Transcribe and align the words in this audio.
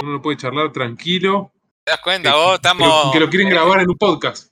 uno 0.00 0.12
no 0.12 0.22
puede 0.22 0.36
charlar 0.38 0.72
tranquilo. 0.72 1.52
¿Te 1.84 1.92
das 1.92 2.00
cuenta? 2.00 2.34
Vos 2.34 2.54
estamos. 2.56 3.12
Que 3.12 3.20
lo 3.20 3.28
quieren 3.28 3.48
grabar 3.48 3.80
en 3.80 3.90
un 3.90 3.96
podcast. 3.96 4.48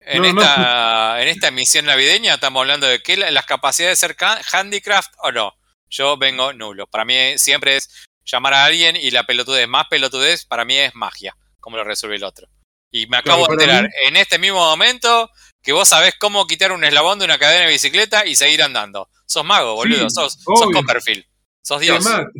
En, 0.00 0.22
No, 0.22 0.32
no. 0.32 0.40
esta, 0.40 1.22
en 1.22 1.28
esta 1.28 1.48
emisión 1.48 1.84
navideña 1.86 2.34
estamos 2.34 2.60
hablando 2.60 2.86
de 2.86 3.02
que 3.02 3.16
la- 3.16 3.30
las 3.30 3.44
capacidades 3.46 4.00
de 4.00 4.08
ser 4.08 4.16
handicraft 4.52 5.12
o 5.22 5.30
no. 5.32 5.52
Yo 5.88 6.16
vengo 6.16 6.52
nulo. 6.52 6.86
Para 6.86 7.04
mí 7.04 7.36
siempre 7.36 7.76
es 7.76 8.06
llamar 8.24 8.54
a 8.54 8.64
alguien 8.64 8.96
y 8.96 9.10
la 9.10 9.24
pelotudez 9.24 9.68
más 9.68 9.86
pelotudez 9.88 10.46
para 10.46 10.64
mí 10.64 10.76
es 10.78 10.94
magia, 10.94 11.36
como 11.60 11.76
lo 11.76 11.84
resuelve 11.84 12.16
el 12.16 12.24
otro. 12.24 12.46
Y 12.92 13.06
me 13.08 13.18
acabo 13.18 13.46
de 13.46 13.52
enterar 13.52 13.82
mí- 13.84 13.88
en 14.06 14.16
este 14.16 14.38
mismo 14.38 14.58
momento 14.58 15.30
que 15.62 15.72
vos 15.72 15.88
sabés 15.88 16.14
cómo 16.18 16.46
quitar 16.46 16.72
un 16.72 16.82
eslabón 16.84 17.18
de 17.18 17.24
una 17.26 17.38
cadena 17.38 17.66
de 17.66 17.72
bicicleta 17.72 18.26
y 18.26 18.34
seguir 18.34 18.62
andando. 18.62 19.08
Sos 19.26 19.44
mago, 19.44 19.74
boludo. 19.74 20.08
Sí, 20.08 20.14
sos, 20.14 20.38
sos. 20.42 20.70
Copperfield. 20.72 21.24
Sos 21.62 21.80
Dios. 21.80 22.04
Además, 22.06 22.32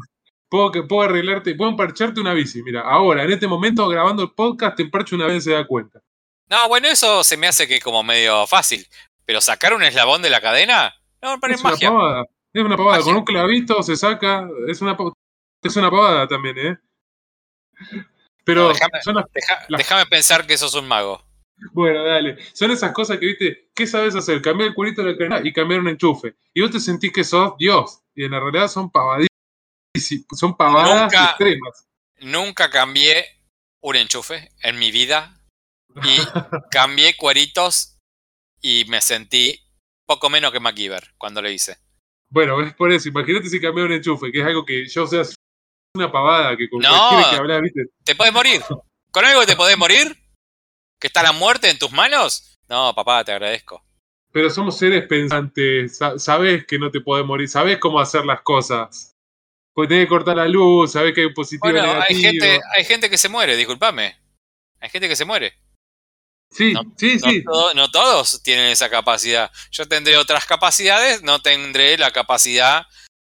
puedo, 0.51 0.71
que- 0.71 0.83
puedo 0.83 1.03
arreglarte, 1.09 1.55
puedo 1.55 1.71
emparcharte 1.71 2.21
una 2.21 2.35
bici. 2.35 2.63
Mira, 2.63 2.83
ahora, 2.83 3.23
en 3.25 3.33
este 3.33 3.47
momento, 3.47 3.89
grabando 3.89 4.23
el 4.25 4.33
podcast, 4.33 4.77
te 4.77 4.83
emparcho 4.83 5.17
una 5.17 5.27
vez 5.27 5.39
y 5.39 5.41
se 5.43 5.53
da 5.53 5.67
cuenta. 5.67 6.01
No, 6.51 6.69
bueno, 6.69 6.89
eso 6.89 7.25
se 7.25 7.37
me 7.37 7.47
hace 7.47 7.67
que 7.69 7.81
como 7.81 8.03
medio 8.03 8.47
fácil. 8.47 8.87
Pero 9.25 9.41
sacar 9.41 9.73
un 9.73 9.83
eslabón 9.85 10.21
de 10.23 10.31
la 10.31 10.41
cadena, 10.41 10.93
no, 11.23 11.39
parece 11.41 11.59
Es 11.61 11.65
una 11.65 11.71
magia. 11.73 11.89
pavada. 11.91 12.25
Es 12.53 12.65
una 12.65 12.77
pavada. 12.77 12.99
Magia. 12.99 13.05
Con 13.13 13.17
un 13.21 13.25
clavito 13.25 13.83
se 13.85 13.95
saca. 13.97 14.49
Es 14.67 14.83
una, 14.83 14.97
es 15.63 15.77
una 15.77 15.91
pavada 15.91 16.27
también, 16.27 16.59
¿eh? 16.59 16.79
Pero 18.45 18.63
No, 18.69 18.69
déjame- 18.75 19.03
son 19.03 19.15
las- 19.15 19.25
Deja- 19.33 19.65
La- 19.69 19.79
Déjame 19.79 20.07
pensar 20.07 20.47
que 20.47 20.59
sos 20.59 20.75
un 20.75 20.89
mago. 20.89 21.23
Bueno, 21.73 22.03
dale. 22.05 22.39
Son 22.55 22.71
esas 22.71 22.91
cosas 22.93 23.19
que, 23.19 23.27
viste, 23.27 23.71
¿qué 23.75 23.87
sabes 23.87 24.17
hacer? 24.17 24.41
Cambiar 24.43 24.71
el 24.71 24.75
culito 24.75 25.03
de 25.05 25.13
la 25.13 25.17
cadena 25.19 25.41
y 25.45 25.53
cambiar 25.53 25.81
un 25.81 25.89
enchufe. 25.89 26.35
Y 26.55 26.63
vos 26.63 26.71
te 26.71 26.81
sentís 26.81 27.13
que 27.13 27.23
sos 27.23 27.53
Dios. 27.59 28.01
Y 28.15 28.25
en 28.25 28.33
la 28.33 28.41
realidad 28.41 28.69
son 28.69 28.91
Son 30.37 30.57
pavadas 30.57 31.03
Nunca- 31.03 31.25
extremas. 31.31 31.87
Nunca 32.21 32.71
cambié 32.71 33.25
un 33.83 33.97
enchufe 33.97 34.51
en 34.63 34.79
mi 34.79 34.91
vida 34.91 35.41
y 36.03 36.17
cambié 36.71 37.17
cueritos 37.17 37.97
y 38.61 38.85
me 38.89 39.01
sentí 39.01 39.59
poco 40.07 40.29
menos 40.29 40.53
que 40.53 40.61
MacGyver 40.61 41.15
cuando 41.19 41.41
lo 41.43 41.49
hice. 41.51 41.79
Bueno, 42.31 42.61
es 42.63 42.75
por 42.75 42.93
eso. 42.93 43.09
Imagínate 43.09 43.49
si 43.49 43.61
cambiar 43.61 43.87
un 43.87 43.93
enchufe, 43.95 44.31
que 44.31 44.41
es 44.41 44.47
algo 44.47 44.65
que 44.65 44.87
yo 44.87 45.07
sea 45.07 45.23
una 45.97 46.13
pavada 46.13 46.57
que 46.57 46.69
con 46.69 46.81
No. 46.81 47.11
que 47.31 47.37
hablar, 47.37 47.63
viste. 47.63 47.87
¿Te 48.05 48.15
podés 48.15 48.33
morir? 48.33 48.63
¿Con 49.11 49.25
algo 49.25 49.45
te 49.47 49.57
podés 49.57 49.77
morir? 49.77 50.17
¿Que 51.01 51.07
está 51.09 51.23
la 51.23 51.33
muerte 51.33 51.69
en 51.71 51.79
tus 51.79 51.91
manos? 51.91 52.59
No, 52.69 52.95
papá, 52.95 53.25
te 53.25 53.33
agradezco. 53.33 53.83
Pero 54.31 54.49
somos 54.51 54.79
seres 54.79 55.07
pensantes. 55.09 55.97
sa- 55.97 56.19
sabés 56.19 56.65
que 56.67 56.79
no 56.79 56.91
te 56.93 57.01
podés 57.01 57.27
morir. 57.27 57.49
Sabés 57.49 57.79
cómo 57.79 57.99
hacer 57.99 58.25
las 58.25 58.43
cosas. 58.43 59.10
Porque 59.75 59.89
tenés 59.89 60.05
que 60.05 60.09
cortar 60.09 60.37
la 60.37 60.47
luz. 60.49 60.93
Sabés 60.93 61.15
que 61.15 61.21
hay 61.21 61.27
un 61.27 61.35
positivo 61.35 61.71
Bueno, 61.73 61.83
hay 62.03 62.15
negativo. 62.17 62.23
gente, 62.45 62.61
hay 62.77 62.85
gente 62.85 63.11
que 63.11 63.19
se 63.19 63.29
muere, 63.29 63.57
discúlpame. 63.57 64.17
Hay 64.81 64.91
gente 64.91 65.09
que 65.09 65.17
se 65.17 65.25
muere. 65.25 65.55
Sí, 66.53 66.73
no- 66.73 66.83
sí, 66.97 67.17
No, 67.23 67.31
sí. 67.31 67.45
todo- 67.45 67.75
no 67.75 67.91
todos 67.91 68.43
tienen 68.43 68.67
esa 68.67 68.91
capacidad. 68.91 69.51
Yo 69.71 69.87
tendré 69.87 70.17
otras 70.17 70.47
capacidades, 70.47 71.23
no 71.23 71.41
tendré 71.41 71.97
la 71.97 72.11
capacidad 72.11 72.87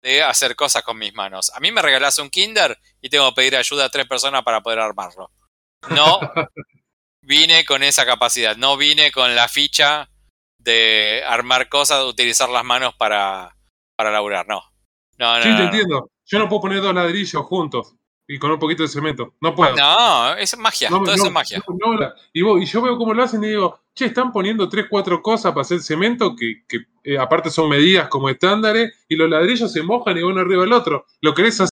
de 0.02 0.22
hacer 0.22 0.54
cosas 0.54 0.82
con 0.82 0.98
mis 0.98 1.14
manos. 1.14 1.50
A 1.54 1.60
mí 1.60 1.72
me 1.72 1.80
regalás 1.82 2.18
un 2.18 2.28
Kinder 2.30 2.78
y 3.00 3.08
tengo 3.08 3.28
que 3.30 3.36
pedir 3.36 3.56
ayuda 3.56 3.86
a 3.86 3.88
tres 3.88 4.06
personas 4.06 4.42
para 4.42 4.60
poder 4.60 4.80
armarlo. 4.80 5.30
No 5.88 6.20
vine 7.22 7.64
con 7.64 7.82
esa 7.82 8.04
capacidad, 8.04 8.56
no 8.56 8.76
vine 8.76 9.10
con 9.10 9.34
la 9.34 9.48
ficha 9.48 10.10
de 10.58 11.22
armar 11.26 11.68
cosas, 11.68 12.00
de 12.00 12.04
utilizar 12.06 12.48
las 12.50 12.64
manos 12.64 12.94
para, 12.96 13.56
para 13.96 14.10
laburar, 14.10 14.46
no. 14.46 14.62
No, 15.18 15.36
no, 15.38 15.42
Sí, 15.42 15.48
te 15.48 15.54
no, 15.54 15.62
entiendo. 15.64 16.10
Yo 16.26 16.38
no 16.38 16.48
puedo 16.48 16.62
poner 16.62 16.80
dos 16.80 16.94
ladrillos 16.94 17.44
juntos 17.46 17.94
y 18.28 18.38
con 18.38 18.50
un 18.50 18.58
poquito 18.58 18.82
de 18.82 18.88
cemento. 18.88 19.34
No 19.40 19.54
puedo. 19.54 19.76
no, 19.76 20.34
es 20.34 20.56
magia, 20.58 20.90
No, 20.90 20.96
todo 20.98 21.06
no, 21.06 21.12
eso 21.14 21.26
es 21.26 21.32
magia. 21.32 21.62
no, 21.68 22.12
y, 22.32 22.42
vos- 22.42 22.60
y 22.60 22.66
yo 22.66 22.82
veo 22.82 22.98
cómo 22.98 23.14
lo 23.14 23.22
hacen 23.22 23.42
y 23.44 23.48
digo, 23.48 23.80
che, 23.94 24.06
están 24.06 24.32
poniendo 24.32 24.68
tres, 24.68 24.86
cuatro 24.90 25.22
cosas 25.22 25.52
para 25.52 25.62
hacer 25.62 25.80
cemento 25.80 26.34
que, 26.34 26.64
que, 26.66 26.78
eh, 27.04 27.16
aparte 27.18 27.50
son 27.50 27.68
medidas 27.68 28.08
como 28.08 28.28
estándares 28.28 28.92
y 29.08 29.14
los 29.16 29.30
ladrillos 29.30 29.72
se 29.72 29.82
mojan 29.82 30.18
y 30.18 30.22
uno 30.22 30.40
arriba 30.40 30.62
del 30.62 30.72
otro. 30.72 31.06
Lo 31.20 31.32
querés 31.34 31.60
hacer, 31.60 31.70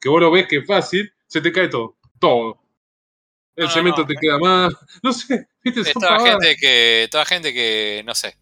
que 0.00 0.08
vos 0.08 0.20
lo 0.20 0.30
ves 0.32 0.48
que 0.48 0.58
es 0.58 0.66
fácil, 0.66 1.12
se 1.26 1.40
te 1.40 1.52
cae 1.52 1.68
todo. 1.68 1.96
Todo. 2.18 2.60
El 3.54 3.68
cemento 3.70 4.04
te 4.04 4.14
queda 4.20 4.38
más. 4.38 4.72
No 5.02 5.12
sé, 5.12 5.48
viste, 5.62 5.82
Es 5.82 5.92
toda 5.92 6.08
pavadas. 6.16 6.30
gente 6.32 6.56
que, 6.56 7.08
toda 7.10 7.24
gente 7.24 7.52
que, 7.52 8.02
no 8.04 8.14
sé, 8.16 8.36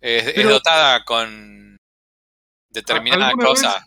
es, 0.00 0.44
dotada 0.46 1.02
con 1.04 1.76
determinada 2.68 3.28
¿Alguna 3.28 3.46
cosa. 3.46 3.86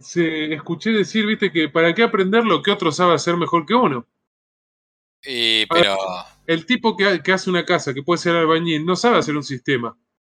Se, 0.00 0.54
escuché 0.54 0.90
decir, 0.90 1.26
viste, 1.26 1.52
que 1.52 1.68
para 1.68 1.94
qué 1.94 2.02
aprender 2.02 2.44
lo 2.44 2.62
que 2.62 2.70
otro 2.70 2.90
sabe 2.90 3.14
hacer 3.14 3.36
mejor 3.36 3.66
que 3.66 3.74
uno. 3.74 4.06
Y, 5.22 5.66
pero, 5.66 5.96
El 6.46 6.64
tipo 6.66 6.96
que, 6.96 7.22
que 7.22 7.32
hace 7.32 7.50
una 7.50 7.64
casa, 7.64 7.92
que 7.92 8.02
puede 8.02 8.18
ser 8.18 8.34
albañil, 8.34 8.84
no 8.84 8.96
sabe 8.96 9.18
hacer 9.18 9.36
un 9.36 9.44
sistema. 9.44 9.96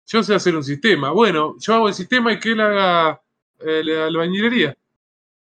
Yo 0.07 0.23
sé 0.23 0.33
hacer 0.33 0.55
un 0.55 0.63
sistema. 0.63 1.11
Bueno, 1.11 1.55
yo 1.59 1.75
hago 1.75 1.87
el 1.87 1.93
sistema 1.93 2.33
y 2.33 2.39
que 2.39 2.49
él 2.53 2.59
haga 2.59 3.21
eh, 3.59 3.83
la 3.83 4.07
albañilería. 4.07 4.75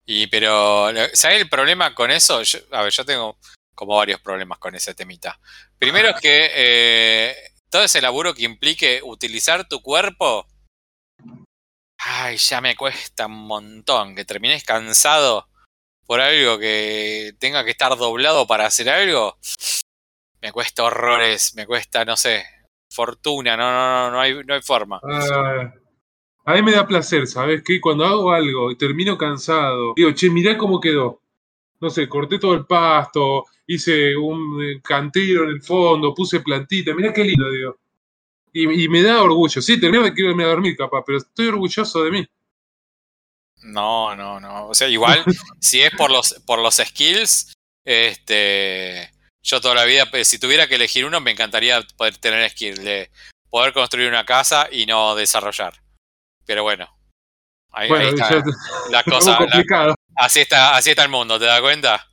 y, 0.05 0.27
pero, 0.27 0.89
¿sabes 1.15 1.41
el 1.41 1.49
problema 1.49 1.95
con 1.95 2.11
eso? 2.11 2.43
Yo- 2.43 2.59
a 2.73 2.83
ver, 2.83 2.93
yo 2.93 3.05
tengo 3.05 3.39
como 3.75 3.97
varios 3.97 4.21
problemas 4.21 4.59
con 4.59 4.75
ese 4.75 4.95
temita. 4.95 5.41
Primero 5.79 6.11
es 6.11 6.21
que 6.21 6.51
eh, 6.55 7.35
todo 7.71 7.85
ese 7.85 8.03
laburo 8.03 8.35
que 8.35 8.45
implique 8.45 9.01
utilizar 9.03 9.67
tu 9.67 9.81
cuerpo, 9.81 10.47
ay, 12.05 12.37
ya 12.37 12.61
me 12.61 12.77
cuesta 12.77 13.27
un 13.27 13.47
montón, 13.47 14.15
que 14.15 14.25
termines 14.25 14.65
cansado 14.65 15.49
por 16.07 16.21
algo 16.21 16.59
que 16.59 17.33
tenga 17.39 17.65
que 17.65 17.71
estar 17.71 17.97
doblado 17.97 18.47
para 18.47 18.67
hacer 18.67 18.89
algo, 18.89 19.39
me 20.41 20.53
cuesta 20.53 20.85
horrores, 20.85 21.55
me 21.55 21.67
cuesta, 21.67 22.05
no 22.05 22.17
sé, 22.17 22.45
fortuna, 22.91 23.57
no, 23.57 23.71
no, 23.71 24.05
no, 24.05 24.11
no 24.11 24.21
hay, 24.21 24.45
no 24.45 24.55
hay 24.55 24.63
forma. 24.63 25.01
Ah, 25.03 25.73
a 26.45 26.55
mí 26.55 26.63
me 26.63 26.73
da 26.73 26.87
placer, 26.87 27.27
¿sabes 27.29 27.63
qué? 27.65 27.81
Cuando 27.81 28.05
hago 28.05 28.33
algo 28.33 28.71
y 28.71 28.77
termino 28.77 29.17
cansado, 29.17 29.95
digo, 29.95 30.13
che, 30.13 30.29
mirá 30.29 30.59
cómo 30.59 30.81
quedó. 30.81 31.21
No 31.81 31.91
sé, 31.91 32.09
corté 32.09 32.39
todo 32.39 32.55
el 32.55 32.67
pasto, 32.67 33.45
hice 33.67 34.17
un 34.17 34.61
eh, 34.63 34.81
cantero 34.83 35.45
en 35.45 35.51
el 35.51 35.63
fondo, 35.63 36.15
puse 36.15 36.41
plantita, 36.41 36.95
mirá 36.95 37.13
qué 37.13 37.25
lindo, 37.25 37.51
digo. 37.51 37.79
Y, 38.53 38.85
y 38.85 38.89
me 38.89 39.03
da 39.03 39.23
orgullo. 39.23 39.63
Sí, 39.63 39.81
termino 39.81 40.03
de 40.05 40.13
irme 40.17 40.45
a 40.45 40.49
dormir, 40.49 40.77
capaz, 40.77 41.03
pero 41.07 41.19
estoy 41.19 41.49
orgulloso 41.49 42.05
de 42.05 42.11
mí. 42.11 42.27
No, 43.63 44.15
no, 44.17 44.41
no. 44.41 44.69
O 44.69 44.75
sea, 44.75 44.89
igual, 44.89 45.25
si 45.61 45.81
es 45.81 45.91
por 45.97 46.11
los, 46.11 46.35
por 46.47 46.59
los 46.59 46.77
skills, 46.77 47.53
este, 47.85 49.11
yo 49.43 49.61
toda 49.61 49.75
la 49.75 49.85
vida, 49.85 50.07
pues, 50.11 50.29
si 50.29 50.39
tuviera 50.39 50.67
que 50.67 50.75
elegir 50.77 51.05
uno, 51.05 51.21
me 51.21 51.31
encantaría 51.31 51.81
poder 51.97 52.17
tener 52.19 52.49
skill 52.51 52.83
de 52.83 53.11
poder 53.51 53.73
construir 53.73 54.09
una 54.09 54.25
casa 54.25 54.69
y 54.71 54.87
no 54.87 55.15
desarrollar. 55.15 55.75
Pero 56.45 56.63
bueno, 56.65 56.89
ahí, 57.71 57.89
está 58.09 58.31
ya- 58.31 58.43
la 58.91 59.03
cosa. 59.05 59.39
la- 59.41 59.95
así 60.17 60.41
está, 60.41 60.77
así 60.77 60.91
está 60.91 61.05
el 61.05 61.09
mundo, 61.11 61.39
¿te 61.39 61.45
das 61.47 61.61
cuenta? 61.61 62.09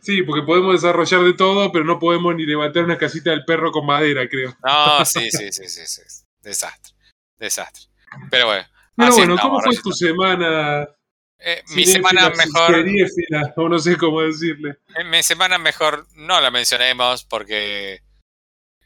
Sí, 0.00 0.22
porque 0.22 0.42
podemos 0.42 0.74
desarrollar 0.80 1.22
de 1.22 1.32
todo, 1.34 1.72
pero 1.72 1.84
no 1.84 1.98
podemos 1.98 2.34
ni 2.36 2.46
levantar 2.46 2.84
una 2.84 2.96
casita 2.98 3.30
del 3.30 3.44
perro 3.44 3.72
con 3.72 3.84
madera, 3.86 4.28
creo. 4.28 4.56
No, 4.64 5.04
sí, 5.04 5.30
sí, 5.30 5.50
sí, 5.52 5.68
sí, 5.68 5.86
sí. 5.86 6.02
Desastre, 6.40 6.94
desastre. 7.38 7.84
Pero 8.30 8.46
bueno, 8.46 8.64
Pero 8.96 9.12
bueno, 9.14 9.36
¿cómo 9.40 9.60
fue 9.60 9.76
tu 9.78 9.92
semana? 9.92 10.86
Eh, 11.44 11.62
mi 11.70 11.84
semana 11.86 12.30
mejor. 12.30 12.84
o 13.56 13.68
no 13.68 13.78
sé 13.80 13.96
cómo 13.96 14.20
decirle. 14.22 14.76
En 14.94 15.10
mi 15.10 15.22
semana 15.24 15.58
mejor 15.58 16.06
no 16.14 16.40
la 16.40 16.50
mencionemos 16.52 17.24
porque 17.24 18.00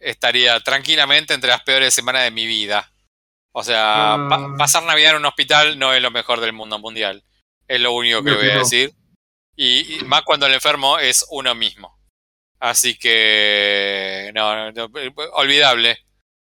estaría 0.01 0.59
tranquilamente 0.61 1.35
entre 1.35 1.51
las 1.51 1.63
peores 1.63 1.93
semanas 1.93 2.23
de 2.25 2.31
mi 2.31 2.47
vida. 2.47 2.91
O 3.53 3.63
sea, 3.63 4.15
Ah. 4.15 4.27
pa- 4.29 4.57
pasar 4.57 4.83
Navidad 4.85 5.13
en 5.13 5.17
un 5.19 5.27
hospital 5.27 5.79
no 5.79 5.93
es 5.93 6.01
lo 6.03 6.11
mejor 6.11 6.41
del 6.41 6.53
mundo 6.53 6.79
mundial. 6.79 7.23
Es 7.69 7.81
lo 7.81 7.93
único 7.93 8.23
que 8.23 8.33
voy 8.35 8.49
a 8.51 8.55
no. 8.55 8.59
decir. 8.61 8.93
Y, 9.57 9.97
y 9.97 10.05
más 10.05 10.23
cuando 10.23 10.47
el 10.47 10.55
enfermo 10.55 10.99
es 10.99 11.27
uno 11.31 11.55
mismo. 11.55 11.97
Así 12.61 12.99
que, 12.99 14.31
no, 14.35 14.73
no, 14.73 14.73
no, 14.73 14.91
olvidable. 15.33 15.99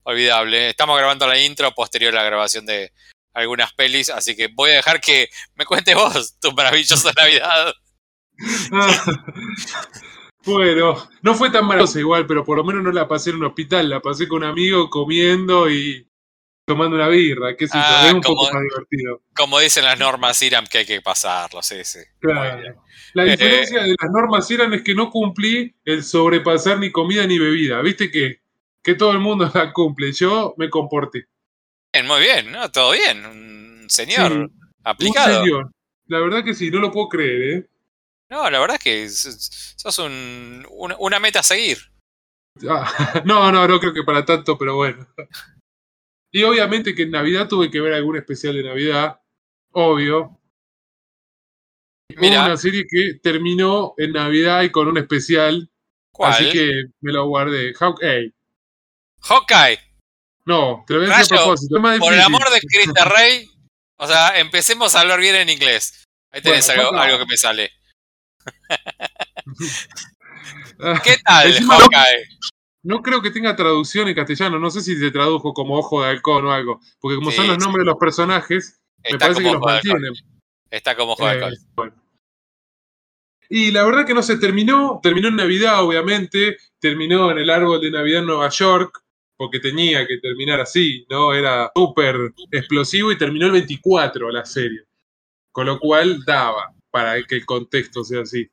Olvidable. 0.04 0.70
Estamos 0.70 0.98
grabando 0.98 1.28
la 1.28 1.40
intro 1.40 1.72
posterior 1.72 2.14
a 2.14 2.22
la 2.22 2.26
grabación 2.26 2.66
de 2.66 2.92
algunas 3.34 3.74
pelis, 3.74 4.10
así 4.10 4.36
que 4.36 4.48
voy 4.48 4.72
a 4.72 4.76
dejar 4.76 5.02
que 5.02 5.30
me 5.56 5.66
cuentes 5.66 5.96
vos 5.96 6.40
tu 6.40 6.52
maravillosa 6.54 7.12
Navidad. 7.18 7.74
Bueno, 10.48 10.96
no 11.24 11.34
fue 11.34 11.50
tan 11.50 11.66
maravillosa 11.66 12.00
igual, 12.00 12.28
pero 12.28 12.46
por 12.46 12.58
lo 12.58 12.64
menos 12.64 12.84
no 12.84 12.92
la 12.92 13.08
pasé 13.08 13.32
en 13.32 13.38
un 13.38 13.46
hospital, 13.46 13.90
la 13.90 14.00
pasé 14.00 14.28
con 14.28 14.44
un 14.44 14.50
amigo 14.50 14.92
comiendo 14.92 15.68
y 15.72 16.08
tomando 16.66 16.96
una 16.96 17.08
birra, 17.08 17.56
qué 17.56 17.68
sé 17.68 17.78
yo, 17.78 17.84
Ah, 17.84 18.08
es 18.08 18.14
un 18.14 18.22
como- 18.22 18.36
poco 18.42 18.54
más 18.54 18.64
divertido. 18.64 19.22
Como 19.36 19.60
dicen 19.60 19.86
las 19.86 20.00
normas 20.00 20.42
IRAM 20.42 20.66
que 20.68 20.80
hay 20.80 20.86
que 20.86 21.02
pasarlo, 21.02 21.62
sí, 21.62 21.84
sí. 21.84 22.00
Claro. 22.20 22.82
La 23.14 23.24
Eh, 23.26 23.32
diferencia 23.32 23.84
de 23.84 23.90
las 24.00 24.12
normas 24.12 24.50
eran 24.52 24.74
es 24.74 24.82
que 24.82 24.96
no 24.96 25.10
cumplí 25.12 25.76
el 25.86 26.04
sobrepasar 26.04 26.80
ni 26.80 26.92
comida 26.92 27.26
ni 27.28 27.38
bebida, 27.38 27.82
viste 27.82 28.10
que, 28.12 28.42
que 28.84 28.96
todo 28.96 29.12
el 29.12 29.20
mundo 29.20 29.50
la 29.54 29.72
cumple, 29.72 30.12
yo 30.12 30.56
me 30.58 30.70
comporté. 30.70 31.28
Bien, 31.94 32.08
muy 32.08 32.20
bien, 32.22 32.52
¿no? 32.52 32.70
Todo 32.72 32.92
bien. 32.92 33.26
Un 33.26 33.86
señor 33.90 34.32
Sí, 34.32 34.38
Un 34.38 34.52
aplicado. 34.84 35.44
señor. 35.44 35.72
La 36.08 36.20
verdad 36.20 36.44
que 36.44 36.54
sí, 36.54 36.70
no 36.72 36.80
lo 36.80 36.92
puedo 36.92 37.10
creer, 37.10 37.42
¿eh? 37.58 37.70
No, 38.30 38.50
la 38.50 38.60
verdad 38.60 38.78
es 38.78 38.84
que 38.84 39.10
sos 39.10 40.00
un, 40.00 40.66
una, 40.72 40.96
una 40.98 41.20
meta 41.20 41.40
a 41.40 41.44
seguir. 41.44 41.78
Ah, 42.68 42.86
no, 43.26 43.52
no, 43.52 43.68
no 43.68 43.80
creo 43.80 43.94
que 43.94 44.04
para 44.04 44.26
tanto, 44.26 44.58
pero 44.58 44.76
bueno. 44.76 45.08
Y 46.36 46.44
obviamente 46.44 46.94
que 46.94 47.04
en 47.04 47.12
Navidad 47.12 47.48
tuve 47.48 47.72
que 47.72 47.80
ver 47.80 47.94
algún 47.94 48.18
especial 48.18 48.56
de 48.56 48.64
Navidad, 48.64 49.22
obvio. 49.72 50.38
Mira. 52.18 52.44
una 52.44 52.58
serie 52.58 52.84
que 52.86 53.20
terminó 53.24 53.94
en 53.98 54.12
Navidad 54.12 54.64
y 54.64 54.70
con 54.70 54.90
un 54.90 54.98
especial, 54.98 55.72
¿Cuál? 56.12 56.34
así 56.34 56.52
que 56.52 56.88
me 57.00 57.14
lo 57.14 57.26
guardé. 57.28 57.74
Hawkeye. 57.74 58.34
Hawkeye. 59.22 59.80
No, 60.44 60.84
te 60.86 60.96
lo 60.96 61.00
voy 61.00 61.10
a 61.10 61.20
decir 61.20 61.36
a 61.36 61.38
propósito. 61.38 61.82
Por 62.00 62.14
el 62.14 62.20
amor 62.20 62.50
de 62.52 62.60
Cristo 62.60 63.06
Rey. 63.06 63.50
O 63.96 64.06
sea, 64.06 64.38
empecemos 64.38 64.94
a 64.94 65.00
hablar 65.00 65.22
bien 65.22 65.38
en 65.38 65.48
inglés. 65.48 66.04
Ahí 66.34 66.42
tenés 66.42 66.68
Bueno, 66.68 66.90
algo, 66.90 67.00
algo 67.00 67.20
que 67.20 67.26
me 67.28 67.38
sale. 67.38 67.72
¿Qué 71.02 71.16
tal, 71.24 71.54
Hawkeye? 71.54 72.28
No 72.86 73.02
creo 73.02 73.22
que 73.22 73.32
tenga 73.32 73.56
traducción 73.56 74.08
en 74.08 74.16
castellano. 74.16 74.60
No 74.60 74.70
sé 74.70 74.82
si 74.82 74.96
se 74.96 75.10
tradujo 75.12 75.54
como 75.54 75.76
ojo 75.78 76.04
de 76.04 76.10
halcón 76.10 76.46
o 76.46 76.52
algo. 76.52 76.80
Porque 77.00 77.16
como 77.16 77.32
Sí, 77.32 77.38
son 77.38 77.48
los 77.48 77.58
nombres 77.58 77.82
de 77.82 77.86
los 77.92 77.98
personajes, 77.98 78.80
me 79.12 79.18
parece 79.18 79.42
que 79.44 79.52
los 79.52 79.62
mantienen. 79.62 80.14
Está 80.70 80.96
como 80.96 81.14
Ojo 81.14 81.26
de 81.28 81.32
Eh, 81.34 81.44
Halcón. 81.44 81.60
bueno. 81.76 81.94
Y 83.50 83.72
la 83.72 83.84
verdad 83.86 84.06
que 84.06 84.14
no 84.14 84.24
se 84.24 84.38
terminó, 84.38 85.00
terminó 85.02 85.28
en 85.30 85.36
Navidad, 85.36 85.84
obviamente, 85.84 86.58
terminó 86.80 87.32
en 87.32 87.38
el 87.40 87.50
árbol 87.50 87.80
de 87.82 87.92
Navidad 87.92 88.22
en 88.22 88.26
Nueva 88.28 88.50
York, 88.50 89.04
porque 89.38 89.60
tenía 89.60 90.06
que 90.08 90.18
terminar 90.18 90.60
así, 90.60 91.06
¿no? 91.10 91.34
Era 91.34 91.72
súper 91.76 92.34
explosivo 92.52 93.12
y 93.12 93.18
terminó 93.18 93.46
el 93.48 93.52
24 93.54 94.32
la 94.32 94.46
serie, 94.46 94.82
con 95.52 95.68
lo 95.68 95.80
cual 95.80 96.24
daba 96.26 96.74
para 96.92 97.22
que 97.24 97.36
el 97.36 97.46
contexto 97.46 98.04
sea 98.04 98.22
así. 98.22 98.48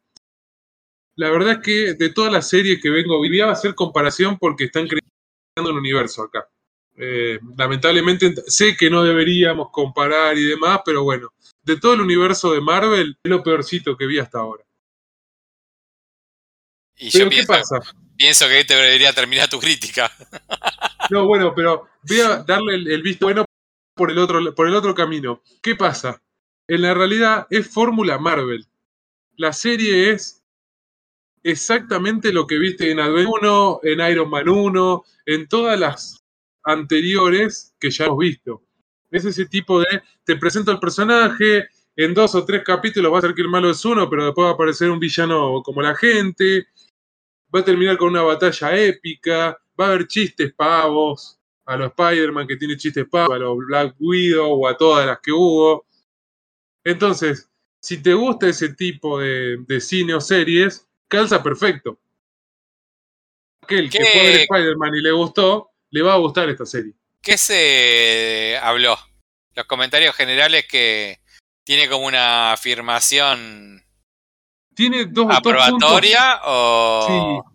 La 1.16 1.30
verdad 1.30 1.52
es 1.52 1.58
que 1.58 1.94
de 1.94 2.10
todas 2.10 2.32
las 2.32 2.48
series 2.48 2.80
que 2.80 2.90
vengo, 2.90 3.20
vivía 3.20 3.46
a 3.46 3.52
hacer 3.52 3.74
comparación 3.74 4.38
porque 4.38 4.64
están 4.64 4.86
creando 4.88 5.70
un 5.70 5.78
universo 5.78 6.22
acá. 6.22 6.48
Eh, 6.96 7.38
lamentablemente 7.56 8.34
sé 8.46 8.76
que 8.76 8.90
no 8.90 9.02
deberíamos 9.02 9.68
comparar 9.70 10.36
y 10.36 10.44
demás, 10.44 10.80
pero 10.84 11.02
bueno, 11.04 11.32
de 11.62 11.78
todo 11.78 11.94
el 11.94 12.00
universo 12.00 12.52
de 12.52 12.60
Marvel 12.60 13.16
es 13.22 13.30
lo 13.30 13.42
peorcito 13.42 13.96
que 13.96 14.06
vi 14.06 14.18
hasta 14.18 14.38
ahora. 14.38 14.64
Y 16.96 17.10
yo 17.10 17.18
Pero 17.18 17.30
¿qué 17.30 17.36
pienso, 17.36 17.52
pasa? 17.52 17.80
pienso 18.16 18.48
que 18.48 18.64
te 18.64 18.74
debería 18.74 19.12
terminar 19.12 19.48
tu 19.48 19.58
crítica. 19.58 20.10
No, 21.10 21.26
bueno, 21.26 21.52
pero 21.54 21.88
voy 22.04 22.20
a 22.20 22.38
darle 22.44 22.76
el, 22.76 22.88
el 22.90 23.02
visto 23.02 23.26
bueno 23.26 23.44
por 23.94 24.10
el, 24.10 24.18
otro, 24.18 24.54
por 24.54 24.68
el 24.68 24.74
otro 24.74 24.94
camino. 24.94 25.42
¿Qué 25.60 25.74
pasa? 25.74 26.22
En 26.68 26.80
la 26.80 26.94
realidad 26.94 27.46
es 27.50 27.68
fórmula 27.68 28.18
Marvel. 28.18 28.66
La 29.36 29.52
serie 29.52 30.12
es 30.12 30.41
exactamente 31.42 32.32
lo 32.32 32.46
que 32.46 32.58
viste 32.58 32.90
en 32.90 33.00
Advent 33.00 33.28
1, 33.40 33.80
en 33.82 34.00
Iron 34.10 34.30
Man 34.30 34.48
1, 34.48 35.04
en 35.26 35.48
todas 35.48 35.78
las 35.78 36.24
anteriores 36.64 37.74
que 37.78 37.90
ya 37.90 38.06
hemos 38.06 38.18
visto. 38.18 38.62
Es 39.10 39.24
ese 39.24 39.46
tipo 39.46 39.80
de, 39.80 40.02
te 40.24 40.36
presento 40.36 40.70
el 40.70 40.78
personaje, 40.78 41.68
en 41.96 42.14
dos 42.14 42.34
o 42.34 42.44
tres 42.44 42.62
capítulos 42.64 43.12
va 43.12 43.18
a 43.18 43.22
ser 43.22 43.34
que 43.34 43.42
el 43.42 43.48
malo 43.48 43.70
es 43.70 43.84
uno, 43.84 44.08
pero 44.08 44.24
después 44.24 44.46
va 44.46 44.50
a 44.50 44.54
aparecer 44.54 44.90
un 44.90 44.98
villano 44.98 45.62
como 45.62 45.82
la 45.82 45.94
gente, 45.94 46.66
va 47.54 47.60
a 47.60 47.64
terminar 47.64 47.98
con 47.98 48.08
una 48.08 48.22
batalla 48.22 48.76
épica, 48.78 49.58
va 49.78 49.86
a 49.86 49.88
haber 49.88 50.06
chistes 50.06 50.52
pavos, 50.54 51.38
a 51.66 51.76
los 51.76 51.88
Spider-Man 51.90 52.46
que 52.46 52.56
tiene 52.56 52.76
chistes 52.76 53.06
pavos, 53.08 53.36
a 53.36 53.38
los 53.38 53.58
Black 53.58 53.94
Widow 53.98 54.62
o 54.62 54.68
a 54.68 54.76
todas 54.76 55.06
las 55.06 55.20
que 55.20 55.32
hubo. 55.32 55.86
Entonces, 56.84 57.50
si 57.80 58.02
te 58.02 58.14
gusta 58.14 58.48
ese 58.48 58.74
tipo 58.74 59.18
de, 59.18 59.58
de 59.66 59.80
cine 59.80 60.14
o 60.14 60.20
series, 60.20 60.88
calza 61.12 61.42
perfecto. 61.42 61.98
Aquel 63.62 63.90
que 63.90 63.98
fue 63.98 64.20
a 64.20 64.24
ver 64.24 64.40
Spider-Man 64.40 64.94
y 64.94 65.02
le 65.02 65.12
gustó, 65.12 65.70
le 65.90 66.02
va 66.02 66.14
a 66.14 66.16
gustar 66.16 66.48
esta 66.48 66.64
serie. 66.64 66.94
¿Qué 67.20 67.36
se 67.36 68.58
habló? 68.62 68.96
Los 69.54 69.66
comentarios 69.66 70.16
generales 70.16 70.66
que 70.66 71.20
tiene 71.64 71.86
como 71.88 72.06
una 72.06 72.52
afirmación 72.52 73.84
Tiene 74.74 75.04
dos, 75.04 75.26
aprobatoria 75.30 76.40
o... 76.46 77.42
Sí. 77.44 77.50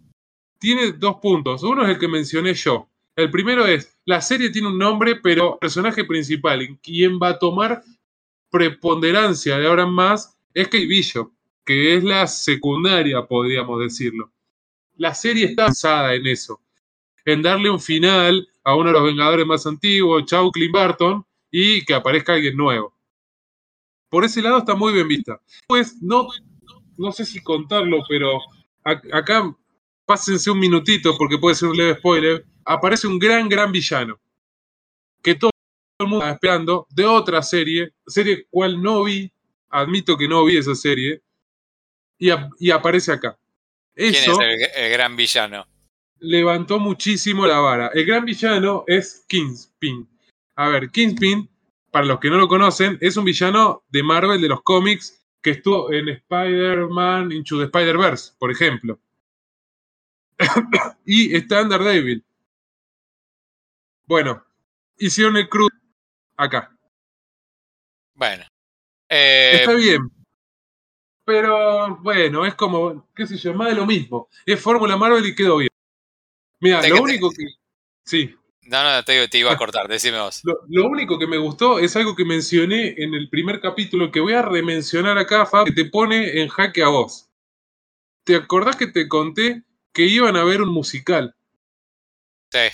Tiene 0.59 0.91
dos 0.91 1.17
puntos. 1.19 1.63
Uno 1.63 1.83
es 1.83 1.89
el 1.89 1.99
que 1.99 2.07
mencioné 2.07 2.53
yo. 2.53 2.89
El 3.15 3.31
primero 3.31 3.65
es, 3.65 3.97
la 4.05 4.21
serie 4.21 4.51
tiene 4.51 4.67
un 4.67 4.77
nombre, 4.77 5.15
pero 5.15 5.53
el 5.53 5.59
personaje 5.59 6.05
principal, 6.05 6.61
en 6.61 6.75
quien 6.77 7.19
va 7.19 7.29
a 7.29 7.39
tomar 7.39 7.83
preponderancia 8.51 9.57
de 9.57 9.67
ahora 9.67 9.83
en 9.83 9.89
más, 9.89 10.37
es 10.53 10.67
Kate 10.67 10.85
Bishop, 10.85 11.31
que 11.67 11.95
es 11.97 12.03
la 12.03 12.25
secundaria, 12.27 13.27
podríamos 13.27 13.79
decirlo. 13.81 14.31
La 14.95 15.13
serie 15.13 15.45
está 15.45 15.65
basada 15.65 16.15
en 16.15 16.25
eso, 16.25 16.61
en 17.25 17.43
darle 17.43 17.69
un 17.69 17.79
final 17.79 18.47
a 18.63 18.75
uno 18.75 18.85
de 18.89 18.93
los 18.93 19.03
Vengadores 19.03 19.45
más 19.45 19.67
antiguos, 19.67 20.25
Chau 20.25 20.49
Clint 20.51 20.73
Barton, 20.73 21.25
y 21.51 21.85
que 21.85 21.93
aparezca 21.93 22.33
alguien 22.33 22.57
nuevo. 22.57 22.93
Por 24.09 24.23
ese 24.23 24.41
lado 24.41 24.59
está 24.59 24.75
muy 24.75 24.93
bien 24.93 25.07
vista. 25.07 25.41
Pues 25.67 26.01
no, 26.01 26.27
no 26.97 27.11
sé 27.11 27.25
si 27.25 27.41
contarlo, 27.43 27.99
pero 28.07 28.39
ac- 28.83 29.13
acá 29.13 29.53
pásense 30.05 30.49
un 30.49 30.59
minutito 30.59 31.17
porque 31.17 31.37
puede 31.37 31.55
ser 31.55 31.69
un 31.69 31.77
leve 31.77 31.95
spoiler. 31.99 32.45
Aparece 32.63 33.07
un 33.07 33.19
gran, 33.19 33.49
gran 33.49 33.71
villano 33.71 34.19
que 35.21 35.35
todo 35.35 35.51
el 35.99 36.07
mundo 36.07 36.23
está 36.23 36.33
esperando 36.35 36.87
de 36.89 37.05
otra 37.05 37.41
serie, 37.41 37.93
serie 38.05 38.47
cual 38.49 38.81
no 38.81 39.03
vi, 39.03 39.29
admito 39.69 40.17
que 40.17 40.27
no 40.27 40.45
vi 40.45 40.57
esa 40.57 40.75
serie, 40.75 41.21
y, 42.17 42.29
ap- 42.29 42.51
y 42.59 42.71
aparece 42.71 43.11
acá. 43.13 43.37
¿Quién 43.93 44.13
es 44.13 44.27
el, 44.27 44.83
el 44.83 44.91
gran 44.91 45.15
villano? 45.15 45.67
levantó 46.19 46.79
muchísimo 46.79 47.45
la 47.45 47.59
vara. 47.59 47.91
El 47.93 48.03
gran 48.05 48.25
villano 48.25 48.83
es 48.87 49.23
Kingpin. 49.27 50.09
A 50.55 50.67
ver, 50.69 50.89
Kingpin, 50.89 51.47
para 51.91 52.05
los 52.05 52.19
que 52.19 52.29
no 52.31 52.37
lo 52.37 52.47
conocen, 52.47 52.97
es 53.01 53.17
un 53.17 53.25
villano 53.25 53.83
de 53.89 54.01
Marvel, 54.01 54.41
de 54.41 54.47
los 54.47 54.63
cómics, 54.63 55.23
que 55.43 55.51
estuvo 55.51 55.91
en 55.93 56.09
Spider-Man 56.09 57.31
Into 57.31 57.59
the 57.59 57.65
Spider-Verse, 57.65 58.33
por 58.39 58.51
ejemplo. 58.51 58.99
y 61.05 61.35
está 61.35 61.59
en 61.61 61.69
Daredevil. 61.69 62.25
Bueno, 64.05 64.43
hicieron 64.97 65.37
el 65.37 65.47
cruz 65.49 65.69
acá. 66.35 66.75
Bueno. 68.15 68.45
Eh, 69.09 69.57
Está 69.59 69.73
bien. 69.73 70.09
Pero 71.27 71.97
bueno, 71.97 72.45
es 72.45 72.55
como, 72.55 73.05
qué 73.13 73.27
sé 73.27 73.35
yo, 73.35 73.53
más 73.53 73.67
de 73.67 73.75
lo 73.75 73.85
mismo. 73.85 74.29
Es 74.45 74.61
Fórmula 74.61 74.95
Marvel 74.95 75.25
y 75.25 75.35
quedó 75.35 75.57
bien. 75.57 75.69
Mira, 76.61 76.81
lo 76.87 77.01
único 77.01 77.29
que. 77.31 77.43
Sí, 78.05 78.33
no, 78.61 78.81
no, 78.81 79.03
te, 79.03 79.27
te 79.27 79.37
iba 79.37 79.51
a 79.51 79.57
cortar, 79.57 79.89
decime 79.89 80.19
vos. 80.19 80.39
Lo, 80.45 80.61
lo 80.69 80.87
único 80.87 81.19
que 81.19 81.27
me 81.27 81.37
gustó 81.37 81.79
es 81.79 81.97
algo 81.97 82.15
que 82.15 82.23
mencioné 82.23 82.95
en 82.97 83.13
el 83.13 83.27
primer 83.27 83.59
capítulo 83.59 84.09
que 84.09 84.21
voy 84.21 84.31
a 84.33 84.41
remencionar 84.41 85.17
acá, 85.17 85.45
Fab, 85.45 85.65
que 85.65 85.73
te 85.73 85.83
pone 85.83 86.41
en 86.41 86.47
jaque 86.47 86.81
a 86.81 86.87
vos. 86.87 87.29
¿Te 88.23 88.37
acordás 88.37 88.77
que 88.77 88.87
te 88.87 89.09
conté 89.09 89.63
que 89.91 90.03
iban 90.05 90.37
a 90.37 90.45
ver 90.45 90.61
un 90.61 90.69
musical 90.69 91.35
Sí. 92.53 92.69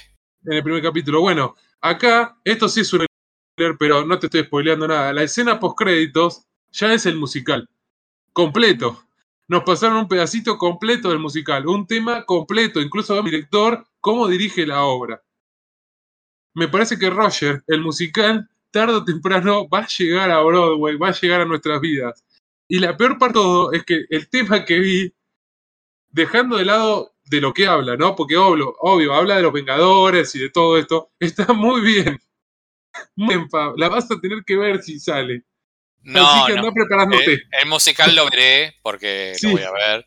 en 0.45 0.53
el 0.53 0.61
primer 0.61 0.83
capítulo? 0.83 1.21
Bueno, 1.21 1.55
acá, 1.81 2.37
esto 2.43 2.69
sí 2.69 2.81
es 2.81 2.93
un 2.93 3.07
spoiler, 3.55 3.77
pero 3.79 4.05
no 4.05 4.19
te 4.19 4.27
estoy 4.27 4.43
spoileando 4.43 4.87
nada. 4.87 5.11
La 5.11 5.23
escena 5.23 5.59
post 5.59 5.75
créditos 5.75 6.45
ya 6.71 6.93
es 6.93 7.07
el 7.07 7.15
musical. 7.15 7.67
Completo. 8.33 8.99
Nos 9.47 9.63
pasaron 9.63 9.97
un 9.97 10.07
pedacito 10.07 10.57
completo 10.57 11.09
del 11.09 11.19
musical, 11.19 11.67
un 11.67 11.85
tema 11.85 12.25
completo, 12.25 12.81
incluso 12.81 13.17
el 13.17 13.25
director, 13.25 13.85
cómo 13.99 14.27
dirige 14.27 14.65
la 14.65 14.83
obra. 14.83 15.23
Me 16.55 16.67
parece 16.67 16.97
que 16.97 17.09
Roger, 17.09 17.63
el 17.67 17.81
musical, 17.81 18.49
tarde 18.71 18.95
o 18.95 19.05
temprano 19.05 19.67
va 19.69 19.79
a 19.79 19.87
llegar 19.87 20.31
a 20.31 20.41
Broadway, 20.41 20.97
va 20.97 21.09
a 21.09 21.13
llegar 21.19 21.41
a 21.41 21.45
nuestras 21.45 21.79
vidas. 21.79 22.25
Y 22.67 22.79
la 22.79 22.97
peor 22.97 23.19
parte 23.19 23.37
de 23.37 23.43
todo 23.43 23.71
es 23.71 23.85
que 23.85 24.05
el 24.09 24.29
tema 24.29 24.65
que 24.65 24.79
vi, 24.79 25.13
dejando 26.09 26.57
de 26.57 26.65
lado 26.65 27.13
de 27.25 27.41
lo 27.41 27.53
que 27.53 27.67
habla, 27.67 27.95
¿no? 27.97 28.15
Porque 28.15 28.37
obvio, 28.37 28.75
obvio 28.79 29.13
habla 29.13 29.35
de 29.35 29.43
los 29.43 29.53
Vengadores 29.53 30.33
y 30.35 30.39
de 30.39 30.49
todo 30.49 30.77
esto, 30.77 31.11
está 31.19 31.53
muy 31.53 31.81
bien. 31.81 32.19
Muy 33.15 33.35
bien. 33.35 33.49
La 33.77 33.89
vas 33.89 34.09
a 34.11 34.19
tener 34.19 34.43
que 34.45 34.55
ver 34.55 34.81
si 34.83 34.99
sale. 34.99 35.43
No, 36.03 36.27
Así 36.27 36.47
que 36.47 36.53
no. 36.53 36.59
anda 36.61 36.71
preparándote. 36.73 37.33
El, 37.33 37.47
el 37.61 37.65
musical 37.67 38.15
lo 38.15 38.29
veré 38.29 38.75
porque 38.81 39.33
Sí. 39.35 39.47
lo 39.47 39.53
voy 39.53 39.63
a 39.63 39.71
ver, 39.71 40.05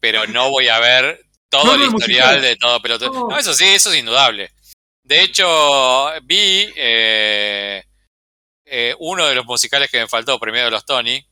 pero 0.00 0.26
no 0.26 0.50
voy 0.50 0.68
a 0.68 0.78
ver 0.80 1.20
todo 1.50 1.64
No, 1.64 1.74
el 1.74 1.82
historial 1.82 2.28
musical. 2.36 2.42
de 2.42 2.56
todo 2.56 2.82
pelotón. 2.82 3.12
No. 3.12 3.28
No, 3.28 3.38
eso 3.38 3.54
sí, 3.54 3.64
eso 3.66 3.92
es 3.92 3.98
indudable. 3.98 4.50
De 5.02 5.20
hecho, 5.22 6.10
vi 6.22 6.72
eh, 6.76 7.84
eh, 8.64 8.94
uno 8.98 9.26
de 9.26 9.34
los 9.34 9.44
musicales 9.44 9.90
que 9.90 10.00
me 10.00 10.08
faltó, 10.08 10.38
primero 10.40 10.64
de 10.64 10.70
los 10.70 10.86
Tony, 10.86 11.24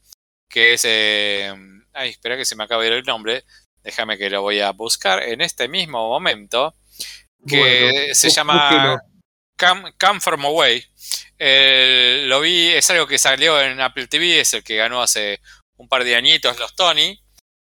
que 0.49 0.75
es... 0.75 0.83
eh, 0.85 1.53
ay, 1.95 2.11
espera 2.11 2.37
que 2.37 2.45
se 2.45 2.55
me 2.55 2.65
acaba 2.65 2.83
de 2.83 2.89
ir 2.89 2.95
el 2.95 3.05
nombre. 3.05 3.45
Déjame 3.83 4.19
que 4.19 4.29
lo 4.31 4.43
voy 4.43 4.61
a 4.61 4.71
buscar 4.73 5.23
en 5.23 5.41
este 5.41 5.69
mismo 5.69 6.09
momento. 6.09 6.75
que 7.49 7.59
Bueno, 7.59 8.15
se 8.15 8.29
llama. 8.31 9.01
Come, 9.59 10.21
From 10.21 10.45
Away. 10.45 10.85
Eh, 11.39 12.25
lo 12.27 12.41
vi, 12.41 12.69
es 12.71 12.89
algo 12.91 13.07
que 13.07 13.19
salió 13.19 13.61
en 13.61 13.81
Apple 13.81 14.07
TV, 14.07 14.41
es 14.41 14.55
el 14.55 14.65
que 14.65 14.77
ganó 14.77 15.03
hace 15.03 15.41
un 15.77 15.89
par 15.89 16.05
de 16.05 16.17
añitos 16.17 16.59
los 16.59 16.75
Tony. 16.75 17.19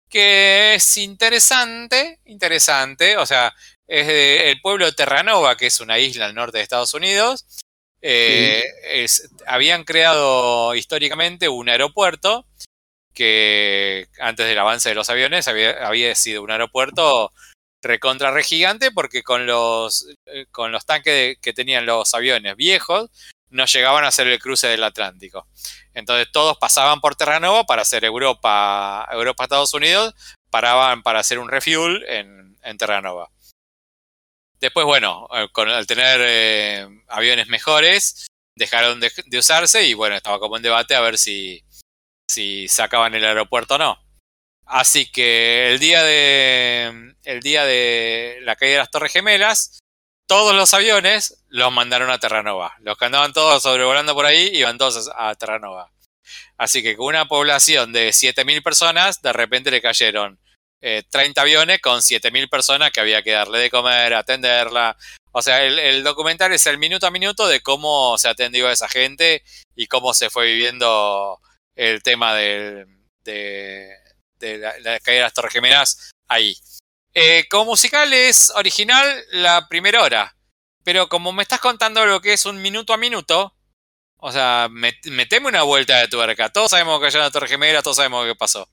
que 0.09 0.75
es 0.75 0.97
interesante, 0.97 2.19
interesante, 2.25 3.17
o 3.17 3.25
sea, 3.27 3.55
es 3.87 4.09
de- 4.09 4.51
el 4.51 4.61
pueblo 4.61 4.87
de 4.87 4.91
Terranova, 4.93 5.57
que 5.57 5.67
es 5.67 5.79
una 5.79 6.01
isla 6.01 6.27
al 6.27 6.35
norte 6.35 6.59
de 6.59 6.65
Estados 6.65 6.95
Unidos. 6.95 7.47
Eh, 8.03 8.65
habían 9.47 9.85
creado 9.85 10.75
históricamente 10.75 11.49
un 11.49 11.69
aeropuerto 11.69 12.45
que 13.15 14.09
antes 14.19 14.49
del 14.49 14.59
avance 14.59 14.89
de 14.89 14.97
los 14.97 15.09
aviones 15.11 15.47
había 15.47 16.15
sido 16.17 16.43
un 16.43 16.51
aeropuerto 16.51 17.33
recontra 17.83 18.31
re 18.31 18.43
gigante 18.45 18.91
porque 18.91 19.23
con 19.23 19.47
los, 19.47 20.07
eh, 20.27 20.47
con 20.51 20.73
los 20.73 20.85
tanques 20.87 21.13
de- 21.15 21.39
que 21.41 21.53
tenían 21.53 21.87
los 21.87 22.13
aviones 22.15 22.57
viejos 22.57 23.11
no 23.49 23.65
llegaban 23.67 24.05
a 24.05 24.09
hacer 24.09 24.29
el 24.29 24.39
cruce 24.39 24.69
del 24.69 24.85
Atlántico. 24.85 25.47
Entonces 25.93 26.31
todos 26.33 26.57
pasaban 26.59 27.01
por 27.01 27.17
Terranova 27.17 27.65
para 27.65 27.83
hacer 27.83 28.05
Europa, 28.05 29.09
Europa 29.11 29.45
Estados 29.45 29.75
Unidos, 29.75 30.15
paraban 30.51 31.03
para 31.03 31.21
hacer 31.21 31.39
un 31.39 31.49
refuel 31.49 32.05
en, 32.07 32.57
en 32.63 32.79
Terranova. 32.79 33.31
Después, 34.61 34.85
bueno, 34.85 35.27
eh, 35.35 35.49
con, 35.53 35.69
al 35.69 35.87
tener 35.87 36.21
eh, 36.23 36.87
aviones 37.09 37.49
mejores, 37.49 38.27
dejaron 38.57 39.01
de, 39.01 39.11
de 39.27 39.39
usarse 39.39 39.85
y 39.87 39.95
bueno, 39.95 40.17
estaba 40.17 40.39
como 40.39 40.57
en 40.57 40.63
debate 40.63 40.95
a 40.95 41.01
ver 41.01 41.17
si, 41.17 41.65
si 42.31 42.69
sacaban 42.69 43.15
el 43.15 43.25
aeropuerto 43.25 43.77
o 43.77 43.79
no. 43.79 43.99
Así 44.73 45.11
que 45.11 45.73
el 45.73 45.81
día 45.81 46.05
de 46.05 47.15
el 47.25 47.41
día 47.41 47.65
de 47.65 48.39
la 48.43 48.55
caída 48.55 48.75
de 48.75 48.79
las 48.79 48.91
Torres 48.91 49.13
Gemelas, 49.13 49.81
todos 50.29 50.55
los 50.55 50.73
aviones 50.75 51.43
los 51.49 51.73
mandaron 51.73 52.09
a 52.11 52.19
Terranova. 52.21 52.77
Los 52.81 52.97
que 52.97 53.07
andaban 53.07 53.33
todos 53.33 53.63
sobrevolando 53.65 54.15
por 54.15 54.27
ahí 54.27 54.49
iban 54.55 54.79
todos 54.79 55.11
a 55.17 55.35
Terranova. 55.35 55.91
Así 56.57 56.83
que 56.85 56.97
con 56.97 57.07
una 57.07 57.27
población 57.27 57.93
de 57.93 58.11
7.000 58.11 58.63
personas, 58.63 59.21
de 59.23 59.33
repente 59.33 59.73
le 59.73 59.83
cayeron 59.83 60.39
eh, 60.81 61.03
30 61.11 61.41
aviones 61.43 61.81
con 61.81 62.01
7.000 62.01 62.49
personas 62.49 62.93
que 62.93 63.01
había 63.01 63.23
que 63.25 63.33
darle 63.33 63.59
de 63.59 63.71
comer, 63.71 64.15
atenderla. 64.15 64.97
O 65.33 65.43
sea, 65.43 65.65
el, 65.65 65.81
el 65.81 66.05
documental 66.05 66.53
es 66.53 66.67
el 66.67 66.79
minuto 66.79 67.09
a 67.09 67.11
minuto 67.11 67.49
de 67.49 67.61
cómo 67.61 68.17
se 68.19 68.29
atendió 68.29 68.69
a 68.69 68.73
esa 68.73 68.89
gente 68.89 69.43
y 69.75 69.89
cómo 69.89 70.15
se 70.15 70.31
fue 70.31 70.47
viviendo 70.47 71.41
el 71.75 72.05
tema 72.05 72.35
del- 72.37 72.87
de, 73.25 73.97
de 74.41 74.59
la, 74.59 74.75
la 74.81 74.99
caída 75.01 75.19
de 75.19 75.25
las 75.27 75.35
Torres 75.35 75.53
Gemelas 75.53 76.11
ahí. 76.29 76.57
Eh, 77.15 77.47
como 77.49 77.67
musical 77.67 78.13
es 78.13 78.51
original 78.57 79.25
la 79.33 79.69
primera 79.69 80.03
hora, 80.03 80.35
pero 80.85 81.09
como 81.09 81.33
me 81.33 81.43
estás 81.43 81.61
contando 81.61 82.05
lo 82.07 82.21
que 82.21 82.33
es 82.33 82.47
un 82.47 82.61
minuto 82.61 82.93
a 82.93 82.97
minuto, 82.97 83.55
o 84.17 84.33
sea, 84.33 84.69
met- 84.71 85.11
meteme 85.11 85.49
una 85.49 85.63
vuelta 85.63 85.99
de 85.99 86.09
tuerca. 86.09 86.51
Todos 86.51 86.71
sabemos 86.73 86.99
que 87.01 87.07
cayó 87.07 87.19
la 87.21 87.31
Torre 87.31 87.49
Gemela, 87.49 87.83
todos 87.83 87.97
sabemos 87.97 88.27
qué 88.27 88.35
pasó. 88.35 88.69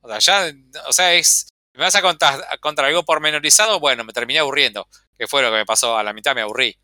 O 0.00 0.08
sea, 0.08 0.18
ya, 0.18 0.52
o 0.86 0.92
sea, 0.92 1.14
es. 1.14 1.48
¿Me 1.74 1.84
vas 1.84 1.94
a 1.94 2.02
contar, 2.02 2.44
a 2.50 2.58
contar 2.58 2.84
algo 2.84 3.02
pormenorizado? 3.02 3.80
Bueno, 3.80 4.04
me 4.04 4.12
terminé 4.12 4.40
aburriendo. 4.40 4.86
Que 5.16 5.26
fue 5.26 5.40
lo 5.42 5.50
que 5.50 5.56
me 5.56 5.64
pasó 5.66 5.96
a 5.96 6.02
la 6.02 6.12
mitad, 6.12 6.34
me 6.34 6.42
aburrí. 6.42 6.76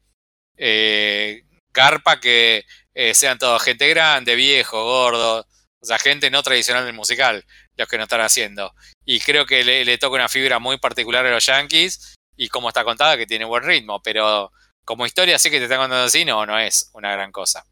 Eh, 0.57 1.43
Garpa 1.73 2.21
que 2.21 2.65
eh, 2.95 3.15
sean 3.15 3.39
todos 3.39 3.63
gente 3.63 3.87
grande, 3.89 4.35
viejo, 4.35 4.83
gordo. 4.83 5.47
O 5.81 5.87
sea, 5.87 5.99
gente 5.99 6.31
no 6.31 6.43
tradicional 6.43 6.85
del 6.85 6.95
musical, 6.95 7.45
los 7.77 7.89
que 7.89 7.97
no 7.99 8.05
están 8.05 8.21
haciendo. 8.21 8.75
Y 9.05 9.21
creo 9.21 9.47
que 9.47 9.63
le, 9.65 9.85
le 9.85 9.99
toca 9.99 10.17
una 10.17 10.29
fibra 10.29 10.59
muy 10.59 10.79
particular 10.79 11.25
a 11.27 11.31
los 11.31 11.47
Yankees. 11.47 12.15
Y 12.37 12.49
como 12.49 12.69
está 12.69 12.85
contada, 12.85 13.17
que 13.17 13.27
tiene 13.27 13.45
buen 13.45 13.63
ritmo. 13.65 14.01
Pero 14.03 14.51
como 14.85 15.07
historia, 15.07 15.37
así 15.37 15.51
que 15.51 15.59
te 15.59 15.65
están 15.65 15.79
contando 15.79 16.05
así, 16.05 16.25
no, 16.25 16.47
no 16.47 16.59
es 16.59 16.91
una 16.95 17.13
gran 17.13 17.31
cosa. 17.31 17.65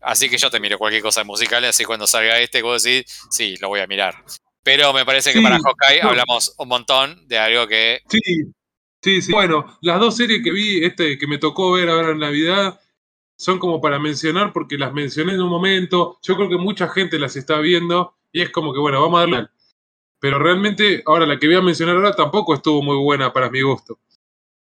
Así 0.00 0.28
que 0.28 0.38
yo 0.38 0.50
te 0.50 0.60
miro 0.60 0.78
cualquier 0.78 1.02
cosa 1.02 1.24
musical, 1.24 1.64
así 1.64 1.84
cuando 1.84 2.06
salga 2.06 2.38
este, 2.38 2.62
vos 2.62 2.82
decís, 2.82 3.04
sí, 3.30 3.56
lo 3.60 3.68
voy 3.68 3.80
a 3.80 3.86
mirar. 3.86 4.14
Pero 4.62 4.92
me 4.92 5.04
parece 5.04 5.32
que 5.32 5.38
Sí, 5.38 5.44
para 5.44 5.58
Hawkeye 5.58 6.02
no. 6.02 6.10
hablamos 6.10 6.54
un 6.58 6.68
montón 6.68 7.26
de 7.28 7.38
algo 7.38 7.66
que. 7.66 8.00
Sí, 8.08 8.20
sí, 9.02 9.22
sí. 9.22 9.32
Bueno, 9.32 9.78
las 9.80 9.98
dos 10.00 10.16
series 10.16 10.42
que 10.42 10.50
vi, 10.50 10.84
este 10.84 11.18
que 11.18 11.26
me 11.26 11.38
tocó 11.38 11.72
ver 11.72 11.88
ahora 11.88 12.10
en 12.12 12.18
Navidad, 12.18 12.78
son 13.40 13.58
como 13.58 13.80
para 13.80 13.98
mencionar 13.98 14.52
porque 14.52 14.76
las 14.76 14.92
mencioné 14.92 15.32
en 15.32 15.40
un 15.40 15.48
momento. 15.48 16.18
Yo 16.22 16.36
creo 16.36 16.50
que 16.50 16.58
mucha 16.58 16.88
gente 16.88 17.18
las 17.18 17.36
está 17.36 17.58
viendo 17.58 18.14
y 18.30 18.42
es 18.42 18.50
como 18.50 18.74
que, 18.74 18.78
bueno, 18.78 19.00
vamos 19.00 19.16
a 19.16 19.20
darle. 19.22 19.48
Pero 20.18 20.38
realmente, 20.38 21.02
ahora 21.06 21.24
la 21.24 21.38
que 21.38 21.46
voy 21.46 21.56
a 21.56 21.62
mencionar 21.62 21.96
ahora 21.96 22.12
tampoco 22.12 22.52
estuvo 22.52 22.82
muy 22.82 22.98
buena 22.98 23.32
para 23.32 23.48
mi 23.48 23.62
gusto. 23.62 23.98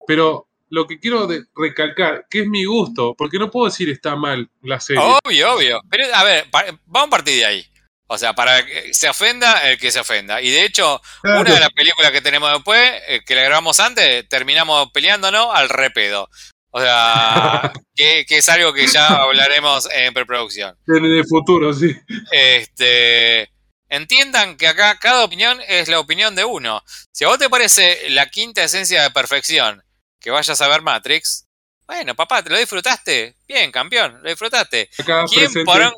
Pero 0.06 0.48
lo 0.70 0.86
que 0.86 0.98
quiero 0.98 1.28
recalcar, 1.54 2.26
que 2.30 2.40
es 2.40 2.46
mi 2.46 2.64
gusto, 2.64 3.14
porque 3.14 3.38
no 3.38 3.50
puedo 3.50 3.66
decir 3.66 3.90
está 3.90 4.16
mal 4.16 4.48
la 4.62 4.80
serie. 4.80 5.02
Obvio, 5.22 5.54
obvio. 5.54 5.82
Pero 5.90 6.04
a 6.14 6.24
ver, 6.24 6.46
vamos 6.86 7.08
a 7.08 7.10
partir 7.10 7.34
de 7.34 7.44
ahí. 7.44 7.66
O 8.06 8.16
sea, 8.16 8.32
para 8.32 8.64
que 8.64 8.94
se 8.94 9.06
ofenda 9.06 9.68
el 9.70 9.76
que 9.76 9.90
se 9.90 10.00
ofenda. 10.00 10.40
Y 10.40 10.50
de 10.50 10.64
hecho, 10.64 10.98
Claro. 11.20 11.42
una 11.42 11.52
de 11.52 11.60
las 11.60 11.72
películas 11.72 12.10
que 12.10 12.22
tenemos 12.22 12.50
después, 12.50 12.90
eh, 13.06 13.20
que 13.26 13.34
la 13.34 13.42
grabamos 13.42 13.80
antes, 13.80 14.26
terminamos 14.30 14.90
peleándonos 14.92 15.48
al 15.52 15.68
repedo. 15.68 16.30
O 16.72 16.80
sea, 16.80 17.72
que, 17.94 18.24
que 18.26 18.38
es 18.38 18.48
algo 18.48 18.72
que 18.72 18.86
ya 18.86 19.06
hablaremos 19.06 19.88
en 19.92 20.12
preproducción. 20.12 20.76
En 20.88 21.04
el 21.04 21.24
futuro, 21.26 21.72
sí. 21.72 21.94
Este, 22.30 23.50
entiendan 23.88 24.56
que 24.56 24.66
acá 24.66 24.98
cada 24.98 25.24
opinión 25.24 25.60
es 25.68 25.88
la 25.88 26.00
opinión 26.00 26.34
de 26.34 26.44
uno. 26.44 26.82
Si 27.12 27.24
a 27.24 27.28
vos 27.28 27.38
te 27.38 27.50
parece 27.50 28.10
la 28.10 28.28
quinta 28.30 28.64
esencia 28.64 29.02
de 29.02 29.10
perfección 29.10 29.82
que 30.18 30.30
vayas 30.30 30.60
a 30.60 30.68
ver 30.68 30.80
Matrix, 30.80 31.46
bueno, 31.86 32.14
papá, 32.14 32.42
¿te 32.42 32.48
lo 32.48 32.58
disfrutaste? 32.58 33.36
Bien, 33.46 33.70
campeón, 33.70 34.20
lo 34.22 34.30
disfrutaste. 34.30 34.88
Acá 34.98 35.24
¿Quién 35.28 35.50
porón, 35.64 35.92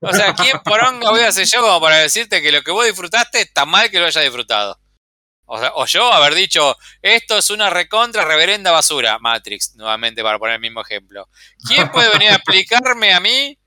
o 0.00 0.12
sea, 0.12 0.32
¿quién 0.34 0.60
poronga 0.64 1.10
voy 1.10 1.22
a 1.22 1.32
ser 1.32 1.46
yo 1.46 1.60
como 1.60 1.80
para 1.80 1.96
decirte 1.96 2.40
que 2.40 2.52
lo 2.52 2.62
que 2.62 2.70
vos 2.70 2.86
disfrutaste 2.86 3.40
está 3.40 3.64
mal 3.64 3.90
que 3.90 3.98
lo 3.98 4.06
hayas 4.06 4.22
disfrutado? 4.22 4.78
O, 5.52 5.58
sea, 5.58 5.72
o 5.74 5.84
yo 5.84 6.12
haber 6.12 6.36
dicho, 6.36 6.76
esto 7.02 7.36
es 7.36 7.50
una 7.50 7.70
recontra 7.70 8.24
reverenda 8.24 8.70
basura, 8.70 9.18
Matrix, 9.18 9.74
nuevamente 9.74 10.22
para 10.22 10.38
poner 10.38 10.54
el 10.54 10.60
mismo 10.60 10.80
ejemplo. 10.80 11.28
¿Quién 11.66 11.90
puede 11.90 12.08
venir 12.10 12.28
a 12.30 12.34
explicarme 12.36 13.12
a 13.12 13.18
mí 13.18 13.58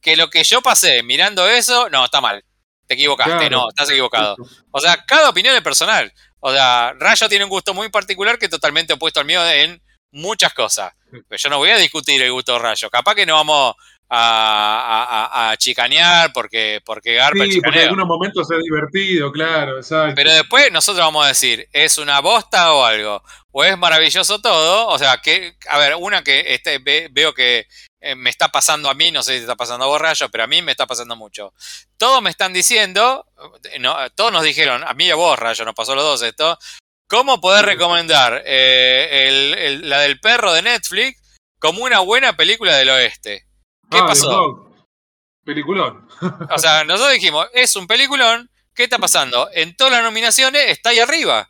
que 0.00 0.14
lo 0.14 0.30
que 0.30 0.44
yo 0.44 0.62
pasé 0.62 1.02
mirando 1.02 1.48
eso, 1.48 1.90
no, 1.90 2.04
está 2.04 2.20
mal? 2.20 2.44
Te 2.86 2.94
equivocaste, 2.94 3.32
Claro. 3.32 3.56
no, 3.56 3.68
estás 3.70 3.90
equivocado. 3.90 4.36
O 4.70 4.78
sea, 4.78 5.04
cada 5.04 5.30
opinión 5.30 5.56
es 5.56 5.62
personal. 5.62 6.12
O 6.38 6.52
sea, 6.52 6.94
Rayo 6.96 7.28
tiene 7.28 7.44
un 7.44 7.50
gusto 7.50 7.74
muy 7.74 7.88
particular 7.88 8.38
que 8.38 8.44
es 8.46 8.50
totalmente 8.50 8.92
opuesto 8.92 9.18
al 9.18 9.26
mío 9.26 9.44
en 9.50 9.82
muchas 10.12 10.54
cosas. 10.54 10.92
Pero 11.10 11.38
yo 11.38 11.48
no 11.50 11.58
voy 11.58 11.70
a 11.70 11.76
discutir 11.76 12.22
el 12.22 12.30
gusto 12.30 12.52
de 12.52 12.60
Rayo. 12.60 12.88
Capaz 12.88 13.16
que 13.16 13.26
no 13.26 13.34
vamos 13.34 13.74
a, 14.14 15.04
a- 15.04 15.48
a- 15.48 15.50
a 15.52 15.56
chicanear 15.56 16.32
porque, 16.34 16.82
porque 16.84 17.14
garpa 17.14 17.44
Sí, 17.46 17.60
porque 17.62 17.78
en 17.78 17.84
algunos 17.84 18.06
momentos 18.06 18.46
se 18.46 18.54
ha 18.54 18.58
divertido, 18.58 19.32
claro, 19.32 19.78
exacto. 19.78 20.14
Pero 20.14 20.32
después 20.32 20.70
nosotros 20.70 21.02
vamos 21.02 21.24
a 21.24 21.28
decir, 21.28 21.66
¿es 21.72 21.96
una 21.96 22.20
bosta 22.20 22.74
o 22.74 22.84
algo? 22.84 23.22
¿O 23.52 23.64
es 23.64 23.76
maravilloso 23.78 24.38
todo? 24.40 24.88
O 24.88 24.98
sea, 24.98 25.16
que, 25.18 25.56
a 25.68 25.78
ver, 25.78 25.94
una 25.98 26.22
que 26.22 26.44
este, 26.54 26.78
ve- 26.78 27.08
veo 27.10 27.32
que 27.32 27.66
eh, 28.02 28.14
me 28.14 28.28
está 28.28 28.48
pasando 28.48 28.90
a 28.90 28.94
mí, 28.94 29.10
no 29.12 29.22
sé 29.22 29.32
si 29.32 29.38
te 29.38 29.44
está 29.44 29.56
pasando 29.56 29.84
a 29.86 29.88
vos, 29.88 30.00
Rayo, 30.00 30.28
pero 30.28 30.44
a 30.44 30.46
mí 30.46 30.60
me 30.60 30.72
está 30.72 30.86
pasando 30.86 31.16
mucho. 31.16 31.54
Todos 31.96 32.20
me 32.20 32.28
están 32.30 32.52
diciendo, 32.52 33.24
eh, 33.70 33.78
no, 33.78 33.96
todos 34.10 34.30
nos 34.32 34.42
dijeron, 34.42 34.84
a 34.86 34.92
mí 34.92 35.06
y 35.06 35.10
a 35.10 35.14
vos, 35.14 35.38
Rayo, 35.38 35.64
nos 35.64 35.74
pasó 35.74 35.94
los 35.94 36.04
dos 36.04 36.20
esto, 36.22 36.58
¿cómo 37.08 37.40
poder 37.40 37.64
recomendar 37.64 38.42
eh, 38.44 39.26
el- 39.28 39.54
el- 39.58 39.88
la 39.88 40.00
del 40.00 40.20
perro 40.20 40.52
de 40.52 40.60
Netflix 40.62 41.18
como 41.58 41.84
una 41.84 42.00
buena 42.00 42.34
película 42.36 42.76
del 42.76 42.90
oeste? 42.90 43.46
¿Qué 43.92 43.98
Ah, 43.98 44.06
pasó? 44.06 44.70
Peliculón. 45.44 46.08
O 46.50 46.58
sea, 46.58 46.84
nosotros 46.84 47.12
dijimos, 47.14 47.46
es 47.52 47.74
un 47.76 47.86
peliculón, 47.86 48.50
¿qué 48.74 48.84
está 48.84 48.98
pasando? 48.98 49.48
En 49.52 49.76
todas 49.76 49.92
las 49.92 50.02
nominaciones 50.02 50.66
está 50.68 50.90
ahí 50.90 51.00
arriba. 51.00 51.48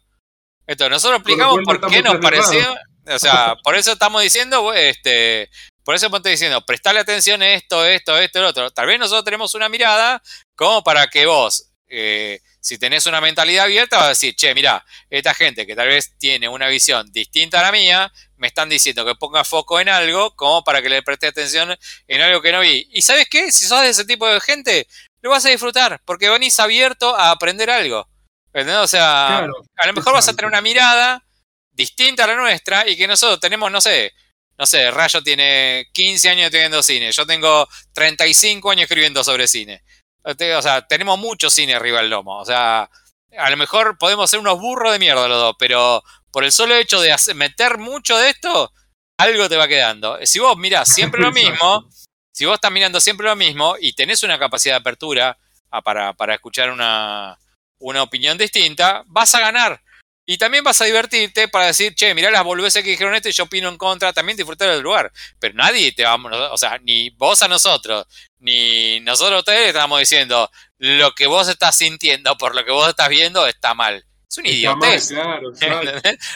Entonces, 0.67 0.91
nosotros 0.91 1.19
explicamos 1.19 1.59
Por 1.65 1.81
qué 1.89 2.03
nos 2.03 2.15
estamos 2.15 2.21
pareció, 2.21 2.77
o 3.07 3.19
sea, 3.19 3.57
por 3.63 3.75
eso 3.75 3.93
estamos 3.93 4.23
diciendo, 4.23 4.73
este, 4.73 5.51
por 5.85 5.95
eso 5.95 6.07
estoy 6.15 6.33
diciendo, 6.33 6.65
prestale 6.65 7.01
atención 7.01 7.43
a 7.43 7.51
esto, 7.51 7.85
esto, 7.85 8.19
esto, 8.19 8.39
el 8.39 8.45
otro. 8.47 8.71
Tal 8.71 8.87
vez 8.87 8.99
nosotros 8.99 9.25
tenemos 9.25 9.55
una 9.55 9.69
mirada 9.69 10.23
como 10.55 10.83
para 10.83 11.09
que 11.09 11.27
vos, 11.27 11.73
eh, 11.89 12.41
si 12.61 12.79
tenés 12.79 13.07
una 13.07 13.21
mentalidad 13.21 13.65
abierta, 13.65 13.97
vas 13.97 14.07
a 14.07 14.11
decir, 14.11 14.35
che, 14.37 14.55
mira, 14.55 14.85
esta 15.11 15.35
gente 15.35 15.67
que 15.67 15.75
tal 15.75 15.89
vez 15.89 16.17
tiene 16.17 16.49
una 16.49 16.69
visión 16.69 17.11
distinta 17.13 17.61
a 17.61 17.65
la 17.65 17.73
mía, 17.73 18.13
me 18.43 18.49
están 18.49 18.69
diciendo 18.69 19.07
que 19.07 19.15
ponga 19.15 19.45
foco 19.45 19.79
en 19.79 19.89
algo 19.89 20.35
como 20.35 20.65
para 20.65 20.83
que 20.83 20.89
le 20.89 21.05
preste 21.05 21.29
atención 21.29 21.77
en 22.09 22.21
algo 22.21 22.43
que 22.43 22.51
no 22.51 22.59
vi. 22.59 22.89
¿Y 22.91 23.01
sabes 23.01 23.29
qué? 23.31 23.53
Si 23.53 23.65
sos 23.65 23.83
de 23.83 23.91
ese 23.91 24.05
tipo 24.05 24.27
de 24.27 24.41
gente, 24.41 24.89
lo 25.21 25.31
vas 25.31 25.47
a 25.47 25.51
disfrutar, 25.51 26.03
porque 26.05 26.29
venís 26.29 26.59
abierto 26.59 27.15
a 27.17 27.31
aprender 27.31 27.71
algo. 27.71 28.09
¿Entendés? 28.53 28.79
O 28.79 28.89
sea, 28.89 29.27
Claro, 29.39 29.53
a 29.77 29.87
lo 29.87 29.93
mejor 29.93 30.13
vas 30.13 30.27
a 30.29 30.33
tener 30.33 30.47
una 30.47 30.61
mirada 30.61 31.25
distinta 31.71 32.25
a 32.25 32.27
la 32.27 32.35
nuestra 32.35 32.87
y 32.89 32.97
que 32.97 33.07
nosotros 33.07 33.39
tenemos, 33.39 33.71
no 33.71 33.81
sé, 33.81 34.13
no 34.59 34.67
sé, 34.67 34.91
Rayo 34.91 35.23
tiene 35.23 35.87
15 35.93 36.29
años 36.29 36.47
estudiando 36.47 36.83
cine, 36.83 37.13
yo 37.13 37.25
tengo 37.25 37.69
35 37.93 38.73
años 38.73 38.83
escribiendo 38.83 39.23
sobre 39.23 39.47
cine. 39.47 39.85
O 40.25 40.63
sea, 40.63 40.85
tenemos 40.85 41.17
mucho 41.17 41.49
cine 41.49 41.75
arriba 41.75 42.01
del 42.01 42.11
lomo. 42.11 42.39
O 42.39 42.45
sea, 42.45 42.91
a 43.39 43.51
lo 43.51 43.57
mejor 43.57 43.99
podemos 43.99 44.29
ser 44.29 44.41
unos 44.41 44.59
burros 44.59 44.93
de 44.93 44.99
mierda 44.99 45.29
los 45.29 45.41
dos, 45.41 45.55
pero 45.61 46.03
por 46.33 46.45
el 46.45 46.51
solo 46.53 46.75
hecho 46.75 47.01
de 47.01 47.13
hacer- 47.13 47.35
meter 47.37 47.79
mucho 47.79 48.19
de 48.19 48.31
esto, 48.31 48.73
algo 49.19 49.49
te 49.49 49.57
va 49.57 49.69
quedando. 49.69 50.19
Si 50.25 50.39
vos 50.41 50.57
mirás 50.57 50.89
siempre 50.93 51.21
lo 51.21 51.31
mismo, 51.33 51.89
si 52.33 52.45
vos 52.47 52.55
estás 52.55 52.73
mirando 52.73 53.01
siempre 53.01 53.27
lo 53.27 53.37
mismo 53.37 53.77
y 53.81 53.93
tenés 53.93 54.23
una 54.23 54.39
capacidad 54.39 54.75
de 54.75 54.81
apertura 54.81 55.37
a- 55.71 55.83
para, 55.83 56.13
para 56.15 56.35
escuchar 56.35 56.71
una, 56.71 57.39
una 57.79 58.03
opinión 58.03 58.37
distinta, 58.39 59.05
vas 59.07 59.35
a 59.35 59.41
ganar. 59.41 59.81
Y 60.25 60.39
también 60.39 60.63
vas 60.63 60.81
a 60.81 60.85
divertirte 60.85 61.49
para 61.49 61.67
decir, 61.67 61.95
che, 61.97 62.15
mirá 62.15 62.31
las 62.31 62.45
boludeces 62.45 62.85
que 62.85 62.91
dijeron 62.91 63.13
esto 63.15 63.29
y 63.29 63.33
yo 63.33 63.43
opino 63.45 63.69
en 63.69 63.77
contra, 63.77 64.13
también 64.13 64.37
disfrutar 64.37 64.71
del 64.71 64.81
lugar. 64.81 65.13
Pero 65.41 65.55
nadie 65.55 65.91
te 65.93 66.05
va, 66.05 66.15
o 66.15 66.57
sea, 66.57 66.79
ni 66.79 67.11
vos 67.11 67.43
a 67.43 67.49
nosotros, 67.49 68.07
ni 68.39 69.01
nosotros 69.01 69.37
a 69.37 69.39
ustedes 69.41 69.67
estamos 69.69 69.99
diciendo, 69.99 70.49
lo 70.79 71.13
que 71.13 71.27
vos 71.27 71.49
estás 71.49 71.77
sintiendo 71.77 72.37
por 72.39 72.55
lo 72.55 72.65
que 72.65 72.71
vos 72.71 72.89
estás 72.89 73.09
viendo 73.09 73.47
está 73.49 73.75
mal. 73.75 74.05
Es 74.33 74.39
un 74.39 74.47
idiotez. 74.47 75.09
Claro, 75.09 75.53
claro. 75.59 75.91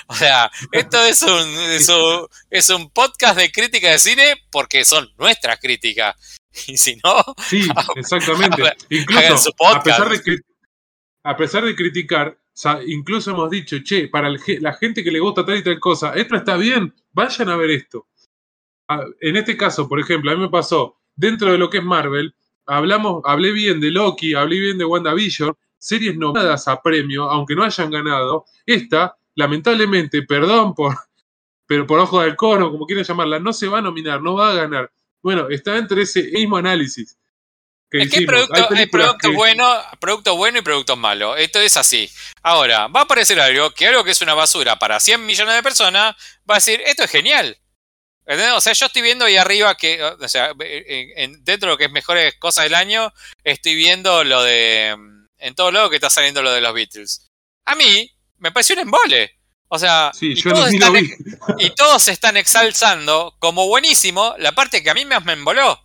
O 0.08 0.14
sea, 0.14 0.50
esto 0.70 1.02
es 1.02 1.22
un, 1.22 1.48
es 1.70 1.88
un, 1.88 2.26
es 2.50 2.68
un 2.68 2.90
podcast 2.90 3.38
de 3.38 3.50
crítica 3.50 3.90
de 3.90 3.98
cine 3.98 4.34
porque 4.50 4.84
son 4.84 5.08
nuestras 5.18 5.58
críticas. 5.58 6.14
Y 6.68 6.78
si 6.78 6.96
no. 7.04 7.22
Sí, 7.46 7.68
exactamente. 7.96 8.62
Incluso, 8.88 9.50
a 9.62 9.82
pesar, 9.82 10.08
de, 10.08 10.40
a 11.22 11.36
pesar 11.36 11.64
de 11.66 11.76
criticar, 11.76 12.38
incluso 12.86 13.32
hemos 13.32 13.50
dicho, 13.50 13.76
che, 13.84 14.08
para 14.08 14.28
el 14.28 14.40
la 14.60 14.72
gente 14.72 15.04
que 15.04 15.10
le 15.10 15.20
gusta 15.20 15.44
tal 15.44 15.58
y 15.58 15.62
tal 15.62 15.78
cosa, 15.78 16.14
esto 16.14 16.34
está 16.34 16.56
bien, 16.56 16.94
vayan 17.12 17.50
a 17.50 17.56
ver 17.56 17.72
esto. 17.72 18.08
En 19.20 19.36
este 19.36 19.54
caso, 19.54 19.86
por 19.86 20.00
ejemplo, 20.00 20.30
a 20.30 20.34
mí 20.34 20.40
me 20.40 20.48
pasó, 20.48 20.98
dentro 21.14 21.52
de 21.52 21.58
lo 21.58 21.68
que 21.68 21.78
es 21.78 21.84
Marvel, 21.84 22.34
hablamos, 22.64 23.20
hablé 23.26 23.52
bien 23.52 23.78
de 23.78 23.90
Loki, 23.90 24.32
hablé 24.32 24.58
bien 24.58 24.78
de 24.78 24.86
WandaVision, 24.86 25.54
series 25.78 26.16
nominadas 26.16 26.68
a 26.68 26.80
premio, 26.82 27.24
aunque 27.30 27.54
no 27.54 27.64
hayan 27.64 27.90
ganado. 27.90 28.44
Esta, 28.64 29.16
lamentablemente, 29.34 30.22
perdón 30.22 30.74
por, 30.74 30.96
pero 31.66 31.86
por 31.86 31.98
ojo 32.00 32.20
del 32.22 32.36
cono, 32.36 32.70
como 32.70 32.86
quieran 32.86 33.04
llamarla, 33.04 33.38
no 33.38 33.52
se 33.52 33.68
va 33.68 33.78
a 33.78 33.82
nominar, 33.82 34.20
no 34.22 34.34
va 34.34 34.50
a 34.50 34.54
ganar. 34.54 34.90
Bueno, 35.22 35.48
está 35.48 35.76
entre 35.76 36.02
ese 36.02 36.22
mismo 36.24 36.56
análisis. 36.56 37.16
Que 37.90 38.02
Es 38.02 38.10
que 38.10 38.18
hay, 38.18 38.26
producto, 38.26 38.68
hay 38.74 38.88
que- 39.20 39.28
buenos, 39.28 39.76
productos 40.00 40.36
buenos 40.36 40.60
y 40.60 40.64
productos 40.64 40.98
malos. 40.98 41.36
Esto 41.38 41.60
es 41.60 41.76
así. 41.76 42.10
Ahora, 42.42 42.88
va 42.88 43.00
a 43.00 43.02
aparecer 43.04 43.38
algo 43.40 43.70
que 43.70 43.86
algo 43.86 44.02
que 44.02 44.10
es 44.10 44.20
una 44.22 44.34
basura 44.34 44.76
para 44.76 44.98
100 44.98 45.24
millones 45.24 45.54
de 45.54 45.62
personas 45.62 46.16
va 46.48 46.54
a 46.54 46.58
decir, 46.58 46.80
esto 46.84 47.04
es 47.04 47.10
genial. 47.10 47.56
¿Entendés? 48.28 48.54
O 48.54 48.60
sea, 48.60 48.72
yo 48.72 48.86
estoy 48.86 49.02
viendo 49.02 49.24
ahí 49.24 49.36
arriba 49.36 49.76
que, 49.76 50.02
o 50.02 50.28
sea, 50.28 50.50
en- 50.58 51.12
en- 51.16 51.44
dentro 51.44 51.68
de 51.68 51.74
lo 51.74 51.78
que 51.78 51.84
es 51.84 51.92
mejores 51.92 52.34
cosas 52.40 52.64
del 52.64 52.74
año, 52.74 53.12
estoy 53.44 53.76
viendo 53.76 54.24
lo 54.24 54.42
de, 54.42 54.96
en 55.38 55.54
todo 55.54 55.70
lado 55.70 55.90
que 55.90 55.96
está 55.96 56.10
saliendo 56.10 56.42
lo 56.42 56.52
de 56.52 56.60
los 56.60 56.72
Beatles. 56.74 57.28
A 57.64 57.74
mí, 57.74 58.10
me 58.38 58.52
pareció 58.52 58.74
un 58.74 58.82
embole. 58.82 59.32
O 59.68 59.78
sea, 59.78 60.12
Sí, 60.14 60.32
y 60.36 60.42
todos 60.42 60.72
están 60.72 60.92
vi. 60.92 61.10
y 61.58 61.70
todos 61.70 62.06
están 62.08 62.36
exalzando 62.36 63.34
como 63.40 63.66
buenísimo 63.66 64.34
la 64.38 64.52
parte 64.52 64.82
que 64.82 64.90
a 64.90 64.94
mí 64.94 65.04
más 65.04 65.24
me 65.24 65.32
emboló. 65.32 65.82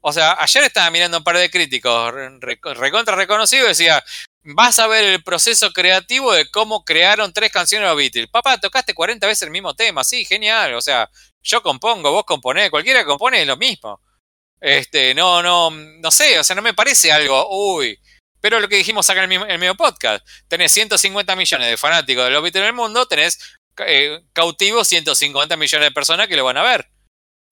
O 0.00 0.12
sea, 0.12 0.36
ayer 0.38 0.62
estaba 0.62 0.88
mirando 0.90 1.18
un 1.18 1.24
par 1.24 1.36
de 1.36 1.50
críticos 1.50 2.12
re- 2.14 2.60
recontra 2.74 3.16
reconocidos 3.16 3.64
y 3.64 3.68
decía, 3.68 4.04
vas 4.44 4.78
a 4.78 4.86
ver 4.86 5.04
el 5.04 5.24
proceso 5.24 5.72
creativo 5.72 6.32
de 6.32 6.48
cómo 6.52 6.84
crearon 6.84 7.32
tres 7.32 7.50
canciones 7.50 7.86
de 7.86 7.88
los 7.88 7.98
Beatles. 7.98 8.28
Papá, 8.30 8.60
tocaste 8.60 8.94
40 8.94 9.26
veces 9.26 9.42
el 9.42 9.50
mismo 9.50 9.74
tema, 9.74 10.04
sí, 10.04 10.24
genial. 10.24 10.74
O 10.74 10.80
sea, 10.80 11.10
yo 11.42 11.60
compongo, 11.62 12.12
vos 12.12 12.24
componés, 12.24 12.70
cualquiera 12.70 13.00
que 13.00 13.06
compone 13.06 13.40
es 13.40 13.46
lo 13.48 13.56
mismo. 13.56 14.00
Este, 14.60 15.14
no, 15.14 15.42
no, 15.42 15.70
no 15.72 16.10
sé, 16.12 16.38
o 16.38 16.44
sea, 16.44 16.54
no 16.54 16.62
me 16.62 16.74
parece 16.74 17.10
algo, 17.10 17.48
uy. 17.74 17.98
Pero 18.40 18.60
lo 18.60 18.68
que 18.68 18.76
dijimos 18.76 19.08
acá 19.10 19.20
en 19.20 19.24
el 19.24 19.28
mismo, 19.28 19.44
en 19.44 19.52
el 19.52 19.58
mismo 19.58 19.74
podcast, 19.74 20.26
tenés 20.48 20.72
150 20.72 21.34
millones 21.36 21.68
de 21.68 21.76
fanáticos 21.76 22.24
de 22.24 22.30
los 22.30 22.42
Beatles 22.42 22.62
en 22.62 22.68
el 22.68 22.74
mundo, 22.74 23.06
tenés 23.06 23.38
eh, 23.78 24.20
cautivos 24.32 24.88
150 24.88 25.56
millones 25.56 25.88
de 25.88 25.92
personas 25.92 26.28
que 26.28 26.36
lo 26.36 26.44
van 26.44 26.56
a 26.56 26.62
ver. 26.62 26.88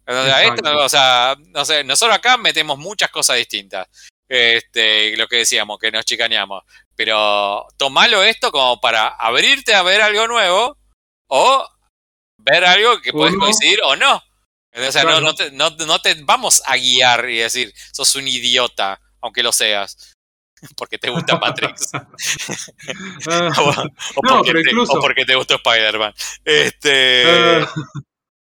Esto, 0.06 0.78
o 0.78 0.88
sea, 0.88 1.36
no 1.38 1.64
sé, 1.64 1.82
nosotros 1.84 2.16
acá 2.16 2.36
metemos 2.36 2.78
muchas 2.78 3.10
cosas 3.10 3.36
distintas. 3.36 3.86
Este, 4.28 5.16
lo 5.16 5.28
que 5.28 5.36
decíamos, 5.38 5.78
que 5.78 5.90
nos 5.90 6.04
chicaneamos. 6.04 6.62
Pero 6.96 7.66
tomalo 7.76 8.22
esto 8.22 8.50
como 8.52 8.80
para 8.80 9.08
abrirte 9.08 9.74
a 9.74 9.82
ver 9.82 10.02
algo 10.02 10.26
nuevo 10.28 10.76
o 11.28 11.68
ver 12.38 12.64
algo 12.64 13.00
que 13.00 13.12
puedes 13.12 13.36
coincidir 13.36 13.80
o 13.82 13.96
no. 13.96 14.22
O 14.76 14.92
sea, 14.92 15.04
no, 15.04 15.10
Claro. 15.10 15.20
no, 15.20 15.34
te, 15.34 15.50
no, 15.52 15.70
no 15.70 15.98
te 16.00 16.14
vamos 16.22 16.62
a 16.66 16.76
guiar 16.76 17.28
y 17.30 17.38
decir, 17.38 17.72
sos 17.92 18.14
un 18.16 18.26
idiota, 18.26 19.00
aunque 19.20 19.42
lo 19.42 19.52
seas. 19.52 20.13
Porque 20.76 20.98
te 20.98 21.10
gusta 21.10 21.38
Matrix. 21.38 21.90
Ah, 23.28 23.50
o, 23.60 23.70
o 23.70 24.22
No, 24.22 24.36
porque 24.38 24.52
pero 24.52 24.62
te, 24.62 24.70
incluso- 24.70 24.92
o 24.98 25.00
porque 25.00 25.24
te 25.24 25.34
gustó 25.36 25.54
Spider-Man. 25.56 26.12
Este, 26.44 27.64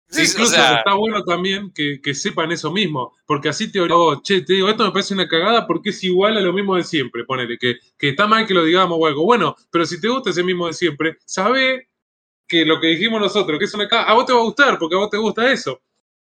sí, 0.10 0.22
o 0.22 0.24
incluso 0.26 0.52
sea, 0.54 0.78
está 0.78 0.94
bueno 0.96 1.24
también 1.24 1.72
que, 1.74 2.00
que 2.02 2.14
sepan 2.14 2.52
eso 2.52 2.72
mismo, 2.72 3.16
porque 3.26 3.50
así 3.50 3.72
te 3.72 3.80
oh, 3.82 4.22
che, 4.22 4.42
te 4.42 4.54
digo, 4.54 4.70
esto 4.70 4.86
me 4.86 4.92
parece 4.92 5.14
una 5.14 5.28
cagada 5.28 5.68
porque 5.68 5.92
es 5.92 6.04
igual 6.04 6.38
a 6.38 6.42
lo 6.42 6.54
mismo 6.54 6.76
de 6.76 6.84
siempre, 6.84 7.24
ponele, 7.26 7.58
que, 7.60 7.76
que 7.98 8.10
está 8.10 8.28
mal 8.28 8.46
que 8.48 8.54
lo 8.54 8.64
digamos 8.64 8.98
o 9.00 9.06
algo. 9.08 9.26
Bueno, 9.26 9.56
pero 9.72 9.86
si 9.86 10.00
te 10.02 10.08
gusta 10.08 10.32
ese 10.32 10.44
mismo 10.44 10.68
de 10.68 10.74
siempre, 10.74 11.18
sabe 11.26 11.88
que 12.48 12.66
lo 12.66 12.80
que 12.80 12.88
dijimos 12.88 13.22
nosotros, 13.22 13.60
que 13.60 13.66
es 13.66 13.74
una 13.74 13.88
cagada, 13.88 14.10
a 14.12 14.16
vos 14.16 14.26
te 14.26 14.34
va 14.34 14.40
a 14.40 14.44
gustar 14.44 14.80
porque 14.80 14.96
a 14.96 15.00
vos 15.00 15.10
te 15.10 15.18
gusta 15.18 15.52
eso. 15.52 15.82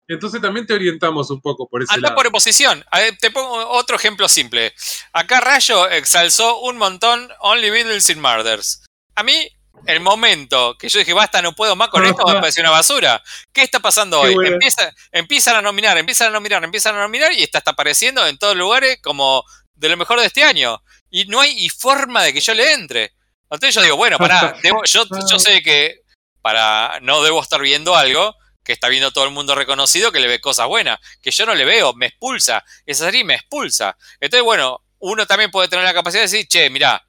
Entonces 0.08 0.41
también 0.41 0.68
te 0.68 0.74
orientamos 0.74 1.30
un 1.32 1.41
poco 1.41 1.68
por 1.68 1.82
ese 1.82 1.94
Anda 1.94 2.10
lado. 2.10 2.15
por 2.15 2.28
oposición. 2.28 2.86
Te 3.20 3.32
pongo 3.32 3.68
otro 3.70 3.96
ejemplo 3.96 4.30
simple. 4.30 4.74
Acá 5.13 5.41
Rayo 5.41 5.89
exalzó 5.89 6.60
un 6.62 6.78
montón 6.78 7.32
Only 7.39 7.70
Beatles 7.72 8.10
in 8.12 8.22
Murders. 8.22 8.84
A 9.15 9.24
mí, 9.24 9.50
el 9.88 10.00
momento 10.02 10.76
que 10.78 10.89
yo 10.89 11.00
dije, 11.00 11.13
basta, 11.13 11.41
no 11.41 11.54
puedo 11.54 11.76
más 11.76 11.89
con 11.89 12.06
esto, 12.06 12.24
me 12.28 12.39
pareció 12.39 12.62
una 12.62 12.70
basura. 12.72 13.22
¿Qué 13.52 13.63
está 13.63 13.80
pasando 13.80 14.22
Qué 14.22 14.36
hoy? 14.36 14.48
Empieza, 14.48 14.94
empiezan 15.12 15.56
a 15.56 15.62
nominar, 15.62 15.98
empiezan 15.98 16.28
a 16.28 16.32
nominar, 16.32 16.63
empiezan 16.63 16.96
a 16.96 17.02
nominar 17.02 17.34
y 17.34 17.41
esta 17.44 17.58
está 17.58 17.72
apareciendo 17.72 18.26
en 18.28 18.38
todos 18.38 18.56
lugares 18.56 19.00
como 19.02 19.44
de 19.74 19.89
lo 19.89 19.98
mejor 19.98 20.20
de 20.20 20.28
este 20.28 20.44
año. 20.44 20.82
Y 21.10 21.26
no 21.26 21.39
hay 21.41 21.68
forma 21.70 22.22
de 22.24 22.34
que 22.34 22.41
yo 22.41 22.54
le 22.54 22.74
entre. 22.74 23.13
Entonces 23.50 23.74
yo 23.74 23.82
digo, 23.82 23.98
bueno, 23.98 24.18
pará, 24.18 24.56
debo- 24.63 24.84
yo, 24.86 25.06
yo 25.30 25.39
sé 25.39 25.63
que 25.63 26.02
para 26.41 27.00
no 27.02 27.24
debo 27.24 27.41
estar 27.41 27.60
viendo 27.62 27.96
algo 27.96 28.36
que 28.65 28.73
está 28.73 28.89
viendo 28.89 29.12
todo 29.12 29.23
el 29.23 29.32
mundo 29.32 29.56
reconocido 29.56 30.12
que 30.12 30.19
le 30.19 30.28
ve 30.28 30.41
cosas 30.41 30.67
buenas, 30.67 30.99
que 31.21 31.32
yo 31.32 31.45
no 31.45 31.54
le 31.54 31.63
veo, 31.63 31.93
me 31.93 32.08
expulsa, 32.08 32.65
esa 32.86 33.06
serie 33.06 33.23
me 33.23 33.36
expulsa. 33.36 33.95
Entonces, 34.19 34.43
bueno, 34.43 34.82
uno 34.99 35.25
también 35.28 35.51
puede 35.51 35.69
tener 35.69 35.86
la 35.86 35.93
capacidad 35.93 36.23
de 36.23 36.30
decir, 36.30 36.47
che, 36.47 36.69
mirá, 36.69 37.01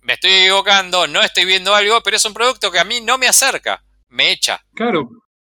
me 0.00 0.12
estoy 0.12 0.30
equivocando, 0.30 1.06
no 1.06 1.22
estoy 1.22 1.46
viendo 1.46 1.74
algo, 1.74 2.02
pero 2.02 2.18
es 2.18 2.24
un 2.24 2.34
producto 2.34 2.70
que 2.70 2.78
a 2.78 2.84
mí 2.84 3.00
no 3.00 3.16
me 3.16 3.26
acerca, 3.26 3.82
me 4.08 4.30
echa. 4.30 4.62
Claro. 4.74 5.08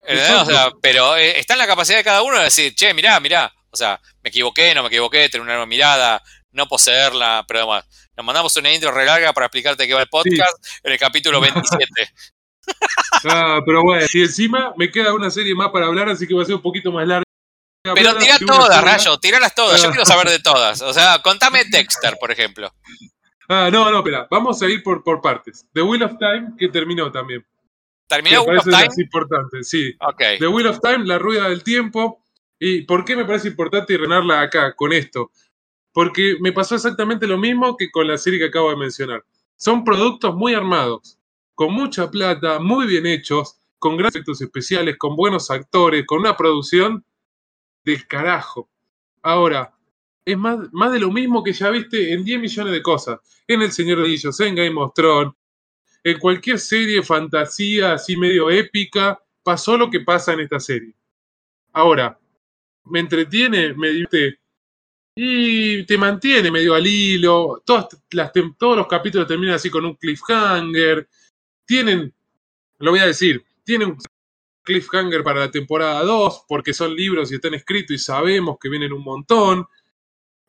O 0.02 0.44
sea, 0.44 0.70
pero 0.80 1.16
eh, 1.16 1.38
está 1.38 1.54
en 1.54 1.58
la 1.58 1.66
capacidad 1.66 1.98
de 1.98 2.04
cada 2.04 2.22
uno 2.22 2.38
de 2.38 2.44
decir, 2.44 2.74
che, 2.74 2.92
mirá, 2.94 3.18
mirá, 3.18 3.52
o 3.70 3.76
sea, 3.76 4.00
me 4.22 4.28
equivoqué, 4.28 4.74
no 4.74 4.82
me 4.82 4.88
equivoqué, 4.88 5.28
tener 5.28 5.42
una 5.42 5.52
nueva 5.52 5.66
mirada, 5.66 6.22
no 6.52 6.68
poseerla, 6.68 7.44
pero 7.48 7.60
además, 7.60 7.84
nos 8.16 8.26
mandamos 8.26 8.56
una 8.56 8.72
intro 8.72 8.90
re 8.90 9.04
larga 9.04 9.32
para 9.32 9.46
explicarte 9.46 9.86
qué 9.86 9.94
va 9.94 10.02
el 10.02 10.08
podcast 10.08 10.54
en 10.82 10.92
el 10.92 10.98
capítulo 10.98 11.40
27. 11.40 11.86
Ah, 13.24 13.60
pero 13.66 13.82
bueno, 13.82 14.06
y 14.12 14.20
encima 14.22 14.72
me 14.76 14.90
queda 14.90 15.12
una 15.14 15.30
serie 15.30 15.54
más 15.54 15.70
para 15.70 15.86
hablar, 15.86 16.08
así 16.08 16.26
que 16.26 16.34
va 16.34 16.42
a 16.42 16.46
ser 16.46 16.54
un 16.54 16.62
poquito 16.62 16.92
más 16.92 17.06
larga. 17.06 17.24
Pero 17.94 18.16
tira 18.16 18.38
todas. 18.38 18.82
Rayo, 18.84 19.18
tiralas 19.18 19.54
todas. 19.54 19.80
Yo 19.82 19.88
Ah. 19.88 19.90
quiero 19.92 20.04
saber 20.04 20.28
de 20.28 20.38
todas. 20.40 20.82
O 20.82 20.92
sea, 20.92 21.20
contame 21.22 21.64
Dexter, 21.70 22.16
por 22.20 22.30
ejemplo. 22.30 22.72
Ah, 23.48 23.70
no, 23.72 23.90
no, 23.90 23.98
espera, 23.98 24.26
vamos 24.30 24.60
a 24.62 24.68
ir 24.68 24.82
por, 24.82 25.02
por 25.02 25.20
partes. 25.22 25.66
The 25.72 25.80
Wheel 25.82 26.02
of 26.02 26.18
Time, 26.18 26.52
que 26.58 26.68
terminó 26.68 27.10
también. 27.10 27.44
¿Terminó 28.06 28.42
Wheel 28.42 28.58
of 28.58 28.64
Time? 28.64 28.76
las 28.84 28.98
importantes, 28.98 29.68
sí. 29.68 29.94
Ok. 30.00 30.22
The 30.38 30.46
Wheel 30.48 30.66
of 30.68 30.80
Time, 30.80 31.04
la 31.06 31.18
rueda 31.18 31.48
del 31.48 31.62
tiempo. 31.64 32.22
¿Y 32.58 32.82
por 32.82 33.04
qué 33.04 33.16
me 33.16 33.24
parece 33.24 33.48
importante 33.48 33.96
renarla 33.96 34.42
acá 34.42 34.74
con 34.74 34.92
esto? 34.92 35.30
Porque 35.92 36.36
me 36.40 36.52
pasó 36.52 36.74
exactamente 36.74 37.26
lo 37.26 37.38
mismo 37.38 37.76
que 37.76 37.90
con 37.90 38.06
la 38.06 38.18
serie 38.18 38.38
que 38.38 38.46
acabo 38.46 38.70
de 38.70 38.76
mencionar. 38.76 39.24
Son 39.56 39.82
productos 39.84 40.34
muy 40.34 40.54
armados, 40.54 41.17
con 41.58 41.74
mucha 41.74 42.08
plata, 42.08 42.60
muy 42.60 42.86
bien 42.86 43.04
hechos, 43.04 43.58
con 43.80 43.96
grandes 43.96 44.14
efectos 44.14 44.40
especiales, 44.40 44.96
con 44.96 45.16
buenos 45.16 45.50
actores, 45.50 46.06
con 46.06 46.20
una 46.20 46.36
producción 46.36 47.04
del 47.84 48.06
carajo. 48.06 48.70
Ahora, 49.22 49.74
es 50.24 50.38
más, 50.38 50.56
más 50.70 50.92
de 50.92 51.00
lo 51.00 51.10
mismo 51.10 51.42
que 51.42 51.52
ya 51.52 51.70
viste 51.70 52.12
en 52.12 52.24
10 52.24 52.40
millones 52.40 52.72
de 52.72 52.80
cosas. 52.80 53.18
En 53.48 53.60
El 53.60 53.72
Señor 53.72 53.98
de 53.98 54.04
Anillos, 54.04 54.38
en 54.38 54.54
Game 54.54 54.80
of 54.80 54.94
Thrones, 54.94 55.34
en 56.04 56.20
cualquier 56.20 56.60
serie 56.60 57.02
fantasía 57.02 57.94
así 57.94 58.16
medio 58.16 58.50
épica, 58.50 59.20
pasó 59.42 59.76
lo 59.76 59.90
que 59.90 59.98
pasa 59.98 60.34
en 60.34 60.40
esta 60.40 60.60
serie. 60.60 60.94
Ahora, 61.72 62.20
me 62.84 63.00
entretiene, 63.00 63.74
me 63.74 63.88
divierte 63.88 64.38
y 65.16 65.82
te 65.82 65.98
mantiene 65.98 66.52
medio 66.52 66.74
al 66.74 66.86
hilo. 66.86 67.64
Todos 67.66 67.88
los 68.76 68.86
capítulos 68.86 69.26
terminan 69.26 69.56
así 69.56 69.68
con 69.68 69.84
un 69.84 69.96
cliffhanger. 69.96 71.08
Tienen, 71.68 72.14
lo 72.78 72.92
voy 72.92 73.00
a 73.00 73.06
decir, 73.06 73.44
tienen 73.62 73.90
un 73.90 73.98
cliffhanger 74.62 75.22
para 75.22 75.40
la 75.40 75.50
temporada 75.50 76.02
2 76.02 76.46
porque 76.48 76.72
son 76.72 76.96
libros 76.96 77.30
y 77.30 77.34
están 77.34 77.52
escritos 77.52 77.94
y 77.94 77.98
sabemos 77.98 78.56
que 78.58 78.70
vienen 78.70 78.94
un 78.94 79.04
montón. 79.04 79.66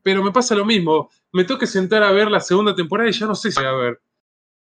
Pero 0.02 0.24
me 0.24 0.32
pasa 0.32 0.56
lo 0.56 0.64
mismo. 0.64 1.10
Me 1.34 1.46
que 1.46 1.68
sentar 1.68 2.04
a 2.04 2.14
ver 2.14 2.32
la 2.32 2.40
segunda 2.40 2.74
temporada 2.74 3.10
y 3.10 3.12
ya 3.12 3.26
no 3.26 3.36
sé 3.36 3.52
si 3.52 3.60
voy 3.60 3.68
a 3.68 3.74
ver. 3.74 4.02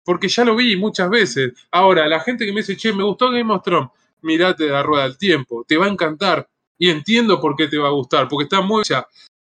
Porque 0.05 0.29
ya 0.29 0.45
lo 0.45 0.55
vi 0.55 0.77
muchas 0.77 1.09
veces. 1.09 1.55
Ahora, 1.71 2.07
la 2.07 2.21
gente 2.21 2.45
que 2.45 2.53
me 2.53 2.61
dice, 2.61 2.77
che, 2.77 2.93
me 2.93 3.05
gustó 3.05 3.31
Game 3.31 3.51
of 3.51 3.63
Thrones, 3.63 3.89
mirate 4.21 4.69
la 4.69 4.83
rueda 4.83 5.05
del 5.05 5.17
tiempo, 5.17 5.65
te 5.67 5.79
va 5.79 5.87
a 5.87 5.89
encantar. 5.89 6.47
Y 6.77 6.91
entiendo 6.91 7.41
por 7.41 7.57
qué 7.57 7.69
te 7.69 7.79
va 7.79 7.89
a 7.89 7.93
gustar, 7.93 8.29
porque 8.29 8.45
está 8.45 8.61
muy 8.61 8.83
hecha. 8.83 9.09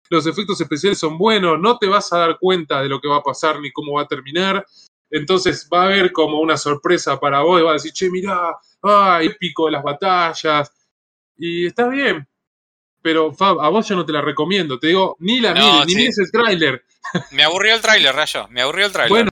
los 0.09 0.27
efectos 0.27 0.61
especiales 0.61 0.99
son 0.99 1.17
buenos, 1.17 1.61
no 1.61 1.79
te 1.79 1.87
vas 1.87 2.13
a 2.13 2.19
dar 2.19 2.39
cuenta 2.41 2.83
de 2.83 2.89
lo 2.89 3.01
que 3.01 3.07
va 3.07 3.19
a 3.19 3.23
pasar 3.23 3.61
ni 3.61 3.71
cómo 3.71 3.93
va 3.93 4.03
a 4.03 4.09
terminar. 4.09 4.67
Entonces 5.11 5.69
va 5.73 5.83
a 5.83 5.87
haber 5.87 6.13
como 6.13 6.41
una 6.41 6.57
sorpresa 6.57 7.19
para 7.19 7.41
vos 7.41 7.61
y 7.61 7.65
vas 7.65 7.71
a 7.71 7.75
decir, 7.75 7.93
che, 7.93 8.11
mirá, 8.11 8.57
ah, 8.83 9.21
épico 9.23 9.67
de 9.67 9.73
las 9.73 9.83
batallas. 9.83 10.73
Y 11.37 11.67
está 11.67 11.89
bien. 11.89 12.27
Pero 13.03 13.33
Fab, 13.33 13.61
a 13.61 13.69
vos 13.69 13.89
yo 13.89 13.97
no 13.97 14.05
te 14.05 14.13
la 14.13 14.21
recomiendo. 14.21 14.79
Te 14.79 14.89
digo, 14.89 15.17
ni 15.21 15.41
la 15.41 15.55
No, 15.55 15.73
mires, 15.73 15.87
ni 15.87 15.95
mires 15.95 16.19
el 16.19 16.31
tráiler. 16.31 16.85
Me 17.33 17.43
aburrió 17.43 17.75
el 17.75 17.81
tráiler, 17.81 18.15
Rayo. 18.15 18.47
Me 18.51 18.61
aburrió 18.61 18.87
el 18.87 18.93
tráiler. 18.93 19.11
Bueno, 19.11 19.31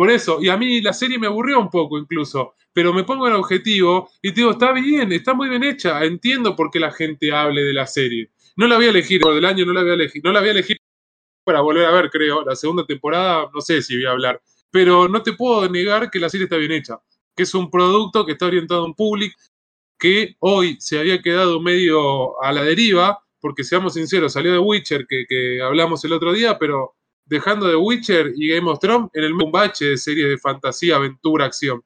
por 0.00 0.08
eso, 0.10 0.38
y 0.40 0.48
a 0.48 0.56
mí 0.56 0.80
la 0.80 0.94
serie 0.94 1.18
me 1.18 1.26
aburrió 1.26 1.60
un 1.60 1.68
poco 1.68 1.98
incluso, 1.98 2.54
pero 2.72 2.90
me 2.90 3.04
pongo 3.04 3.28
el 3.28 3.34
objetivo 3.34 4.10
y 4.22 4.30
te 4.30 4.36
digo, 4.36 4.52
está 4.52 4.72
bien, 4.72 5.12
está 5.12 5.34
muy 5.34 5.50
bien 5.50 5.62
hecha, 5.62 6.02
entiendo 6.02 6.56
por 6.56 6.70
qué 6.70 6.80
la 6.80 6.90
gente 6.90 7.30
hable 7.34 7.62
de 7.62 7.74
la 7.74 7.86
serie. 7.86 8.30
No 8.56 8.66
la 8.66 8.76
voy 8.76 8.86
a 8.86 8.88
elegir 8.88 9.20
por 9.20 9.34
del 9.34 9.44
año, 9.44 9.66
no 9.66 9.74
la 9.74 9.82
voy 9.82 9.90
a 9.90 9.94
elegir, 9.94 10.22
no 10.24 10.32
la 10.32 10.40
voy 10.40 10.48
a 10.48 10.52
elegir 10.52 10.78
para 11.44 11.60
volver 11.60 11.84
a 11.84 11.90
ver, 11.90 12.08
creo, 12.08 12.42
la 12.42 12.56
segunda 12.56 12.86
temporada, 12.86 13.50
no 13.52 13.60
sé 13.60 13.82
si 13.82 13.96
voy 13.96 14.06
a 14.06 14.12
hablar, 14.12 14.40
pero 14.70 15.08
no 15.08 15.22
te 15.22 15.32
puedo 15.32 15.68
negar 15.68 16.10
que 16.10 16.18
la 16.18 16.28
serie 16.28 16.44
está 16.44 16.56
bien 16.56 16.72
hecha, 16.72 16.98
que 17.34 17.42
es 17.42 17.54
un 17.54 17.70
producto 17.70 18.24
que 18.24 18.32
está 18.32 18.46
orientado 18.46 18.82
a 18.82 18.86
un 18.86 18.94
público 18.94 19.36
que 19.98 20.36
hoy 20.40 20.76
se 20.80 20.98
había 20.98 21.20
quedado 21.20 21.60
medio 21.60 22.42
a 22.42 22.52
la 22.52 22.62
deriva, 22.62 23.22
porque 23.38 23.64
seamos 23.64 23.94
sinceros, 23.94 24.32
salió 24.32 24.52
de 24.52 24.58
Witcher, 24.58 25.06
que, 25.06 25.24
que 25.28 25.60
hablamos 25.62 26.04
el 26.04 26.12
otro 26.12 26.32
día, 26.32 26.58
pero 26.58 26.96
dejando 27.26 27.68
de 27.68 27.76
Witcher 27.76 28.32
y 28.34 28.48
Game 28.48 28.68
of 28.70 28.80
Thrones 28.80 29.10
en 29.14 29.24
el 29.24 29.34
mismo 29.34 29.52
bache 29.52 29.84
de 29.84 29.98
series 29.98 30.28
de 30.28 30.38
fantasía, 30.38 30.96
aventura, 30.96 31.44
acción. 31.44 31.84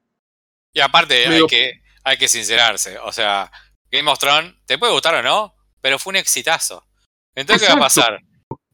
Y 0.73 0.81
aparte, 0.81 1.27
hay 1.27 1.47
que, 1.47 1.83
hay 2.03 2.17
que 2.17 2.29
sincerarse. 2.29 2.99
O 2.99 3.13
sea, 3.13 3.51
Game 3.91 4.11
of 4.11 4.19
Thrones, 4.19 4.55
te 4.65 4.79
puede 4.79 4.93
gustar 4.93 5.15
o 5.17 5.23
no, 5.23 5.55
pero 5.81 5.99
fue 5.99 6.13
un 6.13 6.17
exitazo. 6.17 6.85
Entonces, 7.35 7.69
¿qué 7.69 7.75
va 7.75 7.79
a 7.79 7.83
pasar? 7.83 8.21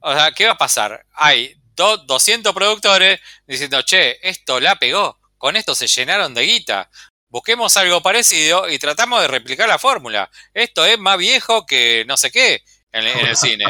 O 0.00 0.14
sea, 0.14 0.32
¿qué 0.32 0.46
va 0.46 0.52
a 0.52 0.58
pasar? 0.58 1.04
Hay 1.14 1.59
do- 1.80 1.96
200 1.98 2.52
productores 2.54 3.20
diciendo, 3.46 3.82
che, 3.82 4.18
esto 4.22 4.60
la 4.60 4.76
pegó. 4.76 5.18
Con 5.38 5.56
esto 5.56 5.74
se 5.74 5.86
llenaron 5.88 6.34
de 6.34 6.42
guita. 6.42 6.90
Busquemos 7.28 7.76
algo 7.76 8.02
parecido 8.02 8.68
y 8.68 8.78
tratamos 8.78 9.20
de 9.22 9.28
replicar 9.28 9.68
la 9.68 9.78
fórmula. 9.78 10.30
Esto 10.52 10.84
es 10.84 10.98
más 10.98 11.16
viejo 11.16 11.64
que 11.64 12.04
no 12.06 12.16
sé 12.16 12.30
qué 12.30 12.62
en, 12.92 13.06
en 13.06 13.26
el 13.26 13.36
cine. 13.36 13.64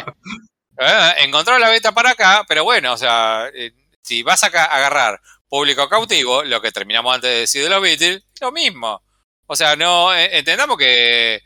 Eh, 0.78 1.14
encontró 1.18 1.58
la 1.58 1.68
beta 1.68 1.92
para 1.92 2.10
acá, 2.10 2.44
pero 2.48 2.64
bueno, 2.64 2.92
o 2.94 2.96
sea, 2.96 3.48
eh, 3.54 3.72
si 4.02 4.22
vas 4.22 4.42
a 4.42 4.46
agarrar 4.48 5.20
público 5.48 5.88
cautivo, 5.88 6.42
lo 6.42 6.60
que 6.60 6.72
terminamos 6.72 7.14
antes 7.14 7.30
de 7.30 7.40
decir 7.40 7.62
de 7.62 7.70
los 7.70 7.82
Beatles, 7.82 8.22
lo 8.40 8.50
mismo. 8.50 9.02
O 9.46 9.54
sea, 9.56 9.76
no 9.76 10.14
eh, 10.14 10.38
entendamos 10.38 10.76
que 10.78 11.40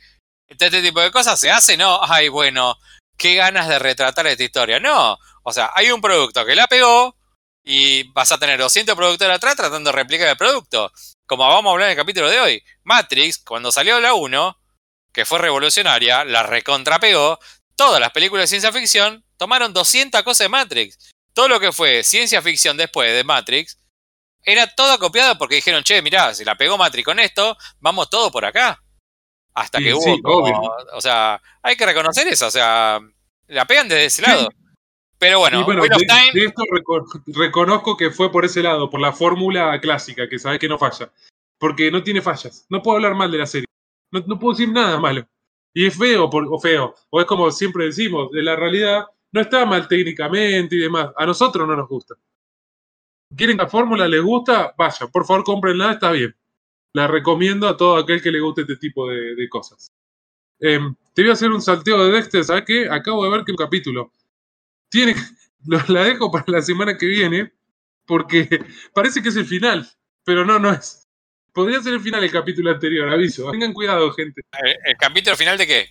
este 0.49 0.83
tipo 0.83 1.01
de 1.01 1.11
cosas 1.11 1.39
se 1.41 1.51
hace, 1.51 1.77
no, 1.77 2.01
ay, 2.03 2.29
bueno, 2.29 2.77
qué 3.17 3.35
ganas 3.35 3.67
de 3.69 3.79
retratar 3.79 4.27
esta 4.27 4.45
historia. 4.45 4.79
No, 4.79 5.19
o 5.45 5.53
sea, 5.53 5.71
hay 5.75 5.91
un 5.91 6.01
producto 6.01 6.45
que 6.45 6.55
la 6.55 6.67
pegó 6.67 7.17
y 7.63 8.05
vas 8.13 8.33
a 8.33 8.39
tener 8.39 8.59
200 8.59 8.95
productores 8.97 9.37
atrás 9.37 9.57
tratando 9.57 9.91
de 9.91 9.97
replicar 9.97 10.29
el 10.29 10.37
producto. 10.37 10.91
Como 11.27 11.47
vamos 11.49 11.71
a 11.71 11.73
hablar 11.73 11.89
en 11.89 11.93
el 11.93 11.97
capítulo 12.03 12.29
de 12.29 12.41
hoy, 12.41 12.63
Matrix, 12.83 13.39
cuando 13.39 13.71
salió 13.73 14.01
la 14.01 14.15
1, 14.15 14.59
que 15.13 15.25
fue 15.25 15.39
revolucionaria, 15.39 16.25
la 16.25 16.43
recontrapegó, 16.43 17.39
todas 17.77 18.01
las 18.01 18.11
películas 18.11 18.45
de 18.45 18.49
ciencia 18.49 18.73
ficción 18.73 19.25
tomaron 19.37 19.73
200 19.73 20.23
cosas 20.23 20.47
de 20.47 20.49
Matrix. 20.49 21.13
Todo 21.33 21.49
lo 21.49 21.61
que 21.61 21.73
fue 21.73 22.03
ciencia 22.05 22.43
ficción 22.43 22.77
después 22.77 23.13
de 23.13 23.25
Matrix 23.25 23.79
era 24.43 24.67
todo 24.75 24.99
copiado 24.99 25.39
porque 25.39 25.57
dijeron, 25.57 25.83
che, 25.83 26.03
mirá, 26.03 26.35
si 26.35 26.45
la 26.45 26.57
pegó 26.57 26.77
Matrix 26.77 27.05
con 27.05 27.19
esto, 27.19 27.57
vamos 27.81 28.11
todo 28.11 28.31
por 28.31 28.45
acá. 28.45 28.81
Hasta 29.55 29.79
que 29.79 29.95
hubo, 29.95 30.03
sí, 30.03 30.21
como- 30.21 30.37
obvio. 30.39 30.61
o 30.93 31.01
sea, 31.01 31.41
hay 31.63 31.77
que 31.77 31.87
reconocer 31.87 32.27
eso, 32.29 32.47
o 32.47 32.51
sea, 32.51 32.99
la 33.47 33.67
pegan 33.67 33.89
desde 33.89 34.07
ese 34.07 34.23
lado. 34.23 34.49
Pero 35.27 35.39
bueno, 35.41 35.65
bueno, 35.65 35.83
Wheel 35.83 35.93
of 35.93 35.99
de, 36.01 36.07
Time, 36.07 36.31
de 36.35 36.45
esto 36.47 36.63
reco- 36.71 37.23
reconozco 37.27 37.97
que 37.97 38.11
fue 38.11 38.31
por 38.31 38.45
ese 38.45 38.63
lado, 38.63 38.89
por 38.91 39.01
la 39.01 39.13
fórmula 39.13 39.79
clásica, 39.81 40.29
que 40.29 40.39
sabes 40.39 40.59
que 40.59 40.69
no 40.69 40.79
falla. 40.79 41.13
Porque 41.59 41.91
no 41.91 42.03
tiene 42.03 42.21
fallas. 42.23 42.67
No 42.69 42.83
puedo 42.83 42.97
hablar 42.97 43.15
mal 43.15 43.31
de 43.31 43.39
la 43.39 43.47
serie. 43.47 43.67
No, 44.13 44.23
no 44.27 44.39
puedo 44.39 44.57
decir 44.57 44.73
nada 44.73 44.99
malo. 44.99 45.27
Y 45.73 45.87
es 45.87 45.97
feo, 45.97 46.29
por- 46.31 46.47
o 46.49 46.59
feo, 46.59 46.95
o 47.11 47.21
es 47.21 47.27
como 47.27 47.51
siempre 47.51 47.87
decimos, 47.87 48.31
de 48.31 48.43
la 48.43 48.55
realidad 48.57 49.07
no 49.33 49.41
está 49.41 49.65
mal 49.67 49.89
técnicamente 49.89 50.77
y 50.77 50.79
demás. 50.81 51.11
A 51.17 51.27
nosotros 51.27 51.67
no 51.67 51.75
nos 51.75 51.89
gusta. 51.89 52.15
¿Quieren 53.37 53.57
que 53.57 53.63
la 53.65 53.69
fórmula 53.69 54.07
les 54.07 54.23
gusta? 54.23 54.75
Vayan, 54.79 55.11
por 55.11 55.27
favor, 55.27 55.43
cómprenla, 55.45 55.93
está 55.93 56.13
bien. 56.13 56.35
La 56.93 57.09
recomiendo 57.09 57.67
a 57.69 57.77
todo 57.77 57.97
aquel 57.97 58.23
que 58.23 58.31
le 58.31 58.41
guste 58.41 58.61
este 58.61 58.77
tipo 58.77 59.09
de, 59.09 59.35
de 59.35 59.49
cosas. 59.49 59.89
Em, 60.61 60.95
te 61.13 61.23
voy 61.23 61.31
a 61.31 61.33
hacer 61.33 61.51
un 61.51 61.61
salteo 61.61 62.05
de 62.05 62.13
Dexter, 62.13 62.45
¿sabes 62.45 62.65
qué? 62.65 62.89
Acabo 62.89 63.25
de 63.25 63.31
ver 63.31 63.45
que 63.45 63.51
un 63.51 63.57
capítulo. 63.59 64.13
Tiene, 64.95 65.15
lo- 65.67 65.83
la 65.89 66.05
dejo 66.05 66.31
para 66.31 66.45
la 66.47 66.63
semana 66.63 66.97
que 66.97 67.07
viene, 67.07 67.53
porque 68.07 68.47
parece 68.95 69.21
que 69.23 69.31
es 69.31 69.37
el 69.37 69.45
final, 69.47 69.89
pero 70.25 70.45
no, 70.45 70.61
no 70.61 70.71
es. 70.73 71.09
Podría 71.53 71.81
ser 71.83 71.95
el 71.95 72.01
final 72.01 72.23
el 72.23 72.31
capítulo 72.31 72.71
anterior, 72.71 73.09
aviso. 73.09 73.51
Tengan 73.51 73.73
cuidado, 73.73 74.13
gente. 74.13 74.43
el, 74.63 74.77
el 74.85 74.97
capítulo 74.97 75.37
final 75.37 75.59
de 75.59 75.67
qué? 75.67 75.89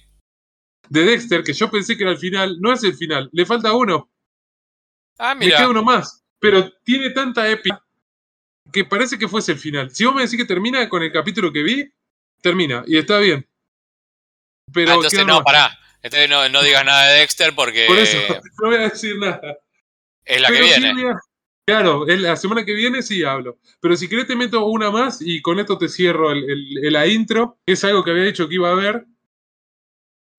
De 0.89 1.03
Dexter, 1.03 1.43
que 1.43 1.51
yo 1.53 1.69
pensé 1.69 1.97
que 1.97 2.03
era 2.03 2.11
el 2.11 2.17
final, 2.17 2.57
no 2.61 2.71
es 2.71 2.83
el 2.83 2.93
final, 2.95 3.29
le 3.33 3.45
falta 3.45 3.73
uno. 3.73 4.09
Ah, 5.17 5.35
Me 5.35 5.45
mira, 5.45 5.57
queda 5.57 5.69
uno 5.69 5.83
más. 5.83 6.23
Pero 6.39 6.71
tiene 6.83 7.09
tanta 7.11 7.49
épica 7.49 7.81
que 8.71 8.83
parece 8.85 9.17
que 9.17 9.27
fuese 9.27 9.51
el 9.53 9.57
final. 9.59 9.89
Si 9.91 10.03
vos 10.05 10.13
me 10.15 10.23
decís 10.23 10.37
que 10.37 10.45
termina 10.45 10.87
con 10.89 11.01
el 11.03 11.11
capítulo 11.11 11.51
que 11.53 11.63
vi, 11.63 11.93
termina. 12.41 12.83
Y 12.87 12.97
está 12.97 13.19
bien. 13.19 13.47
Pero 14.73 14.91
Ah, 14.91 14.95
entonces 14.95 15.25
no, 15.25 15.35
más. 15.35 15.43
pará. 15.43 15.79
Entonces 16.03 16.29
no, 16.29 16.47
no 16.49 16.61
digas 16.61 16.85
nada 16.85 17.07
de 17.07 17.19
Dexter 17.19 17.55
porque 17.55 17.85
Por 17.87 17.97
eso, 17.97 18.17
no 18.61 18.67
voy 18.67 18.75
a 18.75 18.89
decir 18.89 19.17
nada. 19.17 19.57
es 20.25 20.41
la 20.41 20.47
que 20.49 20.53
Pero 20.53 20.65
viene. 20.65 21.13
Claro, 21.65 22.05
la 22.05 22.35
semana 22.35 22.65
que 22.65 22.73
viene 22.73 23.01
sí 23.01 23.23
hablo. 23.23 23.57
Pero 23.79 23.95
si 23.95 24.09
querés 24.09 24.27
te 24.27 24.35
meto 24.35 24.65
una 24.65 24.91
más 24.91 25.19
y 25.21 25.41
con 25.41 25.59
esto 25.61 25.77
te 25.77 25.87
cierro 25.87 26.31
el, 26.31 26.43
el- 26.49 26.85
el- 26.85 26.93
la 26.93 27.07
intro. 27.07 27.57
que 27.65 27.71
Es 27.73 27.83
algo 27.85 28.03
que 28.03 28.11
había 28.11 28.25
dicho 28.25 28.49
que 28.49 28.55
iba 28.55 28.69
a 28.69 28.75
ver. 28.75 29.05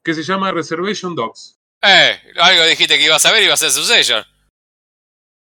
Que 0.05 0.13
se 0.13 0.23
llama 0.23 0.53
Reservation 0.53 1.15
Dogs. 1.15 1.59
Eh, 1.81 2.21
algo 2.37 2.65
dijiste 2.67 2.99
que 2.99 3.05
ibas 3.07 3.25
a 3.25 3.33
ver 3.33 3.41
y 3.43 3.45
iba 3.47 3.55
a 3.55 3.57
ser 3.57 3.71
Succession. 3.71 4.23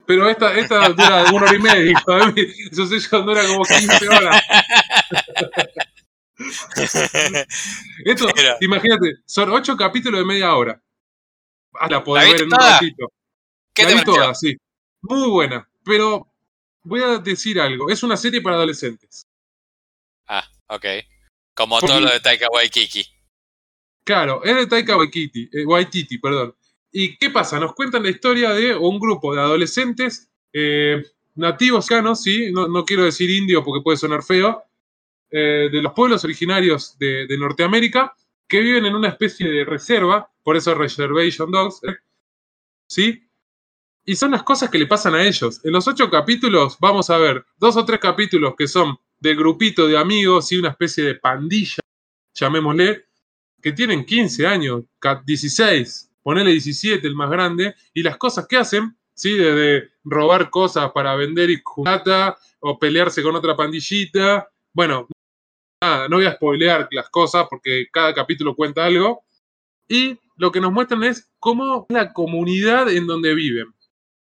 Pero 0.05 0.29
esta, 0.29 0.53
esta 0.57 0.87
dura 0.89 1.23
una 1.31 1.45
hora 1.45 1.53
y 1.55 1.59
media. 1.59 2.01
Para 2.05 2.27
mí, 2.27 2.45
yo, 2.71 2.85
dura 2.85 3.45
como 3.45 3.63
15 3.65 4.07
horas. 4.07 4.41
Esto, 8.05 8.27
imagínate, 8.61 9.15
son 9.25 9.49
8 9.51 9.75
capítulos 9.77 10.19
de 10.19 10.25
media 10.25 10.55
hora. 10.55 10.81
Ah, 11.73 11.87
la 11.89 12.03
podés 12.03 12.25
¿La 12.25 12.31
ver 12.33 12.41
en 12.41 12.47
un 12.53 12.59
ratito. 12.59 13.11
¿Qué 13.73 13.83
la 13.83 13.87
te 13.89 13.93
vi 13.95 13.99
pareció? 14.01 14.21
toda, 14.21 14.35
sí. 14.35 14.57
Muy 15.01 15.29
buena. 15.29 15.67
Pero 15.83 16.27
voy 16.83 17.01
a 17.01 17.17
decir 17.17 17.59
algo. 17.59 17.89
Es 17.89 18.03
una 18.03 18.15
serie 18.17 18.41
para 18.41 18.55
adolescentes. 18.57 19.25
Ah, 20.27 20.47
ok. 20.67 20.85
Como 21.55 21.79
Porque- 21.79 21.87
todo 21.87 22.01
lo 22.01 22.11
de 22.11 22.19
Taika 22.19 22.47
Waikiki. 22.51 23.05
Claro, 24.05 24.43
es 24.43 24.53
de 24.55 24.67
Taika 24.67 24.97
Waititi, 24.97 25.49
eh, 25.53 25.65
Waititi, 25.65 26.17
perdón. 26.17 26.53
¿Y 26.91 27.17
qué 27.17 27.29
pasa? 27.29 27.57
Nos 27.57 27.73
cuentan 27.73 28.03
la 28.03 28.09
historia 28.09 28.49
de 28.53 28.75
un 28.75 28.99
grupo 28.99 29.33
de 29.33 29.39
adolescentes 29.39 30.29
eh, 30.51 31.01
nativos 31.35 31.87
canos, 31.87 32.21
sí, 32.21 32.51
no, 32.51 32.67
no 32.67 32.83
quiero 32.83 33.05
decir 33.05 33.29
indio 33.29 33.63
porque 33.63 33.81
puede 33.81 33.97
sonar 33.97 34.21
feo, 34.21 34.61
eh, 35.33 35.69
de 35.71 35.81
los 35.81 35.93
pueblos 35.93 36.23
originarios 36.23 36.97
de, 36.99 37.27
de 37.27 37.37
Norteamérica 37.37 38.15
que 38.47 38.61
viven 38.61 38.85
en 38.85 38.95
una 38.95 39.09
especie 39.09 39.49
de 39.51 39.65
reserva, 39.65 40.29
por 40.43 40.55
eso 40.55 40.75
Reservation 40.75 41.51
Dogs, 41.51 41.81
eh, 41.83 41.95
¿sí? 42.87 43.27
Y 44.05 44.15
son 44.15 44.31
las 44.31 44.43
cosas 44.43 44.69
que 44.69 44.77
le 44.79 44.87
pasan 44.87 45.15
a 45.15 45.23
ellos. 45.23 45.61
En 45.65 45.73
los 45.73 45.87
ocho 45.87 46.09
capítulos 46.09 46.77
vamos 46.79 47.09
a 47.09 47.17
ver 47.17 47.45
dos 47.57 47.77
o 47.77 47.85
tres 47.85 47.99
capítulos 47.99 48.53
que 48.57 48.67
son 48.67 48.97
de 49.19 49.35
grupito 49.35 49.87
de 49.87 49.97
amigos 49.97 50.51
y 50.51 50.57
una 50.57 50.69
especie 50.69 51.03
de 51.05 51.15
pandilla, 51.15 51.77
llamémosle, 52.33 53.05
que 53.61 53.71
tienen 53.73 54.05
15 54.05 54.47
años, 54.47 54.83
ca- 54.99 55.23
16, 55.25 56.11
ponele 56.21 56.51
17 56.51 57.07
el 57.07 57.15
más 57.15 57.29
grande, 57.29 57.75
y 57.93 58.03
las 58.03 58.17
cosas 58.17 58.47
que 58.47 58.57
hacen, 58.57 58.97
¿sí? 59.13 59.37
Desde 59.37 59.91
robar 60.03 60.49
cosas 60.49 60.91
para 60.93 61.15
vender 61.15 61.49
y 61.49 61.61
plata, 61.83 62.37
o 62.59 62.79
pelearse 62.79 63.23
con 63.23 63.35
otra 63.35 63.55
pandillita. 63.55 64.49
Bueno, 64.73 65.07
nada, 65.83 66.07
no 66.07 66.17
voy 66.17 66.25
a 66.25 66.33
spoilear 66.33 66.87
las 66.91 67.09
cosas 67.09 67.47
porque 67.49 67.87
cada 67.91 68.13
capítulo 68.13 68.55
cuenta 68.55 68.85
algo. 68.85 69.23
Y 69.87 70.17
lo 70.37 70.51
que 70.51 70.61
nos 70.61 70.71
muestran 70.71 71.03
es 71.03 71.29
cómo 71.39 71.85
es 71.89 71.93
la 71.93 72.13
comunidad 72.13 72.89
en 72.89 73.05
donde 73.05 73.33
viven. 73.33 73.73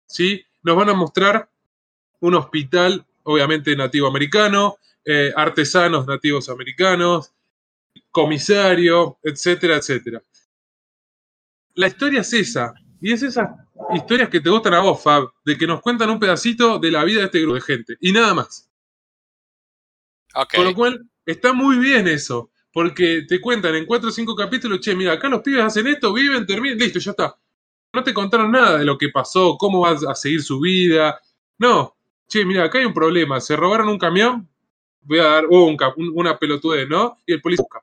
¿sí? 0.05 0.43
Nos 0.63 0.75
van 0.75 0.89
a 0.89 0.93
mostrar 0.93 1.49
un 2.19 2.35
hospital, 2.35 3.05
obviamente 3.23 3.75
nativo 3.75 4.07
americano, 4.07 4.77
eh, 5.03 5.31
artesanos 5.35 6.07
nativos 6.07 6.49
americanos, 6.49 7.31
comisario, 8.11 9.17
etcétera, 9.23 9.77
etcétera. 9.77 10.21
La 11.75 11.87
historia 11.87 12.21
es 12.21 12.33
esa, 12.33 12.73
y 13.01 13.11
es 13.11 13.21
esas 13.21 13.49
historias 13.93 14.29
que 14.29 14.39
te 14.39 14.49
gustan 14.49 14.73
a 14.73 14.79
vos, 14.79 15.03
Fab, 15.03 15.29
de 15.43 15.57
que 15.57 15.67
nos 15.67 15.81
cuentan 15.81 16.09
un 16.09 16.19
pedacito 16.19 16.79
de 16.79 16.91
la 16.91 17.03
vida 17.03 17.19
de 17.19 17.25
este 17.25 17.41
grupo 17.41 17.55
de 17.55 17.61
gente, 17.61 17.97
y 17.99 18.11
nada 18.13 18.33
más. 18.33 18.69
Con 20.55 20.65
lo 20.65 20.73
cual, 20.73 21.09
está 21.25 21.53
muy 21.53 21.77
bien 21.77 22.07
eso, 22.07 22.51
porque 22.71 23.23
te 23.27 23.39
cuentan 23.39 23.75
en 23.75 23.85
cuatro 23.85 24.09
o 24.09 24.11
cinco 24.11 24.35
capítulos, 24.35 24.79
che, 24.79 24.95
mira, 24.95 25.13
acá 25.13 25.29
los 25.29 25.41
pibes 25.41 25.63
hacen 25.63 25.87
esto, 25.87 26.13
viven, 26.13 26.45
terminan, 26.45 26.77
listo, 26.77 26.99
ya 26.99 27.11
está. 27.11 27.37
no 27.93 28.03
te 28.03 28.13
contaron 28.13 28.51
nada 28.51 28.77
de 28.77 28.85
lo 28.85 28.97
que 28.97 29.09
pasó, 29.09 29.57
cómo 29.57 29.81
vas 29.81 30.03
a 30.03 30.13
seguir 30.13 30.43
su 30.43 30.59
vida. 30.59 31.19
No, 31.57 31.95
che, 32.27 32.43
mira, 32.43 32.65
acá 32.65 32.79
hay 32.79 32.85
un 32.85 32.93
problema, 32.93 33.39
se 33.39 33.55
robaron 33.55 33.87
un 33.87 33.97
camión, 33.97 34.49
voy 35.01 35.19
a 35.19 35.23
dar 35.23 35.45
oh, 35.49 35.65
un, 35.65 35.77
una 36.13 36.37
pelotudez, 36.37 36.87
¿no? 36.89 37.17
Y 37.25 37.33
el 37.33 37.41
policía 37.41 37.63
busca. 37.63 37.81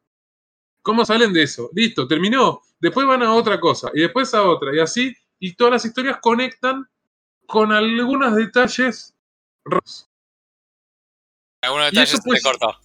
¿Cómo 0.82 1.04
salen 1.04 1.32
de 1.32 1.44
eso? 1.44 1.70
Listo, 1.72 2.06
terminó. 2.06 2.60
Después 2.78 3.06
van 3.06 3.22
a 3.22 3.32
otra 3.32 3.58
cosa, 3.58 3.90
y 3.94 4.00
después 4.00 4.34
a 4.34 4.42
otra, 4.42 4.74
y 4.74 4.80
así, 4.80 5.16
y 5.38 5.54
todas 5.54 5.72
las 5.72 5.84
historias 5.84 6.18
conectan 6.20 6.86
con 7.46 7.72
algunos 7.72 8.34
detalles 8.34 9.14
raros. 9.64 10.08
Algunos 11.62 11.86
detalles 11.86 12.10
se 12.10 12.22
pues, 12.22 12.42
cortó. 12.42 12.81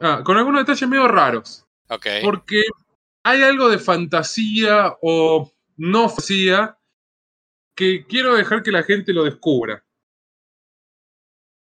Ah, 0.00 0.22
con 0.24 0.36
algunos 0.36 0.62
detalles 0.62 0.88
medio 0.88 1.08
raros. 1.08 1.66
Porque 2.22 2.62
hay 3.22 3.42
algo 3.42 3.68
de 3.68 3.78
fantasía 3.78 4.96
o 5.00 5.52
no 5.76 6.08
fantasía 6.08 6.78
que 7.74 8.06
quiero 8.06 8.36
dejar 8.36 8.62
que 8.62 8.70
la 8.70 8.82
gente 8.82 9.12
lo 9.12 9.24
descubra. 9.24 9.84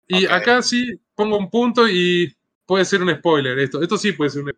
Y 0.07 0.27
acá 0.27 0.63
sí 0.63 0.99
pongo 1.15 1.37
un 1.37 1.51
punto 1.51 1.87
y 1.87 2.35
puede 2.65 2.85
ser 2.85 3.03
un 3.03 3.15
spoiler 3.15 3.59
esto. 3.59 3.83
Esto 3.83 3.99
sí 3.99 4.13
puede 4.13 4.31
ser 4.31 4.43
un 4.43 4.53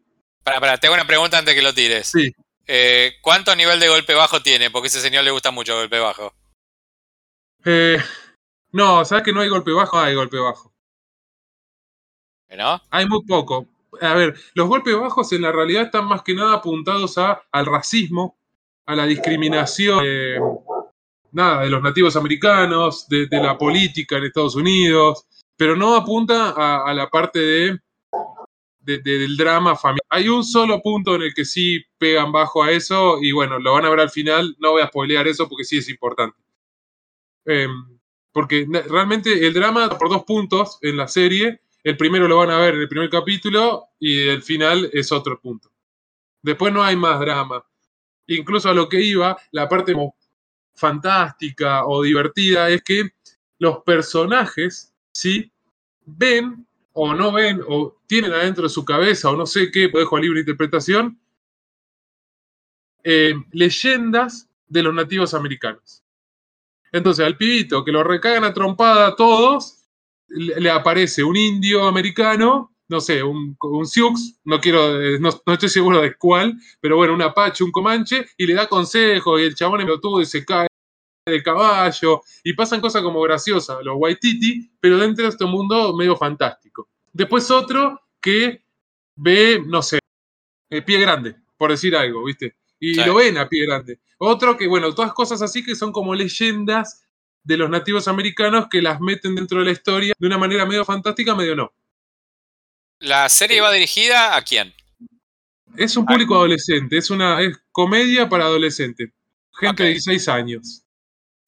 Para, 0.44 0.60
para, 0.60 0.78
tengo 0.78 0.94
una 0.94 1.06
pregunta 1.06 1.38
antes 1.38 1.54
que 1.54 1.62
lo 1.62 1.74
tires. 1.74 2.06
Sí. 2.06 2.32
Eh, 2.66 3.14
¿Cuánto 3.20 3.56
nivel 3.56 3.80
de 3.80 3.88
golpe 3.88 4.14
bajo 4.14 4.42
tiene? 4.42 4.70
Porque 4.70 4.86
a 4.86 4.90
ese 4.90 5.00
señor 5.00 5.24
le 5.24 5.32
gusta 5.32 5.50
mucho 5.50 5.72
el 5.72 5.80
golpe 5.80 5.98
bajo. 5.98 6.32
Eh, 7.64 7.98
no, 8.72 9.04
¿sabes 9.04 9.24
que 9.24 9.32
no 9.32 9.40
hay 9.40 9.48
golpe 9.48 9.72
bajo? 9.72 9.98
Hay 9.98 10.14
golpe 10.14 10.38
bajo. 10.38 10.69
¿No? 12.56 12.80
Hay 12.90 13.06
muy 13.06 13.22
poco. 13.24 13.66
A 14.00 14.14
ver, 14.14 14.34
los 14.54 14.68
golpes 14.68 14.96
bajos 14.96 15.32
en 15.32 15.42
la 15.42 15.52
realidad 15.52 15.84
están 15.84 16.06
más 16.06 16.22
que 16.22 16.34
nada 16.34 16.54
apuntados 16.54 17.18
a, 17.18 17.42
al 17.52 17.66
racismo, 17.66 18.38
a 18.86 18.94
la 18.94 19.06
discriminación, 19.06 20.04
nada, 21.32 21.62
de 21.62 21.70
los 21.70 21.82
nativos 21.82 22.16
americanos, 22.16 23.08
de, 23.08 23.28
la 23.30 23.56
política 23.56 24.16
en 24.16 24.24
Estados 24.24 24.56
Unidos, 24.56 25.26
pero 25.56 25.76
no 25.76 25.94
apunta 25.94 26.54
a, 26.84 26.92
la 26.94 27.08
parte 27.08 27.38
de, 27.38 27.78
del 28.80 29.36
drama 29.36 29.76
familiar. 29.76 30.06
Hay 30.08 30.28
un 30.28 30.44
solo 30.44 30.80
punto 30.80 31.14
en 31.16 31.22
el 31.22 31.34
que 31.34 31.44
sí 31.44 31.82
pegan 31.98 32.32
bajo 32.32 32.62
a 32.62 32.70
eso, 32.70 33.18
y 33.22 33.32
bueno, 33.32 33.58
lo 33.58 33.74
van 33.74 33.84
a 33.84 33.90
ver 33.90 34.00
al 34.00 34.10
final, 34.10 34.56
no 34.58 34.72
voy 34.72 34.82
a 34.82 34.88
spoilear 34.88 35.28
eso 35.28 35.48
porque 35.48 35.64
sí 35.64 35.78
es 35.78 35.88
importante. 35.88 36.36
Em, 37.44 37.70
porque 38.32 38.66
realmente 38.88 39.46
el 39.46 39.52
drama 39.52 39.88
por 39.98 40.08
dos 40.08 40.24
puntos 40.24 40.78
en 40.82 40.96
la 40.96 41.08
serie, 41.08 41.60
el 41.82 41.96
primero 41.96 42.28
lo 42.28 42.38
van 42.38 42.50
a 42.50 42.58
ver 42.58 42.74
en 42.74 42.80
el 42.80 42.88
primer 42.88 43.08
capítulo 43.08 43.88
y 43.98 44.28
el 44.28 44.42
final 44.42 44.90
es 44.92 45.10
otro 45.12 45.40
punto. 45.40 45.70
Después 46.42 46.72
no 46.72 46.82
hay 46.82 46.96
más 46.96 47.20
drama. 47.20 47.64
Incluso 48.26 48.68
a 48.68 48.74
lo 48.74 48.88
que 48.88 49.00
iba, 49.00 49.36
la 49.50 49.68
parte 49.68 49.94
fantástica 50.74 51.86
o 51.86 52.02
divertida 52.02 52.68
es 52.68 52.82
que 52.82 53.10
los 53.58 53.82
personajes, 53.82 54.92
¿sí? 55.12 55.50
Ven 56.06 56.66
o 56.92 57.14
no 57.14 57.32
ven 57.32 57.62
o 57.68 57.96
tienen 58.06 58.32
adentro 58.32 58.64
de 58.64 58.68
su 58.68 58.84
cabeza 58.84 59.30
o 59.30 59.36
no 59.36 59.46
sé 59.46 59.70
qué, 59.70 59.88
dejo 59.88 60.16
a 60.16 60.20
libre 60.20 60.40
interpretación, 60.40 61.18
eh, 63.02 63.34
leyendas 63.52 64.48
de 64.66 64.82
los 64.82 64.94
nativos 64.94 65.34
americanos. 65.34 66.02
Entonces 66.92 67.24
al 67.24 67.36
pibito 67.36 67.84
que 67.84 67.92
lo 67.92 68.02
recagan 68.02 68.44
a 68.44 68.52
trompada 68.52 69.08
a 69.08 69.16
todos, 69.16 69.79
le, 70.30 70.70
aparece 70.70 71.22
un 71.22 71.36
indio 71.36 71.84
americano, 71.84 72.74
no 72.88 73.00
sé, 73.00 73.22
un, 73.22 73.56
un 73.60 73.86
Sioux, 73.86 74.14
no 74.44 74.60
quiero, 74.60 75.00
eh, 75.00 75.18
no, 75.20 75.28
estoy 75.28 75.68
seguro 75.68 76.00
de 76.00 76.14
cuál, 76.16 76.56
pero 76.80 76.96
bueno, 76.96 77.14
un 77.14 77.22
apache, 77.22 77.64
un 77.64 77.72
comanche, 77.72 78.26
y 78.36 78.46
le 78.46 78.54
da 78.54 78.68
consejos, 78.68 79.40
y 79.40 79.44
el 79.44 79.54
chabón 79.54 79.86
todo 80.00 80.20
y 80.20 80.26
se 80.26 80.44
cae 80.44 80.66
de 81.26 81.42
caballo, 81.42 82.22
y 82.42 82.54
pasan 82.54 82.80
cosas 82.80 83.02
como 83.02 83.20
graciosas, 83.22 83.78
los 83.82 83.94
Waititi, 83.96 84.70
pero 84.80 84.98
dentro 84.98 85.24
de 85.24 85.30
este 85.30 85.44
mundo 85.44 85.94
medio 85.96 86.16
fantástico. 86.16 86.88
Después 87.12 87.50
otro 87.50 88.00
que 88.20 88.64
ve, 89.16 89.62
no 89.64 89.82
sé, 89.82 89.98
el 90.70 90.84
pie 90.84 91.00
grande, 91.00 91.36
por 91.56 91.70
decir 91.70 91.94
algo, 91.96 92.24
¿viste? 92.24 92.56
Y 92.78 92.94
lo 92.94 93.14
ven 93.14 93.36
a 93.36 93.48
pie 93.48 93.66
grande. 93.66 94.00
Otro 94.18 94.56
que, 94.56 94.66
bueno, 94.66 94.94
todas 94.94 95.12
cosas 95.12 95.42
así 95.42 95.62
que 95.64 95.74
son 95.74 95.92
como 95.92 96.14
leyendas 96.14 97.04
de 97.42 97.56
los 97.56 97.70
nativos 97.70 98.08
americanos 98.08 98.66
que 98.70 98.82
las 98.82 99.00
meten 99.00 99.34
dentro 99.34 99.58
de 99.58 99.66
la 99.66 99.70
historia 99.72 100.14
de 100.18 100.26
una 100.26 100.38
manera 100.38 100.66
medio 100.66 100.84
fantástica, 100.84 101.34
medio 101.34 101.56
no. 101.56 101.72
¿La 102.98 103.28
serie 103.28 103.60
va 103.60 103.72
dirigida 103.72 104.36
a 104.36 104.42
quién? 104.42 104.74
Es 105.76 105.96
un 105.96 106.04
público 106.04 106.34
adolescente, 106.34 106.98
es 106.98 107.10
una 107.10 107.40
es 107.40 107.56
comedia 107.72 108.28
para 108.28 108.44
adolescentes, 108.44 109.10
gente 109.58 109.84
de 109.84 109.90
16 109.90 110.28
años. 110.28 110.82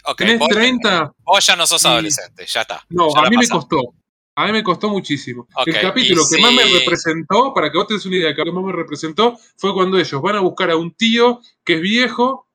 Okay, 0.04 0.38
¿Tenés 0.38 0.48
30? 0.48 1.12
Vos 1.18 1.46
ya 1.46 1.56
no 1.56 1.66
sos 1.66 1.84
adolescente, 1.84 2.46
ya 2.46 2.62
está. 2.62 2.84
No, 2.88 3.14
a 3.14 3.28
mí 3.28 3.36
me 3.36 3.48
costó. 3.48 3.94
A 4.34 4.46
mí 4.46 4.52
me 4.52 4.62
costó 4.62 4.88
muchísimo. 4.88 5.46
el 5.66 5.80
capítulo 5.80 6.22
que 6.30 6.40
más 6.40 6.52
me 6.52 6.64
representó, 6.64 7.52
para 7.52 7.70
que 7.70 7.76
vos 7.76 7.86
tengas 7.86 8.06
una 8.06 8.16
idea, 8.16 8.34
que 8.34 8.50
más 8.50 8.64
me 8.64 8.72
representó 8.72 9.38
fue 9.56 9.74
cuando 9.74 9.98
ellos 9.98 10.22
van 10.22 10.36
a 10.36 10.40
buscar 10.40 10.70
a 10.70 10.76
un 10.76 10.94
tío 10.94 11.40
que 11.64 11.74
es 11.74 11.80
viejo 11.82 12.48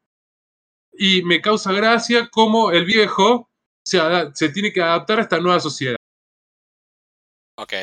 y 0.98 1.22
me 1.24 1.42
causa 1.42 1.72
gracia 1.72 2.30
cómo 2.32 2.72
el 2.72 2.86
viejo 2.86 3.50
se, 3.86 4.00
se 4.34 4.50
tiene 4.50 4.72
que 4.72 4.82
adaptar 4.82 5.20
a 5.20 5.24
esta 5.24 5.40
nueva 5.40 5.60
sociedad. 5.60 5.98
Ok. 7.58 7.74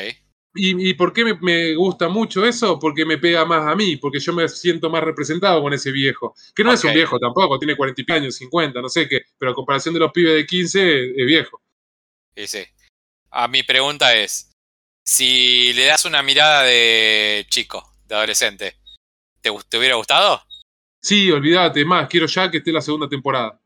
¿Y, 0.57 0.93
por 0.93 1.11
qué 1.11 1.35
me, 1.41 1.75
gusta 1.75 2.07
mucho 2.07 2.45
eso? 2.45 2.79
Porque 2.79 3.05
me 3.05 3.17
pega 3.17 3.43
más 3.43 3.67
a 3.67 3.75
mí, 3.75 3.97
porque 3.97 4.21
yo 4.21 4.31
me 4.31 4.47
siento 4.47 4.89
más 4.89 5.03
representado 5.03 5.61
con 5.61 5.73
ese 5.73 5.91
viejo. 5.91 6.33
Que 6.55 6.63
no 6.63 6.71
es 6.71 6.81
un 6.85 6.93
viejo 6.93 7.19
tampoco, 7.19 7.59
tiene 7.59 7.75
40 7.75 8.13
años, 8.13 8.35
50, 8.37 8.81
no 8.81 8.87
sé 8.87 9.09
qué, 9.09 9.23
pero 9.37 9.51
a 9.51 9.55
comparación 9.55 9.93
de 9.93 9.99
los 9.99 10.13
pibes 10.13 10.33
de 10.33 10.45
15 10.45 11.21
es 11.21 11.25
viejo. 11.25 11.61
Sí, 12.37 12.47
sí. 12.47 12.63
A 13.31 13.49
mi 13.49 13.63
pregunta 13.63 14.15
es, 14.15 14.53
si 15.05 15.73
le 15.73 15.87
das 15.87 16.05
una 16.05 16.23
mirada 16.23 16.63
de 16.63 17.45
chico, 17.49 17.93
de 18.05 18.15
adolescente, 18.15 18.77
¿te, 19.41 19.49
hubiera 19.77 19.95
gustado? 19.95 20.41
Sí, 21.05 21.29
olvídate, 21.29 21.85
más, 21.85 22.09
quiero 22.09 22.25
ya 22.25 22.49
que 22.49 22.57
esté 22.57 22.71
la 22.71 22.81
segunda 22.81 23.07
temporada. 23.07 23.61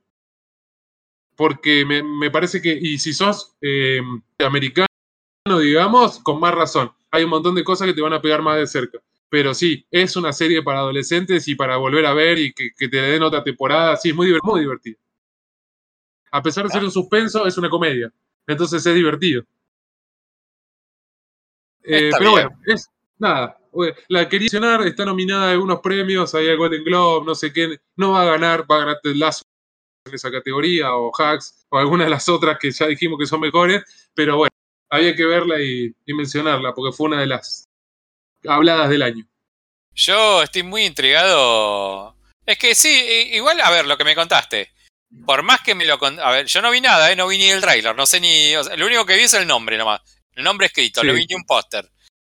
Porque 1.37 1.85
me, 1.85 2.29
parece 2.29 2.61
que, 2.61 2.77
y 2.77 2.97
si 2.97 3.13
sos 3.13 3.55
eh, 3.61 4.01
americano, 4.45 4.87
digamos, 5.61 6.19
con 6.19 6.37
más 6.41 6.53
razón. 6.53 6.91
Hay 7.09 7.23
un 7.23 7.29
montón 7.29 7.55
de 7.55 7.63
cosas 7.63 7.87
que 7.87 7.93
te 7.93 8.01
van 8.01 8.11
a 8.11 8.21
pegar 8.21 8.41
más 8.41 8.57
de 8.57 8.67
cerca. 8.67 8.99
Pero 9.29 9.53
sí, 9.53 9.85
es 9.89 10.17
una 10.17 10.33
serie 10.33 10.61
para 10.61 10.79
adolescentes 10.79 11.47
y 11.47 11.55
para 11.55 11.77
volver 11.77 12.07
a 12.07 12.13
ver 12.13 12.39
y 12.39 12.51
que, 12.51 12.89
te 12.89 12.97
den 12.97 13.23
otra 13.23 13.41
temporada. 13.41 13.95
Sí, 13.95 14.09
es 14.09 14.15
muy, 14.15 14.37
muy 14.43 14.59
divertido. 14.59 14.99
A 16.31 16.43
pesar 16.43 16.65
de 16.65 16.71
ser 16.71 16.83
un 16.83 16.91
suspenso, 16.91 17.47
es 17.47 17.57
una 17.57 17.69
comedia. 17.69 18.11
Entonces 18.47 18.85
es 18.85 18.95
divertido. 18.95 19.45
Eh, 21.83 22.11
pero 22.19 22.31
bueno, 22.31 22.49
es 22.65 22.89
nada. 23.17 23.58
La 24.07 24.27
quería 24.27 24.45
mencionar, 24.45 24.85
está 24.87 25.05
nominada 25.05 25.49
a 25.49 25.51
algunos 25.51 25.79
premios, 25.79 26.33
hay 26.33 26.55
Golden 26.55 26.83
Globe, 26.83 27.25
no 27.25 27.35
sé 27.35 27.53
qué. 27.53 27.79
No 27.95 28.11
va 28.11 28.23
a 28.23 28.25
ganar, 28.25 28.65
va 28.69 28.77
a 28.77 28.79
ganar 28.79 28.99
The 29.03 29.15
Last 29.15 29.43
en 30.05 30.15
esa 30.15 30.31
categoría, 30.31 30.93
o 30.93 31.11
Hacks, 31.15 31.65
o 31.69 31.77
alguna 31.77 32.05
de 32.05 32.09
las 32.09 32.27
otras 32.29 32.57
que 32.59 32.71
ya 32.71 32.87
dijimos 32.87 33.19
que 33.19 33.25
son 33.25 33.41
mejores. 33.41 33.83
Pero 34.13 34.37
bueno, 34.37 34.51
había 34.89 35.15
que 35.15 35.25
verla 35.25 35.61
y, 35.61 35.93
mencionarla, 36.07 36.73
porque 36.73 36.95
fue 36.95 37.07
una 37.07 37.21
de 37.21 37.27
las 37.27 37.67
habladas 38.47 38.89
del 38.89 39.03
año. 39.03 39.27
Yo 39.93 40.41
estoy 40.41 40.63
muy 40.63 40.85
intrigado. 40.85 42.15
Es 42.45 42.57
que 42.57 42.73
sí, 42.73 43.29
igual, 43.33 43.61
a 43.61 43.69
ver, 43.69 43.85
lo 43.85 43.97
que 43.97 44.03
me 44.03 44.15
contaste. 44.15 44.71
Por 45.25 45.43
más 45.43 45.61
que 45.61 45.75
me 45.75 45.85
lo 45.85 45.99
A 46.03 46.31
ver, 46.31 46.45
yo 46.45 46.61
no 46.61 46.71
vi 46.71 46.81
nada, 46.81 47.11
¿eh? 47.11 47.15
no 47.15 47.27
vi 47.27 47.37
ni 47.37 47.49
el 47.49 47.61
trailer, 47.61 47.95
no 47.95 48.05
sé 48.05 48.19
ni. 48.19 48.53
lo 48.53 48.85
único 48.85 49.05
que 49.05 49.15
vi 49.15 49.23
es 49.23 49.33
el 49.33 49.47
nombre 49.47 49.77
nomás. 49.77 50.01
El 50.33 50.43
nombre 50.43 50.67
escrito, 50.67 51.03
lo 51.03 51.13
vi 51.13 51.25
ni 51.25 51.35
un 51.35 51.43
póster. 51.43 51.89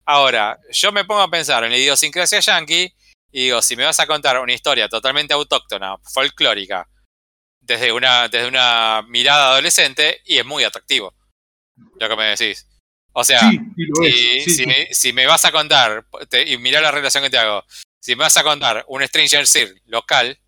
Ahora, 0.06 0.58
yo 0.70 0.92
me 0.92 1.04
pongo 1.04 1.22
a 1.22 1.30
pensar 1.30 1.64
en 1.64 1.70
la 1.70 1.78
idiosincrasia 1.78 2.40
yankee 2.40 2.94
y 3.32 3.44
digo, 3.44 3.62
si 3.62 3.74
me 3.74 3.84
vas 3.84 3.98
a 4.00 4.06
contar 4.06 4.38
una 4.38 4.52
historia 4.52 4.88
totalmente 4.88 5.34
autóctona, 5.34 5.96
folclórica, 6.12 6.88
desde 7.60 7.92
una, 7.92 8.28
desde 8.28 8.46
una 8.46 9.02
mirada 9.08 9.52
adolescente, 9.52 10.20
y 10.24 10.38
es 10.38 10.44
muy 10.44 10.64
atractivo 10.64 11.14
lo 11.98 12.08
que 12.08 12.16
me 12.16 12.36
decís. 12.36 12.66
O 13.12 13.24
sea, 13.24 13.40
si, 14.92 15.12
me, 15.12 15.26
vas 15.26 15.44
a 15.44 15.52
contar, 15.52 16.04
y 16.46 16.58
mira 16.58 16.80
la 16.80 16.90
relación 16.90 17.22
que 17.22 17.30
te 17.30 17.38
hago, 17.38 17.64
si 18.00 18.14
me 18.16 18.24
vas 18.24 18.36
a 18.36 18.42
contar 18.42 18.84
un 18.88 19.06
Stranger 19.06 19.48
Things 19.48 19.82
local, 19.86 20.38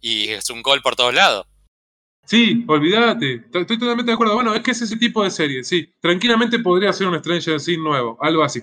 y 0.00 0.28
es 0.30 0.50
un 0.50 0.62
gol 0.62 0.82
por 0.82 0.96
todos 0.96 1.14
lados. 1.14 1.46
Sí, 2.24 2.64
olvídate, 2.66 3.44
estoy 3.52 3.78
totalmente 3.78 4.10
de 4.10 4.14
acuerdo. 4.14 4.34
Bueno, 4.34 4.54
es 4.54 4.62
que 4.62 4.70
es 4.70 4.80
ese 4.80 4.96
tipo 4.96 5.22
de 5.22 5.30
serie, 5.30 5.62
sí. 5.62 5.92
Tranquilamente 6.00 6.58
podría 6.58 6.92
ser 6.92 7.06
un 7.06 7.18
Stranger 7.18 7.60
Things 7.60 7.78
nuevo, 7.78 8.18
algo 8.20 8.42
así. 8.42 8.62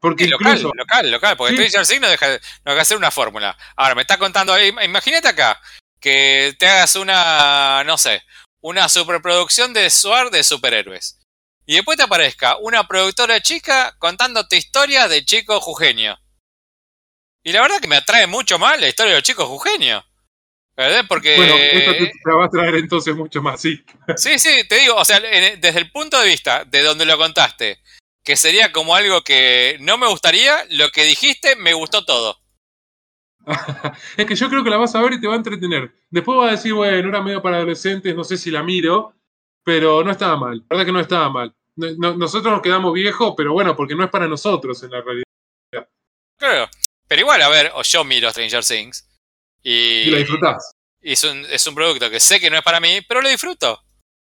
Porque 0.00 0.28
local, 0.28 0.62
local, 0.62 1.10
local, 1.10 1.36
porque 1.36 1.54
Stranger 1.54 1.86
Things 1.86 2.00
no 2.00 2.08
deja, 2.08 2.28
no 2.28 2.38
deja 2.64 2.74
de 2.74 2.80
hacer 2.80 2.96
una 2.96 3.10
fórmula. 3.10 3.56
Ahora, 3.74 3.96
me 3.96 4.02
está 4.02 4.18
contando, 4.18 4.54
imagínate 4.60 5.28
acá, 5.28 5.60
que 6.00 6.54
te 6.58 6.68
hagas 6.68 6.94
una, 6.96 7.82
no 7.84 7.98
sé, 7.98 8.22
una 8.60 8.88
superproducción 8.88 9.72
de 9.72 9.90
SWAR 9.90 10.30
de 10.30 10.44
superhéroes. 10.44 11.18
Y 11.66 11.74
después 11.74 11.96
te 11.96 12.04
aparezca 12.04 12.56
una 12.58 12.86
productora 12.86 13.40
chica 13.40 13.96
contándote 13.98 14.56
historias 14.56 15.10
de 15.10 15.24
chicos 15.24 15.64
jujeños. 15.64 16.16
Y 17.42 17.52
la 17.52 17.60
verdad 17.62 17.80
que 17.80 17.88
me 17.88 17.96
atrae 17.96 18.28
mucho 18.28 18.58
más 18.58 18.80
la 18.80 18.88
historia 18.88 19.12
de 19.12 19.18
los 19.18 19.24
chicos 19.24 19.48
jujeños. 19.48 20.04
¿Verdad? 20.76 21.04
Porque. 21.08 21.36
Bueno, 21.36 21.54
esto 21.56 21.92
te, 21.92 22.06
te 22.22 22.30
va 22.32 22.44
a 22.44 22.50
traer 22.50 22.74
entonces 22.76 23.14
mucho 23.16 23.40
más, 23.40 23.60
sí. 23.60 23.82
Sí, 24.16 24.38
sí, 24.38 24.66
te 24.68 24.76
digo, 24.80 24.94
o 24.96 25.04
sea, 25.04 25.16
en- 25.18 25.60
desde 25.60 25.78
el 25.80 25.90
punto 25.90 26.20
de 26.20 26.28
vista 26.28 26.64
de 26.64 26.82
donde 26.82 27.06
lo 27.06 27.16
contaste, 27.16 27.78
que 28.22 28.36
sería 28.36 28.72
como 28.72 28.94
algo 28.94 29.22
que 29.22 29.78
no 29.80 29.96
me 29.96 30.06
gustaría, 30.06 30.64
lo 30.70 30.90
que 30.90 31.04
dijiste 31.04 31.56
me 31.56 31.72
gustó 31.72 32.04
todo. 32.04 32.38
es 34.16 34.26
que 34.26 34.34
yo 34.34 34.48
creo 34.48 34.64
que 34.64 34.70
la 34.70 34.76
vas 34.76 34.94
a 34.94 35.00
ver 35.02 35.14
y 35.14 35.20
te 35.20 35.26
va 35.28 35.34
a 35.34 35.38
entretener. 35.38 35.92
Después 36.10 36.36
vas 36.38 36.48
a 36.48 36.52
decir, 36.52 36.74
bueno, 36.74 37.08
era 37.08 37.22
medio 37.22 37.40
para 37.42 37.56
adolescentes, 37.58 38.14
no 38.14 38.24
sé 38.24 38.36
si 38.36 38.50
la 38.50 38.62
miro, 38.62 39.14
pero 39.64 40.02
no 40.04 40.10
estaba 40.10 40.36
mal. 40.36 40.58
La 40.58 40.66
verdad 40.76 40.84
que 40.86 40.92
no 40.92 41.00
estaba 41.00 41.30
mal. 41.30 41.54
No- 41.76 41.88
no- 41.96 42.16
nosotros 42.16 42.52
nos 42.52 42.62
quedamos 42.62 42.92
viejos, 42.92 43.34
pero 43.36 43.52
bueno, 43.52 43.76
porque 43.76 43.94
no 43.94 44.04
es 44.04 44.10
para 44.10 44.26
nosotros 44.28 44.82
en 44.82 44.90
la 44.90 45.00
realidad. 45.00 45.24
Claro. 46.38 46.68
Pero 47.08 47.20
igual, 47.22 47.40
a 47.40 47.48
ver, 47.48 47.70
o 47.74 47.82
yo 47.82 48.04
miro 48.04 48.28
Stranger 48.30 48.64
Things 48.64 49.06
y, 49.68 49.72
Y 50.08 50.10
la 50.10 50.18
disfrutás. 50.18 50.72
y 51.02 51.12
es, 51.12 51.24
un, 51.24 51.44
es 51.50 51.66
un 51.66 51.74
producto 51.74 52.08
que 52.08 52.20
sé 52.20 52.38
que 52.38 52.50
no 52.50 52.56
es 52.56 52.62
para 52.62 52.78
mí, 52.80 53.00
pero 53.08 53.20
lo 53.20 53.28
disfruto. 53.28 53.80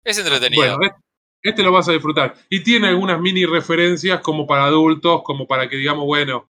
Es 0.05 0.19
entretenido. 0.19 0.63
Bueno, 0.79 0.95
este- 1.43 1.63
lo 1.63 1.73
vas 1.73 1.89
a 1.89 1.93
disfrutar. 1.93 2.35
Y 2.51 2.61
tiene 2.63 2.89
algunas 2.89 3.19
mini 3.21 3.47
referencias 3.47 4.21
como 4.21 4.47
para 4.47 4.65
adultos, 4.65 5.23
como 5.25 5.47
para 5.47 5.69
que 5.69 5.77
digamos, 5.77 6.05
bueno, 6.05 6.51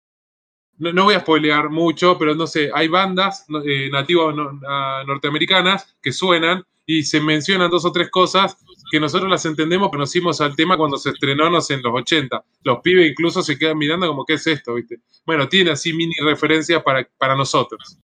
no, 0.77 0.93
no 0.93 1.05
voy 1.05 1.15
a 1.15 1.21
spoilear 1.21 1.71
mucho, 1.71 2.19
pero 2.19 2.35
no 2.35 2.47
sé, 2.47 2.71
hay 2.75 2.89
bandas 2.89 3.47
eh, 3.65 3.89
nativas 3.91 4.35
no- 4.35 4.53
norteamericanas 5.07 5.97
que 6.03 6.13
suenan 6.13 6.63
y 6.87 7.03
se 7.05 7.21
mencionan 7.21 7.71
dos 7.71 7.85
o 7.87 7.93
tres 7.93 8.11
cosas 8.11 8.57
que 8.91 9.01
nosotros 9.01 9.31
las 9.31 9.45
entendemos, 9.47 9.89
conocimos 9.89 10.41
al 10.43 10.55
tema 10.55 10.77
cuando 10.77 10.99
se 10.99 11.11
estrenó, 11.11 11.49
no 11.49 11.61
sé, 11.61 11.75
en 11.75 11.83
los 11.83 11.95
80. 11.95 12.45
Los 12.63 12.81
pibes 12.81 13.11
incluso 13.11 13.43
se 13.43 13.59
quedan 13.59 13.79
mirando 13.79 14.07
como, 14.07 14.25
¿qué 14.27 14.35
es 14.35 14.47
esto? 14.47 14.75
¿Viste? 14.75 14.99
Bueno, 15.25 15.49
tiene 15.49 15.71
así 15.71 15.93
mini 15.95 16.13
referencias 16.23 16.83
para, 16.83 17.09
para 17.17 17.35
nosotros. 17.35 17.99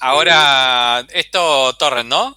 Ahora, 0.00 1.06
esto 1.12 1.74
Torrent, 1.74 2.08
¿no? 2.08 2.36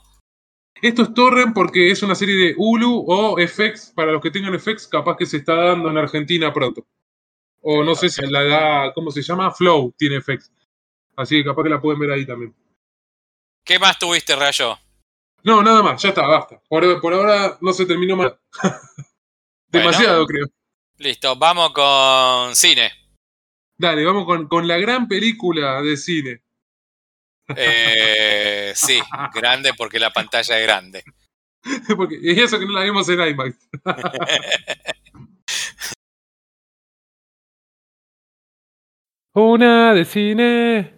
Esto 0.81 1.03
es 1.03 1.13
Torrent 1.13 1.53
porque 1.53 1.91
es 1.91 2.03
una 2.03 2.13
serie 2.13 2.35
de 2.35 2.55
Hulu 2.57 3.05
o 3.07 3.37
FX. 3.37 3.93
Para 3.95 4.11
los 4.11 4.21
que 4.21 4.31
tengan 4.31 4.59
FX, 4.59 4.87
capaz 4.87 5.15
que 5.15 5.25
se 5.25 5.37
está 5.37 5.55
dando 5.55 5.89
en 5.89 5.97
Argentina 5.97 6.51
pronto. 6.51 6.85
O 7.61 7.81
no 7.85 7.95
sé 7.95 8.09
si 8.09 8.21
la 8.25 8.43
da, 8.43 8.93
¿cómo 8.93 9.09
se 9.11 9.21
llama? 9.21 9.49
Flow 9.51 9.93
tiene 9.97 10.19
FX. 10.19 10.51
Así 11.15 11.37
que 11.37 11.45
capaz 11.45 11.63
que 11.63 11.69
la 11.69 11.79
pueden 11.79 12.01
ver 12.01 12.11
ahí 12.11 12.25
también. 12.25 12.53
¿Qué 13.63 13.79
más 13.79 13.97
tuviste, 13.97 14.35
Rayo? 14.35 14.77
No, 15.43 15.63
nada 15.63 15.81
más, 15.81 16.01
ya 16.01 16.09
está, 16.09 16.27
basta. 16.27 16.61
Por, 16.67 16.99
por 16.99 17.13
ahora 17.13 17.57
no 17.61 17.71
se 17.71 17.85
terminó 17.85 18.17
más. 18.17 18.33
Demasiado, 19.69 20.25
creo. 20.25 20.47
Listo, 20.97 21.37
vamos 21.37 21.71
con 21.71 22.53
cine. 22.57 22.91
Dale, 23.77 24.03
vamos 24.03 24.25
con, 24.25 24.49
con 24.49 24.67
la 24.67 24.77
gran 24.77 25.07
película 25.07 25.81
de 25.81 25.95
cine. 25.95 26.43
Eh, 27.55 28.71
sí, 28.75 28.99
grande 29.33 29.73
porque 29.77 29.99
la 29.99 30.11
pantalla 30.11 30.57
es 30.57 30.63
grande. 30.65 31.03
porque, 31.97 32.17
y 32.21 32.39
eso 32.39 32.59
que 32.59 32.65
no 32.65 32.73
la 32.73 32.83
vimos 32.83 33.07
en 33.09 33.21
IMAX. 33.21 33.57
Una 39.35 39.93
de 39.93 40.05
cine. 40.05 40.93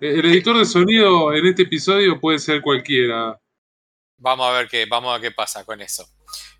El 0.00 0.24
editor 0.26 0.58
de 0.58 0.64
sonido 0.64 1.32
en 1.32 1.46
este 1.46 1.62
episodio 1.62 2.20
puede 2.20 2.40
ser 2.40 2.60
cualquiera. 2.60 3.40
Vamos 4.18 4.46
a 4.48 4.52
ver 4.52 4.68
qué, 4.68 4.84
vamos 4.86 5.10
a 5.10 5.18
ver 5.18 5.30
qué 5.30 5.34
pasa 5.34 5.64
con 5.64 5.80
eso. 5.80 6.04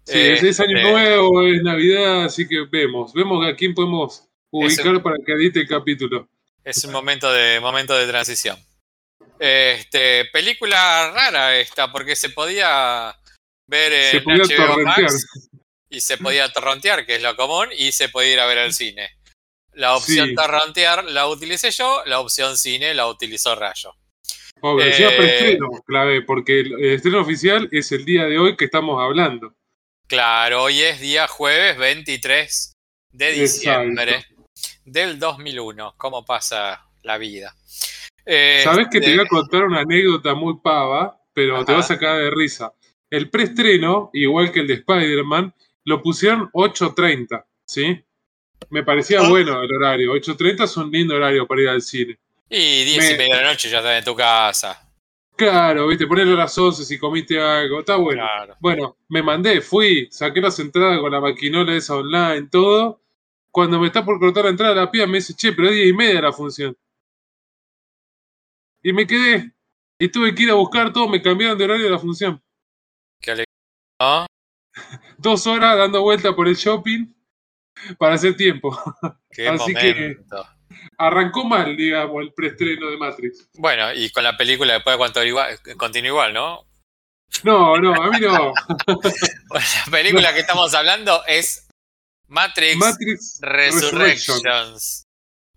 Sí, 0.04 0.18
es, 0.18 0.42
es 0.42 0.60
año 0.60 0.80
nuevo, 0.80 1.42
es 1.42 1.62
Navidad, 1.62 2.24
así 2.24 2.46
que 2.46 2.64
vemos. 2.70 3.12
Vemos 3.12 3.44
a 3.46 3.56
quién 3.56 3.74
podemos 3.74 4.28
ubicar 4.50 5.02
para 5.02 5.16
que 5.24 5.32
edite 5.32 5.60
el 5.60 5.68
capítulo. 5.68 6.28
Es 6.64 6.82
un 6.84 6.92
momento 6.92 7.30
de, 7.32 7.60
momento 7.60 7.94
de 7.96 8.06
transición. 8.06 8.58
Este, 9.38 10.24
película 10.26 11.10
rara 11.10 11.56
esta, 11.58 11.92
porque 11.92 12.16
se 12.16 12.30
podía 12.30 13.14
ver 13.68 13.92
Se 14.10 14.16
en 14.18 14.24
podía 14.24 14.44
HBO 14.44 14.56
torrentear. 14.56 15.02
Max 15.02 15.26
y 15.90 16.00
se 16.00 16.18
podía 16.18 16.52
torrentear, 16.52 17.06
que 17.06 17.16
es 17.16 17.22
lo 17.22 17.36
común, 17.36 17.68
y 17.76 17.92
se 17.92 18.08
podía 18.08 18.32
ir 18.32 18.40
a 18.40 18.46
ver 18.46 18.58
al 18.58 18.72
cine. 18.72 19.10
La 19.72 19.94
opción 19.96 20.28
Sí. 20.28 20.34
torrentear 20.34 21.04
la 21.04 21.28
utilicé 21.28 21.70
yo, 21.70 22.02
la 22.06 22.20
opción 22.20 22.56
cine 22.56 22.94
la 22.94 23.06
utilizó 23.06 23.54
Rayo. 23.54 23.94
Encima 24.62 25.10
Eh, 25.10 25.16
preestreno, 25.16 25.68
clave, 25.86 26.22
porque 26.22 26.60
el, 26.60 26.72
el 26.74 26.94
estreno 26.94 27.20
oficial 27.20 27.68
es 27.70 27.92
el 27.92 28.04
día 28.04 28.24
de 28.24 28.38
hoy 28.38 28.56
que 28.56 28.64
estamos 28.64 29.00
hablando. 29.02 29.54
Claro, 30.06 30.62
hoy 30.64 30.80
es 30.82 31.00
día 31.00 31.26
jueves 31.28 31.76
23 31.76 32.72
de 33.12 33.32
diciembre 33.32 34.24
del 34.84 35.18
2001. 35.18 35.94
¿Cómo 35.96 36.24
pasa 36.24 36.86
la 37.02 37.18
vida? 37.18 37.54
Sabes 38.62 38.88
que 38.90 39.00
te 39.00 39.14
voy 39.16 39.24
a 39.24 39.28
contar 39.28 39.64
una 39.64 39.80
anécdota 39.80 40.34
muy 40.34 40.54
pava, 40.62 41.18
pero 41.32 41.64
te 41.64 41.72
vas 41.72 41.90
a 41.90 41.98
caer 41.98 42.24
de 42.24 42.30
risa. 42.30 42.72
El 43.10 43.28
preestreno, 43.30 44.10
igual 44.14 44.50
que 44.50 44.60
el 44.60 44.66
de 44.66 44.74
Spider-Man, 44.74 45.54
lo 45.84 46.00
pusieron 46.02 46.48
8.30, 46.52 47.44
¿sí? 47.66 48.02
Me 48.70 48.82
parecía 48.82 49.20
Ah. 49.20 49.28
bueno 49.28 49.62
el 49.62 49.72
horario. 49.74 50.12
8.30 50.14 50.64
es 50.64 50.76
un 50.76 50.90
lindo 50.90 51.14
horario 51.14 51.46
para 51.46 51.60
ir 51.62 51.68
al 51.68 51.82
cine. 51.82 52.18
Y 52.48 52.84
10 52.84 52.96
y 53.10 53.12
Me- 53.12 53.18
media 53.18 53.36
de 53.36 53.42
la 53.42 53.50
noche 53.50 53.68
ya 53.68 53.78
estás 53.78 53.98
en 53.98 54.04
tu 54.04 54.14
casa. 54.16 54.80
Claro, 55.36 55.88
viste, 55.88 56.06
ponerlo 56.06 56.34
a 56.34 56.38
las 56.38 56.56
11 56.56 56.84
si 56.84 56.96
comiste 56.98 57.40
algo, 57.40 57.80
está 57.80 57.96
bueno. 57.96 58.22
Claro. 58.22 58.56
Bueno, 58.60 58.96
me 59.08 59.22
mandé, 59.22 59.60
fui, 59.60 60.08
saqué 60.10 60.40
las 60.40 60.58
entradas 60.60 61.00
con 61.00 61.10
la 61.12 61.20
maquinola 61.20 61.74
esa 61.74 61.96
online, 61.96 62.48
todo. 62.50 63.02
Cuando 63.54 63.78
me 63.78 63.86
está 63.86 64.04
por 64.04 64.18
cortar 64.18 64.42
la 64.46 64.50
entrada 64.50 64.74
la 64.74 64.90
piba 64.90 65.06
me 65.06 65.18
dice, 65.18 65.32
che, 65.32 65.52
pero 65.52 65.68
es 65.68 65.74
10 65.76 65.88
y 65.90 65.92
media 65.92 66.20
la 66.20 66.32
función. 66.32 66.76
Y 68.82 68.92
me 68.92 69.06
quedé. 69.06 69.52
Y 69.96 70.08
tuve 70.08 70.34
que 70.34 70.42
ir 70.42 70.50
a 70.50 70.54
buscar 70.54 70.92
todo, 70.92 71.06
me 71.08 71.22
cambiaron 71.22 71.56
de 71.56 71.62
horario 71.62 71.84
de 71.84 71.90
la 71.92 72.00
función. 72.00 72.42
Qué 73.20 73.30
alegría. 73.30 73.46
¿no? 74.00 74.26
Dos 75.18 75.46
horas 75.46 75.78
dando 75.78 76.02
vuelta 76.02 76.34
por 76.34 76.48
el 76.48 76.56
shopping 76.56 77.14
para 77.96 78.16
hacer 78.16 78.36
tiempo. 78.36 78.76
Qué 79.30 79.46
Así 79.46 79.72
que- 79.72 79.94
momento. 79.94 80.48
Arrancó 80.98 81.44
mal, 81.44 81.76
digamos, 81.76 82.22
el 82.22 82.32
preestreno 82.34 82.90
de 82.90 82.96
Matrix. 82.96 83.48
Bueno, 83.54 83.92
y 83.94 84.10
con 84.10 84.24
la 84.24 84.36
película 84.36 84.74
después 84.74 84.98
igual, 85.24 85.60
continúa 85.76 86.08
igual, 86.08 86.34
¿no? 86.34 86.66
No, 87.44 87.76
no, 87.76 87.94
a 87.94 88.10
mí 88.10 88.18
no. 88.20 88.52
La 89.52 89.90
película 89.92 90.34
que 90.34 90.40
estamos 90.40 90.74
hablando 90.74 91.24
es 91.26 91.63
Matrix, 92.34 92.76
Matrix 92.76 93.38
Resurrection. 93.40 94.00
Resurrections. 94.42 95.06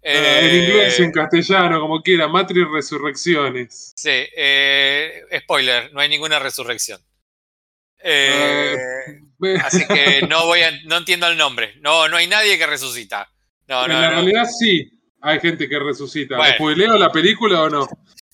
Ah, 0.06 0.40
en 0.40 0.56
inglés, 0.64 1.00
Eh, 1.00 1.04
en 1.04 1.12
castellano, 1.12 1.82
como 1.82 2.02
quiera, 2.02 2.28
Matrix 2.30 2.68
Resurrecciones. 2.72 3.92
Sí, 3.96 4.10
eh, 4.38 5.24
spoiler, 5.44 5.92
no 5.92 6.00
hay 6.00 6.08
ninguna 6.08 6.40
resurrección. 6.40 7.02
Eh, 8.00 8.76
Ve- 9.40 9.58
así 9.64 9.86
que 9.88 10.22
no 10.30 10.46
voy 10.46 10.62
a, 10.62 10.72
no 10.86 10.98
entiendo 10.98 11.28
el 11.28 11.38
nombre. 11.38 11.76
No, 11.82 12.08
no 12.08 12.18
hay 12.18 12.28
nadie 12.28 12.58
que 12.58 12.66
resucita. 12.68 13.30
No, 13.68 13.86
en 13.86 13.92
no, 13.92 14.00
la 14.02 14.10
no. 14.10 14.16
realidad 14.22 14.46
sí, 14.46 14.90
hay 15.22 15.40
gente 15.40 15.68
que 15.68 15.80
resucita. 15.80 16.38
Bueno. 16.38 16.54
¿Spoileo 16.56 16.98
la 16.98 17.12
película 17.12 17.64
o 17.64 17.70
no? 17.70 17.88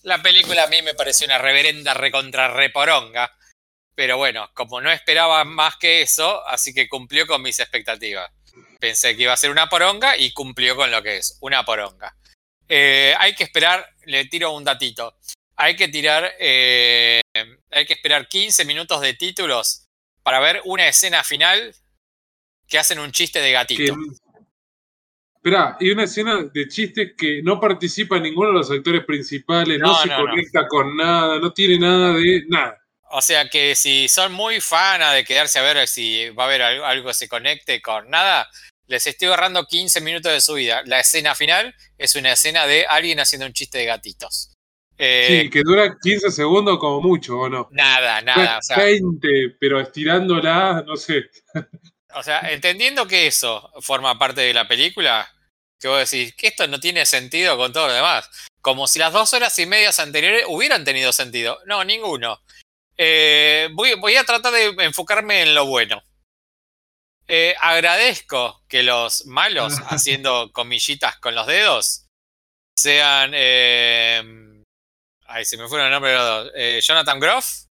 La 0.04 0.22
película 0.22 0.66
a 0.66 0.68
mí 0.68 0.82
me 0.84 0.94
pareció 0.94 1.26
una 1.26 1.38
reverenda 1.38 1.94
recontra 1.94 2.50
reporonga. 2.54 3.32
Pero 3.96 4.18
bueno, 4.18 4.50
como 4.54 4.82
no 4.82 4.92
esperaba 4.92 5.44
más 5.44 5.76
que 5.78 6.02
eso, 6.02 6.46
así 6.48 6.74
que 6.74 6.90
cumplió 6.90 7.28
con 7.28 7.42
mis 7.42 7.60
expectativas. 7.60 8.32
Pensé 8.80 9.16
que 9.16 9.24
iba 9.24 9.34
a 9.34 9.38
ser 9.38 9.52
una 9.52 9.70
poronga 9.70 10.18
y 10.18 10.34
cumplió 10.34 10.76
con 10.76 10.92
lo 10.92 11.02
que 11.04 11.18
es, 11.18 11.38
una 11.42 11.64
poronga. 11.64 12.16
Eh, 12.68 13.14
hay 13.20 13.36
que 13.36 13.44
esperar, 13.44 13.86
le 14.06 14.26
tiro 14.26 14.52
un 14.52 14.64
datito. 14.64 15.16
Hay 15.56 15.76
que 15.76 15.88
tirar, 15.88 16.34
eh, 16.40 17.22
hay 17.70 17.86
que 17.86 17.94
esperar 17.94 18.28
15 18.28 18.66
minutos 18.66 19.00
de 19.02 19.14
títulos 19.14 19.86
para 20.24 20.40
ver 20.40 20.62
una 20.66 20.88
escena 20.88 21.24
final 21.24 21.76
que 22.68 22.80
hacen 22.80 22.98
un 23.00 23.12
chiste 23.12 23.40
de 23.40 23.52
gatito. 23.52 23.96
Esperá, 25.36 25.78
y 25.80 25.92
una 25.92 26.06
escena 26.06 26.42
de 26.42 26.68
chistes 26.68 27.14
que 27.18 27.42
no 27.44 27.60
participa 27.60 28.18
ninguno 28.18 28.48
de 28.50 28.54
los 28.56 28.72
actores 28.72 29.04
principales, 29.06 29.78
no, 29.78 29.88
No, 29.90 29.96
se 29.96 30.08
no, 30.08 30.20
no. 30.20 30.30
conecta 30.30 30.68
con 30.68 30.96
nada, 30.96 31.38
no 31.40 31.52
tiene 31.54 31.78
nada 31.78 32.14
de 32.14 32.44
nada. 32.48 32.83
O 33.16 33.22
sea 33.22 33.48
que 33.48 33.76
si 33.76 34.08
son 34.10 34.34
muy 34.34 34.60
fana 34.60 35.14
de 35.14 35.24
quedarse 35.24 35.60
a 35.60 35.62
ver 35.62 35.88
si 35.88 36.30
va 36.30 36.44
a 36.44 36.48
haber 36.48 36.62
algo, 36.64 36.86
algo 36.86 37.08
que 37.10 37.14
se 37.14 37.30
conecte 37.30 37.80
con 37.80 38.10
nada, 38.10 38.50
les 38.88 39.06
estoy 39.06 39.28
agarrando 39.28 39.68
15 39.68 40.02
minutos 40.02 40.32
de 40.32 40.42
su 40.42 40.56
vida. 40.56 40.82
La 40.86 41.00
escena 41.00 41.36
final 41.36 41.76
es 41.98 42.16
una 42.16 42.32
escena 42.32 42.66
de 42.66 42.88
alguien 42.88 43.20
haciendo 43.20 43.46
un 43.46 43.54
chiste 43.54 43.78
de 43.78 43.86
gatitos. 43.86 44.52
Eh, 44.98 45.44
Sí, 45.44 45.50
que 45.52 45.62
dura 45.64 45.96
15 46.02 46.32
segundos 46.32 46.80
como 46.80 47.02
mucho, 47.02 47.38
¿o 47.38 47.50
no? 47.50 47.68
Nada, 47.72 48.22
nada. 48.22 48.58
O 48.58 48.62
sea, 48.64 48.78
20, 48.78 49.58
pero 49.60 49.80
estirándola, 49.80 50.84
no 50.86 50.96
sé. 50.96 51.24
o 52.16 52.24
sea, 52.24 52.52
entendiendo 52.52 53.08
que 53.08 53.28
eso 53.28 53.72
forma 53.82 54.18
parte 54.18 54.42
de 54.42 54.56
la 54.56 54.68
película, 54.68 55.32
que 55.80 55.88
vos 55.88 56.10
decís 56.10 56.34
que 56.36 56.48
esto 56.48 56.66
no 56.68 56.80
tiene 56.80 57.06
sentido 57.06 57.58
con 57.58 57.72
todo 57.74 57.88
lo 57.88 57.94
demás. 57.94 58.28
Como 58.62 58.88
si 58.88 58.98
las 58.98 59.14
dos 59.14 59.34
horas 59.34 59.58
y 59.60 59.68
medias 59.68 60.00
anteriores 60.00 60.46
hubieran 60.48 60.84
tenido 60.84 61.12
sentido. 61.12 61.60
No, 61.68 61.84
ninguno. 61.84 62.40
Eh, 62.98 63.70
voy, 63.74 63.96
voy 63.96 64.16
a 64.16 64.24
tratar 64.24 64.54
de 64.54 64.76
enfocarme 64.86 65.42
en 65.42 65.56
lo 65.56 65.66
bueno. 65.66 66.02
Eh, 67.28 67.56
agradezco 67.60 68.64
que 68.68 68.84
los 68.84 69.26
malos, 69.26 69.76
haciendo 69.88 70.52
comillitas 70.52 71.18
con 71.20 71.36
los 71.36 71.48
dedos, 71.48 72.06
sean 72.78 73.32
eh, 73.34 74.62
Ay, 75.26 75.46
se 75.46 75.58
me 75.58 75.68
fueron 75.68 75.88
el 75.88 75.94
nombre 75.94 76.12
de 76.12 76.18
los 76.18 76.26
dos. 76.26 76.52
Eh, 76.56 76.80
Jonathan 76.82 77.20
Groff, 77.20 77.66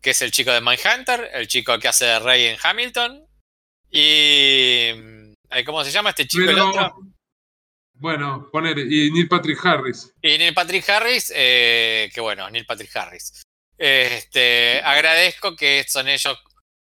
que 0.00 0.10
es 0.10 0.22
el 0.22 0.30
chico 0.30 0.52
de 0.52 0.60
Mindhunter, 0.60 1.30
el 1.34 1.48
chico 1.48 1.78
que 1.78 1.88
hace 1.88 2.06
de 2.06 2.18
Rey 2.20 2.46
en 2.46 2.58
Hamilton. 2.62 3.26
Y. 3.90 4.90
¿Cómo 5.66 5.84
se 5.84 5.90
llama 5.90 6.10
este 6.10 6.26
chico? 6.26 6.44
el 6.44 6.54
Pero, 6.54 6.70
otro? 6.70 6.96
bueno, 7.92 8.48
poner, 8.50 8.78
y 8.78 9.10
Neil 9.12 9.28
Patrick 9.28 9.64
Harris. 9.64 10.12
Y 10.20 10.38
Neil 10.38 10.54
Patrick 10.54 10.88
Harris, 10.88 11.28
que 11.28 12.18
bueno, 12.20 12.50
Neil 12.50 12.66
Patrick 12.66 12.94
Harris. 12.96 13.43
Este, 13.76 14.80
agradezco 14.82 15.56
que 15.56 15.84
son 15.88 16.08
ellos 16.08 16.38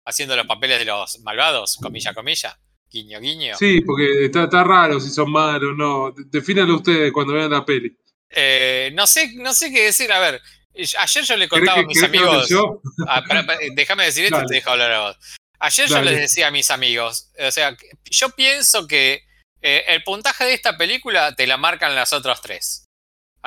haciendo 0.05 0.37
los 0.37 0.47
papeles 0.47 0.79
de 0.79 0.87
los 0.87 1.21
malvados, 1.21 1.77
comilla, 1.81 2.15
comilla, 2.15 2.59
guiño, 2.91 3.21
guiño. 3.21 3.57
Sí, 3.59 3.83
porque 3.83 4.25
está, 4.25 4.45
está 4.45 4.65
raro 4.65 4.99
si 5.01 5.11
son 5.11 5.31
malos 5.31 5.71
o 5.71 5.75
no. 5.75 6.15
Defínalo 6.27 6.77
ustedes 6.77 7.13
cuando 7.13 7.35
vean 7.35 7.51
la 7.51 7.65
peli. 7.65 7.95
Eh, 8.31 8.91
no 8.95 9.07
sé, 9.07 9.33
no 9.35 9.53
sé 9.53 9.71
qué 9.71 9.85
decir. 9.85 10.11
A 10.13 10.19
ver, 10.21 10.41
ayer 10.75 11.25
yo 11.25 11.37
le 11.37 11.49
¿Querés 11.49 11.69
contaba 11.69 11.75
que, 11.77 11.85
a 11.85 11.87
mis 11.87 12.03
amigos. 12.03 12.49
Ah, 13.07 13.23
pará, 13.27 13.47
déjame 13.75 14.05
decir 14.05 14.25
esto 14.25 14.43
y 14.43 14.47
te 14.47 14.55
dejo 14.55 14.71
hablar 14.71 14.93
a 14.93 15.01
vos. 15.01 15.17
Ayer 15.61 15.89
yo 15.89 16.03
les 16.03 16.17
decía 16.17 16.49
a 16.49 16.51
mis 16.53 16.71
amigos, 16.71 17.33
o 17.37 17.51
sea, 17.51 17.77
yo 18.05 18.31
pienso 18.31 18.87
que 18.87 19.25
eh, 19.61 19.85
el 19.89 20.05
puntaje 20.05 20.45
de 20.45 20.55
esta 20.55 20.77
película 20.77 21.35
te 21.35 21.49
la 21.49 21.57
marcan 21.57 21.97
las 21.97 22.13
otras 22.13 22.41
tres. 22.41 22.88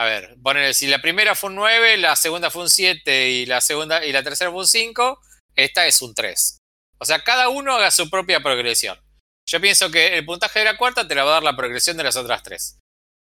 A 0.01 0.05
ver, 0.05 0.35
poner 0.41 0.73
si 0.73 0.87
la 0.87 0.99
primera 0.99 1.35
fue 1.35 1.51
un 1.51 1.57
9, 1.57 1.97
la 1.97 2.15
segunda 2.15 2.49
fue 2.49 2.63
un 2.63 2.71
7 2.71 3.29
y 3.29 3.45
la 3.45 3.61
segunda 3.61 4.03
y 4.03 4.11
la 4.11 4.23
tercera 4.23 4.49
fue 4.49 4.61
un 4.61 4.67
5, 4.67 5.21
esta 5.55 5.85
es 5.85 6.01
un 6.01 6.15
3. 6.15 6.57
O 6.97 7.05
sea, 7.05 7.23
cada 7.23 7.49
uno 7.49 7.75
haga 7.75 7.91
su 7.91 8.09
propia 8.09 8.39
progresión. 8.39 8.99
Yo 9.47 9.61
pienso 9.61 9.91
que 9.91 10.17
el 10.17 10.25
puntaje 10.25 10.57
de 10.57 10.65
la 10.65 10.75
cuarta 10.75 11.07
te 11.07 11.13
la 11.13 11.23
va 11.23 11.29
a 11.29 11.33
dar 11.33 11.43
la 11.43 11.55
progresión 11.55 11.97
de 11.97 12.03
las 12.03 12.15
otras 12.15 12.41
tres. 12.41 12.79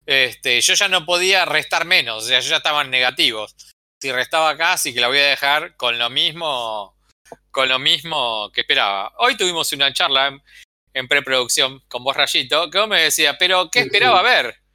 Este, 0.05 0.61
yo 0.61 0.75
ya 0.75 0.87
no 0.87 1.03
podía 1.03 1.45
restar 1.45 1.85
menos, 1.85 2.25
o 2.25 2.27
sea, 2.27 2.41
yo 2.41 2.51
ya 2.51 2.57
estaba 2.57 2.83
en 2.83 2.91
negativos. 2.91 3.55
Si 3.99 4.11
restaba 4.11 4.51
acá, 4.51 4.77
sí 4.77 4.93
que 4.93 5.01
la 5.01 5.07
voy 5.07 5.17
a 5.17 5.29
dejar 5.29 5.75
con 5.77 5.97
lo 5.97 6.11
mismo, 6.11 6.95
con 7.49 7.69
lo 7.69 7.79
mismo 7.79 8.51
que 8.51 8.61
esperaba. 8.61 9.13
Hoy 9.17 9.35
tuvimos 9.35 9.73
una 9.73 9.91
charla 9.93 10.27
en, 10.27 10.43
en 10.93 11.07
preproducción 11.07 11.79
con 11.87 12.03
vos, 12.03 12.15
Rayito, 12.15 12.69
que 12.69 12.77
vos 12.77 12.87
me 12.87 13.01
decías, 13.01 13.35
pero 13.39 13.71
¿qué 13.71 13.79
esperaba 13.79 14.21
ver? 14.21 14.66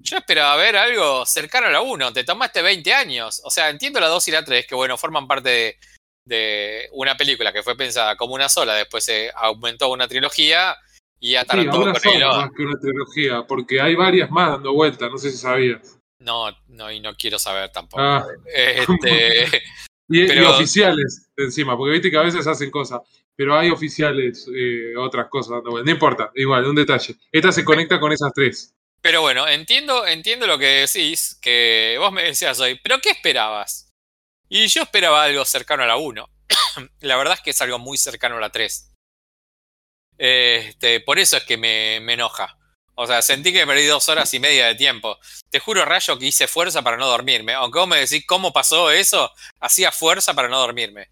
Yo 0.00 0.16
esperaba 0.18 0.56
ver 0.56 0.76
algo 0.76 1.26
cercano 1.26 1.66
a 1.66 1.70
la 1.70 1.80
1, 1.80 2.12
te 2.12 2.24
tomaste 2.24 2.62
20 2.62 2.92
años. 2.94 3.40
O 3.44 3.50
sea, 3.50 3.68
entiendo 3.68 3.98
la 4.00 4.08
2 4.08 4.28
y 4.28 4.30
la 4.30 4.44
3, 4.44 4.66
que 4.66 4.74
bueno, 4.74 4.96
forman 4.96 5.26
parte 5.26 5.48
de, 5.48 5.76
de 6.24 6.88
una 6.92 7.16
película 7.16 7.52
que 7.52 7.62
fue 7.62 7.76
pensada 7.76 8.16
como 8.16 8.34
una 8.34 8.48
sola, 8.48 8.74
después 8.74 9.04
se 9.04 9.30
aumentó 9.34 9.86
a 9.86 9.88
una 9.88 10.06
trilogía 10.06 10.76
y 11.20 11.30
Sí, 11.30 11.36
ataron 11.36 11.68
ahora 11.68 11.92
con 12.00 12.12
el 12.12 12.20
más 12.26 12.50
que 12.56 12.62
una 12.62 12.78
trilogía, 12.80 13.42
porque 13.46 13.80
hay 13.80 13.96
varias 13.96 14.30
más 14.30 14.50
dando 14.52 14.72
vueltas, 14.72 15.10
no 15.10 15.18
sé 15.18 15.32
si 15.32 15.38
sabías. 15.38 15.98
No, 16.20 16.46
no, 16.68 16.90
y 16.92 17.00
no 17.00 17.14
quiero 17.16 17.38
saber 17.38 17.70
tampoco. 17.70 18.00
Ah, 18.02 18.24
Este, 18.46 19.46
y, 20.08 20.22
y 20.24 20.26
Pero- 20.28 20.50
oficiales 20.54 21.28
encima, 21.36 21.76
porque 21.76 21.92
viste 21.94 22.10
que 22.10 22.18
a 22.18 22.22
veces 22.22 22.46
hacen 22.46 22.70
cosas, 22.70 23.00
pero 23.34 23.56
hay 23.58 23.70
oficiales, 23.70 24.48
eh, 24.54 24.96
otras 24.96 25.28
cosas 25.28 25.50
dando 25.52 25.70
vueltas. 25.70 25.86
No 25.86 25.92
importa, 25.92 26.30
igual, 26.36 26.66
un 26.66 26.76
detalle. 26.76 27.16
Esta 27.32 27.50
se 27.52 27.64
conecta 27.64 27.98
con 27.98 28.12
esas 28.12 28.32
tres. 28.32 28.74
Pero 29.08 29.22
bueno, 29.22 29.48
entiendo, 29.48 30.06
entiendo 30.06 30.46
lo 30.46 30.58
que 30.58 30.86
decís, 30.86 31.38
que 31.40 31.96
vos 31.98 32.12
me 32.12 32.24
decías 32.24 32.60
hoy, 32.60 32.78
pero 32.82 33.00
¿qué 33.00 33.08
esperabas? 33.08 33.90
Y 34.50 34.66
yo 34.66 34.82
esperaba 34.82 35.22
algo 35.22 35.46
cercano 35.46 35.82
a 35.82 35.86
la 35.86 35.96
1. 35.96 36.28
la 37.00 37.16
verdad 37.16 37.32
es 37.32 37.40
que 37.40 37.50
es 37.52 37.60
algo 37.62 37.78
muy 37.78 37.96
cercano 37.96 38.36
a 38.36 38.40
la 38.40 38.52
3. 38.52 38.92
Este, 40.18 41.00
por 41.00 41.18
eso 41.18 41.38
es 41.38 41.44
que 41.44 41.56
me, 41.56 42.00
me 42.00 42.12
enoja. 42.12 42.58
O 42.96 43.06
sea, 43.06 43.22
sentí 43.22 43.50
que 43.50 43.66
perdí 43.66 43.86
dos 43.86 44.10
horas 44.10 44.34
y 44.34 44.40
media 44.40 44.66
de 44.66 44.74
tiempo. 44.74 45.18
Te 45.48 45.58
juro, 45.58 45.86
Rayo, 45.86 46.18
que 46.18 46.26
hice 46.26 46.46
fuerza 46.46 46.82
para 46.82 46.98
no 46.98 47.06
dormirme. 47.06 47.54
Aunque 47.54 47.78
vos 47.78 47.88
me 47.88 48.00
decís 48.00 48.26
cómo 48.26 48.52
pasó 48.52 48.90
eso, 48.90 49.32
hacía 49.58 49.90
fuerza 49.90 50.34
para 50.34 50.50
no 50.50 50.58
dormirme. 50.58 51.08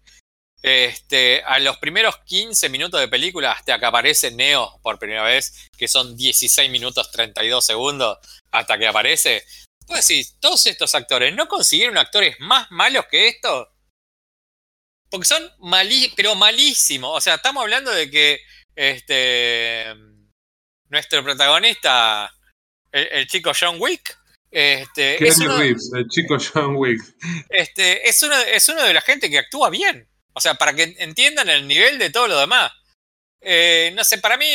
Este, 0.61 1.43
a 1.43 1.59
los 1.59 1.77
primeros 1.77 2.17
15 2.25 2.69
minutos 2.69 2.99
de 2.99 3.07
película, 3.07 3.51
hasta 3.51 3.79
que 3.79 3.85
aparece 3.85 4.31
Neo 4.31 4.79
por 4.81 4.97
primera 4.97 5.23
vez, 5.23 5.69
que 5.77 5.87
son 5.87 6.17
16 6.17 6.69
minutos 6.71 7.11
32 7.11 7.65
segundos, 7.65 8.17
hasta 8.51 8.77
que 8.77 8.87
aparece. 8.87 9.45
Pues 9.85 10.05
sí, 10.05 10.25
todos 10.39 10.65
estos 10.65 10.93
actores, 10.95 11.33
¿no 11.35 11.47
consiguieron 11.47 11.97
actores 11.97 12.35
más 12.39 12.69
malos 12.71 13.05
que 13.09 13.27
estos? 13.27 13.67
Porque 15.09 15.27
son 15.27 15.49
malí, 15.59 16.11
pero 16.15 16.35
malísimos. 16.35 17.17
O 17.17 17.21
sea, 17.21 17.35
estamos 17.35 17.61
hablando 17.61 17.91
de 17.91 18.09
que 18.09 18.39
este 18.75 19.95
nuestro 20.89 21.23
protagonista, 21.23 22.33
el, 22.91 23.07
el 23.11 23.27
chico 23.27 23.51
John 23.57 23.77
Wick, 23.79 24.17
este, 24.49 25.27
es, 25.27 25.37
uno, 25.39 25.57
Reeves, 25.57 25.91
el 25.93 26.07
chico 26.07 26.37
John 26.39 26.75
Wick. 26.77 27.01
este, 27.49 28.07
es, 28.07 28.23
uno, 28.23 28.35
es 28.35 28.67
uno 28.69 28.83
de 28.83 28.93
la 28.93 29.01
gente 29.01 29.29
que 29.29 29.39
actúa 29.39 29.69
bien. 29.69 30.07
O 30.37 30.39
sea, 30.39 30.53
para 30.53 30.71
que 30.75 30.95
entiendan 30.99 31.49
el 31.49 31.67
nivel 31.67 31.97
de 31.97 32.11
todo 32.11 32.27
lo 32.27 32.39
demás. 32.39 32.71
Eh, 33.41 33.91
no 33.95 34.03
sé, 34.03 34.19
para 34.19 34.37
mí, 34.37 34.45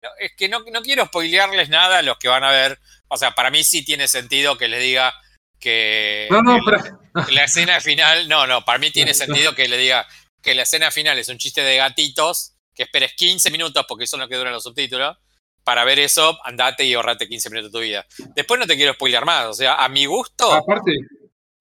no, 0.00 0.08
es 0.20 0.32
que 0.36 0.48
no, 0.48 0.60
no 0.60 0.80
quiero 0.80 1.06
spoilearles 1.06 1.68
nada 1.70 1.98
a 1.98 2.02
los 2.02 2.18
que 2.18 2.28
van 2.28 2.44
a 2.44 2.52
ver. 2.52 2.78
O 3.08 3.16
sea, 3.16 3.32
para 3.34 3.50
mí 3.50 3.64
sí 3.64 3.84
tiene 3.84 4.06
sentido 4.06 4.56
que 4.56 4.68
les 4.68 4.80
diga 4.80 5.12
que 5.58 6.28
No, 6.30 6.40
no, 6.40 6.60
pero 6.64 7.00
la 7.32 7.42
escena 7.42 7.80
final, 7.80 8.28
no, 8.28 8.46
no, 8.46 8.64
para 8.64 8.78
mí 8.78 8.92
tiene 8.92 9.12
sentido 9.12 9.56
que 9.56 9.66
le 9.66 9.76
diga 9.76 10.06
que 10.40 10.54
la 10.54 10.62
escena 10.62 10.92
final 10.92 11.18
es 11.18 11.28
un 11.28 11.38
chiste 11.38 11.64
de 11.64 11.78
gatitos, 11.78 12.54
que 12.72 12.84
esperes 12.84 13.14
15 13.14 13.50
minutos, 13.50 13.84
porque 13.88 14.04
eso 14.04 14.14
es 14.16 14.20
lo 14.20 14.28
que 14.28 14.36
duran 14.36 14.52
los 14.52 14.62
subtítulos, 14.62 15.16
para 15.64 15.82
ver 15.82 15.98
eso, 15.98 16.38
andate 16.44 16.84
y 16.84 16.94
ahorrate 16.94 17.28
15 17.28 17.50
minutos 17.50 17.72
de 17.72 17.76
tu 17.76 17.82
vida. 17.82 18.06
Después 18.36 18.60
no 18.60 18.68
te 18.68 18.76
quiero 18.76 18.94
spoilear 18.94 19.24
más, 19.24 19.46
o 19.46 19.54
sea, 19.54 19.82
a 19.82 19.88
mi 19.88 20.06
gusto, 20.06 20.52
aparte, 20.52 20.92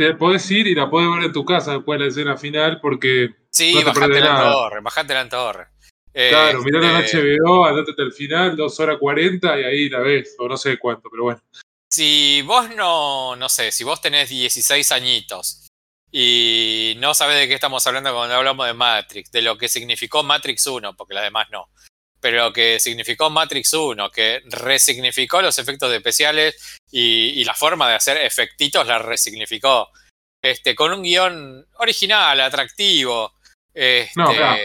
te 0.08 0.16
podés 0.16 0.50
ir 0.52 0.68
y 0.68 0.76
la 0.76 0.90
podés 0.90 1.10
ver 1.16 1.24
en 1.26 1.34
tu 1.34 1.46
casa 1.46 1.74
después 1.74 2.00
de 2.00 2.06
la 2.06 2.10
escena 2.10 2.38
final, 2.38 2.80
porque, 2.82 3.30
sí, 3.50 3.74
no 3.74 3.80
te 3.80 3.86
bajate 3.86 4.20
la 4.20 4.52
torre, 4.52 4.82
bajate 4.82 5.14
la 5.14 5.30
torre. 5.30 5.68
claro, 6.14 6.60
Este, 6.60 6.72
mirá 6.72 7.00
en 7.00 7.06
HBO, 7.06 7.66
andate 7.66 7.92
hasta 7.92 8.04
el 8.04 8.14
final, 8.14 8.56
2 8.56 8.80
horas 8.80 8.98
40 9.00 9.60
y 9.60 9.64
ahí 9.64 9.90
la 9.90 10.00
ves, 10.00 10.36
o 10.40 10.48
no 10.48 10.58
sé 10.58 10.78
cuánto, 10.78 11.10
pero 11.10 11.24
bueno. 11.24 11.42
Si 11.92 12.42
vos 12.42 12.70
no, 12.76 13.36
no 13.36 13.50
sé, 13.50 13.72
si 13.72 13.84
vos 13.84 14.02
tenés 14.02 14.30
16 14.30 14.92
añitos 14.92 15.68
y 16.12 16.96
no 17.00 17.14
sabés 17.14 17.38
de 17.38 17.48
qué 17.48 17.54
estamos 17.54 17.86
hablando 17.86 18.14
cuando 18.14 18.36
hablamos 18.36 18.66
de 18.68 18.74
Matrix, 18.74 19.32
de 19.32 19.42
lo 19.42 19.58
que 19.58 19.68
significó 19.68 20.24
Matrix 20.24 20.66
1, 20.68 20.96
porque 20.96 21.14
las 21.14 21.24
demás 21.24 21.48
no, 21.52 21.70
pero 22.24 22.46
lo 22.46 22.54
que 22.54 22.80
significó 22.80 23.30
Matrix 23.30 23.74
1, 23.74 24.10
que 24.10 24.42
resignificó 24.46 25.42
los 25.42 25.60
efectos 25.60 25.94
especiales 25.94 26.80
y, 26.90 27.42
y 27.42 27.44
la 27.44 27.54
forma 27.54 27.90
de 27.90 27.96
hacer 27.96 28.16
efectitos 28.16 28.88
la 28.88 28.98
resignificó, 28.98 29.90
este, 30.42 30.74
con 30.74 30.94
un 30.94 31.04
guion 31.04 31.68
original, 31.80 32.40
atractivo. 32.40 33.34
Este, 33.74 34.14
No, 34.16 34.34
claro. 34.34 34.64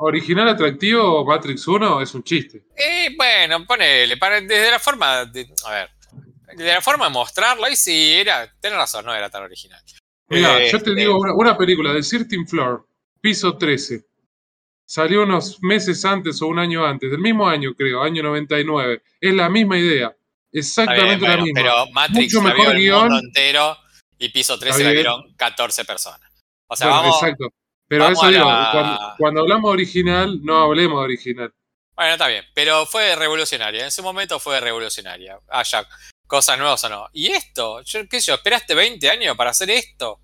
Original 0.00 0.48
atractivo, 0.48 1.24
Matrix 1.24 1.68
1 1.68 2.02
es 2.02 2.14
un 2.14 2.24
chiste. 2.24 2.64
eh, 2.76 3.14
bueno, 3.16 3.64
ponele, 3.64 4.16
para, 4.16 4.40
desde 4.40 4.70
la 4.72 4.80
forma 4.80 5.24
de, 5.24 5.48
a 5.66 5.70
ver, 5.70 5.90
de 6.56 6.64
la 6.64 6.82
forma 6.82 7.04
de 7.04 7.12
mostrarlo, 7.12 7.64
ahí 7.64 7.76
sí, 7.76 8.14
era, 8.14 8.52
tenés 8.60 8.76
razón, 8.76 9.06
no 9.06 9.14
era 9.14 9.30
tan 9.30 9.44
original. 9.44 9.80
Mira, 10.30 10.58
yo 10.58 10.78
Este, 10.78 10.90
te 10.90 10.94
digo 10.96 11.16
una, 11.16 11.32
una 11.32 11.56
película 11.56 11.92
de 11.92 12.02
Certain 12.02 12.44
Floor, 12.46 12.84
piso 13.20 13.56
13. 13.56 14.04
Salió 14.88 15.22
unos 15.24 15.58
meses 15.62 16.02
antes 16.06 16.40
o 16.40 16.46
un 16.46 16.58
año 16.58 16.86
antes, 16.86 17.10
del 17.10 17.20
mismo 17.20 17.46
año 17.46 17.74
creo, 17.76 18.02
año 18.02 18.22
99. 18.22 19.02
Es 19.20 19.34
la 19.34 19.50
misma 19.50 19.76
idea, 19.76 20.08
bien, 20.08 20.16
exactamente 20.52 21.20
la 21.26 21.28
bueno, 21.36 21.42
misma. 21.44 21.60
pero 21.60 21.86
Matrix 21.92 22.34
Mucho 22.34 22.48
la 22.48 22.54
vio 22.54 22.58
mejor 22.62 22.74
el 22.76 22.80
guion. 22.82 23.00
mundo 23.08 23.18
entero 23.18 23.76
y 24.18 24.28
piso 24.30 24.58
13 24.58 24.78
Está 24.78 24.88
la 24.88 24.94
vieron 24.94 25.34
14 25.36 25.84
personas. 25.84 26.20
O 26.68 26.74
sea, 26.76 26.86
Bueno, 26.88 27.02
vamos. 27.02 27.22
exacto. 27.22 27.48
Pero 27.86 28.04
vamos 28.04 28.18
eso 28.22 28.30
digo, 28.32 28.44
la- 28.46 28.68
cuando, 28.72 28.98
cuando 29.18 29.40
hablamos 29.42 29.70
original, 29.72 30.40
no 30.42 30.56
hablemos 30.62 30.98
de 31.00 31.04
original. 31.04 31.54
Bueno, 31.94 32.12
está 32.12 32.28
bien, 32.28 32.44
pero 32.54 32.86
fue 32.86 33.14
revolucionaria. 33.16 33.84
En 33.84 33.90
su 33.90 34.02
momento 34.02 34.38
fue 34.40 34.58
revolucionaria. 34.60 35.38
Haya 35.48 35.86
cosas 36.26 36.58
nuevas 36.58 36.82
o 36.84 36.88
no. 36.88 37.08
Y 37.12 37.26
esto, 37.28 37.82
yo, 37.82 38.08
¿qué 38.08 38.20
sé 38.20 38.28
yo? 38.28 38.34
¿Esperaste 38.36 38.74
20 38.74 39.10
años 39.10 39.36
para 39.36 39.50
hacer 39.50 39.68
esto? 39.70 40.20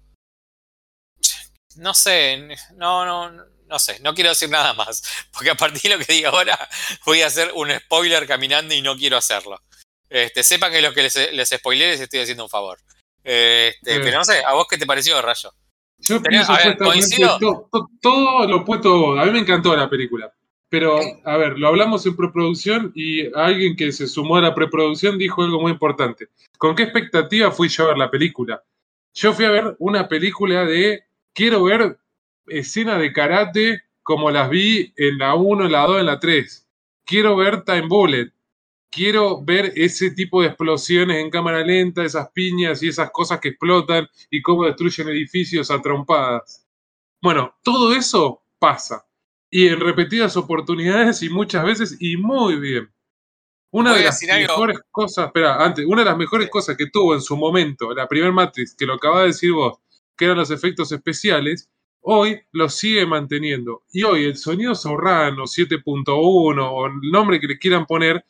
No 1.76 1.92
sé, 1.92 2.48
no, 2.76 3.04
no, 3.04 3.44
no 3.66 3.78
sé, 3.78 3.98
no 4.00 4.14
quiero 4.14 4.30
decir 4.30 4.48
nada 4.50 4.72
más. 4.74 5.02
Porque 5.32 5.50
a 5.50 5.54
partir 5.54 5.90
de 5.90 5.98
lo 5.98 6.04
que 6.04 6.12
diga 6.12 6.30
ahora, 6.30 6.58
voy 7.06 7.22
a 7.22 7.26
hacer 7.26 7.50
un 7.54 7.70
spoiler 7.70 8.26
caminando 8.26 8.74
y 8.74 8.82
no 8.82 8.96
quiero 8.96 9.16
hacerlo. 9.16 9.60
Este, 10.08 10.42
sepan 10.42 10.70
que 10.72 10.82
lo 10.82 10.92
que 10.94 11.02
les, 11.02 11.32
les 11.32 11.48
spoileé 11.48 11.88
les 11.88 12.00
estoy 12.00 12.20
haciendo 12.20 12.44
un 12.44 12.50
favor. 12.50 12.78
Este. 13.22 14.00
Pero 14.00 14.18
no 14.18 14.24
sé, 14.24 14.44
¿a 14.44 14.52
vos 14.52 14.66
qué 14.68 14.76
te 14.78 14.86
pareció, 14.86 15.20
Rayo? 15.20 15.52
Yo 15.98 16.22
pienso 16.22 16.52
a 16.52 16.58
ver, 16.58 16.76
coincido. 16.76 17.38
to- 17.38 17.68
to- 17.72 17.88
todo 18.00 18.46
lo 18.46 18.58
opuesto. 18.58 19.18
A 19.18 19.24
mí 19.24 19.30
me 19.32 19.38
encantó 19.40 19.74
la 19.74 19.88
película. 19.88 20.32
Pero, 20.68 20.98
a 21.24 21.36
ver, 21.36 21.58
lo 21.58 21.68
hablamos 21.68 22.04
en 22.04 22.16
preproducción 22.16 22.92
y 22.96 23.32
alguien 23.36 23.76
que 23.76 23.92
se 23.92 24.08
sumó 24.08 24.36
a 24.36 24.40
la 24.42 24.54
preproducción 24.54 25.16
dijo 25.18 25.42
algo 25.42 25.60
muy 25.60 25.70
importante. 25.72 26.28
¿Con 26.58 26.74
qué 26.74 26.82
expectativa 26.82 27.50
fui 27.52 27.68
yo 27.68 27.84
a 27.84 27.88
ver 27.88 27.98
la 27.98 28.10
película? 28.10 28.62
Yo 29.14 29.32
fui 29.32 29.44
a 29.44 29.50
ver 29.50 29.76
una 29.78 30.08
película 30.08 30.64
de. 30.64 31.04
Quiero 31.32 31.62
ver 31.64 31.96
escenas 32.46 32.98
de 33.00 33.12
karate 33.12 33.82
como 34.02 34.30
las 34.30 34.50
vi 34.50 34.92
en 34.96 35.18
la 35.18 35.34
1, 35.34 35.66
en 35.66 35.72
la 35.72 35.86
2, 35.86 36.00
en 36.00 36.06
la 36.06 36.20
3. 36.20 36.68
Quiero 37.04 37.36
ver 37.36 37.62
Time 37.64 37.86
Bullet. 37.88 38.32
quiero 38.90 39.42
ver 39.44 39.72
ese 39.76 40.10
tipo 40.12 40.40
de 40.42 40.48
explosiones 40.48 41.16
en 41.18 41.30
cámara 41.30 41.64
lenta, 41.64 42.04
esas 42.04 42.30
piñas 42.30 42.82
y 42.82 42.88
esas 42.88 43.10
cosas 43.10 43.40
que 43.40 43.48
explotan 43.50 44.08
y 44.30 44.40
cómo 44.42 44.64
destruyen 44.64 45.08
edificios 45.08 45.70
a 45.70 45.82
trompadas. 45.82 46.66
Bueno, 47.22 47.56
todo 47.64 47.94
eso 47.94 48.42
pasa. 48.58 49.04
Y 49.50 49.68
en 49.68 49.80
repetidas 49.80 50.36
oportunidades 50.36 51.22
y 51.22 51.28
muchas 51.30 51.64
veces 51.64 51.96
y 52.00 52.16
muy 52.16 52.56
bien. 52.60 52.88
Una 53.72 53.94
de 53.94 54.04
las 54.04 54.22
algo. 54.22 54.36
mejores 54.38 54.78
cosas, 54.90 55.26
espera, 55.26 55.64
antes, 55.64 55.84
una 55.86 56.02
de 56.02 56.10
las 56.10 56.16
mejores 56.18 56.46
Sí. 56.46 56.50
cosas 56.50 56.76
que 56.76 56.86
tuvo 56.90 57.14
en 57.14 57.20
su 57.20 57.36
momento 57.36 57.92
la 57.94 58.06
primer 58.08 58.32
Matrix, 58.32 58.74
que 58.76 58.86
lo 58.86 58.94
acabas 58.94 59.22
de 59.22 59.26
decir 59.28 59.52
vos, 59.52 59.78
que 60.16 60.26
eran 60.26 60.38
los 60.38 60.50
efectos 60.52 60.92
especiales, 60.92 61.68
hoy 62.06 62.40
los 62.52 62.74
sigue 62.74 63.06
manteniendo. 63.06 63.82
Y 63.92 64.02
hoy 64.04 64.24
el 64.24 64.36
sonido 64.36 64.74
Sorrano 64.74 65.44
7.1 65.46 66.70
o 66.70 66.86
el 66.86 66.92
nombre 67.10 67.40
que 67.40 67.46
le 67.46 67.58
quieran 67.58 67.86
poner, 67.86 68.24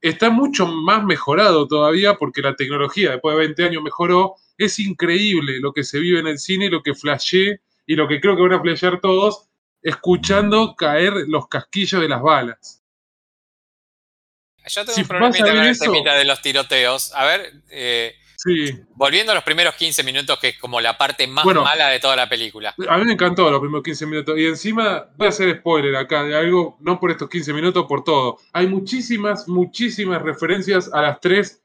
está 0.00 0.30
mucho 0.30 0.66
más 0.66 1.02
mejorado 1.04 1.66
todavía 1.66 2.14
porque 2.14 2.42
la 2.42 2.54
tecnología 2.54 3.12
después 3.12 3.34
de 3.34 3.40
20 3.46 3.64
años 3.64 3.82
mejoró. 3.82 4.34
Es 4.56 4.78
increíble 4.78 5.58
lo 5.60 5.72
que 5.72 5.84
se 5.84 5.98
vive 6.00 6.20
en 6.20 6.26
el 6.26 6.38
cine 6.38 6.66
y 6.66 6.70
lo 6.70 6.82
que 6.82 6.94
flashé 6.94 7.60
y 7.86 7.94
lo 7.96 8.06
que 8.08 8.20
creo 8.20 8.36
que 8.36 8.42
van 8.42 8.52
a 8.52 8.60
flashear 8.60 9.00
todos 9.00 9.48
escuchando 9.82 10.74
caer 10.76 11.12
los 11.28 11.48
casquillos 11.48 12.00
de 12.00 12.08
las 12.08 12.20
balas. 12.20 12.82
Yo 14.66 14.82
tengo 14.84 14.92
Si 14.94 15.00
un 15.02 15.08
problemita 15.08 15.46
con 15.46 15.58
eso- 15.64 15.92
de 15.92 16.24
los 16.24 16.42
tiroteos. 16.42 17.14
A 17.14 17.24
ver, 17.24 17.52
eh, 17.70 18.14
Sí, 18.40 18.70
volviendo 18.90 19.32
a 19.32 19.34
los 19.34 19.42
primeros 19.42 19.74
15 19.74 20.04
minutos, 20.04 20.38
que 20.38 20.48
es 20.50 20.58
como 20.58 20.80
la 20.80 20.96
parte 20.96 21.26
más 21.26 21.44
Bueno. 21.44 21.64
mala 21.64 21.88
de 21.88 21.98
toda 21.98 22.14
la 22.14 22.28
película. 22.28 22.72
a 22.88 22.96
mí 22.98 23.04
me 23.04 23.14
encantó 23.14 23.50
los 23.50 23.58
primeros 23.58 23.82
15 23.82 24.06
minutos. 24.06 24.38
Y 24.38 24.46
encima 24.46 25.08
voy 25.16 25.26
a 25.26 25.30
hacer 25.30 25.58
spoiler 25.58 25.96
acá 25.96 26.22
de 26.22 26.36
algo, 26.36 26.76
no 26.80 27.00
por 27.00 27.10
estos 27.10 27.28
15 27.28 27.52
minutos, 27.52 27.84
por 27.88 28.04
todo. 28.04 28.38
Hay 28.52 28.68
muchísimas, 28.68 29.48
muchísimas 29.48 30.22
referencias 30.22 30.88
a 30.92 31.02
las 31.02 31.20
tres 31.20 31.60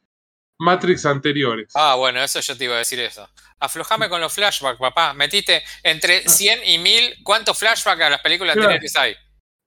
Matrix 0.59 1.05
anteriores. 1.05 1.69
Ah, 1.75 1.93
bueno, 1.95 2.23
eso 2.23 2.39
yo 2.39 2.57
te 2.57 2.63
iba 2.65 2.75
a 2.75 2.79
decir 2.79 2.99
eso. 2.99 3.29
Aflojame 3.59 4.09
con 4.09 4.19
los 4.19 4.33
flashbacks, 4.33 4.79
papá. 4.79 5.13
Metiste 5.13 5.61
entre 5.83 6.27
100 6.27 6.61
y 6.65 6.77
1000. 6.79 7.17
¿Cuántos 7.23 7.57
flashbacks 7.59 8.01
a 8.01 8.09
las 8.09 8.21
películas 8.21 8.53
Claro. 8.55 8.69
anteriores 8.69 8.95
hay? 8.95 9.15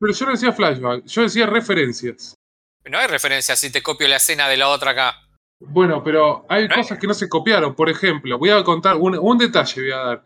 Pero 0.00 0.12
yo 0.12 0.26
no 0.26 0.32
decía 0.32 0.52
flashback, 0.52 1.04
yo 1.06 1.22
decía 1.22 1.46
referencias. 1.46 2.34
No 2.84 2.98
hay 2.98 3.06
referencia 3.06 3.54
si 3.56 3.70
te 3.70 3.82
copio 3.82 4.08
la 4.08 4.16
escena 4.16 4.48
de 4.48 4.56
la 4.56 4.68
otra 4.68 4.90
acá. 4.92 5.22
Bueno, 5.58 6.02
pero 6.04 6.44
hay 6.48 6.68
cosas 6.68 6.98
que 6.98 7.06
no 7.06 7.14
se 7.14 7.28
copiaron. 7.28 7.74
Por 7.74 7.88
ejemplo, 7.88 8.38
voy 8.38 8.50
a 8.50 8.62
contar 8.62 8.96
un, 8.96 9.18
un 9.18 9.38
detalle, 9.38 9.80
voy 9.82 9.90
a 9.90 9.96
dar. 9.96 10.24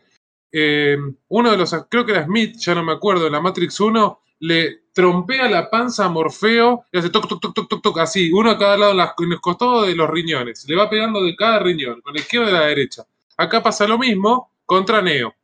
Eh, 0.53 0.99
uno 1.29 1.51
de 1.51 1.57
los, 1.57 1.75
creo 1.89 2.05
que 2.05 2.13
era 2.13 2.25
Smith, 2.25 2.57
ya 2.59 2.75
no 2.75 2.83
me 2.83 2.93
acuerdo, 2.93 3.27
en 3.27 3.33
la 3.33 3.41
Matrix 3.41 3.79
1, 3.79 4.21
le 4.41 4.81
trompea 4.93 5.49
la 5.49 5.71
panza 5.71 6.07
a 6.07 6.09
Morfeo 6.09 6.85
y 6.91 6.99
hace 6.99 7.11
toc, 7.11 7.29
toc, 7.29 7.41
toc, 7.41 7.55
toc, 7.55 7.69
toc, 7.69 7.83
toc, 7.83 7.99
así, 7.99 8.33
uno 8.33 8.51
a 8.51 8.59
cada 8.59 8.77
lado 8.77 8.93
en 8.93 9.31
los 9.31 9.41
costados 9.41 9.87
de 9.87 9.95
los 9.95 10.11
riñones. 10.11 10.69
Le 10.69 10.75
va 10.75 10.91
pegando 10.91 11.23
de 11.23 11.37
cada 11.37 11.61
riñón, 11.61 12.01
con 12.01 12.15
la 12.15 12.21
izquierda 12.21 12.51
y 12.51 12.53
la 12.53 12.67
derecha. 12.67 13.07
Acá 13.37 13.63
pasa 13.63 13.87
lo 13.87 13.99
mismo 13.99 14.51
contra 14.67 15.01
Neo. 15.01 15.35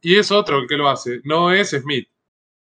Y 0.00 0.16
es 0.16 0.30
otro 0.30 0.58
el 0.58 0.68
que 0.68 0.76
lo 0.76 0.88
hace, 0.88 1.20
no 1.24 1.50
es 1.50 1.70
Smith. 1.70 2.08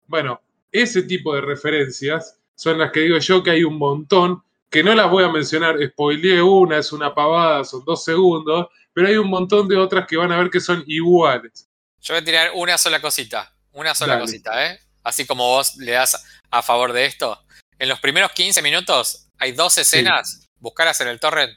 Bueno, 0.07 0.41
ese 0.73 1.03
tipo 1.03 1.35
de 1.35 1.41
referencias 1.41 2.39
son 2.55 2.79
las 2.79 2.91
que 2.91 3.01
digo 3.01 3.19
yo 3.19 3.43
que 3.43 3.51
hay 3.53 3.65
un 3.65 3.79
montón, 3.79 4.43
que 4.71 4.83
no 4.83 4.95
las 4.95 5.11
voy 5.11 5.25
a 5.25 5.29
mencionar, 5.29 5.77
spoileé 5.93 6.43
una, 6.43 6.79
es 6.79 6.93
una 6.93 7.15
pavada, 7.15 7.65
son 7.65 7.85
dos 7.85 8.05
segundos, 8.05 8.67
pero 8.93 9.09
hay 9.09 9.17
un 9.17 9.29
montón 9.29 9.69
de 9.69 9.77
otras 9.77 10.07
que 10.07 10.17
van 10.17 10.33
a 10.33 10.39
ver 10.39 10.51
que 10.51 10.61
son 10.61 10.85
iguales. 10.87 11.69
Yo 12.01 12.15
voy 12.15 12.23
a 12.23 12.25
tirar 12.25 12.51
una 12.55 12.77
sola 12.79 13.01
cosita. 13.01 13.55
Una 13.73 13.95
sola 13.95 14.15
Dale. 14.15 14.25
cosita, 14.25 14.67
¿eh? 14.67 14.81
Así 15.05 15.27
como 15.27 15.47
vos 15.49 15.77
le 15.77 15.93
das 15.93 16.25
a 16.51 16.63
favor 16.63 16.93
de 16.93 17.07
esto. 17.07 17.43
En 17.79 17.89
los 17.89 18.01
primeros 18.01 18.33
15 18.33 18.61
minutos 18.63 19.29
hay 19.39 19.53
dos 19.53 19.79
escenas. 19.79 20.49
Buscarlas 20.59 21.01
en 21.01 21.09
el 21.09 21.21
torrent. 21.21 21.57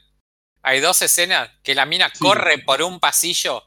Hay 0.62 0.80
dos 0.80 1.02
escenas 1.02 1.50
que 1.62 1.74
la 1.74 1.84
mina 1.86 2.08
Sí. 2.12 2.20
corre 2.20 2.58
por 2.58 2.80
un 2.82 3.00
pasillo 3.00 3.64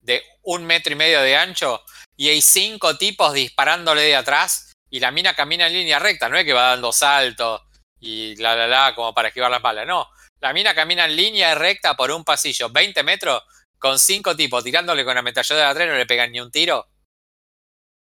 de 0.00 0.22
un 0.42 0.64
metro 0.66 0.92
y 0.92 0.96
medio 0.96 1.20
de 1.22 1.36
ancho 1.36 1.82
y 2.16 2.28
hay 2.28 2.42
cinco 2.42 2.96
tipos 2.98 3.32
disparándole 3.32 4.02
de 4.02 4.16
atrás 4.16 4.72
y 4.90 4.98
la 4.98 5.12
mina 5.12 5.34
camina 5.34 5.68
en 5.68 5.72
línea 5.74 6.00
recta. 6.00 6.28
No 6.28 6.36
es 6.36 6.44
que 6.44 6.52
va 6.52 6.70
dando 6.70 6.92
saltos 6.92 7.62
y 8.02 8.36
la 8.36 8.54
la 8.56 8.66
la 8.66 8.94
como 8.94 9.14
para 9.14 9.28
esquivar 9.28 9.50
las 9.50 9.62
balas. 9.62 9.86
No. 9.86 10.06
La 10.40 10.52
mina 10.52 10.74
camina 10.74 11.04
en 11.06 11.14
línea 11.16 11.54
recta 11.54 11.94
por 11.94 12.10
un 12.10 12.24
pasillo, 12.24 12.68
20 12.68 13.02
metros, 13.04 13.42
con 13.78 13.98
cinco 13.98 14.34
tipos 14.36 14.62
tirándole 14.64 15.04
con 15.04 15.14
la 15.14 15.20
ametralladora 15.20 15.66
de 15.66 15.70
atrás, 15.72 15.88
no 15.88 15.94
le 15.94 16.04
pegan 16.06 16.32
ni 16.32 16.40
un 16.40 16.50
tiro. 16.50 16.86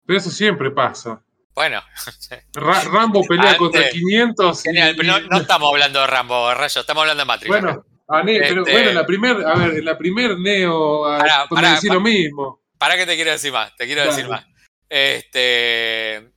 Pero 0.05 0.18
eso 0.18 0.30
siempre 0.30 0.70
pasa. 0.72 1.22
Bueno, 1.55 1.82
Ra- 2.55 2.82
Rambo 2.84 3.22
pelea 3.22 3.45
Antes. 3.53 3.59
contra 3.59 3.89
500. 3.91 4.59
y- 4.61 4.62
genial, 4.68 4.97
no, 5.30 5.37
estamos 5.41 5.70
hablando 5.72 6.01
de 6.01 6.07
Rambo, 6.07 6.53
Rayo, 6.53 6.80
estamos 6.80 7.01
hablando 7.03 7.22
de 7.22 7.26
Matrix. 7.26 7.49
bueno, 7.49 7.84
a 8.09 8.22
Ne- 8.22 8.41
pero 8.41 8.61
Este- 8.62 8.72
bueno, 8.72 8.89
en 8.91 8.95
la 8.97 9.07
primer, 9.07 9.37
a 9.47 9.55
ver, 9.55 9.84
la 9.84 9.97
primer 9.97 10.39
Neo, 10.39 11.07
a- 11.07 11.18
Pará, 11.18 11.47
me 11.51 11.55
pará, 11.57 11.74
decís 11.74 11.89
pa- 11.89 11.95
lo 11.95 12.01
mismo. 12.01 12.62
Para 12.78 12.97
que 12.97 13.07
te 13.07 13.14
quiero 13.14 13.30
decir 13.30 13.53
más, 13.53 13.74
te 13.76 13.87
quiero 13.87 14.05
decir 14.05 14.28
más. 14.28 14.45
Este. 14.89 16.32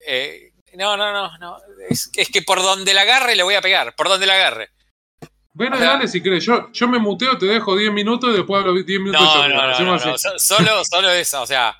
eh, 0.00 0.47
no, 0.86 0.96
no, 0.96 1.12
no, 1.12 1.38
no. 1.38 1.56
Es, 1.90 2.10
es 2.16 2.28
que 2.30 2.42
por 2.42 2.62
donde 2.62 2.94
la 2.94 3.02
agarre 3.02 3.34
le 3.36 3.42
voy 3.42 3.54
a 3.54 3.60
pegar, 3.60 3.94
por 3.96 4.08
donde 4.08 4.26
la 4.26 4.34
agarre. 4.34 4.70
Bueno, 5.52 5.76
O 5.76 5.78
sea- 5.78 5.90
dale 5.90 6.06
si 6.08 6.22
querés. 6.22 6.44
Yo, 6.44 6.70
yo 6.72 6.88
me 6.88 6.98
muteo, 6.98 7.36
te 7.36 7.46
dejo 7.46 7.76
10 7.76 7.92
minutos 7.92 8.30
y 8.30 8.36
después 8.36 8.60
hablo 8.60 8.74
10 8.82 9.00
minutos 9.00 9.20
No, 9.20 9.48
yo. 9.48 9.84
no, 9.84 9.96
no, 9.96 10.18
Solo, 10.38 10.84
solo 10.84 11.10
eso, 11.10 11.42
o 11.42 11.46
sea. 11.46 11.76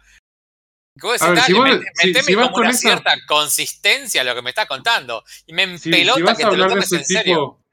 vos 1.01 1.23
A 1.23 1.27
ver, 1.31 1.35
decís, 1.37 1.47
si 1.47 1.53
vos- 1.53 1.69
si- 1.95 2.07
meteme 2.09 2.23
si 2.25 2.35
vas 2.35 2.45
como 2.47 2.55
con 2.55 2.63
una 2.63 2.71
esa- 2.71 2.81
cierta 2.81 3.15
consistencia 3.29 4.21
a 4.23 4.25
lo 4.25 4.35
que 4.35 4.43
me 4.43 4.51
estás 4.51 4.67
contando. 4.67 5.23
Y 5.47 5.53
me 5.53 5.63
empelota 5.63 6.17
si 6.17 6.23
vas 6.23 6.37
que 6.37 6.45
a 6.45 6.51
te 6.51 6.57
lo 6.57 6.65
hablar 6.65 6.69
de 6.71 6.75
tomes 6.75 6.87
ese 6.93 6.97
en 6.97 7.05
serio. 7.05 7.23
tipo, 7.35 7.65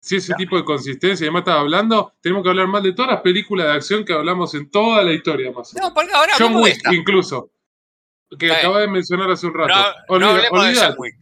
si 0.00 0.16
ese 0.16 0.30
No. 0.32 0.36
tipo 0.38 0.56
de 0.56 0.64
consistencia 0.64 1.24
además 1.24 1.40
estás 1.40 1.56
hablando, 1.58 2.14
tenemos 2.22 2.42
que 2.42 2.48
hablar 2.48 2.66
más 2.68 2.82
de 2.82 2.94
todas 2.94 3.10
las 3.10 3.20
películas 3.20 3.66
de 3.66 3.72
acción 3.74 4.02
que 4.04 4.14
hablamos 4.14 4.54
en 4.54 4.70
toda 4.70 5.02
la 5.02 5.12
historia 5.12 5.52
más. 5.52 5.74
No, 5.74 5.92
porque 5.92 6.10
ahora 6.14 6.32
John 6.38 6.54
de 6.56 6.62
Wick, 6.62 6.80
incluso. 6.92 7.50
Que 8.38 8.46
Está 8.48 8.68
bien. 8.68 8.80
de 8.80 8.88
mencionar 8.88 9.30
hace 9.30 9.46
un 9.46 9.54
rato. 9.54 9.74
No, 9.74 10.18
no 10.18 10.26
Olvida- 10.26 10.30
hablemos 10.30 10.62
de 10.62 10.68
olvidate. 10.68 10.86
John 10.88 10.94
Wick. 10.98 11.14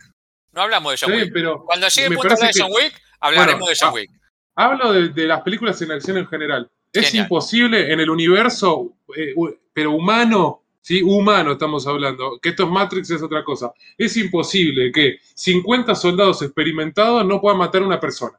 No 0.52 0.62
hablamos 0.62 0.92
de 0.92 0.98
John 1.06 1.14
Wick. 1.16 1.30
pero 1.32 1.64
Cuando 1.64 1.88
llegue 1.88 2.08
el 2.08 2.14
punto 2.14 2.28
de 2.34 2.50
John 2.56 2.68
que- 2.68 2.74
Wick, 2.84 3.02
hablaremos 3.20 3.60
Bueno, 3.60 3.66
de 3.70 3.76
John 3.80 3.88
ah, 3.88 3.92
Wick. 3.92 4.10
hablo 4.56 4.92
de, 4.92 5.08
de 5.08 5.26
las 5.26 5.40
películas 5.42 5.80
en 5.82 5.92
acción 5.92 6.18
en 6.18 6.26
general. 6.26 6.70
Es 6.92 7.14
imposible 7.14 7.92
en 7.92 8.00
el 8.00 8.10
universo, 8.10 8.92
eh, 9.16 9.34
pero 9.72 9.92
humano, 9.92 10.62
¿sí? 10.80 11.02
Humano 11.02 11.52
estamos 11.52 11.86
hablando, 11.86 12.38
que 12.40 12.48
esto 12.50 12.64
es 12.64 12.70
Matrix 12.70 13.10
es 13.10 13.22
otra 13.22 13.44
cosa. 13.44 13.72
Es 13.96 14.16
imposible 14.16 14.90
que 14.90 15.18
50 15.34 15.94
soldados 15.94 16.42
experimentados 16.42 17.24
no 17.26 17.40
puedan 17.40 17.58
matar 17.58 17.82
a 17.82 17.86
una 17.86 18.00
persona. 18.00 18.38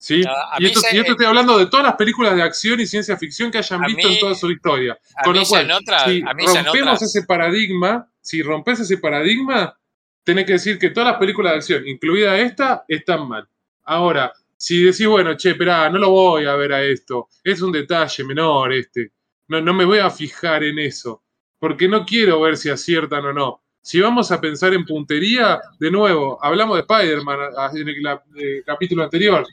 ¿Sí? 0.00 0.20
No, 0.22 0.30
y, 0.58 0.66
esto, 0.66 0.80
se- 0.80 0.96
y 0.96 1.00
esto 1.00 1.12
estoy 1.12 1.26
hablando 1.26 1.58
de 1.58 1.66
todas 1.66 1.84
las 1.86 1.96
películas 1.96 2.36
de 2.36 2.42
acción 2.42 2.78
y 2.80 2.86
ciencia 2.86 3.16
ficción 3.16 3.50
que 3.50 3.58
hayan 3.58 3.80
visto 3.82 4.08
mí- 4.08 4.14
en 4.14 4.20
toda 4.20 4.34
su 4.34 4.50
historia. 4.50 4.98
Con 5.24 5.34
lo 5.34 5.40
cual, 5.48 5.66
otra, 5.72 6.04
si 6.04 6.22
rompemos 6.66 7.02
ese 7.02 7.22
paradigma, 7.26 8.08
si 8.20 8.42
rompes 8.42 8.80
ese 8.80 8.98
paradigma, 8.98 9.76
tenés 10.22 10.44
que 10.46 10.52
decir 10.52 10.78
que 10.78 10.90
todas 10.90 11.10
las 11.10 11.18
películas 11.18 11.52
de 11.52 11.56
acción, 11.58 11.88
incluida 11.88 12.38
esta, 12.38 12.84
están 12.86 13.26
mal. 13.28 13.48
Ahora, 13.84 14.32
si 14.56 14.82
decís, 14.84 15.06
bueno, 15.06 15.34
che, 15.36 15.50
esperá, 15.50 15.88
no 15.90 15.98
lo 15.98 16.10
voy 16.10 16.44
a 16.44 16.54
ver 16.54 16.72
a 16.74 16.82
esto, 16.84 17.28
es 17.42 17.60
un 17.62 17.72
detalle 17.72 18.24
menor 18.24 18.72
este, 18.72 19.12
no, 19.48 19.60
no 19.60 19.72
me 19.72 19.84
voy 19.84 19.98
a 19.98 20.10
fijar 20.10 20.62
en 20.64 20.78
eso, 20.78 21.22
porque 21.58 21.88
no 21.88 22.04
quiero 22.04 22.40
ver 22.40 22.56
si 22.56 22.68
aciertan 22.70 23.24
o 23.24 23.32
no. 23.32 23.62
Si 23.80 24.00
vamos 24.00 24.30
a 24.30 24.40
pensar 24.40 24.74
en 24.74 24.84
puntería, 24.84 25.58
de 25.80 25.90
nuevo, 25.90 26.38
hablamos 26.44 26.76
de 26.76 26.80
Spider-Man 26.82 27.38
a- 27.56 27.70
en 27.72 27.88
el 27.88 27.96
eh, 28.36 28.62
capítulo 28.66 29.02
anterior, 29.04 29.46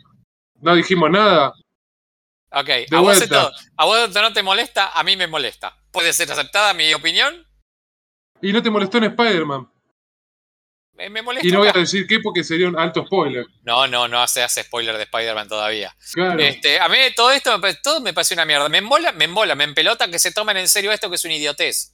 no 0.62 0.76
dijimos 0.76 1.10
nada, 1.12 1.54
Ok, 2.58 2.70
a 2.90 3.00
vos, 3.02 3.22
esto, 3.22 3.52
a 3.76 3.86
vos 3.86 4.00
esto 4.00 4.22
no 4.22 4.32
te 4.32 4.42
molesta, 4.42 4.92
a 4.92 5.04
mí 5.04 5.18
me 5.18 5.28
molesta. 5.28 5.78
¿Puede 5.92 6.14
ser 6.14 6.32
aceptada 6.32 6.74
mi 6.74 6.94
opinión? 6.94 7.46
y 8.42 8.54
no 8.54 8.62
te 8.62 8.70
molestó 8.70 8.98
en 8.98 9.06
Spider-Man. 9.06 9.70
Me, 10.94 11.10
me 11.10 11.22
molesta. 11.22 11.46
Y 11.46 11.52
no 11.52 11.60
voy 11.60 11.68
a 11.68 11.74
decir 11.74 12.08
qué 12.08 12.20
porque 12.22 12.46
sería 12.46 12.70
un 12.70 12.80
alto 12.80 13.06
spoiler. 13.06 13.46
no, 13.64 13.88
no, 13.88 14.08
no 14.08 14.22
hace, 14.22 14.42
hace 14.42 14.64
spoiler 14.64 14.96
de 14.96 15.04
Spider-Man 15.04 15.50
todavía. 15.50 15.94
Claro. 16.14 16.40
Este, 16.40 16.80
a 16.80 16.88
mí 16.88 16.98
todo 17.14 17.32
esto 17.32 17.58
me, 17.58 17.74
todo 17.76 18.00
me 18.00 18.14
parece 18.14 18.36
una 18.36 18.46
mierda. 18.46 18.70
Me 18.70 18.78
embola, 18.78 19.12
me 19.12 19.26
embola, 19.26 19.56
me 19.56 19.66
empelota 19.66 20.10
que 20.10 20.20
se 20.20 20.32
tomen 20.32 20.56
en 20.56 20.70
serio 20.70 20.94
esto 20.94 21.10
que 21.10 21.16
es 21.16 21.26
una 21.26 21.36
idiotez. 21.36 21.94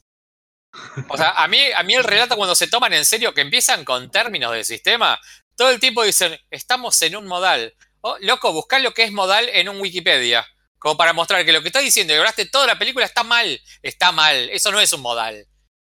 O 1.07 1.17
sea, 1.17 1.31
a 1.31 1.47
mí, 1.47 1.59
a 1.75 1.81
mí 1.81 1.95
el 1.95 2.03
relato 2.03 2.35
cuando 2.35 2.53
se 2.53 2.67
toman 2.67 2.93
en 2.93 3.05
serio, 3.05 3.33
que 3.33 3.41
empiezan 3.41 3.83
con 3.83 4.11
términos 4.11 4.51
del 4.51 4.65
sistema, 4.65 5.19
todo 5.55 5.71
el 5.71 5.79
tiempo 5.79 6.03
dicen, 6.03 6.37
estamos 6.51 7.01
en 7.01 7.15
un 7.15 7.25
modal. 7.25 7.73
Oh, 8.01 8.17
loco, 8.19 8.51
buscá 8.51 8.79
lo 8.79 8.93
que 8.93 9.03
es 9.03 9.11
modal 9.11 9.47
en 9.49 9.69
un 9.69 9.79
Wikipedia. 9.79 10.45
Como 10.79 10.97
para 10.97 11.13
mostrar 11.13 11.45
que 11.45 11.51
lo 11.51 11.61
que 11.61 11.67
estás 11.67 11.83
diciendo 11.83 12.13
y 12.13 12.17
hablaste 12.17 12.47
toda 12.47 12.65
la 12.65 12.79
película 12.79 13.05
está 13.05 13.23
mal. 13.23 13.61
Está 13.83 14.11
mal. 14.11 14.49
Eso 14.49 14.71
no 14.71 14.79
es 14.79 14.91
un 14.93 15.01
modal. 15.01 15.35
En 15.35 15.47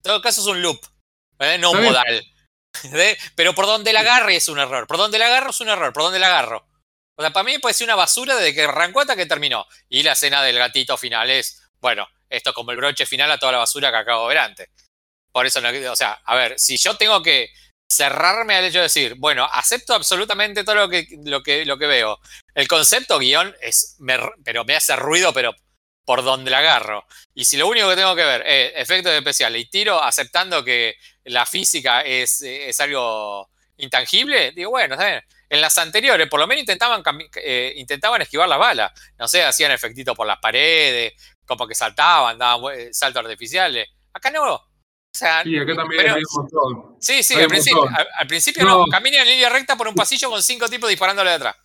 todo 0.02 0.20
caso 0.20 0.42
es 0.42 0.46
un 0.46 0.60
loop. 0.60 0.78
¿eh? 1.38 1.56
No 1.58 1.70
un 1.70 1.82
modal. 1.82 2.22
¿Eh? 2.92 3.16
Pero 3.34 3.54
por 3.54 3.66
donde 3.66 3.92
la 3.94 4.00
agarre 4.00 4.36
es 4.36 4.48
un 4.48 4.58
error. 4.58 4.86
Por 4.86 4.98
donde 4.98 5.18
la 5.18 5.26
agarro 5.26 5.50
es 5.50 5.60
un 5.60 5.70
error. 5.70 5.92
Por 5.94 6.02
donde 6.02 6.18
la 6.18 6.26
agarro. 6.26 6.68
O 7.16 7.22
sea, 7.22 7.32
para 7.32 7.44
mí 7.44 7.52
me 7.52 7.60
parece 7.60 7.84
una 7.84 7.94
basura 7.94 8.36
desde 8.36 8.54
que 8.54 8.62
arrancó 8.62 9.00
hasta 9.00 9.16
que 9.16 9.24
terminó. 9.24 9.66
Y 9.88 10.02
la 10.02 10.12
escena 10.12 10.42
del 10.42 10.58
gatito 10.58 10.98
final 10.98 11.30
es, 11.30 11.62
bueno, 11.80 12.06
esto 12.28 12.50
es 12.50 12.54
como 12.54 12.72
el 12.72 12.76
broche 12.76 13.06
final 13.06 13.30
a 13.30 13.38
toda 13.38 13.52
la 13.52 13.58
basura 13.58 13.90
que 13.90 13.96
acabo 13.96 14.28
de 14.28 14.34
ver 14.34 14.38
antes. 14.38 14.68
Por 15.32 15.46
eso, 15.46 15.60
no, 15.60 15.70
o 15.90 15.96
sea, 15.96 16.20
a 16.24 16.34
ver, 16.36 16.58
si 16.58 16.76
yo 16.76 16.96
tengo 16.96 17.22
que 17.22 17.50
cerrarme 17.88 18.56
al 18.56 18.64
hecho 18.64 18.78
de 18.78 18.84
decir, 18.84 19.14
bueno, 19.16 19.48
acepto 19.52 19.94
absolutamente 19.94 20.64
todo 20.64 20.74
lo 20.74 20.88
que, 20.88 21.06
lo 21.24 21.42
que, 21.42 21.64
lo 21.64 21.78
que 21.78 21.86
veo. 21.86 22.18
El 22.54 22.68
concepto 22.68 23.18
guion 23.18 23.54
es, 23.60 23.96
pero 24.44 24.64
me 24.64 24.76
hace 24.76 24.96
ruido, 24.96 25.32
pero 25.32 25.54
por 26.04 26.22
donde 26.22 26.50
la 26.50 26.58
agarro. 26.58 27.06
Y 27.34 27.44
si 27.44 27.56
lo 27.56 27.66
único 27.68 27.88
que 27.88 27.96
tengo 27.96 28.14
que 28.14 28.24
ver 28.24 28.42
es 28.46 28.72
efectos 28.76 29.12
especiales 29.12 29.62
y 29.62 29.70
tiro 29.70 30.02
aceptando 30.02 30.64
que 30.64 30.96
la 31.24 31.46
física 31.46 32.02
es, 32.02 32.42
es 32.42 32.78
algo 32.80 33.50
intangible, 33.76 34.52
digo, 34.52 34.70
bueno, 34.70 34.96
En 35.48 35.60
las 35.60 35.76
anteriores, 35.78 36.28
por 36.28 36.40
lo 36.40 36.46
menos 36.46 36.60
intentaban, 36.60 37.02
eh, 37.36 37.72
intentaban 37.76 38.22
esquivar 38.22 38.48
la 38.48 38.56
bala. 38.56 38.92
No 39.18 39.28
sé, 39.28 39.42
hacían 39.44 39.72
efectitos 39.72 40.16
por 40.16 40.26
las 40.26 40.38
paredes, 40.38 41.14
como 41.46 41.66
que 41.66 41.74
saltaban, 41.74 42.38
daban 42.38 42.78
eh, 42.78 42.88
saltos 42.92 43.24
artificiales. 43.24 43.88
Acá 44.12 44.30
no. 44.30 44.73
O 45.14 45.16
sea, 45.16 45.44
sí, 45.44 45.56
acá 45.56 45.76
también 45.76 46.10
hay 46.10 46.22
un 46.22 46.42
montón. 46.42 46.96
Sí, 46.98 47.22
sí, 47.22 47.34
al 47.34 47.46
principio, 47.46 47.88
al, 48.18 48.26
principio, 48.26 48.64
no. 48.64 48.84
Camina 48.86 49.22
en 49.22 49.28
línea 49.28 49.48
recta 49.48 49.76
por 49.76 49.86
un 49.86 49.94
pasillo 49.94 50.28
con 50.28 50.42
cinco 50.42 50.68
tipos 50.68 50.90
disparándole 50.90 51.30
de 51.30 51.36
atrás. 51.36 51.56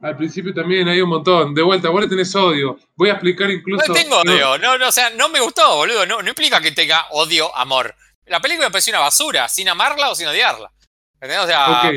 Al 0.00 0.16
principio 0.16 0.54
también 0.54 0.86
hay 0.86 1.00
un 1.00 1.08
montón. 1.08 1.54
De 1.54 1.62
vuelta, 1.62 1.88
vos 1.88 2.02
le 2.02 2.08
tenés 2.08 2.32
odio. 2.36 2.78
Voy 2.94 3.08
a 3.08 3.14
explicar 3.14 3.50
incluso. 3.50 3.84
No 3.88 3.94
tengo 3.94 4.18
odio. 4.20 4.58
No, 4.58 4.78
no, 4.78 4.88
o 4.88 4.92
sea, 4.92 5.10
no 5.10 5.28
me 5.28 5.40
gustó, 5.40 5.76
boludo. 5.76 6.06
No, 6.06 6.22
no 6.22 6.28
implica 6.28 6.60
que 6.60 6.70
tenga 6.70 7.08
odio, 7.10 7.54
amor. 7.56 7.96
La 8.26 8.40
película 8.40 8.68
me 8.68 8.72
pareció 8.72 8.92
una 8.92 9.00
basura, 9.00 9.48
sin 9.48 9.68
amarla 9.68 10.10
o 10.10 10.14
sin 10.14 10.28
odiarla. 10.28 10.70
¿Entendés? 11.14 11.38
O 11.40 11.46
sea. 11.46 11.92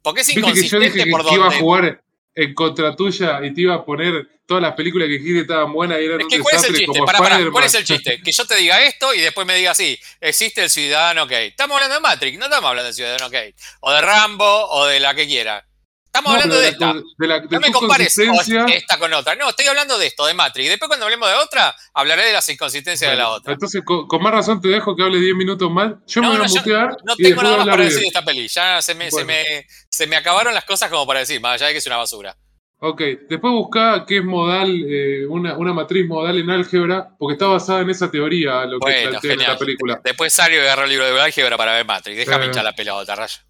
Porque 0.00 0.22
es 0.22 0.28
inconsistente 0.30 0.90
que 0.90 0.98
yo 0.98 1.00
dije 1.00 1.10
por 1.10 1.26
que 1.26 1.34
iba 1.34 1.48
a 1.48 1.58
jugar 1.58 2.02
en 2.34 2.54
contra 2.54 2.96
tuya 2.96 3.44
y 3.44 3.52
te 3.52 3.60
iba 3.60 3.74
a 3.74 3.84
poner 3.84 4.26
todas 4.48 4.62
las 4.62 4.72
películas 4.72 5.06
que 5.08 5.18
dijiste 5.18 5.40
estaban 5.42 5.70
buenas 5.74 6.00
y 6.00 6.06
eran 6.06 6.22
es 6.22 6.26
que, 6.26 6.40
¿cuál 6.40 6.56
es 6.56 6.64
el 6.64 6.74
chiste? 6.74 7.00
Para, 7.04 7.18
para, 7.18 7.50
¿Cuál 7.50 7.64
es 7.64 7.74
el 7.74 7.84
chiste? 7.84 8.22
Que 8.22 8.32
yo 8.32 8.46
te 8.46 8.56
diga 8.56 8.82
esto 8.82 9.12
y 9.12 9.20
después 9.20 9.46
me 9.46 9.54
diga 9.54 9.74
sí, 9.74 9.98
existe 10.20 10.64
el 10.64 10.70
ciudadano 10.70 11.24
Kate. 11.26 11.48
Estamos 11.48 11.74
hablando 11.74 11.96
de 11.96 12.00
Matrix, 12.00 12.38
no 12.38 12.46
estamos 12.46 12.66
hablando 12.66 12.86
del 12.86 12.94
ciudadano 12.94 13.26
Kate. 13.26 13.54
O 13.80 13.92
de 13.92 14.00
Rambo 14.00 14.68
o 14.70 14.86
de 14.86 15.00
la 15.00 15.14
que 15.14 15.26
quiera. 15.26 15.62
Estamos 16.06 16.32
hablando 16.32 16.58
de, 16.58 16.68
esta. 16.68 16.94
no 16.94 17.60
me 17.60 17.70
compares 17.70 18.16
esta 18.16 18.98
con 18.98 19.12
otra. 19.12 19.34
No, 19.34 19.50
estoy 19.50 19.66
hablando 19.66 19.98
de 19.98 20.06
esto, 20.06 20.24
de 20.24 20.32
Matrix. 20.32 20.70
Después, 20.70 20.88
cuando 20.88 21.04
hablemos 21.04 21.28
de 21.28 21.34
otra, 21.34 21.76
hablaré 21.92 22.24
de 22.24 22.32
las 22.32 22.48
inconsistencias 22.48 23.10
de 23.10 23.16
la 23.18 23.28
otra. 23.28 23.52
Entonces, 23.52 23.82
con, 23.84 24.22
más 24.22 24.32
razón 24.32 24.62
te 24.62 24.68
dejo 24.68 24.96
que 24.96 25.02
hable 25.02 25.20
10 25.20 25.36
minutos 25.36 25.70
más. 25.70 25.92
Yo 26.06 26.22
me 26.22 26.28
voy 26.28 26.38
a 26.38 26.48
mutear. 26.48 26.96
No 27.04 27.14
tengo 27.14 27.42
nada 27.42 27.58
más 27.58 27.66
para 27.68 27.84
decir 27.84 28.00
de 28.00 28.06
esta 28.06 28.24
peli. 28.24 28.48
Ya 28.48 28.80
se 28.80 28.94
me, 28.94 29.10
se, 29.10 29.24
me, 29.26 29.66
se 29.90 30.06
me 30.06 30.16
acabaron 30.16 30.54
las 30.54 30.64
cosas 30.64 30.88
como 30.88 31.06
para 31.06 31.20
decir, 31.20 31.38
más 31.42 31.56
allá 31.56 31.66
de 31.66 31.72
que 31.74 31.78
es 31.78 31.86
una 31.86 31.98
basura. 31.98 32.34
Ok, 32.80 33.00
después 33.28 33.52
buscá 33.52 34.04
qué 34.06 34.18
es 34.18 34.24
modal, 34.24 34.70
eh, 34.88 35.26
una, 35.26 35.56
una, 35.56 35.72
matriz 35.72 36.06
modal 36.06 36.38
en 36.38 36.48
álgebra, 36.48 37.08
porque 37.18 37.32
está 37.32 37.46
basada 37.46 37.80
en 37.80 37.90
esa 37.90 38.08
teoría 38.08 38.64
lo 38.66 38.78
que 38.78 39.08
plantea 39.08 39.32
en 39.32 39.42
la 39.42 39.58
película. 39.58 40.00
Después 40.04 40.32
salgo 40.32 40.56
y 40.56 40.60
agarro 40.60 40.84
el 40.84 40.90
libro 40.90 41.12
de 41.12 41.20
álgebra 41.20 41.56
para 41.56 41.72
ver 41.72 41.84
Matrix. 41.84 42.18
Déjame 42.18 42.46
hinchar 42.46 42.62
la 42.62 42.74
pelota, 42.74 43.16
raya. 43.16 43.42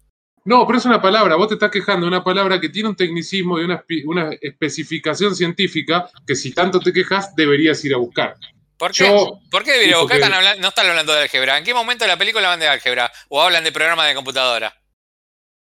No, 0.45 0.65
pero 0.65 0.79
es 0.79 0.85
una 0.85 0.99
palabra, 0.99 1.35
vos 1.35 1.47
te 1.47 1.53
estás 1.53 1.69
quejando 1.69 2.07
de 2.07 2.07
una 2.07 2.23
palabra 2.23 2.59
que 2.59 2.69
tiene 2.69 2.89
un 2.89 2.95
tecnicismo 2.95 3.59
y 3.59 3.65
una, 3.65 3.83
una 4.05 4.31
especificación 4.41 5.35
científica 5.35 6.09
que 6.25 6.35
si 6.35 6.51
tanto 6.51 6.79
te 6.79 6.91
quejas 6.91 7.35
deberías 7.35 7.85
ir 7.85 7.93
a 7.93 7.97
buscar. 7.97 8.35
¿Por 8.77 8.93
qué? 8.93 9.13
¿Por 9.51 9.63
qué 9.63 9.73
debería 9.73 9.97
buscar? 9.97 10.19
no 10.57 10.67
están 10.69 10.87
hablando 10.87 11.13
de 11.13 11.21
álgebra. 11.21 11.57
¿En 11.57 11.63
qué 11.63 11.73
momento 11.75 12.03
de 12.03 12.07
la 12.07 12.17
película 12.17 12.47
hablan 12.47 12.61
de 12.61 12.67
álgebra? 12.67 13.11
¿O 13.27 13.41
hablan 13.41 13.63
de 13.63 13.71
programas 13.71 14.07
de 14.07 14.15
computadora? 14.15 14.73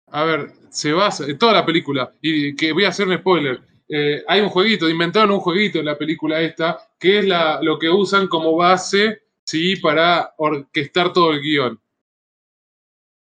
A 0.07 0.23
ver, 0.23 0.51
se 0.69 0.93
basa 0.93 1.25
toda 1.37 1.53
la 1.53 1.65
película, 1.65 2.11
y 2.21 2.55
que 2.55 2.71
voy 2.71 2.85
a 2.85 2.89
hacer 2.89 3.07
un 3.07 3.17
spoiler. 3.17 3.61
Eh, 3.87 4.23
hay 4.27 4.41
un 4.41 4.49
jueguito, 4.49 4.89
inventaron 4.89 5.31
un 5.31 5.39
jueguito 5.39 5.79
en 5.79 5.85
la 5.85 5.97
película 5.97 6.41
esta, 6.41 6.77
que 6.99 7.19
es 7.19 7.25
la, 7.25 7.59
lo 7.61 7.77
que 7.77 7.89
usan 7.89 8.27
como 8.27 8.55
base 8.55 9.21
¿sí? 9.43 9.75
para 9.75 10.33
orquestar 10.37 11.13
todo 11.13 11.31
el 11.31 11.41
guion 11.41 11.79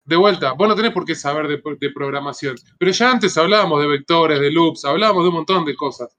de 0.08 0.16
vuelta, 0.16 0.54
vos 0.54 0.70
no 0.70 0.76
tenés 0.76 0.94
por 0.94 1.04
qué 1.04 1.16
saber 1.16 1.50
de, 1.50 1.92
programación, 1.92 2.56
pero 2.80 2.92
ya 2.92 3.12
antes 3.12 3.38
hablábamos 3.38 3.82
de 3.82 3.88
vectores, 3.88 4.40
de 4.40 4.52
loops, 4.52 4.86
hablábamos 4.86 5.24
de 5.24 5.30
un 5.30 5.36
montón 5.36 5.66
de 5.66 5.76
cosas. 5.76 6.18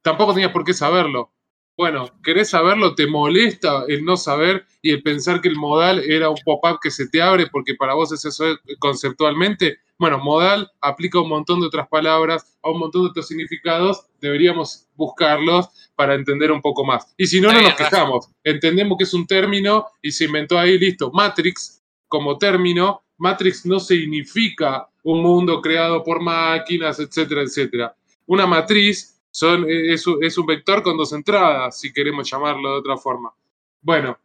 Tampoco 0.00 0.32
tenías 0.32 0.52
por 0.52 0.64
qué 0.64 0.72
saberlo. 0.72 1.34
Bueno, 1.76 2.10
querés 2.22 2.50
saberlo, 2.50 2.94
te 2.94 3.06
molesta 3.06 3.84
el 3.86 4.04
no 4.04 4.16
saber 4.16 4.64
y 4.80 4.92
el 4.92 5.02
pensar 5.02 5.40
que 5.40 5.48
el 5.48 5.56
modal 5.56 5.98
era 5.98 6.30
un 6.30 6.38
pop-up 6.44 6.78
que 6.82 6.90
se 6.90 7.08
te 7.08 7.20
abre 7.20 7.48
porque 7.48 7.74
para 7.74 7.94
vos 7.94 8.12
es 8.12 8.24
eso 8.24 8.44
conceptualmente. 8.78 9.78
Bueno, 9.98 10.18
modal 10.18 10.70
aplica 10.80 11.20
un 11.20 11.28
montón 11.28 11.60
de 11.60 11.66
otras 11.66 11.88
palabras, 11.88 12.56
a 12.62 12.70
un 12.70 12.78
montón 12.78 13.02
de 13.02 13.08
otros 13.10 13.28
significados, 13.28 14.06
deberíamos 14.20 14.86
buscarlos 14.94 15.68
para 15.94 16.14
entender 16.14 16.50
un 16.50 16.62
poco 16.62 16.84
más. 16.84 17.14
Y 17.16 17.26
si 17.26 17.40
no, 17.40 17.52
no 17.52 17.60
nos 17.60 17.74
quejamos. 17.74 18.28
Entendemos 18.42 18.96
que 18.96 19.04
es 19.04 19.14
un 19.14 19.26
término 19.26 19.86
y 20.00 20.12
se 20.12 20.24
inventó 20.24 20.58
ahí, 20.58 20.78
listo. 20.78 21.10
Matrix 21.12 21.82
como 22.08 22.38
término 22.38 23.02
Matrix 23.18 23.64
no 23.64 23.80
significa 23.80 24.88
un 25.02 25.22
mundo 25.22 25.60
creado 25.60 26.02
por 26.02 26.20
máquinas, 26.20 26.98
etcétera, 26.98 27.42
etcétera. 27.42 27.96
Una 28.26 28.46
matriz 28.46 29.15
son, 29.36 29.66
es, 29.68 30.38
un 30.38 30.46
vector 30.46 30.82
con 30.82 30.96
dos 30.96 31.12
entradas, 31.12 31.78
si 31.78 31.92
queremos 31.92 32.30
llamarlo 32.30 32.72
de 32.72 32.78
otra 32.78 32.96
forma. 32.96 33.34
Bueno, 33.82 34.18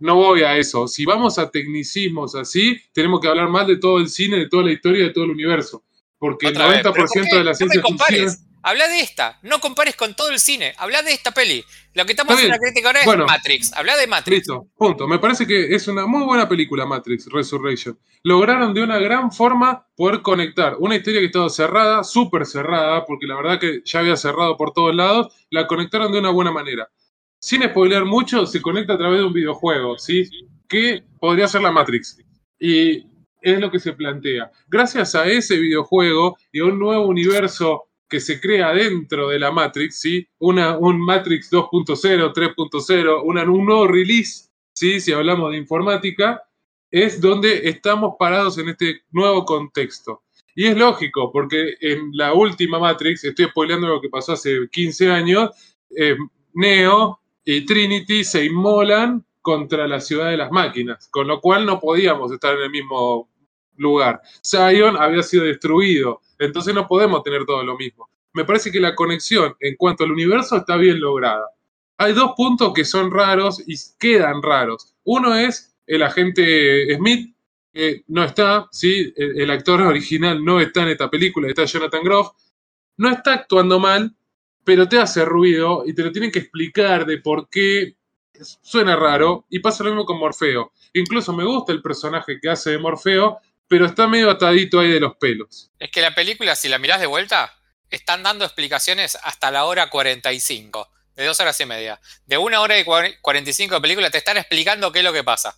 no 0.00 0.16
voy 0.16 0.42
a 0.42 0.56
eso. 0.56 0.88
Si 0.88 1.04
vamos 1.04 1.38
a 1.38 1.48
tecnicismos 1.48 2.34
así, 2.34 2.76
tenemos 2.92 3.20
que 3.20 3.28
hablar 3.28 3.48
más 3.48 3.68
de 3.68 3.76
todo 3.76 3.98
el 3.98 4.08
cine, 4.08 4.38
de 4.38 4.48
toda 4.48 4.64
la 4.64 4.72
historia, 4.72 5.04
de 5.04 5.12
todo 5.12 5.26
el 5.26 5.30
universo. 5.30 5.84
Porque 6.18 6.48
el 6.48 6.56
90% 6.56 7.36
de 7.36 7.44
la 7.44 7.54
ciencia 7.54 7.80
ficción 7.80 8.28
Habla 8.66 8.88
de 8.88 8.98
esta. 8.98 9.38
No 9.42 9.60
compares 9.60 9.94
con 9.94 10.16
todo 10.16 10.30
el 10.30 10.40
cine. 10.40 10.74
Habla 10.78 11.00
de 11.02 11.12
esta 11.12 11.30
peli. 11.30 11.64
Lo 11.94 12.04
que 12.04 12.14
estamos 12.14 12.34
haciendo 12.34 12.56
la 12.56 12.58
crítica 12.58 12.88
ahora 12.88 13.00
es 13.00 13.06
Matrix. 13.24 13.72
Habla 13.72 13.96
de 13.96 14.08
Matrix. 14.08 14.38
Listo, 14.38 14.66
punto. 14.76 15.06
Me 15.06 15.20
parece 15.20 15.46
que 15.46 15.72
es 15.72 15.86
una 15.86 16.04
muy 16.04 16.24
buena 16.24 16.48
película, 16.48 16.84
Matrix 16.84 17.28
Resurrection. 17.30 17.96
Lograron 18.24 18.74
de 18.74 18.82
una 18.82 18.98
gran 18.98 19.30
forma 19.30 19.86
poder 19.94 20.20
conectar 20.20 20.74
una 20.80 20.96
historia 20.96 21.20
que 21.20 21.26
estaba 21.26 21.48
cerrada, 21.48 22.02
súper 22.02 22.44
cerrada, 22.44 23.04
porque 23.04 23.28
la 23.28 23.36
verdad 23.36 23.60
que 23.60 23.82
ya 23.84 24.00
había 24.00 24.16
cerrado 24.16 24.56
por 24.56 24.72
todos 24.72 24.92
lados, 24.92 25.32
la 25.50 25.68
conectaron 25.68 26.10
de 26.10 26.18
una 26.18 26.30
buena 26.30 26.50
manera. 26.50 26.88
Sin 27.38 27.62
spoiler 27.62 28.04
mucho, 28.04 28.46
se 28.46 28.60
conecta 28.60 28.94
a 28.94 28.98
través 28.98 29.20
de 29.20 29.26
un 29.26 29.32
videojuego, 29.32 29.96
¿sí? 29.96 30.28
Que 30.68 31.04
podría 31.20 31.46
ser 31.46 31.62
la 31.62 31.70
Matrix. 31.70 32.18
Y 32.58 33.06
es 33.40 33.60
lo 33.60 33.70
que 33.70 33.78
se 33.78 33.92
plantea. 33.92 34.50
Gracias 34.66 35.14
a 35.14 35.24
ese 35.26 35.56
videojuego 35.56 36.36
y 36.50 36.58
a 36.58 36.64
un 36.64 36.80
nuevo 36.80 37.06
universo 37.06 37.85
que 38.08 38.20
se 38.20 38.40
crea 38.40 38.72
dentro 38.72 39.28
de 39.28 39.38
la 39.38 39.50
Matrix, 39.50 40.00
¿sí? 40.00 40.26
Una, 40.38 40.78
un 40.78 41.00
Matrix 41.00 41.50
2.0, 41.50 42.32
3.0, 42.32 43.22
un 43.24 43.66
nuevo 43.66 43.86
release, 43.88 44.48
¿sí? 44.72 45.00
Si 45.00 45.12
hablamos 45.12 45.50
de 45.50 45.58
informática, 45.58 46.42
es 46.90 47.20
donde 47.20 47.68
estamos 47.68 48.14
parados 48.18 48.58
en 48.58 48.68
este 48.68 49.02
nuevo 49.10 49.44
contexto. 49.44 50.22
Y 50.54 50.66
es 50.66 50.76
lógico, 50.76 51.30
porque 51.32 51.74
en 51.80 52.10
la 52.12 52.32
última 52.32 52.78
Matrix, 52.78 53.24
estoy 53.24 53.46
spoileando 53.46 53.88
lo 53.88 54.00
que 54.00 54.08
pasó 54.08 54.32
hace 54.32 54.68
15 54.70 55.10
años, 55.10 55.50
eh, 55.94 56.16
Neo 56.54 57.20
y 57.44 57.66
Trinity 57.66 58.24
se 58.24 58.44
inmolan 58.46 59.24
contra 59.42 59.86
la 59.86 60.00
ciudad 60.00 60.30
de 60.30 60.38
las 60.38 60.50
máquinas, 60.50 61.08
con 61.10 61.28
lo 61.28 61.40
cual 61.40 61.66
no 61.66 61.78
podíamos 61.78 62.32
estar 62.32 62.56
en 62.56 62.62
el 62.62 62.70
mismo 62.70 63.28
lugar. 63.76 64.20
Zion 64.42 64.96
había 64.96 65.22
sido 65.22 65.44
destruido, 65.44 66.22
entonces 66.38 66.74
no 66.74 66.86
podemos 66.86 67.22
tener 67.22 67.44
todo 67.44 67.62
lo 67.62 67.76
mismo. 67.76 68.08
Me 68.32 68.44
parece 68.44 68.70
que 68.70 68.80
la 68.80 68.94
conexión 68.94 69.54
en 69.60 69.76
cuanto 69.76 70.04
al 70.04 70.12
universo 70.12 70.56
está 70.56 70.76
bien 70.76 71.00
lograda. 71.00 71.46
Hay 71.98 72.12
dos 72.12 72.32
puntos 72.36 72.72
que 72.74 72.84
son 72.84 73.10
raros 73.10 73.62
y 73.66 73.74
quedan 73.98 74.42
raros. 74.42 74.94
Uno 75.04 75.34
es 75.34 75.74
el 75.86 76.02
agente 76.02 76.94
Smith, 76.94 77.34
que 77.72 78.04
no 78.08 78.24
está, 78.24 78.68
¿sí? 78.70 79.12
el, 79.16 79.50
actor 79.50 79.80
original 79.82 80.44
no 80.44 80.60
está 80.60 80.82
en 80.82 80.88
esta 80.88 81.08
película, 81.08 81.48
está 81.48 81.64
Jonathan 81.64 82.02
Groff. 82.02 82.28
No 82.98 83.10
está 83.10 83.34
actuando 83.34 83.78
mal, 83.78 84.14
pero 84.64 84.88
te 84.88 84.98
hace 84.98 85.24
ruido 85.24 85.84
y 85.86 85.94
te 85.94 86.02
lo 86.02 86.12
tienen 86.12 86.30
que 86.30 86.40
explicar 86.40 87.06
de 87.06 87.18
por 87.18 87.48
qué 87.48 87.96
suena 88.62 88.96
raro. 88.96 89.46
Y 89.48 89.60
pasa 89.60 89.84
lo 89.84 89.90
mismo 89.90 90.04
con 90.04 90.18
Morfeo. 90.18 90.72
Incluso 90.92 91.32
me 91.32 91.44
gusta 91.44 91.72
el 91.72 91.82
personaje 91.82 92.38
que 92.40 92.48
hace 92.50 92.70
de 92.70 92.78
Morfeo, 92.78 93.38
pero 93.68 93.86
está 93.86 94.06
medio 94.06 94.30
atadito 94.30 94.80
ahí 94.80 94.90
de 94.90 95.00
los 95.00 95.16
pelos. 95.16 95.70
Es 95.78 95.90
que 95.90 96.00
la 96.00 96.14
película, 96.14 96.54
si 96.56 96.68
la 96.68 96.78
mirás 96.78 97.00
de 97.00 97.06
vuelta, 97.06 97.52
están 97.90 98.22
dando 98.22 98.44
explicaciones 98.44 99.18
hasta 99.22 99.50
la 99.50 99.64
hora 99.64 99.90
45, 99.90 100.88
de 101.16 101.24
dos 101.24 101.38
horas 101.40 101.60
y 101.60 101.66
media. 101.66 102.00
De 102.26 102.38
una 102.38 102.60
hora 102.60 102.78
y 102.78 102.84
45 102.84 103.74
de 103.74 103.80
película 103.80 104.10
te 104.10 104.18
están 104.18 104.36
explicando 104.36 104.92
qué 104.92 105.00
es 105.00 105.04
lo 105.04 105.12
que 105.12 105.24
pasa. 105.24 105.56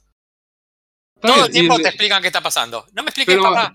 Todo 1.20 1.46
el 1.46 1.52
tiempo 1.52 1.76
te 1.78 1.88
explican 1.88 2.22
qué 2.22 2.28
está 2.28 2.40
pasando. 2.40 2.86
No 2.92 3.02
me 3.02 3.10
expliques, 3.10 3.36
papá. 3.36 3.72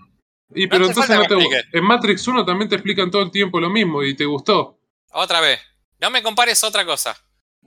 Y 0.54 0.66
pero 0.66 0.86
entonces 0.86 1.16
no 1.16 1.26
te, 1.26 1.36
en 1.72 1.84
Matrix 1.84 2.26
1 2.28 2.44
también 2.44 2.68
te 2.68 2.76
explican 2.76 3.10
todo 3.10 3.22
el 3.22 3.30
tiempo 3.30 3.60
lo 3.60 3.70
mismo 3.70 4.02
y 4.02 4.14
te 4.14 4.24
gustó. 4.24 4.78
Otra 5.10 5.40
vez. 5.40 5.60
No 6.00 6.10
me 6.10 6.22
compares 6.22 6.62
otra 6.64 6.84
cosa. 6.84 7.16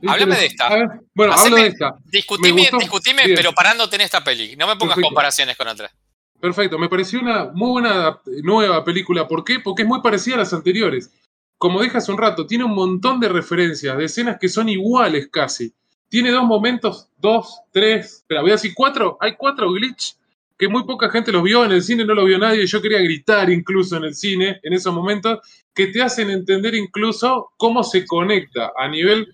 Háblame 0.07 0.36
de 0.36 0.45
esta. 0.45 0.70
bueno, 1.13 1.34
hablo 1.34 1.55
de 1.55 1.68
esta. 1.68 1.95
Discutime, 2.05 2.70
discutime 2.80 3.24
pero 3.36 3.51
parándote 3.53 3.95
en 3.95 4.01
esta 4.01 4.24
peli. 4.24 4.55
No 4.55 4.68
me 4.68 4.76
pongas 4.76 4.99
comparaciones 4.99 5.57
con 5.57 5.68
otras. 5.68 5.91
Perfecto, 6.40 6.78
me 6.78 6.90
pareció 6.90 7.20
una 7.20 7.46
muy 7.46 7.72
buena 7.72 8.20
nueva 8.44 8.84
película. 8.84 9.28
¿Por 9.28 9.44
qué? 9.44 9.60
Porque 9.60 9.82
es 9.82 9.88
muy 9.88 10.02
parecida 10.02 10.36
a 10.36 10.40
las 10.40 10.54
anteriores. 10.54 11.12
Como 11.58 11.82
dije 11.82 11.98
hace 11.98 12.12
un 12.12 12.20
rato, 12.20 12.46
tiene 12.46 12.64
un 12.64 12.76
montón 12.76 13.20
de 13.20 13.30
referencias, 13.30 13.98
de 13.98 14.06
escenas 14.06 14.38
que 14.40 14.48
son 14.48 14.70
iguales 14.70 15.30
casi. 15.32 15.74
Tiene 16.10 16.32
dos 16.32 16.46
momentos, 16.46 17.10
dos, 17.18 17.62
tres, 17.72 18.24
pero 18.28 18.42
voy 18.42 18.52
a 18.52 18.54
decir 18.54 18.74
cuatro, 18.76 19.18
hay 19.20 19.36
cuatro 19.36 19.72
glitch 19.72 20.16
que 20.58 20.68
muy 20.68 20.86
poca 20.86 21.10
gente 21.10 21.32
los 21.32 21.44
vio, 21.44 21.66
en 21.66 21.72
el 21.72 21.84
cine 21.84 22.06
no 22.06 22.16
lo 22.16 22.26
vio 22.26 22.38
nadie, 22.38 22.66
yo 22.66 22.82
quería 22.82 23.00
gritar 23.00 23.50
incluso 23.50 23.98
en 23.98 24.06
el 24.06 24.16
cine 24.16 24.60
en 24.64 24.74
esos 24.74 24.94
momentos, 24.94 25.40
que 25.74 25.88
te 25.88 26.02
hacen 26.02 26.32
entender 26.32 26.74
incluso 26.74 27.52
cómo 27.58 27.84
se 27.84 28.06
conecta 28.06 28.72
a 28.76 28.88
nivel, 28.88 29.28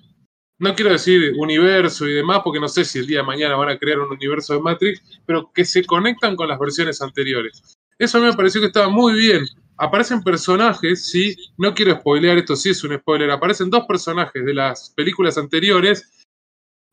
no 0.63 0.73
quiero 0.73 0.91
decir 0.91 1.33
universo 1.35 2.07
y 2.07 2.13
demás, 2.13 2.39
porque 2.43 2.59
no 2.59 2.67
sé 2.67 2.85
si 2.85 2.99
el 2.99 3.07
día 3.07 3.19
de 3.19 3.25
mañana 3.25 3.55
van 3.55 3.69
a 3.69 3.77
crear 3.77 3.99
un 3.99 4.11
universo 4.11 4.53
de 4.53 4.61
Matrix, 4.61 5.01
pero 5.25 5.51
que 5.53 5.65
se 5.65 5.83
conectan 5.83 6.35
con 6.35 6.47
las 6.47 6.57
versiones 6.57 7.01
anteriores. 7.01 7.77
Eso 7.99 8.17
a 8.17 8.21
mí 8.21 8.27
me 8.27 8.33
pareció 8.33 8.61
que 8.61 8.67
estaba 8.67 8.89
muy 8.89 9.13
bien. 9.13 9.43
Aparecen 9.77 10.23
personajes, 10.23 11.05
sí, 11.05 11.35
no 11.57 11.73
quiero 11.73 11.95
spoilear, 11.95 12.37
esto 12.37 12.55
sí 12.55 12.69
es 12.69 12.83
un 12.83 12.95
spoiler, 12.97 13.29
aparecen 13.29 13.69
dos 13.69 13.85
personajes 13.85 14.45
de 14.45 14.53
las 14.53 14.91
películas 14.95 15.37
anteriores 15.37 16.23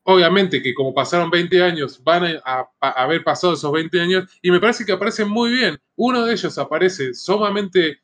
obviamente 0.03 0.61
que 0.61 0.73
como 0.73 0.93
pasaron 0.93 1.29
20 1.29 1.63
años, 1.63 2.03
van 2.03 2.39
a, 2.43 2.67
haber 2.79 3.23
pasado 3.23 3.53
esos 3.53 3.71
20 3.71 4.01
años 4.01 4.39
y 4.41 4.51
me 4.51 4.59
parece 4.59 4.85
que 4.85 4.91
aparecen 4.91 5.29
muy 5.29 5.51
bien. 5.51 5.79
Uno 5.95 6.25
de 6.25 6.33
ellos 6.33 6.57
aparece 6.57 7.13
sumamente 7.13 8.00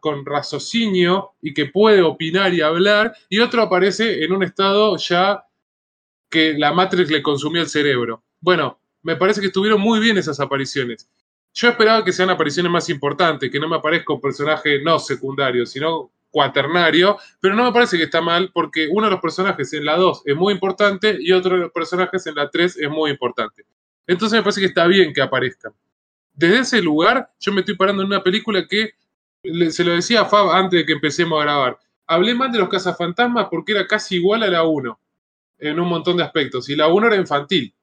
con 0.00 0.24
raciocinio 0.24 1.32
y 1.40 1.52
que 1.52 1.66
puede 1.66 2.02
opinar 2.02 2.54
y 2.54 2.60
hablar, 2.60 3.14
y 3.28 3.40
otro 3.40 3.62
aparece 3.62 4.24
en 4.24 4.32
un 4.32 4.42
estado 4.42 4.96
ya 4.96 5.44
que 6.30 6.54
la 6.54 6.72
Matrix 6.72 7.10
le 7.10 7.22
consumía 7.22 7.62
el 7.62 7.68
cerebro. 7.68 8.22
Bueno, 8.40 8.78
me 9.02 9.16
parece 9.16 9.40
que 9.40 9.48
estuvieron 9.48 9.80
muy 9.80 10.00
bien 10.00 10.18
esas 10.18 10.40
apariciones. 10.40 11.08
Yo 11.54 11.68
esperaba 11.68 12.04
que 12.04 12.12
sean 12.12 12.28
apariciones 12.28 12.70
más 12.70 12.88
importantes, 12.90 13.50
que 13.50 13.58
no 13.58 13.68
me 13.68 13.76
aparezca 13.76 14.12
un 14.12 14.20
personaje 14.20 14.82
no 14.82 14.98
secundario, 14.98 15.64
sino 15.64 16.10
cuaternario, 16.30 17.16
pero 17.40 17.54
no 17.54 17.64
me 17.64 17.72
parece 17.72 17.96
que 17.96 18.04
está 18.04 18.20
mal 18.20 18.50
porque 18.52 18.88
uno 18.90 19.06
de 19.06 19.12
los 19.12 19.20
personajes 19.20 19.72
en 19.72 19.86
la 19.86 19.96
2 19.96 20.22
es 20.26 20.36
muy 20.36 20.52
importante 20.52 21.16
y 21.18 21.32
otro 21.32 21.54
de 21.54 21.62
los 21.62 21.72
personajes 21.72 22.26
en 22.26 22.34
la 22.34 22.50
3 22.50 22.76
es 22.76 22.90
muy 22.90 23.10
importante. 23.10 23.64
Entonces 24.06 24.36
me 24.38 24.42
parece 24.42 24.60
que 24.60 24.66
está 24.66 24.86
bien 24.86 25.14
que 25.14 25.22
aparezcan. 25.22 25.72
Desde 26.34 26.58
ese 26.58 26.82
lugar, 26.82 27.30
yo 27.40 27.52
me 27.52 27.60
estoy 27.60 27.76
parando 27.76 28.02
en 28.02 28.08
una 28.08 28.22
película 28.22 28.66
que 28.66 28.90
se 29.70 29.84
lo 29.84 29.92
decía 29.92 30.22
a 30.22 30.24
Fab 30.26 30.50
antes 30.50 30.80
de 30.80 30.86
que 30.86 30.92
empecemos 30.92 31.40
a 31.40 31.44
grabar. 31.44 31.78
Hablé 32.06 32.34
mal 32.34 32.52
de 32.52 32.58
los 32.58 32.68
cazafantasmas 32.68 33.48
porque 33.50 33.72
era 33.72 33.86
casi 33.86 34.16
igual 34.16 34.42
a 34.42 34.48
la 34.48 34.64
1 34.64 35.00
en 35.58 35.80
un 35.80 35.88
montón 35.88 36.16
de 36.16 36.24
aspectos 36.24 36.68
y 36.68 36.76
la 36.76 36.88
1 36.88 37.06
era 37.08 37.16
infantil. 37.16 37.74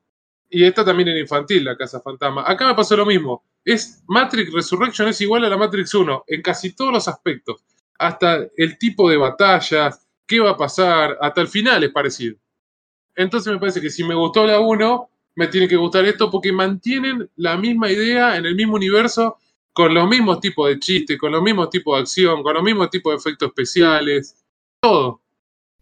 Y 0.49 0.63
esta 0.63 0.85
también 0.85 1.09
era 1.09 1.19
infantil, 1.19 1.65
la 1.65 1.75
Casa 1.75 1.99
Fantasma. 1.99 2.43
Acá 2.45 2.67
me 2.67 2.75
pasó 2.75 2.95
lo 2.95 3.05
mismo. 3.05 3.43
Es 3.65 4.03
Matrix 4.07 4.53
Resurrection 4.53 5.07
es 5.07 5.19
igual 5.21 5.43
a 5.45 5.49
la 5.49 5.57
Matrix 5.57 5.93
1 5.93 6.25
en 6.27 6.41
casi 6.41 6.75
todos 6.75 6.91
los 6.93 7.07
aspectos 7.07 7.63
hasta 7.97 8.47
el 8.57 8.77
tipo 8.77 9.09
de 9.09 9.17
batallas, 9.17 10.07
qué 10.27 10.39
va 10.39 10.51
a 10.51 10.57
pasar, 10.57 11.17
hasta 11.21 11.41
el 11.41 11.47
final 11.47 11.83
es 11.83 11.91
parecido. 11.91 12.35
Entonces 13.15 13.51
me 13.53 13.59
parece 13.59 13.81
que 13.81 13.89
si 13.89 14.03
me 14.03 14.15
gustó 14.15 14.45
la 14.45 14.59
1, 14.59 15.09
me 15.35 15.47
tiene 15.47 15.67
que 15.67 15.75
gustar 15.75 16.05
esto 16.05 16.29
porque 16.29 16.51
mantienen 16.51 17.29
la 17.35 17.57
misma 17.57 17.89
idea 17.89 18.37
en 18.37 18.45
el 18.45 18.55
mismo 18.55 18.75
universo, 18.75 19.37
con 19.73 19.93
los 19.93 20.07
mismos 20.07 20.39
tipos 20.39 20.69
de 20.69 20.79
chistes, 20.79 21.17
con 21.17 21.31
los 21.31 21.41
mismos 21.41 21.69
tipos 21.69 21.97
de 21.97 22.01
acción, 22.01 22.43
con 22.43 22.53
los 22.53 22.63
mismos 22.63 22.89
tipos 22.89 23.11
de 23.11 23.17
efectos 23.17 23.47
especiales, 23.49 24.35
todo. 24.79 25.19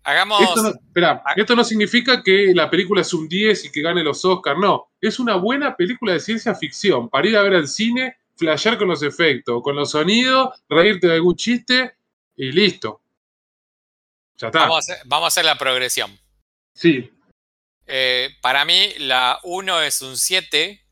Hagamos. 0.03 0.41
Esto 0.41 0.63
no, 0.63 0.69
espera, 0.69 1.23
esto 1.35 1.55
no 1.55 1.63
significa 1.63 2.23
que 2.23 2.53
la 2.55 2.69
película 2.69 3.01
es 3.01 3.13
un 3.13 3.27
10 3.27 3.65
y 3.65 3.71
que 3.71 3.81
gane 3.81 4.03
los 4.03 4.23
Oscars, 4.25 4.59
no. 4.59 4.89
Es 4.99 5.19
una 5.19 5.35
buena 5.35 5.75
película 5.75 6.13
de 6.13 6.19
ciencia 6.19 6.55
ficción 6.55 7.09
para 7.09 7.27
ir 7.27 7.37
a 7.37 7.43
ver 7.43 7.53
al 7.53 7.67
cine, 7.67 8.17
flashear 8.35 8.77
con 8.77 8.87
los 8.87 9.03
efectos, 9.03 9.61
con 9.61 9.75
los 9.75 9.91
sonidos, 9.91 10.49
reírte 10.69 11.07
de 11.07 11.15
algún 11.15 11.35
chiste 11.35 11.95
y 12.35 12.51
listo. 12.51 13.01
Ya 14.37 14.47
está. 14.47 14.67
Vamos 15.05 15.25
a 15.25 15.27
hacer, 15.27 15.45
la 15.45 15.57
progresión. 15.57 16.17
Sí. 16.73 17.11
Eh, 17.85 18.29
para 18.41 18.65
mí, 18.65 18.93
la 18.97 19.39
1 19.43 19.81
es 19.81 20.01
un 20.01 20.17
7, 20.17 20.83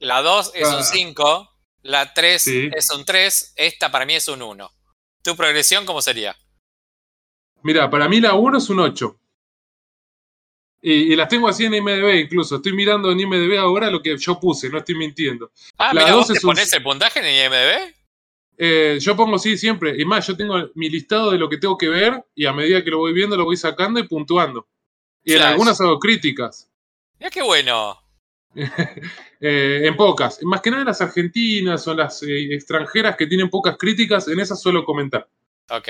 la 0.00 0.20
2 0.20 0.52
es 0.54 0.68
un 0.68 0.82
5, 0.82 1.24
ah. 1.26 1.55
La 1.86 2.12
3 2.12 2.46
es 2.74 2.90
un 2.90 3.04
3, 3.04 3.54
esta 3.56 3.90
para 3.90 4.06
mí 4.06 4.14
es 4.14 4.28
un 4.28 4.42
1. 4.42 4.70
¿Tu 5.22 5.36
progresión 5.36 5.86
cómo 5.86 6.02
sería? 6.02 6.36
Mira, 7.62 7.90
para 7.90 8.08
mí 8.08 8.20
la 8.20 8.34
1 8.34 8.58
es 8.58 8.68
un 8.68 8.80
8. 8.80 9.18
Y, 10.82 11.16
las 11.16 11.28
tengo 11.28 11.48
así 11.48 11.64
en 11.64 11.74
IMDB 11.74 12.14
incluso. 12.14 12.56
Estoy 12.56 12.72
mirando 12.72 13.10
en 13.10 13.18
IMDB 13.18 13.58
ahora 13.58 13.90
lo 13.90 14.00
que 14.00 14.16
yo 14.16 14.38
puse, 14.38 14.68
no 14.68 14.78
estoy 14.78 14.94
mintiendo. 14.94 15.50
Ah, 15.78 15.92
la 15.92 16.02
mira, 16.02 16.14
¿vos 16.14 16.28
te 16.28 16.40
pones 16.40 16.72
el 16.72 16.82
puntaje 16.82 17.18
en 17.18 17.26
IMDB? 17.26 17.94
Eh, 18.58 18.98
yo 19.00 19.16
pongo 19.16 19.38
sí 19.38 19.58
siempre. 19.58 20.00
Y 20.00 20.04
más, 20.04 20.26
yo 20.26 20.36
tengo 20.36 20.70
mi 20.74 20.88
listado 20.88 21.32
de 21.32 21.38
lo 21.38 21.48
que 21.48 21.58
tengo 21.58 21.76
que 21.76 21.88
ver 21.88 22.24
y 22.34 22.46
a 22.46 22.52
medida 22.52 22.84
que 22.84 22.90
lo 22.90 22.98
voy 22.98 23.12
viendo 23.12 23.36
lo 23.36 23.44
voy 23.44 23.56
sacando 23.56 23.98
y 23.98 24.04
puntuando. 24.04 24.68
Y 25.24 25.32
en 25.32 25.42
algunas 25.42 25.80
hago 25.80 25.98
críticas. 25.98 26.70
Mira 27.18 27.30
qué 27.30 27.42
bueno. 27.42 28.00
Eh, 29.38 29.86
en 29.86 29.94
pocas. 29.96 30.38
Más 30.44 30.62
que 30.62 30.70
nada 30.70 30.82
las 30.82 31.02
argentinas 31.02 31.86
o 31.86 31.94
las 31.94 32.22
eh, 32.22 32.54
extranjeras 32.54 33.16
que 33.16 33.26
tienen 33.26 33.50
pocas 33.50 33.76
críticas, 33.76 34.28
en 34.28 34.40
esas 34.40 34.62
suelo 34.62 34.82
comentar. 34.82 35.28
Ok. 35.68 35.88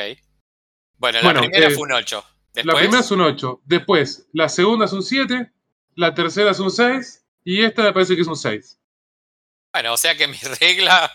Bueno, 0.97 1.21
la 1.23 1.41
primera 1.41 1.71
fue 1.71 1.83
un 1.83 1.93
8. 1.93 2.25
La 2.65 2.75
primera 2.75 3.01
es 3.01 3.11
un 3.13 3.21
8. 3.21 3.63
Después, 3.65 4.27
la 4.33 4.49
segunda 4.49 4.87
es 4.87 4.93
un 4.93 5.05
7. 5.05 5.53
La 5.95 6.13
tercera 6.13 6.51
es 6.51 6.59
un 6.59 6.73
6. 6.73 7.25
Y 7.45 7.63
esta 7.63 7.85
me 7.85 7.93
parece 7.93 8.17
que 8.17 8.23
es 8.23 8.27
un 8.27 8.37
6. 8.37 8.81
Bueno, 9.73 9.93
o 9.93 9.97
sea 9.97 10.17
que 10.17 10.27
mi 10.27 10.39
regla 10.61 11.09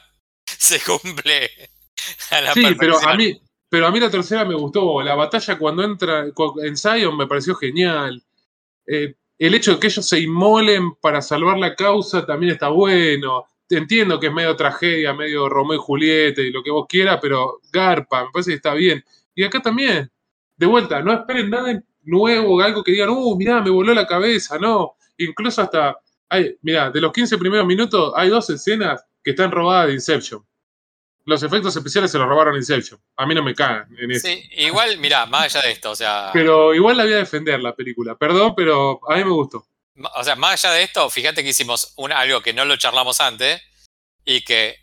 se 0.45 0.79
cumple 0.79 1.51
sí, 2.53 2.75
pero 2.77 2.99
a 2.99 3.15
mí, 3.15 3.41
pero 3.69 3.87
a 3.87 3.91
mí 3.91 3.99
la 3.99 4.09
tercera 4.09 4.45
me 4.45 4.55
gustó. 4.55 5.01
La 5.01 5.15
batalla 5.15 5.57
cuando 5.57 5.83
entra 5.83 6.25
en 6.63 6.77
Zion 6.77 7.17
me 7.17 7.27
pareció 7.27 7.55
genial. 7.55 8.23
Eh, 8.85 9.15
el 9.47 9.55
hecho 9.55 9.73
de 9.73 9.79
que 9.79 9.87
ellos 9.87 10.07
se 10.07 10.19
inmolen 10.19 10.93
para 11.01 11.19
salvar 11.19 11.57
la 11.57 11.75
causa 11.75 12.23
también 12.27 12.53
está 12.53 12.69
bueno. 12.69 13.45
Entiendo 13.67 14.19
que 14.19 14.27
es 14.27 14.33
medio 14.33 14.55
tragedia, 14.55 15.13
medio 15.13 15.49
Romeo 15.49 15.77
y 15.77 15.81
Julieta 15.81 16.41
y 16.41 16.51
lo 16.51 16.61
que 16.61 16.69
vos 16.69 16.85
quieras, 16.87 17.17
pero 17.19 17.59
garpa, 17.73 18.25
me 18.25 18.29
parece 18.31 18.51
que 18.51 18.57
está 18.57 18.75
bien. 18.75 19.03
Y 19.33 19.43
acá 19.43 19.59
también, 19.59 20.11
de 20.57 20.65
vuelta, 20.67 21.01
no 21.01 21.11
esperen 21.11 21.49
nada 21.49 21.81
nuevo, 22.03 22.61
algo 22.61 22.83
que 22.83 22.91
digan, 22.91 23.09
uh, 23.09 23.35
mirá, 23.35 23.63
me 23.63 23.71
voló 23.71 23.95
la 23.95 24.05
cabeza, 24.05 24.59
no. 24.59 24.93
Incluso 25.17 25.63
hasta, 25.63 25.97
hay, 26.29 26.55
mirá, 26.61 26.91
de 26.91 27.01
los 27.01 27.11
15 27.11 27.39
primeros 27.39 27.65
minutos 27.65 28.13
hay 28.15 28.29
dos 28.29 28.47
escenas 28.51 29.03
que 29.23 29.31
están 29.31 29.51
robadas 29.51 29.87
de 29.87 29.93
Inception. 29.93 30.45
Los 31.26 31.43
efectos 31.43 31.76
especiales 31.76 32.11
se 32.11 32.17
los 32.17 32.28
robaron 32.28 32.55
Inception. 32.55 32.99
A 33.15 33.26
mí 33.26 33.36
no 33.36 33.43
me 33.43 33.53
cagan 33.53 33.88
en 33.97 34.11
eso. 34.11 34.28
Sí, 34.28 34.49
igual, 34.53 34.97
mirá, 34.97 35.26
más 35.26 35.43
allá 35.55 35.65
de 35.65 35.74
esto, 35.74 35.91
o 35.91 35.95
sea. 35.95 36.32
Pero 36.34 36.74
igual 36.74 36.97
la 36.97 37.03
voy 37.03 37.13
a 37.13 37.17
defender 37.17 37.59
la 37.59 37.76
película. 37.76 38.15
Perdón, 38.15 38.53
pero 38.55 38.99
a 39.09 39.15
mí 39.15 39.24
me 39.24 39.32
gustó. 39.32 39.67
O 40.15 40.24
sea, 40.24 40.36
más 40.36 40.63
allá 40.63 40.74
de 40.74 40.84
esto, 40.84 41.09
fíjate 41.09 41.43
que 41.43 41.49
hicimos 41.49 41.93
algo 42.15 42.41
que 42.41 42.53
no 42.53 42.65
lo 42.65 42.78
charlamos 42.78 43.22
antes 43.22 43.61
y 44.26 44.41
que 44.43 44.80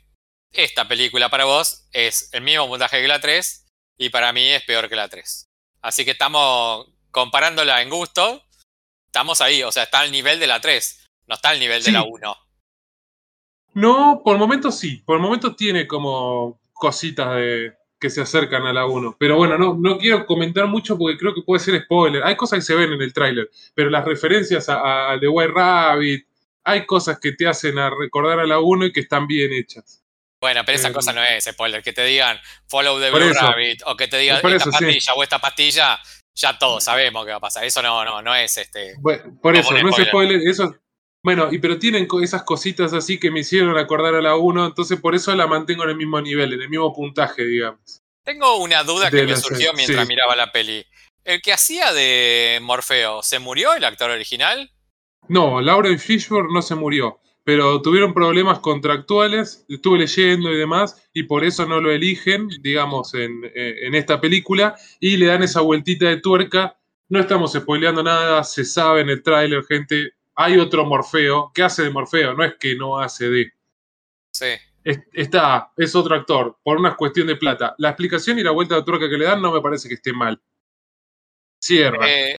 esta 0.53 0.87
película 0.87 1.29
para 1.29 1.45
vos 1.45 1.89
es 1.93 2.33
el 2.33 2.43
mismo 2.43 2.69
puntaje 2.69 3.01
que 3.01 3.09
la 3.09 3.21
3 3.21 3.67
y 3.99 4.11
para 4.11 4.33
mí 4.33 4.49
es 4.49 4.63
peor 4.63 4.89
que 4.89 4.97
la 4.97 5.09
3. 5.09 5.49
Así 5.83 6.05
que 6.05 6.13
estamos 6.13 6.87
comparándola 7.11 7.83
en 7.83 7.91
gusto, 7.91 8.45
estamos 9.07 9.41
ahí, 9.41 9.63
o 9.63 9.73
sea, 9.73 9.85
está 9.85 10.01
al 10.01 10.13
nivel 10.13 10.39
de 10.39 10.47
la 10.47 10.61
3, 10.61 11.09
no 11.27 11.35
está 11.35 11.51
al 11.51 11.59
nivel 11.59 11.83
de 11.83 11.93
la 11.93 12.03
1. 12.03 12.37
No, 13.75 14.23
por 14.25 14.35
el 14.35 14.39
momento 14.39 14.71
sí. 14.71 15.03
Por 15.05 15.17
el 15.17 15.23
momento 15.23 15.55
tiene 15.55 15.87
como 15.87 16.59
cositas 16.73 17.35
de, 17.37 17.75
que 18.01 18.11
se 18.11 18.21
acercan 18.21 18.67
a 18.67 18.73
la 18.73 18.87
1. 18.87 19.17
Pero 19.19 19.37
bueno, 19.37 19.59
no, 19.59 19.75
no 19.75 19.99
quiero 19.99 20.25
comentar 20.27 20.67
mucho 20.67 20.97
porque 20.97 21.19
creo 21.19 21.35
que 21.35 21.43
puede 21.43 21.61
ser 21.61 21.83
spoiler. 21.83 22.23
Hay 22.25 22.37
cosas 22.37 22.61
que 22.61 22.65
se 22.65 22.75
ven 22.75 22.93
en 22.93 23.03
el 23.03 23.13
tráiler, 23.13 23.51
pero 23.75 23.91
las 23.91 24.05
referencias 24.05 24.67
a, 24.69 25.17
The 25.21 25.29
White 25.29 25.53
Rabbit, 25.53 26.27
hay 26.65 26.87
cosas 26.87 27.19
que 27.19 27.33
te 27.33 27.47
hacen 27.47 27.79
a 27.79 27.91
recordar 27.91 28.41
a 28.41 28.47
la 28.47 28.61
1 28.61 28.87
y 28.87 28.93
que 28.93 29.01
están 29.01 29.27
bien 29.27 29.53
hechas. 29.53 30.03
Bueno, 30.41 30.63
pero 30.65 30.77
esa 30.77 30.89
eh, 30.89 30.93
cosa 30.93 31.13
no 31.13 31.23
es 31.23 31.45
spoiler. 31.45 31.83
Que 31.83 31.93
te 31.93 32.05
digan 32.05 32.39
follow 32.69 33.01
the 33.01 33.11
Blue 33.11 33.33
Rabbit 33.33 33.83
o 33.87 33.97
que 33.97 34.07
te 34.07 34.19
digan 34.19 34.37
esta 34.37 34.71
pastilla 34.71 35.15
o 35.15 35.23
esta 35.25 35.39
pastilla, 35.41 35.99
ya 36.35 36.57
todos 36.57 36.85
sabemos 36.85 37.25
qué 37.25 37.33
va 37.33 37.39
a 37.39 37.41
pasar. 37.41 37.65
Eso 37.65 37.83
no, 37.83 38.05
no, 38.05 38.23
no 38.23 38.35
es 38.37 38.57
este. 38.57 38.95
por 39.43 39.57
eso, 39.57 39.73
no 39.73 39.91
es 39.91 40.07
spoiler. 40.07 40.41
Eso, 40.47 40.77
bueno, 41.23 41.49
y 41.51 41.59
pero 41.59 41.79
tienen 41.79 42.07
esas 42.23 42.45
cositas 42.45 42.93
así 42.93 43.19
que 43.19 43.31
me 43.31 43.41
hicieron 43.41 43.77
acordar 43.77 44.15
a 44.15 44.23
la 44.23 44.37
1, 44.37 44.67
entonces 44.67 45.01
por 45.01 45.15
eso 45.15 45.35
la 45.35 45.47
mantengo 45.47 45.85
en 45.85 45.91
el 45.91 45.97
mismo 45.97 46.21
nivel, 46.21 46.53
en 46.53 46.63
el 46.63 46.69
mismo 46.69 46.93
puntaje, 46.95 47.45
digamos. 47.45 48.03
Tengo 48.25 48.59
una 48.59 48.85
duda 48.85 49.11
que 49.11 49.25
me 49.25 49.37
surgió 49.37 49.73
mientras 49.73 50.07
miraba 50.07 50.37
la 50.37 50.53
peli. 50.53 50.85
¿El 51.25 51.43
que 51.43 51.53
hacía 51.53 51.93
de 51.93 52.59
Morfeo, 52.63 53.23
¿se 53.23 53.39
murió 53.39 53.75
el 53.75 53.85
actor 53.85 54.11
original? 54.11 54.71
No, 55.29 55.61
Lauren 55.61 55.99
Fishburne 55.99 56.53
no 56.53 56.63
se 56.63 56.75
murió, 56.75 57.21
pero 57.45 57.83
tuvieron 57.83 58.15
problemas 58.15 58.61
contractuales, 58.61 59.65
estuve 59.69 59.99
leyendo 59.99 60.53
y 60.53 60.57
demás, 60.57 61.09
y 61.13 61.25
por 61.25 61.45
eso 61.45 61.67
no 61.67 61.81
lo 61.81 61.91
eligen, 61.91 62.49
digamos, 62.61 63.15
en, 63.15 63.45
eh, 63.55 63.75
en 63.83 63.95
esta 63.95 64.21
película, 64.21 64.77
y 65.01 65.17
le 65.17 65.27
dan 65.27 65.43
esa 65.43 65.61
vueltita 65.61 66.07
de 66.07 66.19
tuerca. 66.19 66.79
No 67.09 67.21
estamos 67.21 67.53
spoileando 67.53 68.03
nada, 68.03 68.45
se 68.45 68.65
sabe 68.65 69.01
en 69.01 69.09
el 69.11 69.23
tráiler, 69.23 69.65
gente, 69.65 70.13
hay 70.41 70.57
otro 70.59 70.85
Morfeo 70.85 71.51
que 71.53 71.65
hace 71.65 71.83
de 71.83 71.91
Morfeo, 71.91 72.33
no 72.35 72.45
es 72.45 72.55
que 72.61 72.77
no 72.77 72.99
hace 73.01 73.29
de. 73.29 73.53
Sí. 74.33 74.47
está, 75.13 75.73
es 75.77 75.95
otro 75.97 76.15
actor, 76.15 76.59
por 76.63 76.79
una 76.79 76.95
cuestión 76.97 77.27
de 77.27 77.35
plata. 77.37 77.75
La 77.79 77.89
explicación 77.91 78.39
y 78.39 78.45
la 78.45 78.53
vuelta 78.53 78.77
de 78.77 78.85
tuerca 78.85 79.09
que 79.09 79.19
le 79.19 79.25
dan 79.25 79.43
no 79.43 79.51
me 79.53 79.61
parece 79.61 79.89
que 79.89 79.95
esté 79.95 80.13
mal. 80.13 80.41
Cierra. 81.61 82.09
Eh, 82.09 82.37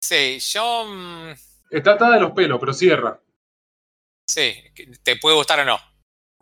sí, 0.00 0.38
yo. 0.38 0.84
Mm, 0.86 1.30
está 1.70 1.92
atada 1.92 2.14
de 2.16 2.20
los 2.20 2.32
pelos, 2.32 2.60
pero 2.60 2.74
cierra. 2.74 3.18
Sí, 4.28 4.54
te 5.02 5.16
puede 5.16 5.36
gustar 5.36 5.60
o 5.60 5.64
no. 5.64 5.78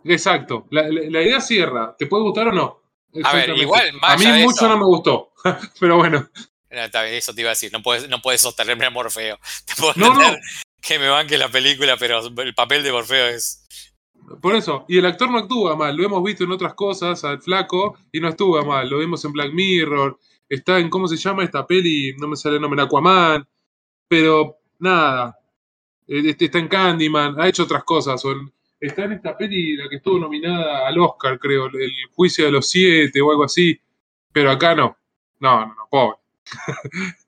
Exacto. 0.04 0.66
La, 0.70 0.82
la- 0.82 1.08
la 1.10 1.22
idea 1.22 1.40
cierra. 1.40 1.94
¿Te 1.96 2.06
puede 2.06 2.24
gustar 2.24 2.48
o 2.48 2.52
no? 2.52 2.82
A 3.24 3.32
ver, 3.34 3.50
igual, 3.56 3.92
más 3.94 4.14
A 4.14 4.16
mí 4.18 4.24
de 4.30 4.42
mucho 4.44 4.56
eso- 4.64 4.68
no 4.68 4.76
me 4.78 4.84
gustó. 4.84 5.32
Pero 5.80 5.96
bueno. 5.96 6.28
No, 6.70 7.00
eso 7.04 7.34
te 7.34 7.40
iba 7.40 7.48
a 7.50 7.52
decir, 7.52 7.72
no 7.72 7.82
puedes, 7.82 8.08
no 8.10 8.20
puedes 8.20 8.42
sostenerme 8.42 8.84
a 8.84 8.90
Morfeo. 8.90 9.38
Te 9.64 9.74
puedo 9.80 9.94
No, 9.96 10.12
no. 10.12 10.36
Que 10.80 10.98
me 10.98 11.08
banque 11.08 11.36
la 11.38 11.48
película, 11.50 11.96
pero 11.98 12.20
el 12.42 12.54
papel 12.54 12.82
de 12.82 12.92
Morfeo 12.92 13.26
es. 13.28 13.64
Por 14.40 14.54
eso. 14.54 14.84
Y 14.88 14.98
el 14.98 15.06
actor 15.06 15.30
no 15.30 15.38
actúa 15.38 15.74
mal. 15.76 15.96
Lo 15.96 16.04
hemos 16.04 16.22
visto 16.22 16.44
en 16.44 16.52
otras 16.52 16.74
cosas, 16.74 17.24
al 17.24 17.40
flaco, 17.40 17.98
y 18.12 18.20
no 18.20 18.28
actúa 18.28 18.62
mal. 18.62 18.88
Lo 18.88 18.98
vimos 18.98 19.24
en 19.24 19.32
Black 19.32 19.52
Mirror. 19.52 20.18
Está 20.48 20.78
en, 20.78 20.90
¿cómo 20.90 21.08
se 21.08 21.16
llama 21.16 21.44
esta 21.44 21.66
peli? 21.66 22.14
No 22.18 22.28
me 22.28 22.36
sale 22.36 22.56
el 22.56 22.62
nombre, 22.62 22.82
Aquaman. 22.82 23.46
Pero 24.06 24.58
nada. 24.78 25.38
Eh, 26.06 26.22
este- 26.26 26.46
Está 26.46 26.58
en 26.58 26.68
Candyman. 26.68 27.40
Ha 27.40 27.48
hecho 27.48 27.64
otras 27.64 27.84
cosas. 27.84 28.22
está 28.80 29.04
en 29.04 29.12
esta 29.12 29.36
peli, 29.36 29.76
la 29.76 29.88
que 29.88 29.96
estuvo 29.96 30.18
nominada 30.18 30.86
al 30.86 30.98
Oscar, 30.98 31.38
creo. 31.38 31.66
El 31.66 31.90
juicio 32.12 32.44
de 32.44 32.52
los 32.52 32.68
siete 32.68 33.20
o 33.20 33.30
algo 33.30 33.44
así. 33.44 33.78
Pero 34.32 34.50
acá 34.50 34.74
no. 34.74 34.96
No, 35.40 35.60
no, 35.66 35.74
no, 35.74 35.88
pobre. 35.90 36.18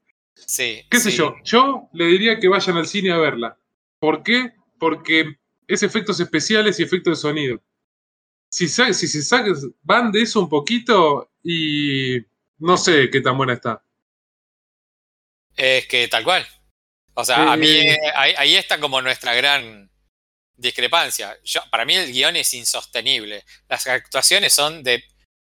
Sí. 0.50 0.84
¿Qué 0.90 0.98
sé 0.98 1.12
yo? 1.12 1.36
Yo 1.44 1.88
le 1.92 2.06
diría 2.06 2.40
que 2.40 2.48
vayan 2.48 2.76
al 2.76 2.88
cine 2.88 3.12
a 3.12 3.18
verla. 3.18 3.56
¿Por 4.00 4.24
qué? 4.24 4.50
Porque 4.80 5.36
es 5.68 5.84
efectos 5.84 6.18
especiales 6.18 6.80
y 6.80 6.82
efectos 6.82 7.18
de 7.18 7.22
sonido. 7.22 7.62
Si, 8.50 8.66
si 8.66 9.06
se 9.06 9.22
sacan, 9.22 9.54
van 9.82 10.10
de 10.10 10.22
eso 10.22 10.40
un 10.40 10.48
poquito 10.48 11.30
y 11.44 12.18
no 12.58 12.76
sé 12.76 13.10
qué 13.10 13.20
tan 13.20 13.36
buena 13.36 13.52
está. 13.52 13.84
Es 15.56 15.86
que 15.86 16.08
tal 16.08 16.24
cual. 16.24 16.44
O 17.14 17.24
sea, 17.24 17.52
a 17.52 17.56
mí 17.56 17.68
Eh. 17.68 17.92
eh, 17.92 17.98
ahí, 18.16 18.34
ahí 18.36 18.56
está 18.56 18.80
como 18.80 19.00
nuestra 19.00 19.34
gran 19.34 19.88
discrepancia. 20.56 21.38
Yo, 21.44 21.60
para 21.70 21.84
mí 21.84 21.94
el 21.94 22.10
guion 22.10 22.34
es 22.34 22.52
insostenible. 22.54 23.44
Las 23.68 23.86
actuaciones 23.86 24.52
son 24.52 24.82
de 24.82 25.04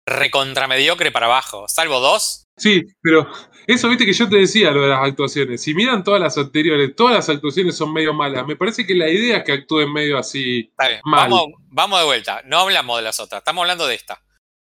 recontramediocre 0.05 1.11
para 1.11 1.27
abajo, 1.27 1.69
salvo 1.69 2.01
dos. 2.01 2.47
Sí, 2.57 2.83
pero 3.01 3.31
eso 3.73 3.87
viste 3.89 4.05
que 4.05 4.13
yo 4.13 4.27
te 4.29 4.37
decía 4.37 4.71
lo 4.71 4.81
de 4.81 4.89
las 4.89 5.03
actuaciones. 5.07 5.61
Si 5.61 5.73
miran 5.73 6.03
todas 6.03 6.19
las 6.21 6.37
anteriores, 6.37 6.95
todas 6.95 7.13
las 7.15 7.29
actuaciones 7.29 7.75
son 7.77 7.93
medio 7.93 8.13
malas. 8.13 8.45
Me 8.47 8.55
parece 8.55 8.85
que 8.85 8.95
la 8.95 9.09
idea 9.09 9.37
es 9.37 9.43
que 9.43 9.51
actúen 9.53 9.91
medio 9.93 10.17
así. 10.17 10.69
Está 10.71 10.87
bien, 10.87 10.99
Mal. 11.05 11.29
Vamos, 11.29 11.45
vamos 11.69 11.99
de 11.99 12.05
vuelta. 12.05 12.41
No 12.45 12.59
hablamos 12.59 12.97
de 12.97 13.03
las 13.03 13.19
otras, 13.19 13.39
estamos 13.39 13.61
hablando 13.61 13.85
de 13.87 13.95
esta. 13.95 14.21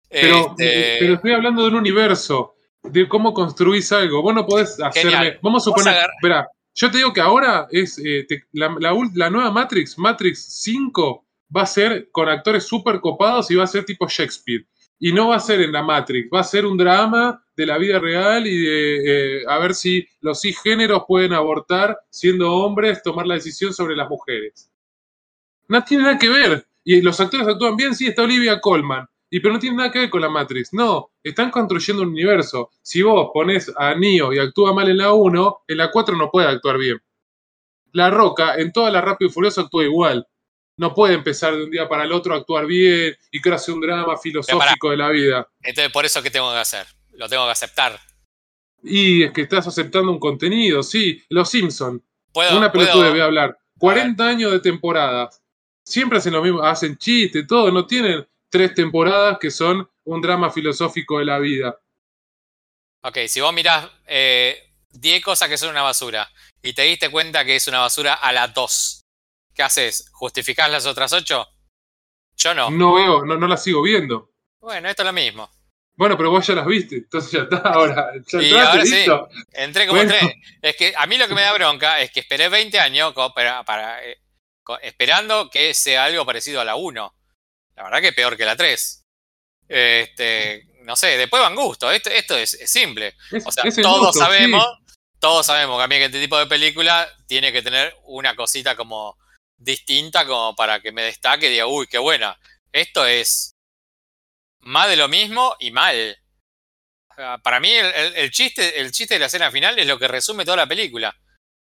Pero, 0.08 0.50
Este, 0.50 0.96
pero 1.00 1.14
estoy 1.14 1.32
hablando 1.32 1.62
de 1.62 1.68
un 1.68 1.74
universo, 1.76 2.54
de 2.82 3.08
cómo 3.08 3.34
construís 3.34 3.90
algo. 3.92 4.22
Vos 4.22 4.34
no 4.34 4.46
podés 4.46 4.78
hacerme. 4.80 5.10
Genial. 5.12 5.38
Vamos 5.42 5.62
a 5.62 5.64
suponer. 5.64 5.94
agar- 5.94 6.10
Espera, 6.20 6.48
yo 6.74 6.90
te 6.90 6.96
digo 6.98 7.12
que 7.12 7.20
ahora 7.20 7.66
es 7.70 7.98
eh, 7.98 8.24
te- 8.28 8.44
la, 8.52 8.76
la 9.14 9.30
nueva 9.30 9.50
Matrix, 9.50 9.98
Matrix 9.98 10.62
5, 10.62 11.26
va 11.56 11.62
a 11.62 11.66
ser 11.66 12.08
con 12.12 12.28
actores 12.28 12.64
súper 12.66 13.00
copados 13.00 13.50
y 13.50 13.54
va 13.54 13.64
a 13.64 13.66
ser 13.68 13.84
tipo 13.84 14.06
Shakespeare. 14.08 14.66
Y 14.98 15.12
no 15.12 15.28
va 15.28 15.36
a 15.36 15.40
ser 15.40 15.60
en 15.60 15.72
la 15.72 15.82
Matrix, 15.82 16.28
va 16.32 16.40
a 16.40 16.44
ser 16.44 16.66
un 16.66 16.76
drama 16.76 17.44
de 17.56 17.66
la 17.66 17.78
vida 17.78 17.98
real 17.98 18.46
y 18.46 18.58
de 18.58 19.38
eh, 19.38 19.42
a 19.48 19.58
ver 19.58 19.74
si 19.74 20.06
los 20.20 20.40
cisgéneros 20.40 21.02
pueden 21.06 21.32
abortar 21.32 21.98
siendo 22.10 22.52
hombres, 22.52 23.02
tomar 23.02 23.26
la 23.26 23.34
decisión 23.34 23.72
sobre 23.72 23.96
las 23.96 24.08
mujeres. 24.08 24.70
No 25.68 25.82
tiene 25.82 26.04
nada 26.04 26.18
que 26.18 26.28
ver. 26.28 26.66
Y 26.84 27.00
los 27.00 27.18
actores 27.20 27.48
actúan 27.48 27.76
bien, 27.76 27.94
sí, 27.94 28.06
está 28.06 28.22
Olivia 28.22 28.60
Colman. 28.60 29.06
Y 29.30 29.40
pero 29.40 29.54
no 29.54 29.60
tiene 29.60 29.76
nada 29.76 29.90
que 29.90 30.00
ver 30.00 30.10
con 30.10 30.20
la 30.20 30.28
Matrix. 30.28 30.72
No, 30.72 31.10
están 31.22 31.50
construyendo 31.50 32.02
un 32.02 32.10
universo. 32.10 32.70
Si 32.82 33.02
vos 33.02 33.30
pones 33.32 33.72
a 33.76 33.94
Neo 33.94 34.32
y 34.32 34.38
actúa 34.38 34.72
mal 34.72 34.88
en 34.88 34.98
la 34.98 35.12
1, 35.12 35.64
en 35.66 35.76
la 35.76 35.90
4 35.90 36.16
no 36.16 36.30
puede 36.30 36.46
actuar 36.46 36.78
bien. 36.78 37.00
La 37.92 38.10
Roca, 38.10 38.54
en 38.56 38.72
toda 38.72 38.90
la 38.90 39.00
Rápido 39.00 39.30
y 39.30 39.32
Furioso 39.32 39.62
actúa 39.62 39.84
igual. 39.84 40.26
No 40.76 40.94
puede 40.94 41.14
empezar 41.14 41.56
de 41.56 41.64
un 41.64 41.70
día 41.70 41.88
para 41.88 42.04
el 42.04 42.12
otro 42.12 42.34
a 42.34 42.38
actuar 42.38 42.66
bien 42.66 43.16
y 43.30 43.40
crearse 43.40 43.70
un 43.72 43.80
drama 43.80 44.16
filosófico 44.16 44.90
de 44.90 44.96
la 44.96 45.08
vida. 45.10 45.48
entonces, 45.62 45.92
por 45.92 46.04
eso, 46.04 46.22
¿qué 46.22 46.30
tengo 46.30 46.52
que 46.52 46.58
hacer? 46.58 46.86
Lo 47.12 47.28
tengo 47.28 47.44
que 47.44 47.52
aceptar. 47.52 48.00
Y 48.82 49.22
es 49.22 49.32
que 49.32 49.42
estás 49.42 49.66
aceptando 49.66 50.10
un 50.10 50.18
contenido, 50.18 50.82
sí. 50.82 51.22
Los 51.28 51.48
Simpson, 51.50 52.02
Puedo, 52.32 52.58
una 52.58 52.70
pelotuda 52.70 53.10
voy 53.10 53.20
a 53.20 53.24
hablar. 53.24 53.58
40 53.78 54.26
años 54.26 54.52
de 54.52 54.60
temporadas. 54.60 55.40
Siempre 55.84 56.18
hacen 56.18 56.32
lo 56.32 56.42
mismo, 56.42 56.62
hacen 56.62 56.96
chistes, 56.98 57.46
todo. 57.46 57.70
No 57.70 57.86
tienen 57.86 58.26
tres 58.50 58.74
temporadas 58.74 59.38
que 59.40 59.50
son 59.50 59.88
un 60.04 60.20
drama 60.20 60.50
filosófico 60.50 61.18
de 61.18 61.24
la 61.24 61.38
vida. 61.38 61.78
Ok, 63.02 63.18
si 63.28 63.40
vos 63.40 63.52
mirás 63.52 63.88
eh, 64.06 64.70
10 64.90 65.22
cosas 65.22 65.48
que 65.48 65.58
son 65.58 65.70
una 65.70 65.82
basura 65.82 66.30
y 66.62 66.72
te 66.72 66.82
diste 66.82 67.10
cuenta 67.10 67.44
que 67.44 67.56
es 67.56 67.68
una 67.68 67.80
basura 67.80 68.14
a 68.14 68.32
las 68.32 68.54
2, 68.54 69.03
¿qué 69.54 69.62
haces? 69.62 70.08
¿Justificás 70.12 70.70
las 70.70 70.86
otras 70.86 71.12
8? 71.12 71.46
Yo 72.36 72.54
no. 72.54 72.70
No 72.70 72.94
veo, 72.94 73.24
no, 73.24 73.36
no 73.36 73.46
las 73.46 73.62
sigo 73.62 73.82
viendo. 73.82 74.32
Bueno, 74.60 74.88
esto 74.88 75.02
es 75.02 75.06
lo 75.06 75.12
mismo. 75.12 75.50
Bueno, 75.96 76.16
pero 76.16 76.30
vos 76.30 76.44
ya 76.44 76.54
las 76.54 76.66
viste, 76.66 76.96
entonces 76.96 77.30
ya 77.30 77.40
está, 77.42 77.58
ahora. 77.58 78.10
Ya 78.26 78.40
Y 78.42 78.46
entraste, 78.46 79.06
ahora 79.10 79.26
sí. 79.30 79.44
Entré 79.52 79.86
como 79.86 80.00
Bueno. 80.02 80.12
entré. 80.14 80.40
Es 80.60 80.76
que 80.76 80.92
a 80.96 81.06
mí 81.06 81.16
lo 81.16 81.28
que 81.28 81.34
me 81.34 81.42
da 81.42 81.52
bronca 81.52 82.00
es 82.00 82.10
que 82.10 82.20
esperé 82.20 82.48
20 82.48 82.80
años 82.80 83.14
para, 83.34 83.62
para, 83.64 84.04
eh, 84.04 84.18
esperando 84.82 85.48
que 85.50 85.72
sea 85.74 86.04
algo 86.06 86.26
parecido 86.26 86.60
a 86.60 86.64
la 86.64 86.74
1. 86.74 87.14
La 87.76 87.84
verdad 87.84 88.00
que 88.00 88.12
peor 88.12 88.36
que 88.36 88.44
la 88.44 88.56
3. 88.56 89.04
Este, 89.68 90.66
no 90.82 90.96
sé, 90.96 91.16
después 91.16 91.40
van 91.42 91.54
gusto. 91.54 91.90
Esto, 91.92 92.10
esto 92.10 92.36
es, 92.36 92.54
es 92.54 92.70
simple. 92.70 93.14
Es- 93.30 93.46
O 93.46 93.52
sea, 93.52 93.64
todos 93.82 94.06
gusto, 94.06 94.12
sabemos, 94.24 94.64
sí. 94.86 94.94
todos 95.20 95.46
sabemos 95.46 95.78
que 95.78 95.84
a 95.84 95.88
mí 95.88 95.96
que 95.96 96.04
este 96.06 96.20
tipo 96.20 96.38
de 96.38 96.46
película 96.46 97.08
tiene 97.26 97.52
que 97.52 97.62
tener 97.62 97.94
una 98.04 98.34
cosita 98.34 98.74
como 98.76 99.16
distinta 99.56 100.26
como 100.26 100.54
para 100.54 100.80
que 100.80 100.92
me 100.92 101.02
destaque 101.02 101.46
y 101.46 101.50
diga, 101.50 101.66
uy, 101.66 101.86
qué 101.86 101.98
buena. 101.98 102.38
Esto 102.72 103.06
es 103.06 103.54
más 104.60 104.88
de 104.88 104.96
lo 104.96 105.08
mismo 105.08 105.56
y 105.60 105.70
mal. 105.70 106.16
O 107.10 107.14
sea, 107.14 107.38
Para 107.38 107.60
mí 107.60 107.70
el, 107.70 107.86
el- 107.86 108.16
el 108.16 108.30
chiste, 108.30 108.80
el 108.80 108.90
chiste 108.92 109.14
de 109.14 109.20
la 109.20 109.26
escena 109.26 109.50
final 109.50 109.78
es 109.78 109.86
lo 109.86 109.98
que 109.98 110.08
resume 110.08 110.44
toda 110.44 110.56
la 110.58 110.66
película. 110.66 111.16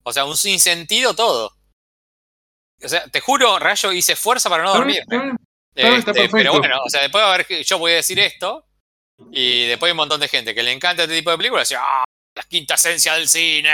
O 0.02 0.12
sea, 0.12 0.24
un 0.24 0.36
sinsentido 0.36 1.14
todo. 1.14 1.56
O 2.82 2.88
sea, 2.88 3.06
te 3.08 3.20
juro, 3.20 3.58
Rayo, 3.58 3.92
hice 3.92 4.16
fuerza 4.16 4.48
para 4.48 4.62
no 4.64 5.96
está 5.96 6.12
Este, 6.12 6.28
pero 6.42 6.52
bueno, 6.58 6.82
o 6.84 6.88
sea, 6.90 7.02
después 7.02 7.22
a 7.22 7.34
haber 7.34 7.46
yo 7.64 7.78
voy 7.78 7.92
a 7.92 7.96
decir 7.96 8.18
esto 8.18 8.66
y 9.32 9.66
después 9.66 9.88
hay 9.88 9.92
un 9.92 9.98
montón 9.98 10.20
de 10.20 10.28
gente 10.28 10.54
que 10.54 10.62
le 10.62 10.72
encanta 10.72 11.02
este 11.02 11.16
tipo 11.16 11.30
de 11.30 11.36
películas 11.36 11.68
dice, 11.68 11.78
¡ah! 11.80 12.04
La 12.34 12.42
quinta 12.44 12.74
esencia 12.74 13.14
del 13.14 13.28
cine. 13.28 13.70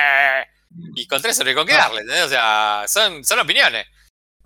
Y 0.96 1.06
con 1.06 1.22
tres 1.22 1.36
sobre 1.36 1.54
con 1.54 1.66
qué 1.66 1.74
darle, 1.74 2.00
¿entendés? 2.00 2.24
O 2.24 2.28
sea, 2.28 2.84
son, 2.88 3.24
son 3.24 3.38
opiniones. 3.38 3.86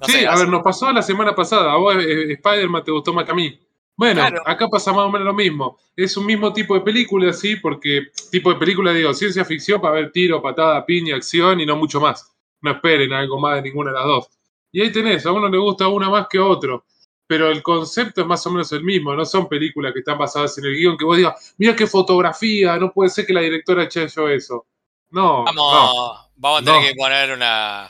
No 0.00 0.06
sí, 0.06 0.12
sé, 0.12 0.26
a 0.26 0.34
ver, 0.36 0.48
nos 0.48 0.62
pasó 0.62 0.90
la 0.92 1.02
semana 1.02 1.34
pasada. 1.34 1.72
A 1.72 1.76
vos 1.76 1.94
eh, 1.96 2.32
Spider-Man 2.32 2.84
te 2.84 2.90
gustó 2.90 3.12
más 3.12 3.24
que 3.24 3.32
a 3.32 3.34
mí. 3.34 3.58
Bueno, 3.96 4.22
Claro. 4.22 4.42
acá 4.46 4.66
pasa 4.68 4.92
más 4.92 5.04
o 5.04 5.10
menos 5.10 5.26
lo 5.26 5.34
mismo. 5.34 5.78
Es 5.94 6.16
un 6.16 6.24
mismo 6.24 6.52
tipo 6.54 6.74
de 6.74 6.80
película, 6.80 7.32
sí, 7.34 7.56
porque 7.56 8.06
tipo 8.30 8.50
de 8.50 8.58
película, 8.58 8.92
digo, 8.94 9.12
ciencia 9.12 9.44
ficción 9.44 9.78
para 9.80 9.94
ver 9.94 10.10
tiro, 10.10 10.40
patada, 10.40 10.86
piña, 10.86 11.16
acción 11.16 11.60
y 11.60 11.66
no 11.66 11.76
mucho 11.76 12.00
más. 12.00 12.34
No 12.62 12.70
esperen 12.70 13.12
algo 13.12 13.38
más 13.38 13.56
de 13.56 13.62
ninguna 13.62 13.90
de 13.90 13.96
las 13.98 14.06
dos. 14.06 14.28
Y 14.72 14.80
ahí 14.80 14.90
tenés, 14.90 15.26
a 15.26 15.32
uno 15.32 15.48
le 15.48 15.58
gusta 15.58 15.88
una 15.88 16.08
más 16.08 16.26
que 16.30 16.38
a 16.38 16.44
otro. 16.44 16.84
Pero 17.26 17.50
el 17.50 17.62
concepto 17.62 18.22
es 18.22 18.26
más 18.26 18.44
o 18.46 18.50
menos 18.50 18.72
el 18.72 18.82
mismo, 18.82 19.14
no 19.14 19.24
son 19.26 19.48
películas 19.48 19.92
que 19.92 19.98
están 20.00 20.16
basadas 20.18 20.56
en 20.58 20.64
el 20.64 20.74
guion 20.74 20.96
que 20.96 21.04
vos 21.04 21.16
digas, 21.16 21.54
mira 21.58 21.76
qué 21.76 21.86
fotografía, 21.86 22.76
no 22.78 22.90
puede 22.92 23.10
ser 23.10 23.26
que 23.26 23.32
la 23.34 23.40
directora 23.42 23.82
haya 23.82 24.02
hecho 24.02 24.28
eso. 24.28 24.66
No, 25.10 25.44
vamos, 25.44 25.54
no. 25.54 26.14
vamos 26.36 26.62
a 26.62 26.64
tener 26.64 26.80
no. 26.80 26.88
que 26.88 26.94
poner 26.94 27.32
una. 27.32 27.88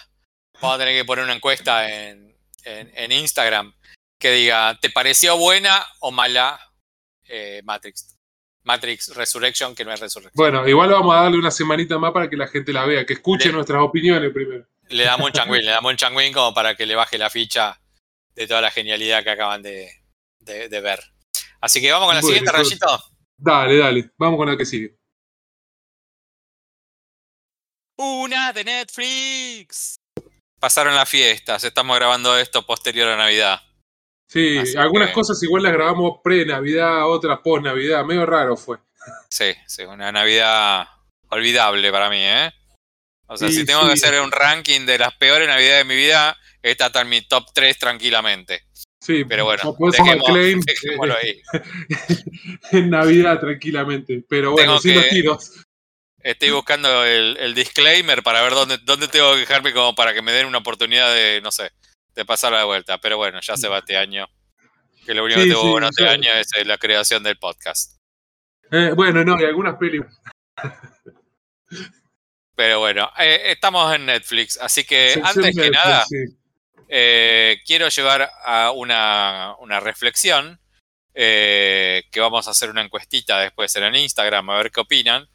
Vamos 0.60 0.76
a 0.76 0.78
tener 0.78 0.94
que 0.94 1.04
poner 1.04 1.24
una 1.24 1.34
encuesta 1.34 1.88
en, 1.88 2.36
en, 2.64 2.90
en 2.94 3.12
Instagram 3.12 3.74
que 4.18 4.30
diga, 4.32 4.78
¿te 4.80 4.90
pareció 4.90 5.36
buena 5.38 5.84
o 6.00 6.10
mala 6.10 6.60
eh, 7.24 7.62
Matrix? 7.64 8.16
Matrix 8.62 9.14
Resurrection, 9.16 9.74
que 9.74 9.84
no 9.86 9.92
es 9.92 10.00
Resurrection. 10.00 10.32
Bueno, 10.34 10.68
igual 10.68 10.90
vamos 10.90 11.16
a 11.16 11.22
darle 11.22 11.38
una 11.38 11.50
semanita 11.50 11.98
más 11.98 12.12
para 12.12 12.28
que 12.28 12.36
la 12.36 12.46
gente 12.46 12.72
la 12.74 12.84
vea, 12.84 13.06
que 13.06 13.14
escuche 13.14 13.46
Le- 13.48 13.54
nuestras 13.54 13.80
opiniones 13.82 14.30
primero. 14.34 14.66
Le 14.88 15.04
damos 15.04 15.28
un 15.28 15.32
changuín, 15.32 15.64
le 15.64 15.70
damos 15.70 15.90
un 15.92 15.96
changuín 15.96 16.32
como 16.34 16.52
para 16.52 16.74
que 16.76 16.84
le 16.84 16.94
baje 16.94 17.16
la 17.16 17.30
ficha 17.30 17.80
de 18.34 18.46
toda 18.46 18.60
la 18.60 18.70
genialidad 18.70 19.24
que 19.24 19.30
acaban 19.30 19.62
de, 19.62 19.90
de- 20.40 20.68
de 20.68 20.80
ver. 20.82 21.00
Así 21.62 21.80
que 21.80 21.90
vamos 21.90 22.06
con 22.08 22.14
la 22.16 22.20
Bueno, 22.20 22.36
siguiente, 22.36 22.52
Rayito. 22.52 23.04
Dale, 23.38 23.78
dale, 23.78 24.10
vamos 24.18 24.36
con 24.36 24.48
la 24.50 24.56
que 24.58 24.66
sigue. 24.66 24.94
Una 27.96 28.52
de 28.52 28.64
Netflix. 28.64 29.99
Pasaron 30.60 30.94
las 30.94 31.08
fiestas, 31.08 31.64
estamos 31.64 31.96
grabando 31.96 32.36
esto 32.38 32.64
posterior 32.66 33.08
a 33.08 33.16
Navidad. 33.16 33.60
Sí, 34.28 34.58
Así 34.58 34.76
algunas 34.76 35.08
que- 35.08 35.14
cosas 35.14 35.42
igual 35.42 35.62
las 35.62 35.72
grabamos 35.72 36.18
pre-Navidad, 36.22 37.08
otras 37.08 37.40
post-Navidad, 37.42 38.04
medio 38.04 38.26
raro 38.26 38.56
fue. 38.56 38.76
Sí, 39.30 39.52
sí, 39.66 39.82
una 39.84 40.12
Navidad 40.12 40.86
olvidable 41.30 41.90
para 41.90 42.10
mí, 42.10 42.18
¿eh? 42.20 42.52
O 43.26 43.36
sea, 43.36 43.48
Sí, 43.48 43.54
si 43.56 43.64
tengo 43.64 43.80
sí. 43.82 43.86
que 43.86 43.92
hacer 43.94 44.20
un 44.20 44.30
ranking 44.30 44.84
de 44.84 44.98
las 44.98 45.14
peores 45.16 45.48
Navidades 45.48 45.78
de 45.78 45.84
mi 45.84 45.96
vida, 45.96 46.36
esta 46.62 46.86
está 46.86 47.00
en 47.00 47.08
mi 47.08 47.22
top 47.26 47.46
3 47.54 47.78
tranquilamente. 47.78 48.64
Sí, 49.02 49.24
Pero 49.24 49.46
bueno, 49.46 49.62
no 49.64 49.74
podés 49.74 49.98
hacer 49.98 50.18
dejemos- 50.18 50.26
claim 50.28 50.60
dejémoslo 50.66 51.16
ahí. 51.16 51.40
en 52.72 52.90
Navidad 52.90 53.40
tranquilamente. 53.40 54.22
Pero 54.28 54.52
bueno, 54.52 54.78
Tengo 54.78 54.78
sin 54.80 54.92
que- 54.92 55.00
los 55.00 55.08
tiros. 55.08 55.50
Estoy 56.22 56.50
buscando 56.50 57.04
el, 57.04 57.36
el 57.38 57.54
disclaimer 57.54 58.22
para 58.22 58.42
ver 58.42 58.52
dónde, 58.52 58.78
dónde 58.78 59.08
tengo 59.08 59.32
que 59.34 59.40
dejarme 59.40 59.72
como 59.72 59.94
para 59.94 60.12
que 60.12 60.22
me 60.22 60.32
den 60.32 60.46
una 60.46 60.58
oportunidad 60.58 61.14
de, 61.14 61.40
no 61.42 61.50
sé, 61.50 61.70
de 62.14 62.24
pasarla 62.24 62.58
de 62.58 62.64
vuelta. 62.64 62.98
Pero 62.98 63.16
bueno, 63.16 63.40
ya 63.40 63.56
se 63.56 63.68
va 63.68 63.78
este 63.78 63.96
año. 63.96 64.26
Que 65.06 65.14
lo 65.14 65.24
único 65.24 65.40
Sí, 65.40 65.48
que 65.48 65.54
tuvo 65.54 65.62
sí, 65.62 65.68
bueno 65.70 65.88
este 65.88 66.08
año 66.08 66.30
es 66.32 66.52
eh, 66.56 66.64
la 66.64 66.78
creación 66.78 67.22
del 67.22 67.38
podcast. 67.38 67.96
Eh, 68.70 68.92
bueno, 68.94 69.24
no, 69.24 69.40
y 69.40 69.44
algunas 69.44 69.76
películas. 69.76 70.14
Pero 72.54 72.78
bueno, 72.80 73.10
eh, 73.18 73.40
estamos 73.46 73.94
en 73.94 74.04
Netflix, 74.04 74.58
así 74.60 74.84
que 74.84 75.14
antes 75.24 75.56
que 75.56 75.62
Netflix, 75.62 75.70
nada, 75.72 76.04
sí. 76.04 76.16
eh, 76.88 77.58
quiero 77.64 77.88
llevar 77.88 78.30
a 78.44 78.70
una, 78.72 79.54
una 79.60 79.80
reflexión, 79.80 80.60
eh, 81.14 82.04
que 82.12 82.20
vamos 82.20 82.46
a 82.46 82.50
hacer 82.50 82.68
una 82.68 82.82
encuestita 82.82 83.40
después 83.40 83.74
en 83.76 83.84
el 83.84 83.96
Instagram 83.96 84.50
a 84.50 84.58
ver 84.58 84.70
qué 84.70 84.80
opinan. 84.80 85.26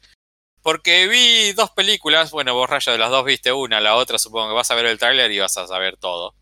Porque 0.66 1.06
vi 1.06 1.52
dos 1.52 1.70
películas, 1.70 2.32
bueno, 2.32 2.52
vos 2.52 2.68
Rayo 2.68 2.90
de 2.90 2.98
las 2.98 3.08
dos 3.08 3.24
viste 3.24 3.52
una, 3.52 3.78
la 3.78 3.94
otra 3.94 4.18
supongo 4.18 4.48
que 4.48 4.54
vas 4.54 4.68
a 4.68 4.74
ver 4.74 4.86
el 4.86 4.98
tráiler 4.98 5.30
y 5.30 5.38
vas 5.38 5.56
a 5.58 5.64
saber 5.68 5.96
todo. 5.96 6.34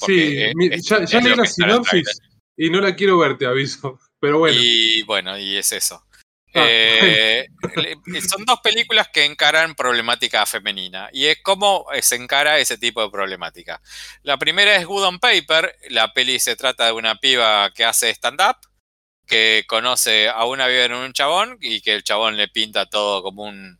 Porque, 0.00 0.52
Sí, 0.58 0.68
es- 0.68 0.84
ya, 0.84 0.98
leí 1.20 1.36
la 1.36 1.46
sinopsis 1.46 2.18
y 2.56 2.70
no 2.70 2.80
la 2.80 2.96
quiero 2.96 3.18
ver, 3.18 3.38
te 3.38 3.46
aviso. 3.46 4.00
Pero 4.20 4.40
bueno, 4.40 4.58
Y 4.60 5.02
bueno, 5.02 5.38
y 5.38 5.56
es 5.56 5.70
eso. 5.70 6.04
Ah, 6.56 6.66
Eh, 6.68 7.46
son 8.28 8.44
dos 8.44 8.58
películas 8.64 9.08
que 9.12 9.24
encaran 9.24 9.76
problemática 9.76 10.44
femenina 10.44 11.08
y 11.12 11.26
es 11.26 11.38
cómo 11.40 11.86
se 12.00 12.16
encara 12.16 12.58
ese 12.58 12.78
tipo 12.78 13.00
de 13.00 13.10
problemática. 13.10 13.80
La 14.24 14.38
primera 14.38 14.74
es 14.74 14.86
Good 14.86 15.04
on 15.04 15.18
Paper, 15.20 15.76
la 15.90 16.12
peli 16.12 16.40
se 16.40 16.56
trata 16.56 16.86
de 16.86 16.92
una 16.94 17.14
piba 17.20 17.70
que 17.72 17.84
hace 17.84 18.10
stand-up, 18.10 18.56
que 19.26 19.64
conoce 19.66 20.28
a 20.28 20.44
una 20.44 20.66
vive 20.66 20.84
en 20.84 20.94
un 20.94 21.12
chabón 21.12 21.56
y 21.60 21.80
que 21.80 21.94
el 21.94 22.02
chabón 22.04 22.36
le 22.36 22.48
pinta 22.48 22.86
todo 22.86 23.22
como 23.22 23.44
un 23.44 23.78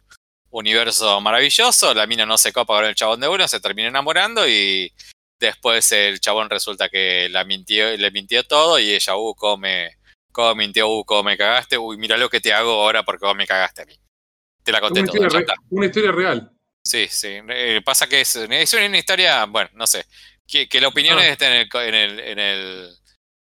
universo 0.51 1.21
maravilloso, 1.21 1.95
la 1.95 2.07
mina 2.07 2.27
no 2.27 2.37
se 2.39 2.53
copa 2.53 2.77
con 2.77 2.85
el 2.85 2.95
chabón 2.95 3.21
de 3.21 3.29
uno, 3.29 3.49
se 3.49 3.61
termina 3.61 3.89
enamorando 3.89 4.47
y 4.47 4.93
después 5.41 5.91
el 5.93 6.21
chabón 6.21 6.51
resulta 6.51 6.89
que 6.89 7.29
la 7.31 7.45
mintió, 7.45 7.97
le 7.97 8.11
mintió 8.11 8.45
todo 8.45 8.79
y 8.79 8.93
ella, 8.93 9.17
uh, 9.17 9.35
come 9.35 9.97
cómo 10.31 10.55
mintió, 10.55 10.89
uh, 10.89 11.05
cómo 11.05 11.25
me 11.25 11.37
cagaste, 11.37 11.77
uy, 11.79 11.97
mira 11.97 12.17
lo 12.17 12.29
que 12.31 12.41
te 12.41 12.53
hago 12.53 12.71
ahora 12.83 13.03
porque 13.03 13.25
vos 13.27 13.35
me 13.37 13.47
cagaste 13.47 13.83
a 13.83 13.85
mí. 13.87 13.99
Te 14.63 14.73
la 14.73 14.81
conté 14.81 15.01
una 15.01 15.09
historia, 15.09 15.29
re- 15.29 15.41
está. 15.41 15.55
una 15.71 15.87
historia 15.87 16.13
real. 16.13 16.53
Sí, 16.85 17.07
sí. 17.11 17.39
Eh, 17.49 17.81
pasa 17.85 18.07
que 18.07 18.21
es, 18.21 18.37
es 18.37 18.73
una 18.75 18.99
historia, 18.99 19.45
bueno, 19.47 19.71
no 19.75 19.87
sé, 19.87 20.05
que, 20.47 20.69
que 20.69 20.81
la 20.81 20.89
opinión 20.89 21.19
Ah. 21.19 21.27
esté 21.27 21.47
en, 21.47 21.53
el, 21.55 21.69
en, 21.75 21.95
el, 21.95 22.21
en, 22.21 22.39
el, 22.39 22.97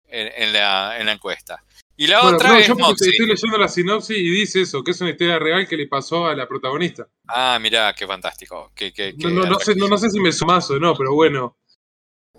en, 0.07 0.43
en 0.43 0.53
la, 0.53 0.95
en 0.99 1.05
la 1.07 1.11
encuesta. 1.13 1.63
Y 1.99 2.05
la 2.07 2.21
Bueno, 2.21 2.37
otra 2.37 2.49
no, 2.49 2.57
es 2.57 2.67
yo 2.67 2.75
Moxie. 2.75 3.09
estoy 3.09 3.25
leyendo 3.27 3.57
la 3.57 3.67
sinopsis 3.67 4.17
y 4.17 4.29
dice 4.29 4.61
eso, 4.61 4.83
que 4.83 4.91
es 4.91 5.01
una 5.01 5.09
historia 5.09 5.39
real 5.39 5.67
que 5.67 5.75
le 5.75 5.87
pasó 5.87 6.27
a 6.27 6.35
la 6.35 6.47
protagonista. 6.47 7.07
Ah, 7.27 7.57
mirá, 7.59 7.91
qué 7.93 8.05
fantástico. 8.05 8.71
Qué, 8.75 8.93
qué- 8.93 9.15
qué 9.19 9.27
No, 9.27 9.45
no, 9.47 9.59
sé, 9.59 9.75
no, 9.75 9.87
no 9.87 9.97
sé 9.97 10.11
si 10.11 10.19
me 10.19 10.31
sumas 10.31 10.69
o 10.69 10.79
no, 10.79 10.95
pero 10.95 11.13
bueno. 11.15 11.57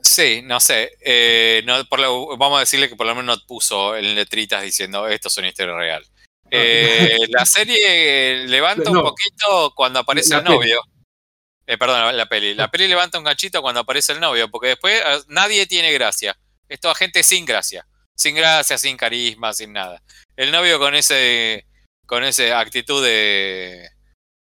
Sí, 0.00 0.42
no 0.44 0.61
sé. 0.61 0.92
eh, 1.04 1.62
no, 1.66 1.84
por 1.86 1.98
lo- 1.98 2.36
vamos 2.36 2.59
a 2.59 2.61
decirle 2.61 2.88
que 2.88 2.94
por 2.94 3.06
lo 3.06 3.16
menos 3.16 3.36
no 3.36 3.46
puso 3.46 3.96
en 3.96 4.14
letritas 4.14 4.62
diciendo 4.62 5.09
esto 5.09 5.26
es 5.26 5.36
una 5.38 5.48
historia 5.48 5.74
real. 5.76 6.04
Eh, 6.52 7.18
la 7.28 7.44
serie 7.44 8.46
levanta 8.46 8.90
un 8.92 9.02
poquito 9.02 9.72
cuando 9.74 9.98
aparece 9.98 10.34
La 10.34 10.38
el 10.38 10.44
novio. 10.44 10.80
Eh, 11.66 11.76
perdón, 11.76 12.16
la 12.16 12.26
peli. 12.28 12.54
La 12.54 12.70
peli 12.70 12.86
levanta 12.86 13.18
un 13.18 13.24
ganchito 13.24 13.61
cuando 13.61 13.80
aparece 13.80 14.12
el 14.12 14.20
novio, 14.20 14.48
porque 14.48 14.68
después 14.68 15.02
eh, 15.04 15.18
nadie 15.26 15.66
tiene 15.66 15.92
gracia. 15.92 16.38
Es 16.68 16.78
toda 16.78 16.94
gente 16.94 17.24
sin 17.24 17.44
gracia. 17.44 17.84
Sin 18.19 18.35
gracia, 18.35 18.77
sin 18.79 18.97
carisma, 18.97 19.53
sin 19.53 19.73
nada. 19.73 20.03
El 20.37 20.51
novio 20.51 20.79
con 20.79 20.95
ese. 20.95 21.66
con 22.07 22.25
ese 22.25 22.53
actitud 22.53 23.03
de. 23.05 23.89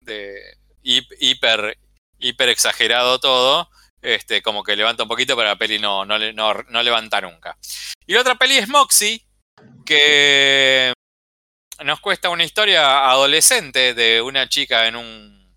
de 0.01 0.57
hip- 0.83 1.15
hiper. 1.19 1.79
hiper 2.19 2.49
exagerado 2.51 3.19
todo. 3.19 3.69
Este, 4.03 4.43
como 4.43 4.65
que 4.65 4.75
levanta 4.77 5.05
un 5.05 5.09
poquito, 5.09 5.37
pero 5.37 5.49
la 5.49 5.57
peli 5.57 5.79
no, 5.79 6.05
no, 6.05 6.19
no, 6.19 6.55
no 6.55 6.83
levanta 6.83 7.21
nunca. 7.21 7.57
Y 8.05 8.15
la 8.15 8.21
otra 8.21 8.35
peli 8.35 8.57
es 8.57 8.69
Moxie, 8.69 9.25
que 9.87 10.93
nos 11.85 12.01
cuesta 12.01 12.29
una 12.29 12.43
historia 12.45 13.09
adolescente 13.09 13.95
de 13.95 14.21
una 14.21 14.49
chica 14.49 14.89
en 14.89 14.97
un, 14.97 15.57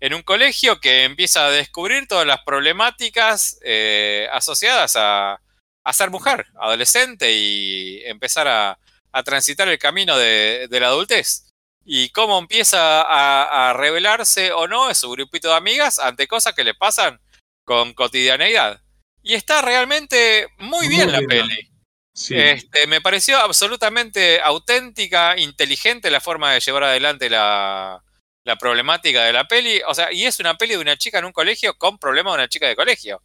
en 0.00 0.12
un 0.14 0.22
colegio 0.22 0.80
que 0.80 1.04
empieza 1.04 1.46
a 1.46 1.50
descubrir 1.50 2.08
todas 2.08 2.26
las 2.26 2.42
problemáticas 2.42 3.58
eh, 3.64 4.28
asociadas 4.32 4.96
a, 4.96 5.40
a 5.84 5.92
ser 5.92 6.10
mujer, 6.10 6.46
adolescente 6.58 7.32
y 7.32 8.02
empezar 8.06 8.48
a, 8.48 8.78
a 9.12 9.22
transitar 9.22 9.68
el 9.68 9.78
camino 9.78 10.16
de, 10.18 10.66
de 10.68 10.80
la 10.80 10.88
adultez. 10.88 11.50
Y 11.84 12.08
cómo 12.10 12.38
empieza 12.38 13.02
a, 13.02 13.70
a 13.70 13.72
revelarse 13.74 14.52
o 14.52 14.66
no 14.66 14.88
en 14.88 14.94
su 14.94 15.10
grupito 15.10 15.48
de 15.48 15.56
amigas 15.56 15.98
ante 15.98 16.26
cosas 16.26 16.54
que 16.54 16.64
le 16.64 16.74
pasan 16.74 17.20
con 17.64 17.92
cotidianeidad. 17.92 18.80
Y 19.22 19.34
está 19.34 19.60
realmente 19.62 20.48
muy 20.58 20.88
bien 20.88 21.04
Muy 21.04 21.12
la 21.12 21.18
bien. 21.18 21.28
peli. 21.28 21.70
Sí. 22.14 22.36
Este, 22.38 22.86
me 22.86 23.00
pareció 23.00 23.38
absolutamente 23.38 24.40
auténtica, 24.40 25.36
inteligente 25.36 26.10
la 26.10 26.20
forma 26.20 26.52
de 26.52 26.60
llevar 26.60 26.84
adelante 26.84 27.28
la, 27.28 28.02
la 28.44 28.56
problemática 28.56 29.24
de 29.24 29.32
la 29.32 29.46
peli. 29.48 29.82
O 29.86 29.94
sea, 29.94 30.12
y 30.12 30.24
es 30.24 30.38
una 30.40 30.56
peli 30.56 30.74
de 30.74 30.80
una 30.80 30.96
chica 30.96 31.18
en 31.18 31.24
un 31.26 31.32
colegio 31.32 31.76
con 31.76 31.98
problemas 31.98 32.32
de 32.34 32.38
una 32.38 32.48
chica 32.48 32.66
de 32.68 32.76
colegio. 32.76 33.22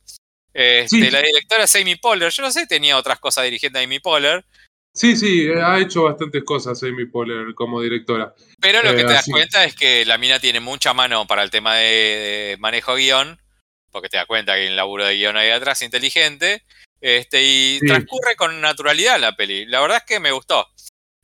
Este, 0.54 0.88
Sí. 0.98 1.12
La 1.12 1.22
directora 1.22 1.64
es 1.66 1.76
Amy 1.76 1.96
Poehler. 1.96 2.32
Yo 2.32 2.44
no 2.44 2.52
sé, 2.52 2.66
tenía 2.68 2.98
otras 2.98 3.20
cosas 3.20 3.44
dirigiendo 3.46 3.80
a 3.80 3.82
Amy 3.84 4.00
Poehler. 4.00 4.44
Sí, 4.94 5.16
sí, 5.16 5.48
ha 5.50 5.80
hecho 5.80 6.04
bastantes 6.04 6.44
cosas 6.44 6.82
Amy 6.84 7.06
Poehler 7.06 7.54
como 7.54 7.80
directora. 7.82 8.34
Pero 8.60 8.82
lo 8.82 8.96
que 8.96 9.02
Eh, 9.02 9.06
te 9.06 9.14
das 9.14 9.20
así- 9.22 9.32
cuenta 9.32 9.64
es 9.64 9.76
que 9.76 10.04
la 10.06 10.18
mina 10.18 10.40
tiene 10.40 10.60
mucha 10.60 10.94
mano 10.94 11.28
para 11.28 11.44
el 11.44 11.52
tema 11.52 11.76
de, 11.76 11.86
de 11.86 12.58
manejo 12.60 12.96
guion, 12.96 13.40
porque 13.92 14.10
te 14.10 14.18
das 14.18 14.26
cuenta 14.26 14.54
que 14.56 14.62
hay 14.62 14.68
un 14.68 14.76
laburo 14.76 15.06
de 15.06 15.16
guion 15.16 15.38
ahí 15.38 15.52
atrás 15.52 15.82
inteligente, 15.84 16.64
este, 17.02 17.44
y 17.44 17.78
Sí. 17.80 17.86
transcurre 17.88 18.36
con 18.36 18.60
naturalidad 18.62 19.20
la 19.20 19.36
peli. 19.36 19.66
La 19.68 19.80
verdad 19.82 19.98
es 19.98 20.04
que 20.06 20.20
me 20.20 20.32
gustó. 20.32 20.68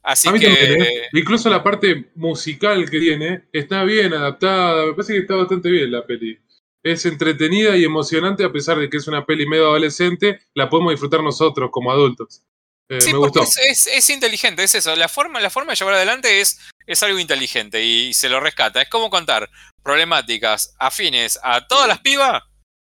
Así 0.03 0.27
A 0.27 0.31
mí 0.31 0.39
que 0.39 0.47
también, 0.55 0.81
¿eh? 0.83 1.01
Incluso 1.13 1.49
la 1.49 1.63
parte 1.63 2.05
musical 2.13 2.87
que 2.89 2.99
tiene 2.99 3.45
está 3.51 3.83
bien 3.83 4.13
adaptada. 4.13 4.85
Me 4.85 4.93
parece 4.93 5.13
que 5.13 5.19
está 5.21 5.35
bastante 5.35 5.69
bien 5.71 5.91
la 5.91 6.05
peli. 6.05 6.37
Es 6.85 7.05
entretenida 7.05 7.75
y 7.75 7.83
emocionante 7.83 8.43
a 8.45 8.51
pesar 8.51 8.77
de 8.77 8.89
que 8.89 8.97
es 8.97 9.07
una 9.07 9.25
peli 9.25 9.47
medio 9.47 9.65
adolescente. 9.65 10.39
La 10.53 10.69
podemos 10.69 10.91
disfrutar 10.93 11.21
nosotros 11.23 11.69
como 11.71 11.91
adultos. 11.91 12.43
Eh, 12.89 13.01
Sí, 13.01 13.11
me 13.11 13.17
porque 13.19 13.39
gustó. 13.39 13.59
es, 13.63 13.87
es- 13.87 13.87
es 13.87 14.09
inteligente, 14.11 14.63
es 14.63 14.75
eso. 14.75 14.95
La 14.95 15.09
forma, 15.09 15.39
la 15.41 15.49
forma 15.49 15.71
de 15.71 15.77
llevar 15.77 15.95
adelante 15.95 16.41
es, 16.41 16.59
es 16.85 17.01
algo 17.01 17.17
inteligente 17.17 17.83
y 17.83 18.13
se 18.13 18.29
lo 18.29 18.39
rescata. 18.39 18.83
Es 18.83 18.89
como 18.89 19.09
contar 19.09 19.49
problemáticas 19.81 20.75
afines 20.77 21.39
a 21.41 21.65
todas 21.65 21.87
las 21.87 21.99
pibas 22.01 22.43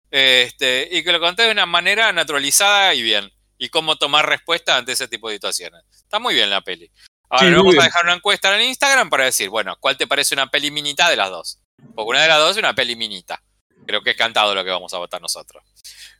este, 0.09 0.87
y 0.91 1.03
que 1.03 1.11
lo 1.11 1.19
conté 1.19 1.43
de 1.43 1.51
una 1.51 1.65
manera 1.65 2.11
naturalizada 2.13 2.93
y 2.93 3.01
bien. 3.01 3.29
Y 3.57 3.69
cómo 3.69 3.97
tomar 3.97 4.27
respuesta 4.27 4.77
ante 4.77 4.93
ese 4.93 5.07
tipo 5.07 5.27
de 5.29 5.35
situaciones. 5.35 5.83
Está 5.91 6.17
muy 6.19 6.33
bien 6.33 6.49
la 6.49 6.61
peli. 6.61 6.89
Ahora 7.29 7.47
Sí, 7.47 7.53
vamos 7.53 7.77
a 7.77 7.83
dejar 7.83 8.03
una 8.05 8.15
encuesta 8.15 8.55
en 8.59 8.67
Instagram 8.69 9.09
para 9.09 9.25
decir, 9.25 9.49
bueno, 9.49 9.75
¿cuál 9.79 9.97
te 9.97 10.07
parece 10.07 10.33
una 10.33 10.47
peli 10.47 10.71
minita 10.71 11.09
de 11.09 11.15
las 11.17 11.29
dos? 11.29 11.59
Porque 11.93 12.09
una 12.09 12.21
de 12.23 12.27
las 12.27 12.39
dos 12.39 12.51
es 12.51 12.57
una 12.57 12.73
peli 12.73 12.95
minita. 12.95 13.43
Creo 13.91 14.01
que 14.03 14.11
es 14.11 14.15
cantado 14.17 14.55
lo 14.55 14.63
que 14.63 14.69
vamos 14.69 14.93
a 14.93 14.99
votar 14.99 15.21
nosotros. 15.21 15.61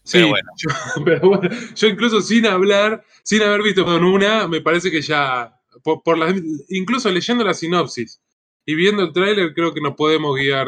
Sí, 0.04 0.18
pero 0.18 0.28
bueno. 0.28 0.52
yo, 0.58 0.70
pero 1.06 1.30
bueno, 1.30 1.50
yo 1.74 1.88
incluso 1.88 2.20
sin 2.22 2.46
hablar, 2.46 3.02
sin 3.24 3.42
haber 3.44 3.62
visto 3.64 3.86
con 3.86 4.04
una, 4.04 4.46
me 4.50 4.60
parece 4.60 4.92
que 4.92 5.02
ya, 5.02 5.54
por, 5.84 6.04
por 6.04 6.18
incluso 6.68 7.10
leyendo 7.10 7.46
la 7.46 7.54
sinopsis 7.54 8.20
y 8.66 8.76
viendo 8.76 9.04
el 9.04 9.14
tráiler, 9.14 9.54
creo 9.54 9.74
que 9.74 9.80
nos 9.80 9.96
podemos 9.96 10.36
guiar 10.36 10.68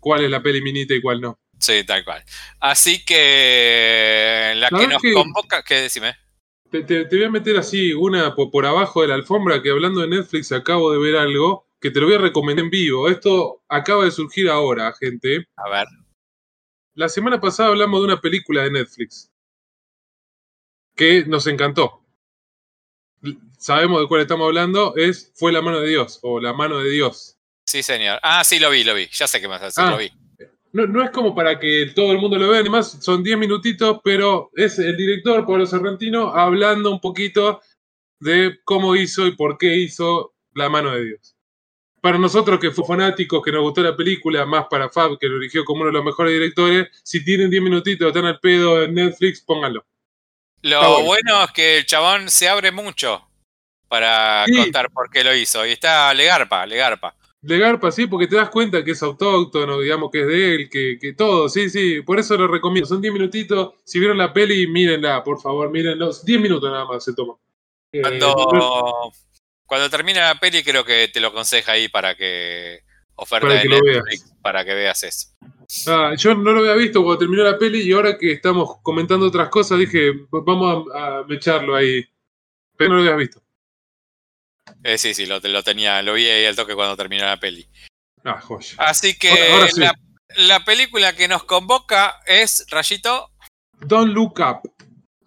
cuál 0.00 0.24
es 0.24 0.30
la 0.30 0.42
peli 0.42 0.60
minita 0.60 0.92
y 0.92 1.00
cuál 1.00 1.20
no. 1.20 1.38
Sí, 1.58 1.84
tal 1.84 2.04
cual. 2.04 2.24
Así 2.58 3.04
que 3.04 4.54
la 4.56 4.68
que 4.70 4.74
¿Sabés 4.76 4.88
nos 4.88 5.02
convoca, 5.14 5.62
¿qué 5.62 5.82
decime? 5.82 6.16
Te, 6.70 6.82
te- 6.82 7.04
te 7.04 7.16
voy 7.16 7.24
a 7.26 7.30
meter 7.30 7.56
así 7.58 7.92
una 7.92 8.34
por, 8.34 8.50
por 8.50 8.66
abajo 8.66 9.02
de 9.02 9.08
la 9.08 9.14
alfombra 9.14 9.62
que 9.62 9.70
hablando 9.70 10.00
de 10.00 10.08
Netflix 10.08 10.52
acabo 10.52 10.90
de 10.92 10.98
ver 10.98 11.16
algo 11.16 11.66
que 11.80 11.90
te 11.90 12.00
lo 12.00 12.06
voy 12.06 12.14
a 12.16 12.18
recomendar 12.18 12.64
en 12.64 12.70
vivo. 12.70 13.08
Esto 13.08 13.62
acaba 13.68 14.04
de 14.04 14.10
surgir 14.10 14.48
ahora, 14.48 14.92
gente. 14.98 15.46
A 15.56 15.68
ver. 15.70 15.86
La 17.00 17.08
semana 17.08 17.40
pasada 17.40 17.70
hablamos 17.70 17.98
de 18.00 18.04
una 18.04 18.20
película 18.20 18.62
de 18.62 18.72
Netflix 18.72 19.32
que 20.94 21.24
nos 21.24 21.46
encantó. 21.46 22.04
Sabemos 23.56 24.02
de 24.02 24.06
cuál 24.06 24.20
estamos 24.20 24.44
hablando, 24.44 24.94
es 24.96 25.32
Fue 25.34 25.50
la 25.50 25.62
mano 25.62 25.80
de 25.80 25.88
Dios 25.88 26.18
o 26.20 26.38
La 26.40 26.52
mano 26.52 26.78
de 26.80 26.90
Dios. 26.90 27.38
Sí, 27.64 27.82
señor. 27.82 28.20
Ah, 28.22 28.44
sí, 28.44 28.58
lo 28.58 28.68
vi, 28.68 28.84
lo 28.84 28.94
vi. 28.94 29.08
Ya 29.14 29.26
sé 29.26 29.40
qué 29.40 29.48
decir, 29.48 29.82
Ah. 29.82 29.92
lo 29.92 29.96
vi. 29.96 30.12
No, 30.74 30.86
no 30.86 31.02
es 31.02 31.10
como 31.10 31.34
para 31.34 31.58
que 31.58 31.90
todo 31.94 32.12
el 32.12 32.18
mundo 32.18 32.36
lo 32.36 32.50
vea, 32.50 32.60
además 32.60 32.98
son 33.00 33.24
10 33.24 33.38
minutitos, 33.38 34.00
pero 34.04 34.50
es 34.54 34.78
el 34.78 34.94
director 34.94 35.46
Pablo 35.46 35.64
Sorrentino 35.64 36.28
hablando 36.34 36.90
un 36.90 37.00
poquito 37.00 37.62
de 38.18 38.60
cómo 38.62 38.94
hizo 38.94 39.26
y 39.26 39.34
por 39.36 39.56
qué 39.56 39.74
hizo 39.74 40.34
La 40.52 40.68
mano 40.68 40.90
de 40.90 41.04
Dios. 41.06 41.34
Para 42.00 42.18
nosotros 42.18 42.58
que 42.58 42.70
fue 42.70 42.84
fanáticos, 42.86 43.42
que 43.44 43.52
nos 43.52 43.62
gustó 43.62 43.82
la 43.82 43.94
película, 43.94 44.46
más 44.46 44.66
para 44.70 44.88
Fab, 44.88 45.18
que 45.18 45.26
lo 45.28 45.36
eligió 45.36 45.64
como 45.64 45.82
uno 45.82 45.90
de 45.90 45.94
los 45.98 46.04
mejores 46.04 46.32
directores, 46.32 46.88
si 47.02 47.22
tienen 47.24 47.50
10 47.50 47.62
minutitos, 47.62 48.08
están 48.08 48.24
al 48.24 48.40
pedo 48.40 48.82
en 48.82 48.94
Netflix, 48.94 49.42
pónganlo. 49.42 49.84
Lo 50.62 50.80
bueno. 50.80 51.04
bueno. 51.04 51.44
es 51.44 51.50
que 51.52 51.78
el 51.78 51.86
chabón 51.86 52.30
se 52.30 52.48
abre 52.48 52.70
mucho 52.72 53.26
para 53.88 54.44
Sí. 54.46 54.56
contar 54.56 54.90
por 54.90 55.10
qué 55.10 55.24
lo 55.24 55.34
hizo. 55.34 55.66
Y 55.66 55.72
está 55.72 56.12
Legarpa, 56.14 56.64
Legarpa. 56.66 57.14
De 57.42 57.58
Garpa, 57.58 57.90
sí, 57.90 58.06
porque 58.06 58.26
te 58.26 58.36
das 58.36 58.50
cuenta 58.50 58.84
que 58.84 58.90
es 58.90 59.02
autóctono, 59.02 59.80
digamos 59.80 60.10
que 60.10 60.20
es 60.20 60.26
de 60.26 60.54
él, 60.54 60.68
que, 60.70 60.98
que 61.00 61.14
todo, 61.14 61.48
sí, 61.48 61.70
sí, 61.70 62.02
por 62.02 62.20
eso 62.20 62.36
lo 62.36 62.46
recomiendo. 62.46 62.86
Son 62.86 63.00
10 63.00 63.14
minutitos, 63.14 63.74
si 63.82 63.98
vieron 63.98 64.18
la 64.18 64.30
peli, 64.30 64.66
mírenla, 64.66 65.24
por 65.24 65.40
favor, 65.40 65.70
mírenlo. 65.70 66.10
10 66.12 66.38
minutos 66.40 66.70
nada 66.70 66.84
más 66.84 67.02
se 67.02 67.14
toma. 67.14 67.34
Eh, 67.92 68.02
Cuando, 69.70 69.88
termina 69.88 70.22
la 70.22 70.34
peli, 70.40 70.64
creo 70.64 70.84
que 70.84 71.06
te 71.06 71.20
lo 71.20 71.28
aconseja 71.28 71.70
ahí 71.72 71.86
para 71.88 72.16
que 72.16 72.80
oferta 73.14 73.46
Para 73.46 73.54
de 73.60 73.62
que 73.62 73.68
lo 73.68 73.80
Netflix, 73.80 74.34
para 74.42 74.64
que 74.64 74.74
veas 74.74 75.00
eso. 75.04 75.28
Ah, 75.86 76.12
yo 76.18 76.34
no 76.34 76.50
lo 76.50 76.58
había 76.58 76.74
visto 76.74 77.04
cuando 77.04 77.20
terminó 77.20 77.44
la 77.44 77.56
peli 77.56 77.82
y 77.82 77.92
ahora 77.92 78.18
que 78.18 78.32
estamos 78.32 78.78
comentando 78.82 79.26
otras 79.28 79.48
cosas 79.48 79.78
dije, 79.78 80.10
vamos 80.32 80.86
a, 80.92 81.18
a 81.20 81.24
mecharlo 81.24 81.76
ahí. 81.76 82.04
Pero 82.76 82.90
no 82.90 82.96
lo 82.96 83.02
había 83.02 83.14
visto. 83.14 83.40
Eh, 84.82 84.98
sí, 84.98 85.14
sí, 85.14 85.26
lo, 85.26 85.38
lo 85.38 85.62
tenía, 85.62 86.02
lo 86.02 86.14
vi 86.14 86.26
ahí 86.26 86.46
al 86.46 86.56
toque 86.56 86.74
cuando 86.74 86.96
terminó 86.96 87.24
la 87.26 87.38
peli. 87.38 87.68
Ah, 88.24 88.40
joya. 88.40 88.74
Así 88.78 89.16
que 89.16 89.30
Ahora- 89.30 89.52
ahora 89.54 89.68
sí. 89.68 89.80
la, 89.80 89.94
la 90.48 90.64
película 90.64 91.14
que 91.14 91.28
nos 91.28 91.44
convoca 91.44 92.20
es, 92.26 92.66
Rayito, 92.70 93.30
Don't 93.78 94.12
look 94.12 94.40
up. 94.40 94.68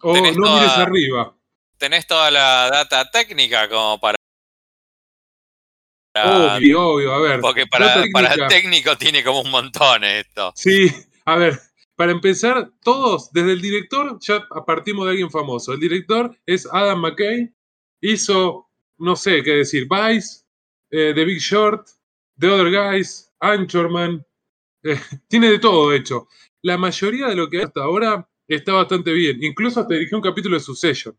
O 0.02 0.12
Tenés 0.12 0.36
no 0.36 0.44
toda- 0.44 0.60
mires 0.60 0.76
arriba. 0.76 1.34
tenés 1.78 2.06
toda 2.06 2.30
la 2.30 2.68
data 2.70 3.10
técnica 3.10 3.68
como 3.70 3.98
para... 3.98 4.16
Obvio, 6.14 6.80
obvio, 6.80 7.12
a 7.12 7.20
ver. 7.20 7.40
porque 7.40 7.66
para, 7.66 8.04
para 8.12 8.28
técnica. 8.30 8.48
técnico 8.48 8.96
tiene 8.96 9.24
como 9.24 9.40
un 9.40 9.50
montón 9.50 10.04
esto. 10.04 10.52
Sí, 10.54 10.88
a 11.24 11.36
ver, 11.36 11.58
para 11.96 12.12
empezar, 12.12 12.70
todos, 12.82 13.32
desde 13.32 13.52
el 13.52 13.60
director, 13.60 14.18
ya 14.20 14.46
partimos 14.66 15.06
de 15.06 15.12
alguien 15.12 15.30
famoso. 15.30 15.72
El 15.72 15.80
director 15.80 16.36
es 16.46 16.68
Adam 16.72 17.00
McKay, 17.00 17.52
hizo, 18.00 18.68
no 18.98 19.16
sé 19.16 19.42
qué 19.42 19.52
decir, 19.56 19.88
Vice, 19.88 20.44
eh, 20.90 21.12
The 21.14 21.24
Big 21.24 21.38
Short, 21.38 21.88
The 22.38 22.48
Other 22.48 22.70
Guys, 22.70 23.32
Anchorman, 23.40 24.24
eh, 24.82 24.98
tiene 25.28 25.50
de 25.50 25.58
todo 25.58 25.92
hecho. 25.92 26.28
La 26.62 26.78
mayoría 26.78 27.28
de 27.28 27.36
lo 27.36 27.48
que 27.48 27.58
hay 27.58 27.64
hasta 27.64 27.82
ahora 27.82 28.28
está 28.48 28.72
bastante 28.72 29.12
bien, 29.12 29.42
incluso 29.42 29.80
hasta 29.80 29.94
dirigió 29.94 30.18
un 30.18 30.22
capítulo 30.24 30.56
de 30.56 30.60
Succession. 30.60 31.16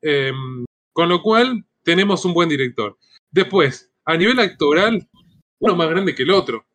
Em, 0.00 0.64
con 0.92 1.08
lo 1.08 1.22
cual, 1.22 1.64
tenemos 1.84 2.24
un 2.24 2.34
buen 2.34 2.48
director. 2.48 2.98
Después, 3.30 3.91
a 4.04 4.16
nivel 4.16 4.38
actoral, 4.40 5.06
uno 5.60 5.76
más 5.76 5.88
grande 5.90 6.14
que 6.14 6.22
el 6.22 6.30
otro. 6.30 6.66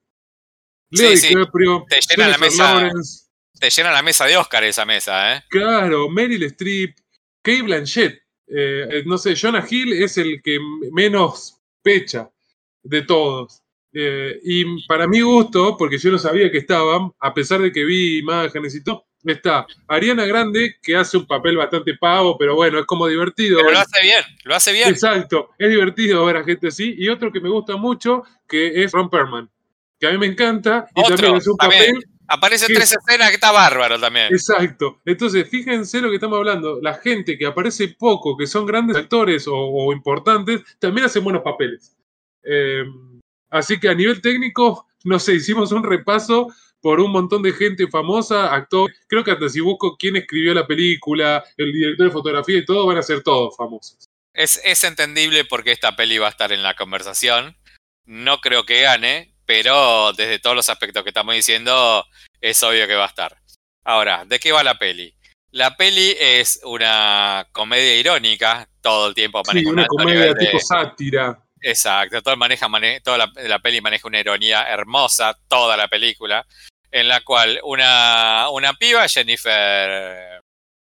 Leo 0.89 1.11
Sí, 1.11 1.17
sí. 1.17 1.28
DiCaprio, 1.30 1.86
Te 1.89 1.99
llena 2.09 2.28
la 2.30 2.38
mesa. 2.38 2.73
Lawrence, 2.75 3.25
Te 3.59 3.69
llena 3.69 3.91
la 3.91 4.01
mesa 4.01 4.25
de 4.25 4.38
Oscar 4.38 4.63
esa 4.63 4.86
mesa, 4.86 5.36
¿eh? 5.38 5.43
claro, 5.49 6.09
Meryl 6.09 6.43
Streep, 6.43 6.95
Kate 7.41 7.61
Blanchett. 7.63 8.21
eh, 8.49 8.88
eh, 8.89 9.03
no 9.05 9.17
sé, 9.17 9.36
Jonah 9.36 9.65
Hill 9.69 9.91
es 10.01 10.17
el 10.17 10.41
que 10.41 10.57
menos 10.93 11.59
pecha 11.82 12.30
de 12.84 13.01
todos. 13.01 13.61
Eh, 13.91 14.39
y 14.43 14.86
para 14.88 15.07
mi 15.07 15.19
gusto, 15.21 15.75
porque 15.75 15.97
yo 15.97 16.11
no 16.11 16.17
sabía 16.19 16.49
que 16.51 16.59
estaban, 16.59 17.11
a 17.19 17.34
pesar 17.34 17.59
de 17.61 17.71
que 17.71 17.84
vi 17.84 18.19
imágenes 18.19 18.75
y 18.75 18.84
todo, 18.84 19.05
está 19.34 19.65
Ariana 19.88 20.25
Grande, 20.25 20.75
que 20.82 20.95
hace 20.95 21.17
un 21.17 21.25
papel 21.25 21.57
bastante 21.57 21.95
pavo, 21.95 22.38
pero 22.38 22.55
bueno, 22.55 22.80
es 22.80 22.86
como 22.86 23.07
divertido. 23.07 23.59
Pero 23.59 23.71
lo 23.71 23.80
hace 23.80 24.01
bien, 24.01 24.23
lo 24.43 24.55
hace 24.55 24.71
bien. 24.71 24.89
Exacto, 24.89 25.51
es 25.57 25.69
divertido 25.69 26.25
ver 26.25 26.38
a 26.38 26.43
gente 26.43 26.67
así. 26.67 26.95
Y 26.97 27.09
otro 27.09 27.32
que 27.32 27.39
me 27.39 27.49
gusta 27.49 27.75
mucho, 27.78 28.23
que 28.47 28.84
es 28.84 28.91
Ron 28.91 29.09
Perlman, 29.09 29.49
que 29.99 30.07
a 30.07 30.11
mí 30.11 30.17
me 30.17 30.28
encanta 30.28 30.88
y 30.95 31.01
Otro, 31.01 31.15
también 31.15 31.36
es 31.38 31.47
un 31.47 31.57
también. 31.57 31.95
papel 31.95 32.17
Aparece 32.30 32.67
¿Qué? 32.67 32.73
tres 32.73 32.91
escenas 32.93 33.30
que 33.30 33.36
está 33.36 33.51
bárbaro 33.51 33.97
también. 33.99 34.28
Exacto. 34.32 34.99
Entonces, 35.05 35.49
fíjense 35.49 36.01
lo 36.01 36.09
que 36.09 36.15
estamos 36.15 36.38
hablando. 36.38 36.80
La 36.82 36.95
gente 36.95 37.38
que 37.38 37.45
aparece 37.45 37.95
poco, 37.97 38.36
que 38.36 38.45
son 38.45 38.65
grandes 38.65 38.97
actores 38.97 39.47
o, 39.47 39.55
o 39.55 39.93
importantes, 39.93 40.61
también 40.78 41.05
hacen 41.05 41.23
buenos 41.23 41.41
papeles. 41.41 41.95
Eh, 42.43 42.84
así 43.49 43.80
que 43.80 43.88
a 43.88 43.93
nivel 43.93 44.21
técnico, 44.21 44.88
no 45.05 45.19
sé, 45.19 45.36
hicimos 45.36 45.71
un 45.71 45.84
repaso 45.84 46.53
por 46.82 46.99
un 46.99 47.11
montón 47.11 47.41
de 47.41 47.53
gente 47.53 47.88
famosa, 47.88 48.53
actor. 48.53 48.91
Creo 49.07 49.23
que 49.23 49.32
hasta 49.32 49.49
si 49.49 49.59
busco 49.59 49.97
quién 49.97 50.15
escribió 50.15 50.53
la 50.53 50.67
película, 50.67 51.43
el 51.57 51.71
director 51.73 52.07
de 52.07 52.11
fotografía 52.11 52.57
y 52.57 52.65
todo, 52.65 52.86
van 52.86 52.97
a 52.97 53.03
ser 53.03 53.23
todos 53.23 53.55
famosos. 53.57 54.05
Es, 54.34 54.61
es 54.63 54.84
entendible 54.84 55.45
porque 55.45 55.71
esta 55.71 55.95
peli 55.95 56.17
va 56.19 56.28
a 56.28 56.32
estar 56.32 56.51
en 56.51 56.61
la 56.63 56.75
conversación. 56.75 57.57
No 58.05 58.38
creo 58.39 58.65
que 58.65 58.82
gane, 58.84 59.34
pero 59.45 60.13
desde 60.13 60.39
todos 60.39 60.55
los 60.55 60.69
aspectos 60.69 61.03
que 61.03 61.09
estamos 61.09 61.34
diciendo, 61.36 62.05
es 62.41 62.61
obvio 62.63 62.88
que 62.88 62.95
va 62.95 63.05
a 63.05 63.09
estar. 63.09 63.38
Ahora, 63.84 64.25
¿de 64.25 64.39
qué 64.39 64.51
va 64.51 64.63
la 64.63 64.78
peli? 64.78 65.13
La 65.51 65.75
peli 65.75 66.13
es 66.19 66.59
una 66.65 67.47
comedia 67.53 67.95
irónica, 67.95 68.69
todo 68.82 69.07
el 69.07 69.15
tiempo 69.15 69.41
Sí, 69.45 69.47
maneja 69.47 69.69
un 69.69 69.73
una 69.73 69.82
alto 69.84 69.95
comedia 69.97 70.19
nivel 70.21 70.34
de- 70.36 70.45
tipo 70.45 70.59
sátira. 70.59 71.43
Exacto, 71.62 72.22
todo 72.22 72.38
maneja, 72.38 72.68
mane- 72.68 73.01
toda 73.01 73.18
la, 73.18 73.32
la 73.36 73.60
peli 73.60 73.82
maneja 73.82 74.08
una 74.08 74.20
ironía 74.20 74.64
hermosa, 74.70 75.38
toda 75.47 75.76
la 75.76 75.88
película, 75.88 76.45
en 76.91 77.08
la 77.08 77.22
cual 77.22 77.60
una, 77.64 78.47
una 78.51 78.74
piba, 78.74 79.08
Jennifer, 79.08 80.41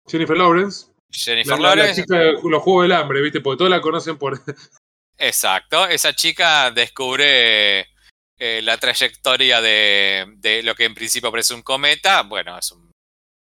Jennifer 0.08 0.36
Lawrence. 0.36 0.86
Jennifer 1.10 1.52
La, 1.52 1.56
la- 1.58 1.68
la 1.68 1.74
Lawrence, 1.76 2.02
chica 2.02 2.16
de 2.18 2.32
los 2.48 2.62
Juegos 2.62 2.84
del 2.84 2.92
Hambre, 2.92 3.20
¿viste? 3.20 3.40
Porque 3.40 3.58
todos 3.58 3.70
la 3.70 3.80
conocen 3.80 4.16
por. 4.18 4.40
exacto, 5.18 5.86
esa 5.86 6.12
chica 6.14 6.70
descubre 6.70 7.80
eh, 8.38 8.60
la 8.62 8.76
trayectoria 8.78 9.60
de, 9.60 10.26
de 10.36 10.62
lo 10.62 10.74
que 10.74 10.84
en 10.84 10.94
principio 10.94 11.30
parece 11.30 11.54
un 11.54 11.62
cometa, 11.62 12.22
bueno, 12.22 12.58
es 12.58 12.70
un- 12.72 12.90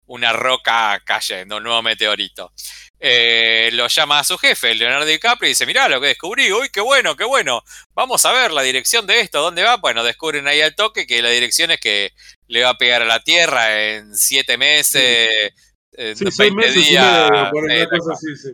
una 0.10 0.32
roca 0.32 1.02
cayendo, 1.04 1.58
un 1.58 1.64
nuevo 1.64 1.82
meteorito. 1.82 2.54
Eh, 3.00 3.70
lo 3.74 3.88
llama 3.88 4.20
a 4.20 4.24
su 4.24 4.38
jefe, 4.40 4.74
Leonardo 4.74 5.06
DiCaprio, 5.06 5.48
y 5.48 5.52
dice, 5.52 5.66
mirá 5.68 5.88
lo 5.88 6.02
que 6.02 6.08
descubrí, 6.08 6.52
uy, 6.52 6.70
qué 6.70 6.82
bueno, 6.82 7.16
qué 7.16 7.26
bueno, 7.26 7.64
vamos 7.94 8.26
a 8.26 8.32
ver 8.32 8.52
la 8.52 8.64
dirección 8.64 9.06
de 9.06 9.20
esto, 9.20 9.40
¿dónde 9.42 9.62
va? 9.64 9.78
Bueno, 9.78 10.04
descubren 10.04 10.48
ahí 10.48 10.62
al 10.62 10.74
toque 10.76 11.06
que 11.06 11.22
la 11.22 11.30
dirección 11.30 11.70
es 11.72 11.80
que 11.80 12.14
le 12.48 12.64
va 12.64 12.70
a 12.70 12.78
pegar 12.78 13.04
a 13.04 13.06
la 13.06 13.20
Tierra 13.20 13.84
en 13.92 14.16
siete 14.18 14.58
meses, 14.58 15.30
en 15.94 16.16
Sí, 16.16 16.24
20 16.26 16.32
seis 16.32 16.54
meses 16.54 16.76
y 16.76 16.90
días. 16.90 17.30
medio, 17.64 17.80
sí, 17.84 17.98
cosa 18.00 18.14
así. 18.14 18.36
sí. 18.36 18.50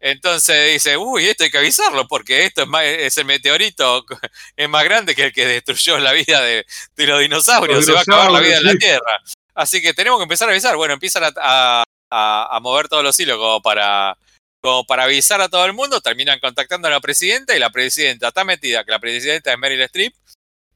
entonces 0.00 0.72
dice, 0.72 0.96
uy, 0.96 1.26
esto 1.28 1.44
hay 1.44 1.50
que 1.50 1.58
avisarlo 1.58 2.06
porque 2.08 2.44
esto 2.46 2.62
es, 2.62 2.68
más, 2.68 2.84
es 2.84 3.16
el 3.18 3.24
meteorito, 3.26 4.04
es 4.56 4.68
más 4.68 4.84
grande 4.84 5.14
que 5.14 5.24
el 5.24 5.32
que 5.32 5.46
destruyó 5.46 5.98
la 5.98 6.12
vida 6.12 6.40
de, 6.42 6.64
de 6.96 7.06
los 7.06 7.20
dinosaurios, 7.20 7.76
Los 7.78 7.86
se 7.86 7.92
va 7.92 7.98
a 7.98 8.02
acabar 8.02 8.30
la 8.30 8.40
vida 8.40 8.56
en 8.58 8.64
la 8.64 8.72
sí. 8.72 8.78
Tierra. 8.78 9.20
Así 9.54 9.80
que 9.82 9.94
tenemos 9.94 10.18
que 10.18 10.24
empezar 10.24 10.48
a 10.48 10.52
avisar. 10.52 10.74
Bueno, 10.76 10.94
empiezan 10.94 11.24
a, 11.24 11.32
a- 11.36 11.84
a- 12.14 12.56
a 12.56 12.60
mover 12.60 12.88
todos 12.88 13.02
los 13.02 13.18
hilos 13.18 13.36
como 13.38 13.60
para, 13.62 14.16
como 14.62 14.84
para 14.86 15.04
avisar 15.04 15.40
a 15.40 15.48
todo 15.48 15.64
el 15.66 15.72
mundo, 15.72 16.00
terminan 16.00 16.38
contactando 16.40 16.88
a 16.88 16.90
la 16.92 17.00
presidenta 17.00 17.54
y 17.56 17.58
la 17.58 17.70
presidenta 17.70 18.28
está 18.28 18.44
metida, 18.44 18.84
que 18.84 18.90
la 18.92 18.98
presidenta 18.98 19.52
es 19.52 19.58
Meryl 19.58 19.82
Streep, 19.82 20.14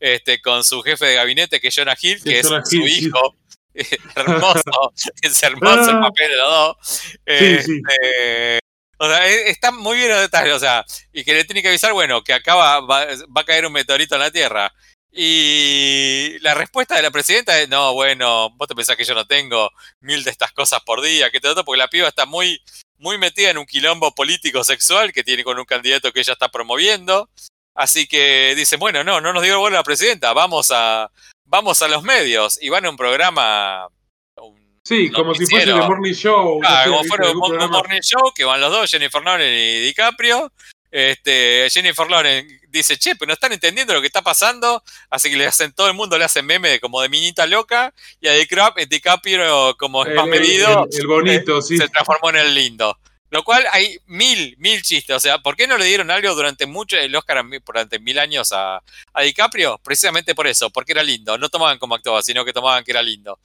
este, 0.01 0.41
con 0.41 0.63
su 0.65 0.83
jefe 0.83 1.07
de 1.07 1.15
gabinete 1.17 1.61
que 1.61 1.69
es 1.69 1.75
Jonah 1.75 1.97
Hill, 2.01 2.23
Que 2.23 2.41
es 2.41 2.47
su 2.47 2.55
Hill, 2.57 2.63
sí. 2.91 3.07
hijo. 3.07 3.37
hermoso, 4.17 4.93
es 5.23 5.43
hermoso 5.43 5.91
el 5.91 5.97
Ah. 5.97 6.01
papel 6.03 6.31
de 6.31 6.37
los 6.37 6.49
dos. 6.51 6.77
Sí, 6.87 7.63
sí. 7.63 7.81
Este, 7.89 8.59
o 8.99 9.07
sea, 9.09 9.29
e- 9.29 9.51
está 9.51 9.71
muy 9.71 9.97
bien 9.97 10.09
los 10.11 10.21
detalles, 10.21 10.55
o 10.55 10.59
sea, 10.59 10.85
y 11.13 11.25
que 11.25 11.35
le 11.35 11.45
tiene 11.45 11.63
que 11.63 11.69
avisar, 11.69 11.93
bueno, 11.93 12.23
que 12.25 12.33
acá 12.33 12.55
va, 12.57 12.81
va- 12.81 13.07
va 13.07 13.41
a 13.43 13.45
caer 13.45 13.67
un 13.67 13.73
meteorito 13.73 14.17
en 14.17 14.21
la 14.23 14.31
Tierra. 14.31 14.73
Y 15.21 16.39
la 16.43 16.55
respuesta 16.55 16.95
de 16.95 17.03
la 17.03 17.11
presidenta 17.11 17.59
es, 17.61 17.69
no, 17.69 17.93
bueno, 17.93 18.51
vos 18.51 18.69
te 18.69 18.77
pensás 18.77 18.95
que 18.97 19.03
yo 19.03 19.17
no 19.17 19.27
tengo 19.27 19.69
mil 19.99 20.23
de 20.23 20.31
estas 20.31 20.53
cosas 20.53 20.81
por 20.87 21.03
día, 21.03 21.29
que 21.33 21.41
te 21.41 21.49
otro, 21.49 21.65
porque 21.65 21.81
la 21.81 21.89
piba 21.89 22.07
está 22.07 22.25
muy, 22.25 22.63
muy 22.99 23.19
metida 23.19 23.51
en 23.51 23.59
un 23.59 23.67
quilombo 23.67 24.15
político 24.15 24.63
sexual 24.63 25.13
que 25.13 25.25
tiene 25.25 25.43
con 25.43 25.59
un 25.59 25.65
candidato 25.65 26.13
que 26.13 26.21
ella 26.21 26.35
está 26.35 26.51
promoviendo. 26.51 27.29
Así 27.75 28.07
que 28.07 28.55
dice, 28.55 28.77
bueno, 28.77 29.03
no, 29.03 29.21
no 29.21 29.33
nos 29.33 29.43
dio 29.43 29.59
bola 29.59 29.79
la 29.79 29.83
presidenta, 29.83 30.33
vamos 30.35 30.71
a, 30.73 31.11
vamos 31.45 31.83
a 31.83 31.89
los 31.89 32.05
medios. 32.05 32.57
Y 32.63 32.69
van 32.69 32.87
a 32.87 32.91
un 32.91 32.97
programa... 32.97 33.89
un 34.37 34.79
Sí, 34.85 35.11
como 35.11 35.35
si 35.35 35.47
fuese. 35.47 35.67
The 35.67 35.73
Morning 35.75 36.15
Show. 36.15 36.61
no 36.63 36.69
Ah, 36.69 36.85
sé, 36.85 36.91
como 36.91 37.03
fuera 37.03 37.31
un, 37.33 37.61
un 37.61 37.71
morning 37.73 38.01
show 38.03 38.33
que 38.33 38.45
van 38.45 38.61
los 38.61 38.71
dos, 38.71 38.89
Jennifer 38.89 39.21
Lawrence 39.21 39.53
y 39.53 39.81
DiCaprio. 39.81 40.53
Este, 40.93 41.69
Jennifer 41.71 42.09
Lawrence 42.09 42.58
dice, 42.71 42.97
che, 42.97 43.17
pero 43.17 43.27
no 43.29 43.35
están 43.35 43.53
entendiendo 43.53 43.95
lo 43.95 44.01
que 44.01 44.07
está 44.07 44.23
pasando. 44.23 44.83
Así 45.11 45.31
que 45.31 45.37
le 45.37 45.47
hacen, 45.47 45.73
todo 45.73 45.89
el 45.89 45.95
mundo 45.95 46.17
le 46.19 46.25
hacen 46.25 46.47
meme 46.47 46.69
de, 46.71 46.81
como 46.81 47.01
de 47.03 47.09
minita 47.09 47.47
loca. 47.47 47.93
Y 48.21 48.29
a 48.29 48.35
DiCap- 48.37 48.87
DiCaprio, 48.89 49.77
como 49.79 50.05
es 50.05 50.15
más 50.15 50.25
el- 50.27 50.31
medido, 50.31 50.87
el- 50.91 50.99
el 51.01 51.07
bonito, 51.07 51.63
sí. 51.63 51.77
se 51.79 51.89
transformó 51.89 52.31
en 52.31 52.37
el 52.37 52.55
lindo. 52.55 52.99
Lo 53.31 53.45
cual 53.45 53.67
hay 53.73 53.99
mil, 54.07 54.55
mil 54.59 54.81
chistes. 54.83 55.15
O 55.15 55.21
sea, 55.21 55.39
¿por 55.39 55.55
qué 55.55 55.67
no 55.67 55.77
le 55.77 55.85
dieron 55.85 56.11
algo 56.11 56.35
durante 56.35 56.65
mucho 56.65 56.97
el 56.97 57.15
Oscar 57.15 57.45
durante 57.67 57.99
mil 57.99 58.19
años 58.19 58.53
a, 58.53 58.83
a 59.13 59.23
DiCaprio? 59.23 59.79
Precisamente 59.85 60.35
por 60.35 60.47
eso, 60.47 60.71
porque 60.71 60.93
era 60.93 61.03
lindo. 61.03 61.37
No 61.37 61.51
tomaban 61.51 61.79
como 61.79 61.95
actuaba, 61.95 62.23
sino 62.23 62.43
que 62.45 62.55
tomaban 62.55 62.85
que 62.85 62.93
era 62.93 63.03
lindo. 63.03 63.39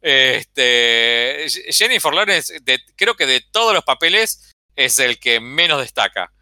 Este, 0.00 1.46
Jennifer 1.70 2.12
Lawrence, 2.14 2.60
de- 2.62 2.80
creo 2.96 3.14
que 3.16 3.26
de 3.26 3.40
todos 3.40 3.74
los 3.74 3.84
papeles, 3.84 4.52
es 4.74 4.98
el 4.98 5.18
que 5.18 5.40
menos 5.40 5.80
destaca. 5.80 6.32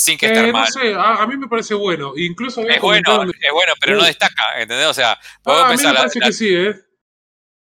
Sin 0.00 0.16
que 0.16 0.26
estar 0.26 0.44
Eh, 0.44 0.46
no 0.46 0.52
mal. 0.54 0.68
sé, 0.72 0.94
a, 0.94 1.16
a 1.16 1.26
mí 1.26 1.36
me 1.36 1.46
parece 1.46 1.74
bueno. 1.74 2.14
Incluso 2.16 2.62
Es 2.62 2.80
bueno, 2.80 3.22
es 3.22 3.52
bueno, 3.52 3.74
pero 3.78 3.96
no 3.96 4.04
destaca, 4.04 4.58
¿entendés? 4.58 4.86
O 4.86 4.94
sea, 4.94 5.18
vos 5.44 5.56
Ah, 5.58 5.60
a 5.60 5.64
mí 5.64 5.76
pensás 5.76 5.92
me 5.92 5.98
parece 5.98 6.20
la- 6.20 6.26
que 6.26 6.32
sí, 6.32 6.54
¿eh? 6.54 6.74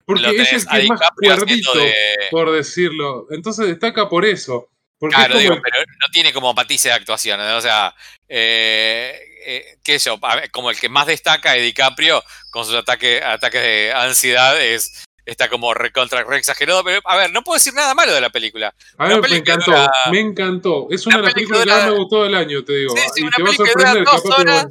Porque 0.03 0.41
es 0.41 0.53
el 0.53 0.67
a 0.67 0.71
que 0.71 0.81
es 0.83 0.89
más 0.89 0.99
cuerdito, 1.15 1.73
de- 1.75 1.93
por 2.31 2.51
decirlo. 2.51 3.27
Entonces 3.29 3.67
destaca 3.67 4.09
por 4.09 4.25
eso. 4.25 4.67
Porque 4.97 5.15
Claro, 5.15 5.35
es 5.35 5.41
digo, 5.41 5.55
pero 5.61 5.83
no 6.01 6.07
tiene 6.11 6.33
como 6.33 6.53
matices 6.55 6.85
de 6.85 6.93
actuación. 6.93 7.39
¿no? 7.39 7.55
O 7.57 7.61
sea, 7.61 7.93
eh, 8.27 9.19
eh, 9.45 9.77
qué 9.83 9.99
sé 9.99 10.09
yo, 10.09 10.17
a 10.25 10.41
como 10.49 10.71
el 10.71 10.79
que 10.79 10.89
más 10.89 11.05
destaca 11.05 11.55
es 11.55 11.61
DiCaprio 11.61 12.23
con 12.49 12.65
sus 12.65 12.73
ataques, 12.75 13.21
ataques 13.21 13.61
de 13.61 13.93
ansiedad 13.93 14.59
es 14.59 15.05
está 15.25 15.49
como 15.49 15.73
recontra 15.73 16.23
re 16.23 16.37
exagerado. 16.37 16.83
Pero 16.83 17.01
a 17.05 17.15
ver, 17.17 17.31
no 17.31 17.43
puedo 17.43 17.55
decir 17.55 17.73
nada 17.73 17.93
malo 17.93 18.13
de 18.13 18.21
la 18.21 18.29
película. 18.29 18.73
a 18.97 19.07
ver, 19.07 19.21
me 19.21 19.37
encantó, 19.37 19.71
dura- 19.71 19.91
me 20.11 20.19
encantó. 20.19 20.87
Es 20.89 21.05
una 21.07 21.15
de 21.17 21.21
una 21.21 21.27
las 21.29 21.33
peli 21.35 21.47
que 21.47 21.65
más 21.65 21.85
me 21.85 21.97
gustó 21.97 22.23
del 22.23 22.35
año, 22.35 22.63
te 22.63 22.73
digo. 22.73 22.95
Sí, 22.95 23.01
sí, 23.15 23.21
y 23.21 23.23
una 23.23 23.35
te 23.37 23.43
va 23.43 23.49
a 23.49 23.51
peli 23.51 23.57
que 23.57 23.73
dura 23.73 23.91
sorprender, 23.93 24.05
dos 24.05 24.39
horas. 24.39 24.67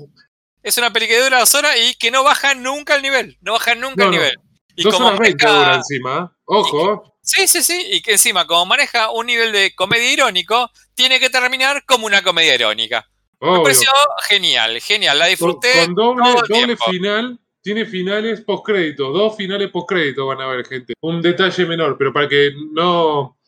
Es 0.62 0.78
una 0.78 0.92
peli 0.92 1.08
que 1.08 1.20
dura 1.22 1.40
dos 1.40 1.54
horas 1.54 1.76
y 1.76 1.94
que 1.96 2.10
no 2.10 2.22
baja 2.22 2.54
nunca 2.54 2.94
el 2.94 3.02
nivel. 3.02 3.36
No 3.40 3.52
baja 3.54 3.74
nunca 3.74 3.94
No, 3.96 4.04
el 4.04 4.10
no. 4.10 4.16
nivel. 4.16 4.36
Y 4.76 4.84
Dos 4.84 4.94
como 4.94 5.08
horas 5.08 5.34
dura 5.38 5.74
encima. 5.74 6.36
Ojo. 6.44 7.16
Sí, 7.22 7.46
sí, 7.46 7.62
sí. 7.62 7.84
Y 7.90 8.00
que 8.02 8.12
encima, 8.12 8.46
como 8.46 8.66
maneja 8.66 9.10
un 9.10 9.26
nivel 9.26 9.52
de 9.52 9.74
comedia 9.74 10.12
irónico, 10.12 10.70
tiene 10.94 11.20
que 11.20 11.30
terminar 11.30 11.84
como 11.84 12.06
una 12.06 12.22
comedia 12.22 12.54
irónica. 12.54 13.06
Me 13.40 13.48
Obvio. 13.48 13.62
pareció 13.64 13.90
genial, 14.28 14.80
genial. 14.80 15.18
La 15.18 15.26
disfruté. 15.26 15.72
con 15.84 15.94
doble, 15.94 16.22
todo 16.22 16.42
el 16.42 16.48
doble 16.48 16.76
final, 16.76 17.40
tiene 17.62 17.86
finales 17.86 18.40
postcrédito, 18.42 19.10
dos 19.10 19.36
finales 19.36 19.70
postcrédito 19.70 20.26
van 20.26 20.40
a 20.40 20.46
ver, 20.48 20.66
gente. 20.66 20.94
Un 21.00 21.22
detalle 21.22 21.64
menor, 21.64 21.96
pero 21.96 22.12
para 22.12 22.28
que 22.28 22.52
no. 22.72 23.38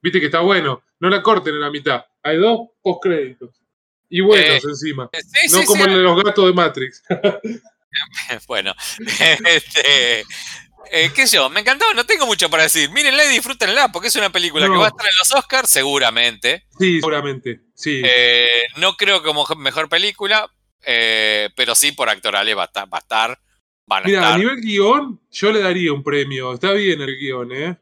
Viste 0.00 0.20
que 0.20 0.26
está 0.26 0.40
bueno, 0.40 0.82
no 1.00 1.08
la 1.08 1.22
corten 1.22 1.54
en 1.54 1.60
la 1.60 1.70
mitad. 1.70 2.04
Hay 2.22 2.36
dos 2.36 2.68
postcréditos. 2.82 3.50
Y 4.08 4.20
buenos 4.20 4.64
Eh, 4.64 4.68
encima. 4.68 5.08
Sí, 5.12 5.52
no 5.52 5.58
sí, 5.60 5.64
como 5.64 5.84
sí. 5.84 5.90
el 5.90 5.96
de 5.96 6.02
los 6.02 6.22
gatos 6.22 6.46
de 6.46 6.52
Matrix. 6.52 7.02
Bueno, 8.46 8.74
este, 9.46 10.20
eh, 10.90 11.10
qué 11.14 11.26
sé 11.26 11.36
yo, 11.36 11.48
me 11.50 11.60
encantó, 11.60 11.92
no 11.94 12.04
tengo 12.04 12.26
mucho 12.26 12.50
para 12.50 12.64
decir. 12.64 12.90
Mírenla 12.90 13.24
y 13.24 13.28
disfrútenla, 13.28 13.90
porque 13.92 14.08
es 14.08 14.16
una 14.16 14.30
película 14.30 14.66
que 14.66 14.72
va 14.72 14.86
a 14.86 14.88
estar 14.88 15.06
en 15.06 15.16
los 15.18 15.32
Oscars, 15.32 15.70
seguramente. 15.70 16.66
sí, 16.78 16.96
seguramente. 16.96 17.60
Sí. 17.74 18.02
Eh, 18.04 18.64
no 18.76 18.96
creo 18.96 19.22
como 19.22 19.46
mejor 19.56 19.88
película, 19.88 20.50
eh, 20.84 21.50
pero 21.56 21.74
sí 21.74 21.92
por 21.92 22.08
actorales 22.08 22.56
va 22.56 22.62
a 22.62 22.66
estar, 22.66 22.92
va 22.92 22.98
a 22.98 23.00
estar 23.00 23.40
van 23.86 24.04
a 24.04 24.06
Mira, 24.06 24.34
a 24.34 24.38
nivel 24.38 24.60
guion, 24.60 25.20
yo 25.30 25.52
le 25.52 25.60
daría 25.60 25.92
un 25.92 26.02
premio. 26.02 26.52
Está 26.54 26.72
bien 26.72 27.00
el 27.00 27.16
guion, 27.18 27.52
¿eh? 27.52 27.76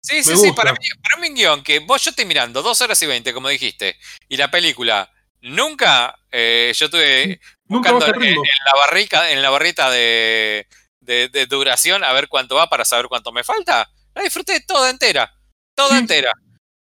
Sí, 0.00 0.16
me 0.16 0.22
sí, 0.24 0.36
sí, 0.36 0.52
para 0.52 0.72
mí, 0.72 0.78
para 1.02 1.20
mí 1.20 1.28
un 1.28 1.34
guion 1.34 1.62
que 1.62 1.78
vos 1.78 2.02
yo 2.04 2.10
estoy 2.10 2.24
mirando 2.24 2.60
dos 2.62 2.80
horas 2.80 3.00
y 3.02 3.06
veinte, 3.06 3.32
como 3.32 3.48
dijiste, 3.48 3.96
y 4.28 4.36
la 4.36 4.50
película 4.50 5.08
nunca, 5.42 6.18
eh, 6.30 6.72
yo 6.74 6.86
estuve 6.86 7.40
Nunca 7.66 7.92
buscando 7.92 8.18
el 8.20 8.24
en, 8.28 8.34
en 8.34 8.64
la 8.66 8.74
barrica, 8.80 9.30
en 9.30 9.42
la 9.42 9.50
barrita 9.50 9.90
de, 9.90 10.66
de- 11.00 11.28
de 11.28 11.46
duración 11.46 12.02
a 12.04 12.12
ver 12.12 12.28
cuánto 12.28 12.56
va 12.56 12.68
para 12.68 12.84
saber 12.84 13.06
cuánto 13.06 13.30
me 13.32 13.44
falta. 13.44 13.88
La 14.14 14.22
disfruté 14.22 14.60
toda 14.60 14.90
entera, 14.90 15.32
toda 15.74 15.90
Sí. 15.90 15.98
entera. 15.98 16.32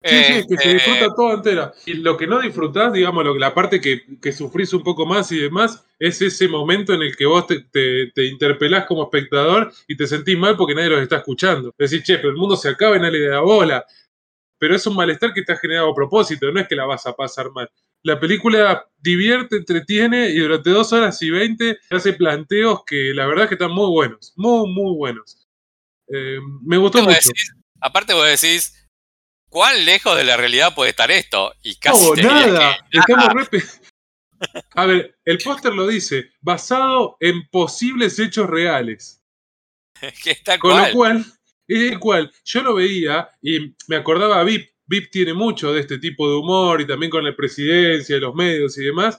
Sí, 0.04 0.14
sí, 0.24 0.32
es 0.34 0.46
que 0.46 0.56
se 0.56 0.70
Este, 0.70 0.72
disfruta 0.74 1.14
toda 1.14 1.34
entera. 1.34 1.72
Y 1.86 1.94
lo 1.94 2.16
que 2.16 2.26
no 2.28 2.40
disfrutás, 2.40 2.92
digamos, 2.92 3.24
lo, 3.24 3.34
que- 3.34 3.40
la 3.40 3.52
parte 3.52 3.80
que, 3.80 4.02
que 4.22 4.32
sufrís 4.32 4.72
un 4.72 4.82
poco 4.84 5.04
más 5.06 5.30
y 5.32 5.38
demás, 5.38 5.84
es 5.98 6.22
ese 6.22 6.46
momento 6.48 6.94
en 6.94 7.02
el 7.02 7.16
que 7.16 7.26
vos 7.26 7.46
te, 7.48 7.62
te, 7.64 8.12
te 8.14 8.24
interpelás 8.26 8.86
como 8.86 9.02
espectador 9.02 9.72
y 9.88 9.96
te 9.96 10.06
sentís 10.06 10.38
mal 10.38 10.56
porque 10.56 10.74
nadie 10.74 10.90
los 10.90 11.02
está 11.02 11.16
escuchando. 11.16 11.74
Decís, 11.76 12.04
che, 12.04 12.16
pero 12.18 12.30
el 12.30 12.36
mundo 12.36 12.56
se 12.56 12.68
acaba 12.68 12.96
y 12.96 13.00
nadie 13.00 13.18
le 13.18 13.28
da 13.28 13.40
bola. 13.40 13.84
Pero 14.60 14.76
es 14.76 14.86
un 14.86 14.94
malestar 14.96 15.32
que 15.32 15.40
está 15.40 15.56
generado 15.56 15.90
a 15.90 15.94
propósito, 15.94 16.50
no 16.52 16.60
es 16.60 16.68
que 16.68 16.76
la 16.76 16.84
vas 16.84 17.04
a 17.06 17.14
pasar 17.14 17.50
mal. 17.50 17.68
La 18.04 18.20
película 18.20 18.86
divierte, 18.98 19.56
entretiene 19.56 20.30
y 20.30 20.38
durante 20.38 20.70
dos 20.70 20.92
horas 20.92 21.20
y 21.22 21.30
veinte 21.30 21.78
hace 21.90 22.12
planteos 22.12 22.84
que 22.84 23.12
la 23.14 23.26
verdad 23.26 23.44
es 23.44 23.48
que 23.48 23.54
están 23.56 23.72
muy 23.72 23.88
buenos, 23.90 24.32
muy, 24.36 24.68
muy 24.72 24.94
buenos. 24.96 25.46
Eh, 26.08 26.38
me 26.62 26.76
gustó 26.76 27.02
mucho. 27.02 27.14
decís- 27.16 27.52
aparte 27.80 28.14
vos 28.14 28.24
decís, 28.26 28.87
¿cuán 29.48 29.84
lejos 29.84 30.16
de 30.16 30.24
la 30.24 30.36
realidad 30.36 30.74
puede 30.74 30.90
estar 30.90 31.10
esto? 31.10 31.54
Y 31.62 31.76
casi 31.76 32.04
No, 32.06 32.12
te 32.14 32.22
nada. 32.22 32.78
que 32.90 32.98
Estamos 32.98 33.48
pe- 33.48 33.62
A 34.74 34.86
ver, 34.86 35.18
el 35.24 35.38
póster 35.38 35.74
lo 35.74 35.86
dice, 35.86 36.30
basado 36.40 37.16
en 37.20 37.48
posibles 37.48 38.18
hechos 38.18 38.48
reales. 38.48 39.22
que 40.22 40.30
está 40.30 40.58
Con 40.58 40.70
cual. 40.72 40.86
lo 40.88 40.94
cual, 40.94 41.26
es 41.66 41.92
el 41.92 41.98
cual 41.98 42.32
yo 42.44 42.62
lo 42.62 42.74
veía 42.74 43.28
y 43.42 43.74
me 43.88 43.96
acordaba 43.96 44.40
a 44.40 44.44
VIP. 44.44 44.70
VIP 44.86 45.10
tiene 45.10 45.34
mucho 45.34 45.72
de 45.74 45.80
este 45.80 45.98
tipo 45.98 46.26
de 46.30 46.36
humor 46.36 46.80
y 46.80 46.86
también 46.86 47.10
con 47.10 47.22
la 47.24 47.36
presidencia 47.36 48.16
los 48.18 48.34
medios 48.34 48.78
y 48.78 48.84
demás. 48.84 49.18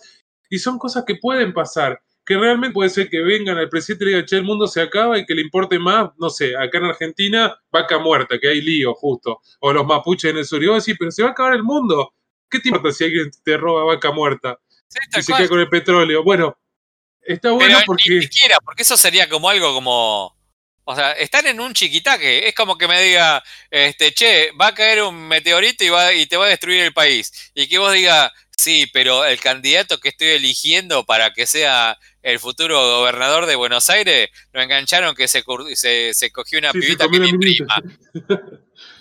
Y 0.49 0.57
son 0.57 0.80
cosas 0.80 1.03
que 1.06 1.15
pueden 1.15 1.53
pasar. 1.53 2.01
Que 2.30 2.38
realmente 2.38 2.76
puede 2.76 2.91
ser 2.91 3.10
que 3.10 3.22
vengan 3.22 3.57
al 3.57 3.69
presidente 3.69 4.03
y 4.03 4.06
le 4.06 4.14
digan, 4.14 4.26
che, 4.27 4.35
el 4.35 4.43
mundo 4.43 4.68
se 4.68 4.80
acaba 4.80 5.18
y 5.18 5.26
que 5.26 5.34
le 5.34 5.41
importe 5.41 5.80
más, 5.80 6.11
no 6.19 6.30
sé, 6.30 6.56
acá 6.56 6.77
en 6.77 6.85
Argentina, 6.85 7.60
vaca 7.72 7.97
muerta, 7.97 8.38
que 8.39 8.47
hay 8.47 8.61
lío 8.61 8.93
justo. 8.93 9.41
O 9.61 9.73
los 9.73 9.84
mapuches 9.84 10.30
en 10.30 10.38
el 10.38 10.45
sur. 10.45 10.64
Y 10.64 10.68
vos 10.68 10.85
decís, 10.85 10.95
pero 10.99 11.10
se 11.10 11.23
va 11.23 11.30
a 11.30 11.31
acabar 11.31 11.56
el 11.56 11.64
mundo. 11.64 12.14
¿Qué 12.47 12.60
te 12.60 12.69
importa 12.69 12.91
si 12.91 13.06
alguien 13.06 13.31
te 13.43 13.57
roba 13.57 13.84
vaca 13.84 14.11
muerta? 14.11 14.60
Sí, 14.88 14.99
y 15.18 15.23
se 15.23 15.31
cual. 15.31 15.39
queda 15.39 15.49
con 15.49 15.60
el 15.60 15.69
petróleo. 15.69 16.23
Bueno, 16.23 16.56
está 17.23 17.49
bueno 17.49 17.73
Pero 17.73 17.85
porque. 17.88 18.11
ni 18.11 18.22
siquiera, 18.22 18.57
porque 18.64 18.84
eso 18.84 18.95
sería 18.95 19.27
como 19.27 19.49
algo 19.49 19.73
como. 19.73 20.38
O 20.84 20.95
sea, 20.95 21.14
están 21.14 21.47
en 21.47 21.60
un 21.60 21.73
chiquitaque. 21.73 22.47
Es 22.47 22.53
como 22.53 22.77
que 22.77 22.88
me 22.88 23.01
diga, 23.01 23.43
este, 23.72 24.14
che, 24.14 24.51
va 24.51 24.68
a 24.68 24.76
caer 24.76 25.01
un 25.01 25.27
meteorito 25.27 25.84
y, 25.84 25.89
va, 25.89 26.14
y 26.14 26.27
te 26.27 26.38
va 26.38 26.45
a 26.45 26.49
destruir 26.49 26.81
el 26.81 26.93
país. 26.93 27.51
Y 27.56 27.68
que 27.68 27.80
vos 27.80 27.91
diga, 27.91 28.31
sí, 28.60 28.86
pero 28.94 29.26
el 29.26 29.40
candidato 29.40 29.99
que 29.99 30.10
estoy 30.10 30.27
eligiendo 30.30 31.06
para 31.06 31.31
que 31.34 31.48
sea 31.48 31.98
el 32.22 32.40
futuro 32.40 32.77
gobernador 32.99 33.45
de 33.45 33.56
Buenos 33.56 33.90
Aires, 33.90 34.30
lo 34.52 34.61
engancharon 34.61 35.15
que 35.15 35.27
se, 35.27 35.44
se, 35.76 36.14
se 36.14 36.31
cogió 36.31 36.60
una 36.60 36.72
Sí, 36.72 36.80
pibita 36.80 37.07
que 37.07 37.19
minita. 37.19 37.38
prima. 37.40 37.81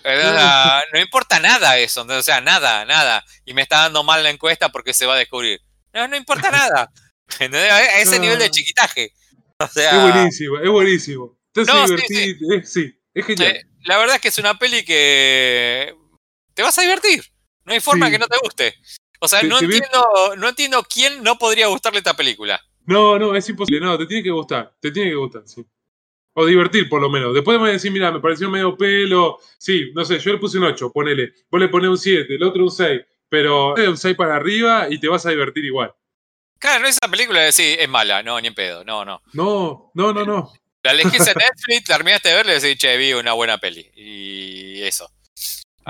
Sea, 0.03 0.83
no 0.93 0.99
importa 0.99 1.39
nada 1.39 1.77
eso, 1.77 2.03
o 2.07 2.23
sea, 2.23 2.41
nada, 2.41 2.85
nada. 2.85 3.23
Y 3.45 3.53
me 3.53 3.61
está 3.61 3.79
dando 3.81 4.03
mal 4.03 4.23
la 4.23 4.29
encuesta 4.29 4.69
porque 4.69 4.93
se 4.93 5.05
va 5.05 5.15
a 5.15 5.19
descubrir. 5.19 5.61
No, 5.93 6.07
no 6.07 6.15
importa 6.15 6.49
nada. 6.51 6.89
¿Entendés? 7.33 7.71
A 7.71 7.99
ese 8.01 8.15
No. 8.15 8.21
nivel 8.23 8.39
de 8.39 8.49
chiquitaje. 8.49 9.13
O 9.59 9.67
sea, 9.67 9.91
Es 10.07 10.13
buenísimo, 10.13 10.57
es 10.59 10.69
buenísimo. 10.69 11.37
No, 11.55 11.87
sí, 11.87 11.93
divertir. 11.95 12.37
es- 12.57 12.71
sí, 12.73 12.93
es 13.13 13.25
genial. 13.25 13.55
eh, 13.55 13.65
la 13.83 13.97
verdad 13.97 14.15
es 14.15 14.21
que 14.21 14.27
es 14.29 14.37
una 14.37 14.57
peli 14.57 14.83
que 14.85 15.93
te 16.53 16.63
vas 16.63 16.77
a 16.77 16.81
divertir. 16.81 17.23
No 17.65 17.73
hay 17.73 17.79
forma 17.81 18.05
Sí. 18.07 18.13
que 18.13 18.19
no 18.19 18.27
te 18.27 18.37
guste. 18.41 18.75
O 19.19 19.27
sea, 19.27 19.43
no 19.43 19.59
entiendo, 19.59 20.35
no 20.37 20.49
entiendo 20.49 20.83
quién 20.83 21.21
no 21.23 21.37
podría 21.37 21.67
gustarle 21.67 21.99
esta 21.99 22.15
película. 22.15 22.59
No, 22.85 23.19
no, 23.19 23.35
es 23.35 23.47
imposible. 23.49 23.79
No, 23.79 23.97
te 23.97 24.05
tiene 24.05 24.23
que 24.23 24.31
gustar. 24.31 24.73
Te 24.79 24.91
tiene 24.91 25.11
que 25.11 25.15
gustar, 25.15 25.43
sí. 25.45 25.65
O 26.33 26.45
divertir, 26.45 26.87
por 26.87 27.01
lo 27.01 27.09
menos. 27.09 27.33
Después 27.33 27.59
me 27.59 27.71
decir, 27.71 27.91
mira, 27.91 28.11
me 28.11 28.19
pareció 28.19 28.49
medio 28.49 28.77
pelo. 28.77 29.39
Sí, 29.57 29.91
no 29.93 30.05
sé, 30.05 30.19
yo 30.19 30.31
le 30.31 30.37
puse 30.37 30.57
un 30.57 30.63
8, 30.63 30.91
ponele. 30.91 31.33
Vos 31.49 31.59
le 31.59 31.67
ponés 31.67 31.89
un 31.89 31.97
7, 31.97 32.35
el 32.35 32.43
otro 32.43 32.63
un 32.63 32.71
6. 32.71 33.01
Pero 33.27 33.75
un 33.75 33.97
6 33.97 34.15
para 34.15 34.37
arriba 34.37 34.87
y 34.89 34.99
te 34.99 35.07
vas 35.07 35.25
a 35.25 35.29
divertir 35.29 35.65
igual. 35.65 35.93
Claro, 36.57 36.87
esa 36.87 37.07
película 37.09 37.47
es, 37.47 37.55
sí, 37.55 37.75
es 37.77 37.87
mala, 37.87 38.23
no, 38.23 38.39
ni 38.41 38.47
en 38.47 38.55
pedo, 38.55 38.83
no, 38.83 39.05
no. 39.05 39.21
No, 39.33 39.91
no, 39.93 40.13
no, 40.13 40.25
no. 40.25 40.51
La 40.83 40.91
elegís 40.91 41.27
en 41.27 41.35
Netflix, 41.37 41.83
terminaste 41.85 42.29
de 42.29 42.35
verla 42.35 42.51
y 42.53 42.59
decís, 42.59 42.77
che, 42.77 42.97
vi 42.97 43.13
una 43.13 43.33
buena 43.33 43.57
peli. 43.57 43.89
Y 43.95 44.81
eso. 44.81 45.09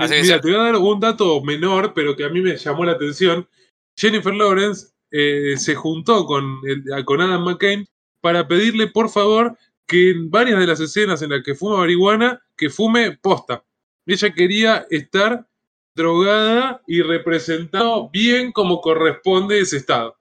Así 0.04 0.14
que 0.14 0.22
Mira, 0.22 0.40
te 0.40 0.48
voy 0.48 0.56
a 0.60 0.62
dar 0.64 0.76
un 0.76 1.00
dato 1.00 1.40
menor, 1.42 1.92
pero 1.94 2.16
que 2.16 2.24
a 2.24 2.28
mí 2.28 2.40
me 2.40 2.56
llamó 2.56 2.84
la 2.84 2.92
atención. 2.92 3.48
Jennifer 3.96 4.34
Lawrence 4.34 4.88
eh, 5.10 5.54
se 5.56 5.74
juntó 5.74 6.24
con, 6.26 6.58
el- 6.66 7.04
con 7.04 7.20
Adam 7.20 7.44
McCain 7.44 7.86
para 8.20 8.46
pedirle, 8.48 8.86
por 8.88 9.08
favor, 9.10 9.56
que 9.86 10.10
en 10.10 10.30
varias 10.30 10.58
de 10.60 10.66
las 10.66 10.80
escenas 10.80 11.22
en 11.22 11.30
las 11.30 11.42
que 11.42 11.54
fuma 11.54 11.78
marihuana, 11.78 12.40
que 12.56 12.70
fume 12.70 13.18
posta. 13.20 13.64
Ella 14.06 14.32
quería 14.32 14.86
estar 14.90 15.46
drogada 15.94 16.80
y 16.86 17.02
representado 17.02 18.08
bien 18.10 18.52
como 18.52 18.80
corresponde 18.80 19.60
ese 19.60 19.78
estado. 19.78 20.16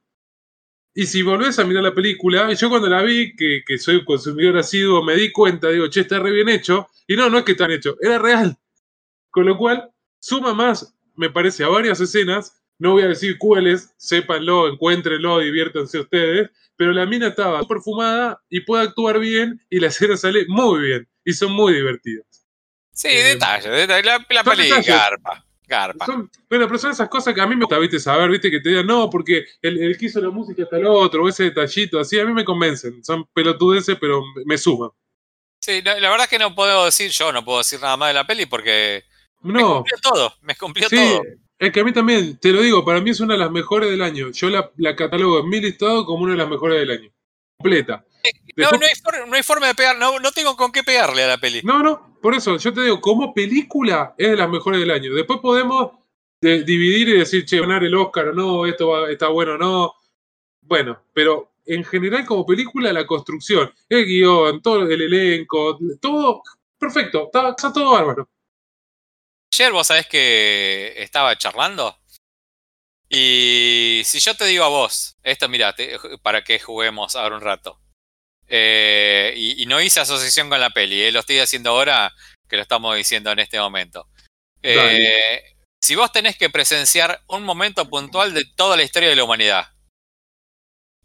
Y 0.93 1.05
si 1.05 1.21
volvés 1.21 1.57
a 1.59 1.63
mirar 1.63 1.83
la 1.83 1.93
película, 1.93 2.51
yo 2.53 2.69
cuando 2.69 2.89
la 2.89 3.01
vi, 3.03 3.35
que, 3.35 3.61
que 3.65 3.77
soy 3.77 4.03
consumidor 4.03 4.57
asiduo, 4.57 5.03
me 5.03 5.15
di 5.15 5.31
cuenta, 5.31 5.69
digo, 5.69 5.87
che, 5.87 6.01
está 6.01 6.19
re 6.19 6.31
bien 6.31 6.49
hecho. 6.49 6.87
Y 7.07 7.15
no, 7.15 7.29
no 7.29 7.37
es 7.37 7.43
que 7.45 7.53
está 7.53 7.67
bien 7.67 7.79
hecho, 7.79 7.95
era 8.01 8.17
real. 8.19 8.57
Con 9.31 9.45
lo 9.45 9.57
cual, 9.57 9.89
suma 10.19 10.53
más, 10.53 10.93
me 11.15 11.29
parece, 11.29 11.63
a 11.63 11.67
varias 11.67 11.99
escenas. 11.99 12.55
No 12.77 12.93
voy 12.93 13.03
a 13.03 13.07
decir 13.09 13.37
cuáles, 13.37 13.93
sépanlo, 13.97 14.67
encuéntrenlo, 14.69 15.39
diviértanse 15.39 15.99
ustedes. 15.99 16.49
Pero 16.77 16.93
la 16.93 17.05
mina 17.05 17.27
estaba 17.27 17.61
perfumada 17.67 18.41
y 18.49 18.61
puede 18.61 18.83
actuar 18.83 19.19
bien 19.19 19.59
y 19.69 19.79
la 19.81 19.87
escena 19.87 20.15
sale 20.15 20.45
muy 20.47 20.79
bien. 20.81 21.07
Y 21.25 21.33
son 21.33 21.51
muy 21.51 21.73
divertidas. 21.73 22.25
Sí, 22.93 23.09
Eh, 23.09 23.23
detalles, 23.23 23.69
detalles. 23.71 24.05
La, 24.05 24.25
la 24.29 24.43
detalles. 24.55 24.87
garpa, 24.87 25.45
garpa. 25.67 26.05
Son, 26.05 26.31
bueno, 26.49 26.67
pero 26.67 26.77
son 26.79 26.91
esas 26.91 27.09
cosas 27.09 27.33
que 27.33 27.41
a 27.41 27.47
mí 27.47 27.55
me 27.55 27.65
gusta, 27.65 27.77
viste, 27.79 27.99
saber, 27.99 28.29
viste, 28.29 28.49
que 28.49 28.61
te 28.61 28.69
digan, 28.69 28.87
no, 28.87 29.09
porque 29.09 29.45
el, 29.61 29.81
el 29.83 29.97
que 29.97 30.05
hizo 30.05 30.21
la 30.21 30.29
música 30.29 30.63
está 30.63 30.77
el 30.77 30.85
otro, 30.85 31.23
o 31.23 31.27
ese 31.29 31.43
detallito, 31.45 31.99
así, 31.99 32.17
a 32.19 32.25
mí 32.25 32.33
me 32.33 32.45
convencen. 32.45 33.03
Son 33.03 33.25
pelotudeces, 33.33 33.97
pero 33.99 34.21
me- 34.35 34.43
me 34.45 34.57
suman. 34.57 34.89
Sí, 35.61 35.81
la, 35.81 35.99
la 35.99 36.09
verdad 36.09 36.25
es 36.25 36.29
que 36.29 36.39
no 36.39 36.55
puedo 36.55 36.85
decir, 36.85 37.11
yo 37.11 37.31
no 37.33 37.43
puedo 37.43 37.57
decir 37.59 37.81
nada 37.81 37.97
más 37.97 38.09
de 38.09 38.13
la 38.13 38.25
peli 38.25 38.45
porque 38.45 39.03
me 39.41 39.59
No, 39.59 39.75
cumplió 39.77 39.97
todo, 40.01 40.33
me 40.41 40.55
cumplió 40.55 40.89
sí, 40.89 40.95
todo. 40.95 41.21
es 41.59 41.71
que 41.71 41.79
a 41.79 41.83
mí 41.83 41.91
también, 41.93 42.37
te 42.39 42.51
lo 42.51 42.61
digo, 42.61 42.83
para 42.85 43.01
mí 43.01 43.09
es 43.09 43.19
una 43.19 43.33
de 43.35 43.39
las 43.39 43.51
mejores 43.51 43.89
del 43.89 44.01
año. 44.01 44.31
Yo 44.31 44.49
la, 44.49 44.71
la 44.77 44.95
catalogo 44.95 45.39
en 45.39 45.49
mi 45.49 45.59
listado 45.61 46.05
como 46.05 46.23
una 46.23 46.33
de 46.33 46.37
las 46.39 46.49
mejores 46.49 46.79
del 46.79 46.91
año. 46.91 47.09
Completa. 47.57 48.05
No, 48.55 48.71
no, 48.71 48.85
hay 48.85 48.93
for- 49.01 49.27
no 49.27 49.35
hay 49.35 49.43
forma 49.43 49.67
de 49.67 49.75
pegar, 49.75 49.97
no, 49.97 50.19
no 50.19 50.31
tengo 50.31 50.55
con 50.57 50.71
qué 50.71 50.83
pegarle 50.83 51.23
a 51.23 51.27
la 51.27 51.37
peli. 51.37 51.61
No, 51.63 51.81
no, 51.81 52.17
por 52.21 52.33
eso, 52.35 52.57
yo 52.57 52.73
te 52.73 52.81
digo, 52.81 52.99
como 52.99 53.33
película 53.33 54.13
es 54.17 54.31
de 54.31 54.37
las 54.37 54.49
mejores 54.49 54.79
del 54.81 54.91
año. 54.91 55.13
Después 55.13 55.39
podemos 55.39 55.91
de 56.41 56.63
dividir 56.63 57.09
y 57.09 57.17
decir, 57.19 57.45
che, 57.45 57.59
ganar 57.59 57.83
el 57.83 57.95
Oscar 57.95 58.29
o 58.29 58.33
no, 58.33 58.65
esto 58.65 58.87
va- 58.89 59.09
está 59.11 59.27
bueno 59.29 59.53
o 59.53 59.57
no. 59.57 59.93
Bueno, 60.61 61.01
pero 61.13 61.51
en 61.65 61.83
general 61.83 62.25
como 62.25 62.45
película 62.45 62.91
la 62.93 63.05
construcción, 63.05 63.71
el 63.87 64.05
guion, 64.05 64.61
todo 64.61 64.83
el 64.83 65.01
elenco, 65.01 65.77
todo 66.01 66.41
perfecto, 66.77 67.25
está, 67.25 67.49
está 67.49 67.71
todo 67.73 67.91
bárbaro. 67.91 68.29
Ayer 69.53 69.71
vos 69.71 69.87
sabés 69.87 70.07
que 70.07 70.93
estaba 70.97 71.37
charlando. 71.37 71.97
Y 73.09 74.03
si 74.05 74.19
yo 74.19 74.35
te 74.35 74.45
digo 74.45 74.63
a 74.63 74.69
vos, 74.69 75.17
esto 75.23 75.49
mira, 75.49 75.75
para 76.21 76.43
que 76.43 76.59
juguemos 76.59 77.15
ahora 77.15 77.35
un 77.35 77.41
rato. 77.41 77.81
Eh, 78.47 79.33
y, 79.35 79.63
y 79.63 79.65
no 79.65 79.81
hice 79.81 79.99
asociación 79.99 80.49
con 80.49 80.59
la 80.59 80.71
peli, 80.71 81.01
eh, 81.01 81.11
lo 81.11 81.19
estoy 81.19 81.39
haciendo 81.39 81.69
ahora 81.69 82.11
que 82.47 82.55
lo 82.55 82.63
estamos 82.63 82.95
diciendo 82.95 83.31
en 83.31 83.39
este 83.39 83.59
momento. 83.59 84.07
Eh, 84.61 85.55
si 85.81 85.95
vos 85.95 86.11
tenés 86.11 86.37
que 86.37 86.49
presenciar 86.49 87.21
un 87.27 87.43
momento 87.43 87.87
puntual 87.89 88.33
de 88.33 88.45
toda 88.55 88.75
la 88.75 88.83
historia 88.83 89.09
de 89.09 89.15
la 89.15 89.23
humanidad, 89.23 89.71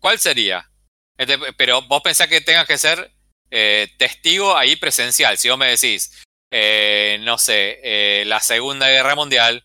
¿cuál 0.00 0.18
sería? 0.18 0.70
Este, 1.18 1.38
pero 1.52 1.82
vos 1.82 2.02
pensás 2.02 2.28
que 2.28 2.40
tengas 2.40 2.66
que 2.66 2.78
ser 2.78 3.12
testigo 3.98 4.56
ahí 4.56 4.74
presencial. 4.74 5.38
Si 5.38 5.48
vos 5.48 5.56
me 5.56 5.68
decís, 5.68 6.23
eh, 6.56 7.18
no 7.22 7.36
sé, 7.36 7.81
eh, 7.82 8.24
la 8.26 8.39
Segunda 8.39 8.89
Guerra 8.89 9.16
Mundial, 9.16 9.64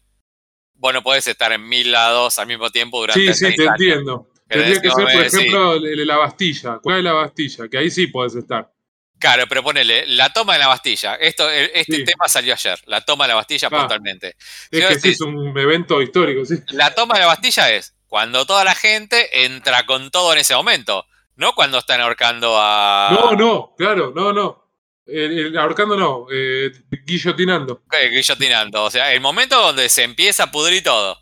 vos 0.74 0.92
no 0.92 1.04
podés 1.04 1.28
estar 1.28 1.52
en 1.52 1.68
mil 1.70 1.92
lados 1.92 2.40
al 2.40 2.48
mismo 2.48 2.72
tiempo 2.72 3.00
durante 3.00 3.32
Sí, 3.36 3.46
sí, 3.52 3.56
te 3.56 3.62
años. 3.64 3.76
entiendo. 3.80 4.28
Tendría 4.48 4.82
que 4.82 4.90
ser, 4.90 5.04
por 5.06 5.24
ejemplo, 5.24 5.76
la 5.80 6.18
Bastilla, 6.18 6.80
cuál 6.82 6.98
es 6.98 7.04
la 7.04 7.14
Bastilla, 7.14 7.68
que 7.70 7.78
ahí 7.78 7.92
sí 7.92 8.08
podés 8.08 8.34
estar. 8.34 8.72
Claro, 9.20 9.44
pero 9.48 9.62
ponele, 9.62 10.08
la 10.08 10.34
toma 10.34 10.54
de 10.54 10.60
la 10.60 10.68
Bastilla. 10.68 11.14
Esto, 11.16 11.48
el- 11.52 11.70
este 11.76 11.98
Sí. 11.98 12.04
tema 12.06 12.28
salió 12.28 12.54
ayer, 12.56 12.80
la 12.88 13.02
toma 13.02 13.26
de 13.26 13.28
la 13.28 13.36
Bastilla 13.36 13.68
Ah. 13.72 13.78
puntualmente. 13.78 14.36
Es 14.72 14.86
que 14.88 15.00
sí 15.00 15.10
es 15.10 15.22
un 15.22 15.56
evento 15.60 16.02
histórico, 16.02 16.44
sí. 16.46 16.56
La 16.70 16.96
toma 16.96 17.14
de 17.16 17.20
la 17.20 17.28
Bastilla 17.28 17.70
es 17.72 17.94
cuando 18.08 18.48
toda 18.48 18.64
la 18.64 18.74
gente 18.74 19.46
entra 19.46 19.86
con 19.86 20.10
todo 20.10 20.34
en 20.34 20.40
ese 20.40 20.56
momento, 20.56 21.06
no 21.36 21.54
cuando 21.54 21.78
están 21.78 22.02
ahorcando 22.02 22.58
a 22.60 23.10
No, 23.12 23.34
no, 23.34 23.76
claro, 23.78 24.12
no, 24.16 24.34
no. 24.34 24.69
El, 25.12 25.40
el- 25.40 25.58
ahorcando 25.58 25.96
no, 25.98 26.28
eh, 26.32 26.72
guillotinando. 27.06 27.84
eh, 27.92 28.10
guillotinando. 28.10 28.84
O 28.84 28.92
sea, 28.92 29.14
el 29.14 29.22
momento 29.22 29.60
donde 29.62 29.90
se 29.90 30.04
empieza 30.04 30.44
a 30.44 30.52
pudrir 30.52 30.84
todo. 30.84 31.18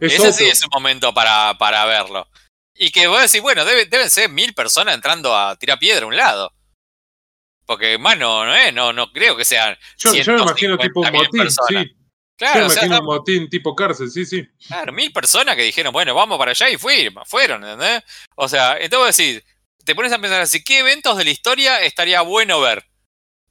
Es 0.00 0.14
Ese 0.14 0.32
sí 0.32 0.44
es 0.46 0.62
un 0.62 0.70
momento 0.72 1.12
para, 1.14 1.54
para 1.58 1.84
verlo. 1.86 2.28
Y 2.74 2.90
que 2.90 3.06
vos 3.08 3.20
decís, 3.20 3.40
bueno, 3.40 3.64
debe- 3.64 3.86
deben 3.86 4.08
ser 4.10 4.28
mil 4.30 4.54
personas 4.54 4.94
entrando 4.94 5.36
a 5.36 5.56
tirar 5.56 5.78
piedra 5.78 6.04
a 6.04 6.08
un 6.08 6.16
lado. 6.16 6.52
Porque 7.66 7.98
más 7.98 8.16
no, 8.16 8.54
es, 8.54 8.72
no, 8.72 8.92
no 8.92 9.12
creo 9.12 9.36
que 9.36 9.44
sean. 9.44 9.76
Yo, 9.98 10.14
yo 10.14 10.32
me 10.34 10.42
imagino 10.42 10.78
tipo 10.78 11.00
un 11.00 11.06
150.000 11.06 11.12
motín, 11.12 11.40
personas. 11.42 11.84
sí. 11.84 11.94
Claro, 12.38 12.60
yo 12.60 12.66
o 12.66 12.68
me 12.68 12.74
sea, 12.74 12.82
imagino 12.84 12.94
estamos- 12.94 13.10
un 13.10 13.16
motín 13.16 13.50
tipo 13.50 13.74
cárcel, 13.74 14.10
sí, 14.10 14.24
sí. 14.24 14.48
Claro, 14.68 14.92
mil 14.92 15.12
personas 15.12 15.56
que 15.56 15.62
dijeron, 15.62 15.92
bueno, 15.92 16.14
vamos 16.14 16.38
para 16.38 16.52
allá 16.52 16.70
y 16.70 16.76
fueron, 16.78 17.14
fueron, 17.26 17.64
¿entendés? 17.64 18.02
O 18.36 18.48
sea, 18.48 18.78
entonces 18.78 18.98
vos 18.98 19.16
decís, 19.16 19.42
te 19.84 19.94
pones 19.94 20.12
a 20.12 20.18
pensar 20.20 20.40
así, 20.40 20.62
¿qué 20.62 20.78
eventos 20.78 21.16
de 21.16 21.24
la 21.24 21.30
historia 21.30 21.82
estaría 21.82 22.20
bueno 22.20 22.60
ver? 22.60 22.84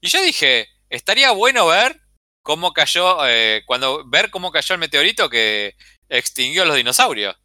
Y 0.02 0.08
yo 0.10 0.22
dije, 0.22 0.68
estaría 0.90 1.32
bueno 1.32 1.68
ver 1.68 2.00
cómo 2.44 2.72
cayó, 2.74 3.26
eh, 3.28 3.64
cuando 3.66 4.08
ver 4.08 4.30
cómo 4.30 4.52
cayó 4.52 4.74
el 4.74 4.80
meteorito 4.80 5.30
que 5.30 5.76
extinguió 6.10 6.64
a 6.64 6.66
los 6.66 6.76
dinosaurios. 6.78 7.36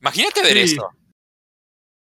Imagínate 0.00 0.42
ver 0.42 0.66
Sí. 0.66 0.74
eso. 0.74 0.88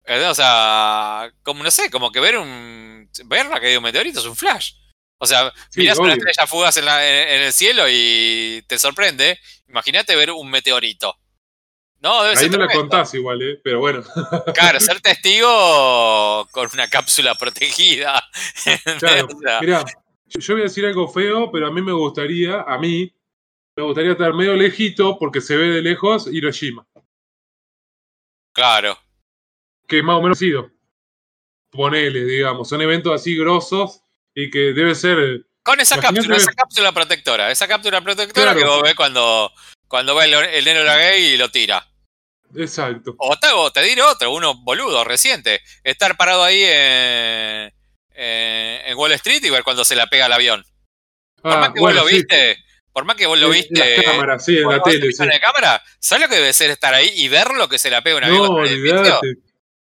Eh, 0.05 0.25
O 0.27 0.35
sea, 0.35 1.31
como 1.43 1.63
no 1.63 1.71
sé, 1.71 1.91
como 1.91 2.11
que 2.11 2.21
ver 2.21 2.37
un 2.39 3.09
ver 3.27 3.47
la 3.47 3.57
caída 3.61 3.73
de 3.73 3.79
un 3.79 3.85
meteorito 3.85 4.21
es 4.21 4.27
un 4.27 4.37
flash. 4.37 4.73
O 5.19 5.27
sea, 5.27 5.53
Sí, 5.71 5.81
mirás 5.81 5.99
una 5.99 6.15
estrella 6.15 6.47
fugaz 6.49 6.77
en, 6.79 6.85
la- 6.87 7.07
en- 7.09 7.29
en 7.29 7.41
el 7.43 7.53
cielo 7.53 7.85
y 7.89 8.65
te 8.67 8.79
sorprende. 8.79 9.39
Imagínate 9.69 10.17
ver 10.17 10.31
un 10.33 10.51
meteorito. 10.51 11.17
No, 12.03 12.23
debe 12.25 12.31
Ahí 12.37 12.49
ser 12.49 12.51
no 12.51 12.59
la 12.59 12.73
contás 12.73 13.15
igual, 13.15 13.41
¿eh? 13.43 13.61
Pero 13.63 13.79
bueno, 13.79 14.03
Claro, 14.55 14.81
ser 14.81 15.01
testigo 15.03 16.49
con 16.51 16.69
una 16.75 16.89
cápsula 16.89 17.35
protegida. 17.39 18.23
claro. 18.99 19.29
O 19.37 19.41
sea, 19.41 19.61
Mirá, 19.61 19.85
yo, 20.27 20.55
voy 20.55 20.63
a 20.63 20.65
decir 20.65 20.85
algo 20.85 21.07
feo, 21.09 21.51
pero 21.53 21.69
a 21.69 21.71
mí 21.71 21.81
me 21.81 21.93
gustaría, 21.93 22.63
a 22.63 22.77
mí, 22.79 23.15
me 23.77 23.85
gustaría 23.85 24.13
estar 24.13 24.35
medio 24.35 24.55
lejito 24.55 25.17
porque 25.19 25.41
se 25.41 25.57
ve 25.57 25.69
de 25.69 25.83
lejos 25.83 26.27
Hiroshima, 26.27 26.85
claro. 28.53 28.99
que 29.87 30.03
más 30.03 30.17
o 30.17 30.23
menos 30.23 30.39
sido. 30.39 30.71
Ponele, 31.71 32.25
digamos, 32.25 32.69
son 32.69 32.83
eventos 32.83 33.15
así 33.15 33.37
grosos 33.37 34.03
y 34.35 34.51
que 34.51 34.73
debe 34.75 34.95
ser 34.95 35.47
Con 35.63 35.81
esa 35.81 35.99
cápsula, 36.01 36.37
esa 36.37 36.53
cápsula 36.53 36.93
protectora. 36.93 37.51
Esa 37.51 37.69
cápsula 37.69 38.01
protectora 38.03 38.53
Claro. 38.53 38.59
que 38.59 38.67
vos 38.67 38.83
ves 38.83 38.95
cuando, 38.95 39.51
cuando 39.89 40.15
va 40.15 40.25
el, 40.27 40.35
el 40.35 40.65
neno 40.65 40.83
la 40.83 40.97
gay 40.97 41.25
y 41.35 41.37
lo 41.37 41.51
tira. 41.51 41.87
Exacto. 42.57 43.15
O 43.19 43.37
te, 43.37 43.49
o 43.55 43.71
te 43.71 43.83
diré 43.83 44.03
otro, 44.03 44.33
uno 44.33 44.55
boludo, 44.63 45.05
reciente. 45.05 45.61
Estar 45.85 46.17
parado 46.17 46.43
ahí 46.45 46.63
en, 46.65 47.73
Wall 48.97 49.13
Street 49.13 49.43
y 49.45 49.51
ver 49.51 49.65
cuando 49.65 49.85
se 49.85 49.97
la 49.97 50.07
pega 50.07 50.27
al 50.27 50.33
avión. 50.33 50.65
Por 51.41 51.53
Ah, 51.53 51.57
más 51.57 51.73
que 51.73 51.81
bueno, 51.81 52.03
vos 52.03 52.05
lo 52.05 52.09
sí. 52.11 52.17
viste, 52.17 52.57
por 52.93 53.05
más 53.05 53.17
que 53.17 53.27
vos 53.27 53.39
lo 53.39 53.47
En- 53.47 53.53
viste. 53.53 53.83
En 53.83 53.97
las 53.97 54.05
cámaras, 54.05 54.45
sí, 54.45 54.59
en 54.59 54.69
la 54.69 54.83
tele, 54.83 55.07
viste 55.07 55.17
sí. 55.17 55.23
en 55.23 55.29
la 55.31 55.41
cámara, 55.41 55.83
¿sabes 55.99 56.23
lo 56.25 56.29
que 56.29 56.37
debe 56.41 56.53
ser 56.53 56.71
estar 56.71 56.95
ahí 56.95 57.11
y 57.15 57.29
ver 57.29 57.53
lo 57.55 57.69
que 57.69 57.79
se 57.79 57.91
la 57.91 58.03
pega 58.03 58.19
un 58.19 58.25
avión? 58.25 58.47
No, 58.47 58.65
el 58.65 58.73
olvídate. 58.75 59.37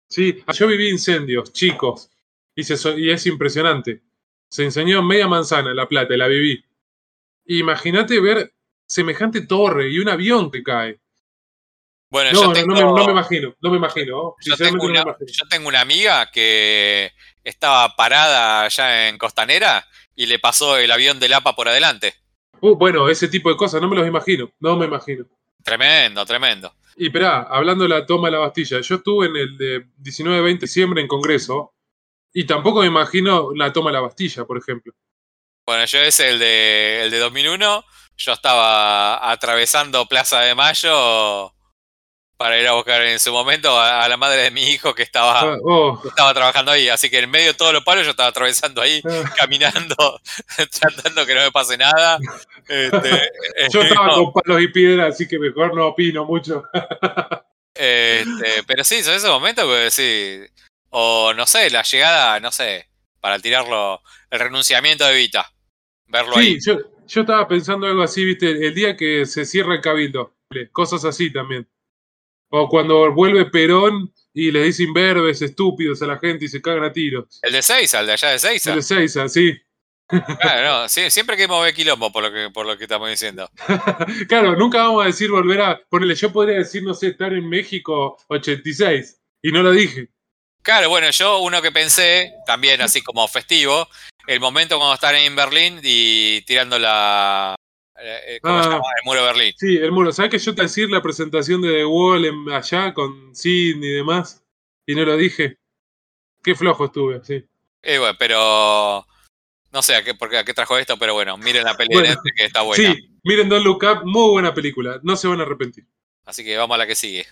Sí, 0.08 0.42
yo 0.54 0.66
viví 0.66 0.88
incendios, 0.88 1.52
chicos, 1.52 2.10
y, 2.54 2.64
se 2.64 2.76
y 2.98 3.10
es 3.10 3.26
impresionante. 3.26 4.00
Se 4.48 4.64
enseñó 4.64 4.98
en 5.00 5.06
media 5.06 5.28
manzana, 5.28 5.72
La 5.74 5.86
Plata, 5.86 6.14
y 6.14 6.16
la 6.16 6.26
viví. 6.26 6.64
Imagínate 7.46 8.20
ver 8.20 8.52
semejante 8.86 9.42
torre 9.42 9.88
y 9.90 9.98
un 9.98 10.08
avión 10.08 10.50
que 10.50 10.62
cae. 10.62 10.98
Bueno, 12.10 12.32
No, 12.32 12.42
yo 12.46 12.52
tengo, 12.52 12.74
no, 12.74 12.74
me, 12.74 13.00
no 13.00 13.06
me 13.06 13.12
imagino, 13.12 13.54
no 13.60 13.70
me 13.70 13.76
imagino. 13.76 14.16
¿no? 14.16 14.34
yo 14.44 14.56
tengo 14.56 14.72
Sinceramente 14.72 14.76
no 14.78 14.84
me 14.84 14.90
una, 14.90 15.00
imagino. 15.02 15.26
yo 15.32 15.48
tengo 15.48 15.68
una 15.68 15.80
amiga 15.80 16.30
que 16.30 17.12
estaba 17.44 17.94
parada 17.96 18.62
allá 18.64 19.08
en 19.08 19.16
Costanera 19.16 19.86
y 20.16 20.26
le 20.26 20.38
pasó 20.38 20.76
el 20.76 20.90
avión 20.90 21.20
del 21.20 21.32
APA 21.34 21.54
por 21.54 21.68
adelante. 21.68 22.14
Uh, 22.60 22.74
bueno, 22.76 23.08
ese 23.08 23.28
tipo 23.28 23.48
de 23.48 23.56
cosas 23.56 23.80
no 23.80 23.88
me 23.88 23.96
los 23.96 24.06
imagino, 24.06 24.50
no 24.60 24.76
me 24.76 24.86
imagino. 24.86 25.24
Tremendo, 25.62 26.26
tremendo. 26.26 26.74
Y 26.96 27.06
esperá, 27.06 27.42
hablando 27.42 27.84
de 27.84 27.90
la 27.90 28.04
toma 28.04 28.28
de 28.28 28.32
la 28.32 28.38
Bastilla, 28.40 28.80
yo 28.80 28.96
estuve 28.96 29.26
en 29.28 29.36
el 29.36 29.56
de 29.56 29.86
19-20 30.02 30.42
de 30.42 30.58
diciembre 30.58 31.00
en 31.00 31.08
Congreso 31.08 31.74
y 32.32 32.44
tampoco 32.44 32.80
me 32.80 32.86
imagino 32.86 33.50
la 33.54 33.72
toma 33.72 33.90
de 33.90 33.94
la 33.94 34.00
Bastilla, 34.00 34.44
por 34.44 34.58
ejemplo. 34.58 34.92
Bueno, 35.64 35.84
yo 35.84 36.00
es 36.00 36.18
el 36.20 36.38
de, 36.38 37.04
el 37.04 37.10
de 37.10 37.18
2001. 37.18 37.84
Yo 38.16 38.32
estaba 38.32 39.30
atravesando 39.30 40.06
Plaza 40.06 40.40
de 40.40 40.54
Mayo 40.54 41.54
para 42.40 42.58
ir 42.58 42.66
a 42.66 42.72
buscar 42.72 43.02
en 43.02 43.20
su 43.20 43.32
momento 43.32 43.78
a, 43.78 44.02
a 44.02 44.08
la 44.08 44.16
madre 44.16 44.44
de 44.44 44.50
mi 44.50 44.62
hijo 44.62 44.94
que 44.94 45.02
estaba, 45.02 45.42
Ah, 45.42 45.58
oh, 45.62 46.00
que 46.00 46.08
estaba 46.08 46.32
trabajando 46.32 46.72
ahí. 46.72 46.88
Así 46.88 47.10
que 47.10 47.18
en 47.18 47.30
medio 47.30 47.48
de 47.48 47.54
todos 47.54 47.74
los 47.74 47.84
palos 47.84 48.06
yo 48.06 48.12
estaba 48.12 48.30
atravesando 48.30 48.80
ahí, 48.80 49.02
ah. 49.04 49.30
caminando, 49.36 49.94
tratando 50.80 51.26
que 51.26 51.34
no 51.34 51.42
me 51.42 51.52
pase 51.52 51.76
nada. 51.76 52.18
Este, 52.66 53.10
Yo 53.70 53.82
eh, 53.82 53.88
estaba 53.88 54.06
no, 54.06 54.32
con 54.32 54.32
palos 54.32 54.62
y 54.62 54.68
piedras, 54.68 55.14
así 55.14 55.28
que 55.28 55.38
mejor 55.38 55.74
no 55.74 55.88
opino 55.88 56.24
mucho. 56.24 56.64
este, 57.74 58.62
pero 58.66 58.84
sí, 58.84 59.02
son 59.02 59.16
esos 59.16 59.30
momentos 59.30 59.66
que 59.66 59.90
sí. 59.90 60.40
O 60.88 61.34
no 61.34 61.44
sé, 61.44 61.68
la 61.68 61.82
llegada, 61.82 62.40
no 62.40 62.50
sé, 62.50 62.88
para 63.20 63.38
tirarlo, 63.38 64.00
el 64.30 64.40
renunciamiento 64.40 65.04
de 65.04 65.14
Vita. 65.14 65.52
Verlo 66.06 66.38
ahí. 66.38 66.58
Sí, 66.58 66.70
yo, 66.70 66.78
yo 67.06 67.20
estaba 67.20 67.46
pensando 67.46 67.86
algo 67.86 68.02
así, 68.02 68.24
viste, 68.24 68.48
el 68.66 68.74
día 68.74 68.96
que 68.96 69.26
se 69.26 69.44
cierra 69.44 69.74
el 69.74 69.82
cabildo, 69.82 70.32
cosas 70.72 71.04
así 71.04 71.30
también. 71.30 71.68
O 72.50 72.68
cuando 72.68 73.12
vuelve 73.12 73.46
Perón 73.46 74.12
y 74.32 74.50
le 74.50 74.64
dice 74.64 74.82
imberbes, 74.82 75.42
estúpidos 75.42 76.02
a 76.02 76.06
la 76.06 76.18
gente 76.18 76.44
y 76.44 76.48
se 76.48 76.60
cagan 76.60 76.84
a 76.84 76.92
tiros. 76.92 77.38
El 77.42 77.52
de 77.52 77.62
Seiza, 77.62 78.00
el 78.00 78.06
de 78.06 78.12
allá 78.12 78.30
de 78.30 78.38
Seiza. 78.38 78.70
El 78.70 78.76
de 78.76 78.82
Seiza, 78.82 79.28
sí. 79.28 79.56
Claro, 80.40 80.82
no, 80.82 80.88
sí, 80.88 81.08
siempre 81.10 81.36
que 81.36 81.46
mover 81.46 81.72
quilombo 81.72 82.10
por 82.10 82.24
lo 82.24 82.32
que, 82.32 82.50
por 82.50 82.66
lo 82.66 82.76
que 82.76 82.84
estamos 82.84 83.08
diciendo. 83.08 83.48
claro, 84.28 84.56
nunca 84.56 84.78
vamos 84.78 85.04
a 85.04 85.06
decir 85.06 85.30
volver 85.30 85.60
a. 85.60 85.80
Ponele, 85.88 86.16
yo 86.16 86.32
podría 86.32 86.58
decir, 86.58 86.82
no 86.82 86.94
sé, 86.94 87.08
estar 87.08 87.32
en 87.32 87.48
México 87.48 88.16
86. 88.28 89.20
Y 89.42 89.52
no 89.52 89.62
lo 89.62 89.70
dije. 89.70 90.08
Claro, 90.62 90.88
bueno, 90.90 91.10
yo 91.10 91.38
uno 91.38 91.62
que 91.62 91.72
pensé, 91.72 92.32
también 92.44 92.82
así 92.82 93.00
como 93.02 93.26
festivo, 93.28 93.88
el 94.26 94.40
momento 94.40 94.76
cuando 94.76 94.94
están 94.94 95.14
en 95.14 95.34
Berlín 95.34 95.80
y 95.82 96.42
tirando 96.42 96.78
la. 96.78 97.54
Eh, 98.02 98.38
¿Cómo 98.42 98.62
se 98.62 98.68
Ah. 98.68 98.72
llama? 98.72 98.84
El 99.02 99.04
muro 99.06 99.20
de 99.20 99.26
Berlín. 99.26 99.54
Sí, 99.56 99.76
el 99.76 99.92
muro. 99.92 100.12
¿Sabes 100.12 100.30
que 100.30 100.38
yo 100.38 100.54
te 100.54 100.62
decir 100.62 100.90
la 100.90 101.02
presentación 101.02 101.60
de 101.62 101.68
The 101.72 101.84
Wall 101.84 102.24
en- 102.24 102.50
allá 102.50 102.92
con 102.94 103.34
Sidney 103.34 103.90
y 103.90 103.92
demás? 103.94 104.42
Y 104.86 104.94
no 104.94 105.04
lo 105.04 105.16
dije. 105.16 105.56
Qué 106.42 106.54
flojo 106.54 106.86
estuve, 106.86 107.22
sí. 107.24 107.44
Eh, 107.82 107.98
bueno, 107.98 108.16
pero. 108.18 109.06
No 109.72 109.82
sé 109.82 109.94
a 109.94 110.02
qué, 110.02 110.14
por 110.14 110.28
qué, 110.30 110.38
a 110.38 110.44
qué 110.44 110.52
trajo 110.52 110.76
esto, 110.78 110.96
pero 110.98 111.14
bueno, 111.14 111.36
miren 111.36 111.62
la 111.64 111.74
Bueno, 111.76 112.00
Netflix 112.02 112.34
que 112.36 112.44
está 112.44 112.62
buena. 112.62 112.92
Sí, 112.92 113.08
miren 113.22 113.48
Don't 113.48 113.64
Look 113.64 113.84
Up, 113.84 114.00
muy 114.04 114.30
buena 114.32 114.52
película. 114.52 114.98
No 115.04 115.14
se 115.16 115.28
van 115.28 115.38
a 115.38 115.44
arrepentir. 115.44 115.86
Así 116.26 116.44
que 116.44 116.56
vamos 116.56 116.74
a 116.74 116.78
la 116.78 116.86
que 116.88 116.96
sigue. 116.96 117.24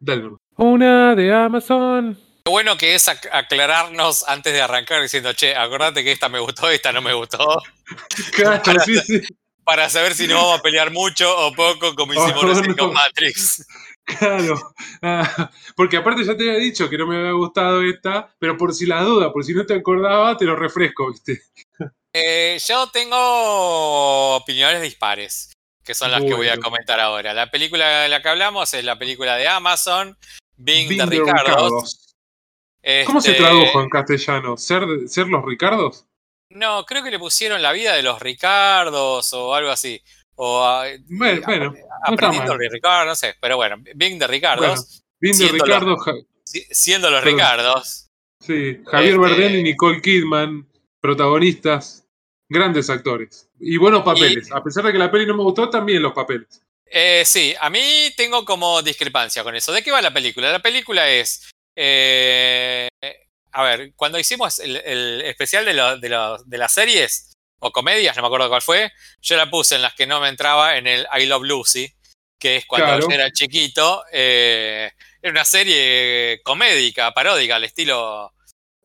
Dale. 0.00 0.30
Una 0.56 1.14
de 1.14 1.32
Amazon. 1.32 2.18
Lo 2.44 2.50
bueno 2.52 2.76
que 2.76 2.94
es 2.96 3.06
ac- 3.08 3.28
aclararnos 3.32 4.24
antes 4.28 4.52
de 4.52 4.60
arrancar 4.62 5.00
diciendo, 5.02 5.32
che, 5.32 5.54
acordate 5.54 6.02
que 6.02 6.12
esta 6.12 6.28
me 6.28 6.38
gustó, 6.40 6.68
esta 6.70 6.92
no 6.92 7.02
me 7.02 7.12
gustó. 7.14 7.38
Claro, 8.34 8.80
sí, 8.84 8.98
sí. 8.98 9.20
Para 9.66 9.90
saber 9.90 10.14
si 10.14 10.26
nos 10.26 10.40
vamos 10.40 10.60
a 10.60 10.62
pelear 10.62 10.90
mucho 10.92 11.28
o 11.46 11.52
poco, 11.52 11.94
como 11.94 12.14
hicimos 12.14 12.42
Oh, 12.44 12.46
recién 12.46 12.68
no. 12.70 12.76
con 12.76 12.92
Matrix. 12.94 13.66
Claro. 14.06 14.54
Ah, 15.02 15.50
porque 15.74 15.96
aparte 15.96 16.24
ya 16.24 16.36
te 16.36 16.48
había 16.48 16.60
dicho 16.60 16.88
que 16.88 16.96
no 16.96 17.08
me 17.08 17.16
había 17.18 17.32
gustado 17.32 17.82
esta, 17.82 18.32
pero 18.38 18.56
por 18.56 18.72
si 18.72 18.86
la 18.86 19.02
duda, 19.02 19.32
por 19.32 19.44
si 19.44 19.52
no 19.52 19.66
te 19.66 19.74
acordaba, 19.74 20.36
te 20.36 20.44
lo 20.44 20.54
refresco, 20.54 21.10
¿viste? 21.10 21.42
Eh, 22.12 22.56
yo 22.66 22.86
tengo 22.92 24.36
opiniones 24.36 24.80
dispares, 24.80 25.52
que 25.84 25.92
son 25.94 26.12
las 26.12 26.22
que 26.22 26.34
voy 26.34 26.48
a 26.48 26.56
comentar 26.58 27.00
ahora. 27.00 27.34
La 27.34 27.50
película 27.50 28.02
de 28.02 28.08
la 28.08 28.22
que 28.22 28.28
hablamos 28.28 28.72
es 28.74 28.84
la 28.84 28.96
película 28.96 29.34
de 29.36 29.48
Amazon, 29.48 30.16
Bing, 30.56 30.88
Bing 30.88 31.00
de 31.00 31.06
de 31.06 31.18
Ricardo. 31.18 31.42
Ricardos. 31.44 32.14
¿Cómo 33.06 33.20
se 33.20 33.32
Este, 33.32 33.42
tradujo 33.42 33.82
en 33.82 33.90
castellano? 33.90 34.56
¿Ser, 34.56 34.84
ser 35.08 35.26
los 35.26 35.44
Ricardos? 35.44 36.06
No, 36.50 36.84
creo 36.84 37.02
que 37.02 37.10
le 37.10 37.18
pusieron 37.18 37.60
la 37.60 37.72
vida 37.72 37.94
de 37.94 38.02
los 38.02 38.20
Ricardos 38.20 39.32
o 39.32 39.54
algo 39.54 39.70
así. 39.70 40.00
O 40.36 40.62
a- 40.62 40.86
Bueno, 41.08 41.40
a- 41.42 41.46
bueno, 41.46 41.64
no 41.70 41.76
está 41.76 41.86
aprendiendo 42.04 42.50
mal. 42.52 42.58
de 42.58 42.68
Ricardo, 42.68 43.04
no 43.06 43.14
sé. 43.16 43.34
Pero 43.40 43.56
bueno, 43.56 43.76
Bing 43.94 44.18
de 44.18 44.26
Ricardos, 44.26 44.66
Bueno, 44.66 44.82
Bing 45.20 45.36
de 45.38 45.48
Ricardo, 45.48 45.96
si- 46.44 46.66
siendo 46.70 47.10
los 47.10 47.20
Perdón. 47.20 47.38
Ricardos. 47.38 48.08
sí, 48.40 48.80
Javier 48.86 49.14
Este- 49.14 49.20
Bardem 49.22 49.54
y 49.56 49.62
Nicole 49.62 50.00
Kidman, 50.00 50.68
protagonistas, 51.00 52.04
grandes 52.48 52.90
actores. 52.90 53.48
Y 53.58 53.76
buenos 53.78 54.02
papeles. 54.04 54.52
A 54.52 54.62
pesar 54.62 54.84
de 54.84 54.92
que 54.92 54.98
la 54.98 55.10
peli 55.10 55.26
no 55.26 55.36
me 55.36 55.42
gustó, 55.42 55.68
también 55.70 56.02
los 56.02 56.12
papeles. 56.12 56.62
Eh, 56.88 57.24
sí, 57.24 57.54
a 57.58 57.68
mí 57.70 58.12
tengo 58.16 58.44
como 58.44 58.80
discrepancia 58.82 59.42
con 59.42 59.56
eso. 59.56 59.72
¿De 59.72 59.82
qué 59.82 59.90
va 59.90 60.00
la 60.02 60.12
película? 60.12 60.52
La 60.52 60.60
película 60.62 61.08
es. 61.10 61.50
eh, 61.78 62.88
a 63.56 63.62
ver, 63.62 63.92
cuando 63.96 64.18
hicimos 64.18 64.58
el, 64.58 64.76
el 64.76 65.22
especial 65.22 65.64
de, 65.64 65.74
lo- 65.74 65.98
de, 65.98 66.08
lo- 66.08 66.38
de 66.44 66.58
las 66.58 66.72
series 66.72 67.32
o 67.58 67.72
comedias, 67.72 68.14
no 68.16 68.22
me 68.22 68.26
acuerdo 68.28 68.48
cuál 68.48 68.62
fue, 68.62 68.92
yo 69.22 69.36
la 69.36 69.48
puse 69.50 69.76
en 69.76 69.82
las 69.82 69.94
que 69.94 70.06
no 70.06 70.20
me 70.20 70.28
entraba 70.28 70.76
en 70.76 70.86
el 70.86 71.06
I 71.18 71.26
Love 71.26 71.44
Lucy, 71.44 71.90
que 72.38 72.56
es 72.56 72.66
cuando 72.66 72.86
Claro. 72.88 73.08
yo 73.08 73.14
era 73.14 73.30
chiquito. 73.32 74.04
eh, 74.12 74.90
era 75.22 75.30
una 75.32 75.44
serie 75.44 76.40
comédica, 76.44 77.12
paródica, 77.12 77.56
al 77.56 77.64
estilo. 77.64 78.32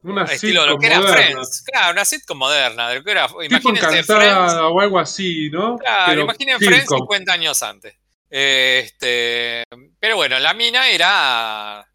Una 0.04 0.24
al 0.24 0.32
estilo 0.32 0.62
de 0.64 0.68
lo 0.70 0.78
que 0.80 0.88
era 0.88 1.00
moderna. 1.02 1.22
Friends. 1.32 1.62
Claro, 1.64 1.92
una 1.92 2.06
sitcom 2.06 2.38
moderna. 2.38 2.90
De 2.90 2.96
lo 2.96 3.04
que 3.04 3.12
era, 3.12 3.28
Tipo 3.28 3.44
imagínense 3.44 4.04
Friends. 4.04 4.54
o 4.54 4.80
algo 4.80 4.98
así, 4.98 5.50
¿no? 5.52 5.78
Claro, 5.78 6.06
Pero 6.08 6.22
imaginen 6.22 6.58
Friends 6.58 6.80
sitcom. 6.84 7.00
50 7.02 7.34
años 7.34 7.62
antes. 7.62 7.96
Este, 8.30 9.64
pero 10.00 10.16
bueno, 10.16 10.40
la 10.40 10.54
mina 10.54 10.90
era 10.90 11.86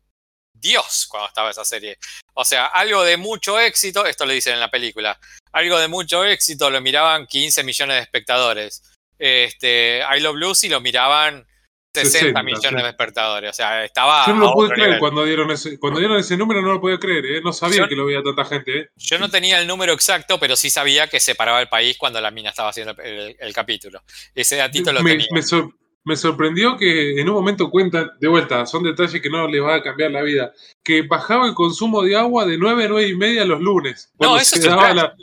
Dios 0.67 1.07
cuando 1.09 1.29
estaba 1.29 1.51
esa 1.51 1.65
serie. 1.65 1.99
O 2.35 2.45
sea, 2.45 2.67
algo 2.67 3.03
de 3.05 3.17
mucho 3.17 3.59
éxito, 3.61 4.05
esto 4.05 4.27
lo 4.27 4.33
dicen 4.33 4.55
en 4.55 4.61
la 4.61 4.71
película, 4.71 5.19
algo 5.53 5.79
de 5.79 5.89
mucho 5.89 6.25
éxito 6.25 6.69
lo 6.71 6.81
miraban 6.81 7.27
15 7.27 7.63
millones 7.65 7.97
de 7.97 8.03
espectadores. 8.03 8.83
Este, 9.19 10.03
I 10.15 10.21
Love 10.21 10.37
Lucy 10.37 10.69
lo 10.69 10.81
miraban 10.81 11.47
60, 11.95 12.19
60, 12.19 12.43
millones 12.43 12.81
sí. 12.81 12.83
de 12.83 12.89
espectadores. 12.91 13.51
O 13.51 13.53
sea, 13.55 13.85
estaba. 13.85 14.27
Yo 14.27 14.35
no 14.35 14.41
lo 14.41 14.53
pude 14.53 14.69
creer 14.69 14.89
nivel. 14.89 15.01
cuando 15.01 15.25
dieron 15.25 15.51
ese, 15.51 15.79
cuando 15.79 15.99
dieron 15.99 16.19
ese 16.19 16.37
número, 16.37 16.61
no 16.61 16.73
lo 16.75 16.81
podía 16.81 16.99
creer, 16.99 17.25
¿eh? 17.25 17.41
No 17.43 17.55
sabía 17.55 17.79
Yo- 17.79 17.89
que 17.89 17.97
lo 17.97 18.05
veía 18.05 18.23
tanta 18.23 18.45
gente, 18.45 18.79
¿eh? 18.81 18.89
Yo 18.97 19.19
no 19.19 19.31
tenía 19.31 19.59
el 19.61 19.67
número 19.67 19.95
exacto, 19.95 20.39
pero 20.39 20.57
sí 20.57 20.69
sabía 20.69 21.07
que 21.09 21.21
separaba 21.21 21.59
el 21.63 21.69
país 21.69 21.97
cuando 21.97 22.21
la 22.21 22.31
mina 22.31 22.51
estaba 22.51 22.69
haciendo 22.69 22.95
el, 23.03 23.09
el- 23.21 23.37
el 23.41 23.53
capítulo. 23.55 24.03
Ese 24.35 24.57
datito 24.57 24.93
lo 24.93 25.03
me, 25.03 25.13
tenía. 25.13 25.27
me 25.31 25.43
sor- 25.43 25.73
me 26.07 26.17
sorprendió 26.17 26.77
que 26.77 27.21
en 27.21 27.29
un 27.29 27.35
momento 27.35 27.69
cuentan, 27.69 28.11
de 28.21 28.29
vuelta, 28.29 28.65
son 28.65 28.85
detalles 28.85 29.21
que 29.21 29.29
no 29.29 29.47
les 29.49 29.61
va 29.61 29.75
a 29.75 29.83
cambiar 29.83 30.13
la 30.13 30.23
vida, 30.23 30.53
que 30.85 31.03
bajaba 31.03 31.47
el 31.49 31.55
consumo 31.55 32.01
de 32.03 32.17
agua 32.17 32.47
de 32.47 32.57
9 32.57 32.85
a 32.85 32.89
9 32.89 33.09
y 33.09 33.17
media 33.17 33.45
los 33.45 33.61
lunes. 33.61 34.11
No, 34.19 34.39
eso 34.39 34.57
es 34.57 34.65
la- 34.65 35.15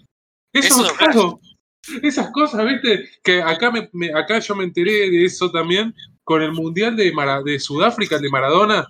Eso, 0.53 0.85
Eso 0.85 0.95
claro. 0.97 1.39
Esas 2.01 2.31
cosas, 2.31 2.65
¿viste? 2.65 3.09
Que 3.23 3.41
acá, 3.41 3.71
me, 3.71 3.89
me- 3.93 4.13
acá 4.13 4.39
yo 4.39 4.55
me 4.55 4.65
enteré 4.65 5.09
de 5.09 5.25
eso 5.25 5.49
también 5.51 5.95
con 6.23 6.41
el 6.41 6.51
Mundial 6.51 6.95
de, 6.95 7.11
Mara- 7.13 7.41
de 7.41 7.59
Sudáfrica, 7.59 8.17
el 8.17 8.21
de 8.21 8.29
Maradona, 8.29 8.85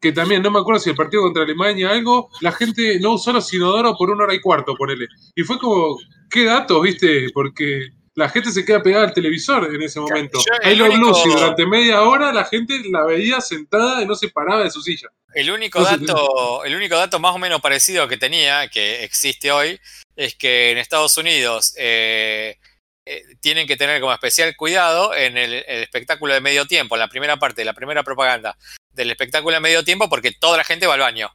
que 0.00 0.12
también, 0.12 0.42
no 0.42 0.50
me 0.50 0.58
acuerdo 0.60 0.80
si 0.80 0.90
el 0.90 0.96
partido 0.96 1.22
contra 1.22 1.42
Alemania 1.42 1.90
algo, 1.90 2.28
la 2.40 2.50
gente 2.52 2.98
no 3.00 3.12
usó 3.14 3.32
los 3.32 3.52
inodoros 3.52 3.94
por 3.98 4.10
una 4.10 4.24
hora 4.24 4.34
y 4.34 4.40
cuarto, 4.40 4.74
ponele. 4.76 5.06
Y 5.36 5.42
fue 5.42 5.58
como, 5.58 5.98
¿qué 6.30 6.44
datos, 6.44 6.82
viste? 6.82 7.28
Porque 7.34 7.88
la 8.14 8.28
gente 8.28 8.50
se 8.52 8.64
queda 8.64 8.82
pegada 8.82 9.04
al 9.06 9.14
televisor 9.14 9.74
en 9.74 9.80
ese 9.82 9.98
momento. 10.00 10.38
Lo 10.78 10.84
único- 10.86 11.08
Lucy, 11.08 11.28
durante 11.30 11.66
media 11.66 12.02
hora 12.02 12.32
la 12.32 12.44
gente 12.44 12.74
la 12.90 13.04
veía 13.04 13.40
sentada 13.40 14.02
y 14.02 14.06
no 14.06 14.14
se 14.14 14.28
paraba 14.28 14.62
de 14.64 14.70
su 14.70 14.82
silla. 14.82 15.08
El 15.34 15.50
único, 15.50 15.80
No 15.80 15.84
dato, 16.06 16.64
el 16.64 16.74
único 16.76 16.94
dato 16.96 17.18
más 17.18 17.34
o 17.34 17.38
menos 17.38 17.60
parecido 17.62 18.06
que 18.08 18.18
tenía, 18.18 18.68
que 18.68 19.02
existe 19.04 19.50
hoy, 19.50 19.80
es 20.14 20.34
que 20.34 20.72
en 20.72 20.78
Estados 20.78 21.16
Unidos 21.16 21.74
eh, 21.78 22.58
eh, 23.06 23.22
tienen 23.40 23.66
que 23.66 23.76
tener 23.78 23.98
como 24.00 24.12
especial 24.12 24.54
cuidado 24.56 25.14
en 25.14 25.38
el, 25.38 25.54
el 25.66 25.82
espectáculo 25.82 26.34
de 26.34 26.40
medio 26.42 26.66
tiempo, 26.66 26.94
en 26.96 27.00
la 27.00 27.08
primera 27.08 27.38
parte, 27.38 27.64
la 27.64 27.72
primera 27.72 28.02
propaganda 28.02 28.56
del 28.92 29.10
espectáculo 29.10 29.54
de 29.54 29.60
medio 29.60 29.84
tiempo, 29.84 30.10
porque 30.10 30.32
toda 30.32 30.58
la 30.58 30.64
gente 30.64 30.86
va 30.86 30.94
al 30.94 31.00
baño. 31.00 31.30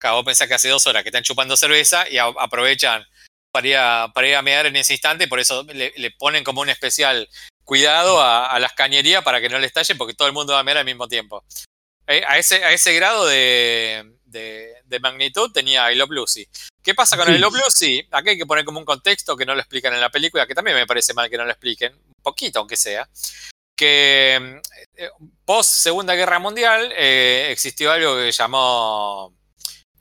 Acá 0.00 0.12
vos 0.12 0.24
pensás 0.24 0.48
que 0.48 0.54
hace 0.54 0.68
dos 0.70 0.86
horas 0.86 1.02
que 1.02 1.10
están 1.10 1.22
chupando 1.22 1.54
cerveza 1.56 2.08
y 2.08 2.16
a- 2.16 2.24
aprovechan 2.38 3.04
para 3.52 3.68
ir, 3.68 3.76
a, 3.76 4.10
para 4.12 4.26
ir 4.28 4.34
a 4.34 4.42
mear 4.42 4.66
en 4.66 4.76
ese 4.76 4.94
instante, 4.94 5.28
por 5.28 5.38
eso 5.38 5.62
le, 5.64 5.92
le 5.94 6.10
ponen 6.12 6.42
como 6.42 6.62
un 6.62 6.70
especial 6.70 7.28
cuidado 7.64 8.20
a, 8.20 8.46
a 8.46 8.58
las 8.58 8.72
cañerías 8.72 9.22
para 9.22 9.40
que 9.40 9.48
no 9.50 9.58
les 9.58 9.72
talle, 9.72 9.94
porque 9.94 10.14
todo 10.14 10.26
el 10.26 10.34
mundo 10.34 10.54
va 10.54 10.60
a 10.60 10.64
mear 10.64 10.78
al 10.78 10.84
mismo 10.86 11.06
tiempo. 11.06 11.44
Eh, 12.06 12.24
A 12.26 12.38
ese, 12.38 12.64
a 12.64 12.72
ese 12.72 12.92
grado 12.94 13.26
de, 13.26 14.10
de- 14.24 14.72
de 14.84 15.00
magnitud 15.00 15.52
tenía 15.52 15.90
I 15.92 15.96
Love 15.96 16.10
Lucy. 16.10 16.48
¿Qué 16.82 16.94
pasa 16.94 17.16
con 17.16 17.26
Sí. 17.26 17.34
I 17.34 17.38
Love 17.38 17.54
Lucy? 17.64 18.08
Aquí 18.10 18.30
hay 18.30 18.38
que 18.38 18.46
poner 18.46 18.64
como 18.64 18.78
un 18.80 18.84
contexto 18.84 19.36
que 19.36 19.46
no 19.46 19.54
lo 19.54 19.60
explican 19.60 19.94
en 19.94 20.00
la 20.00 20.10
película, 20.10 20.46
que 20.46 20.54
también 20.54 20.76
me 20.76 20.86
parece 20.86 21.14
mal 21.14 21.30
que 21.30 21.36
no 21.36 21.44
lo 21.44 21.50
expliquen, 21.50 21.92
un 21.94 22.22
poquito 22.22 22.58
aunque 22.58 22.76
sea. 22.76 23.08
Que 23.76 24.60
eh, 24.96 25.10
post 25.44 25.70
Segunda 25.70 26.14
Guerra 26.14 26.38
Mundial 26.38 26.92
eh, 26.96 27.48
existió 27.50 27.92
algo 27.92 28.16
que 28.16 28.32
llamó 28.32 29.32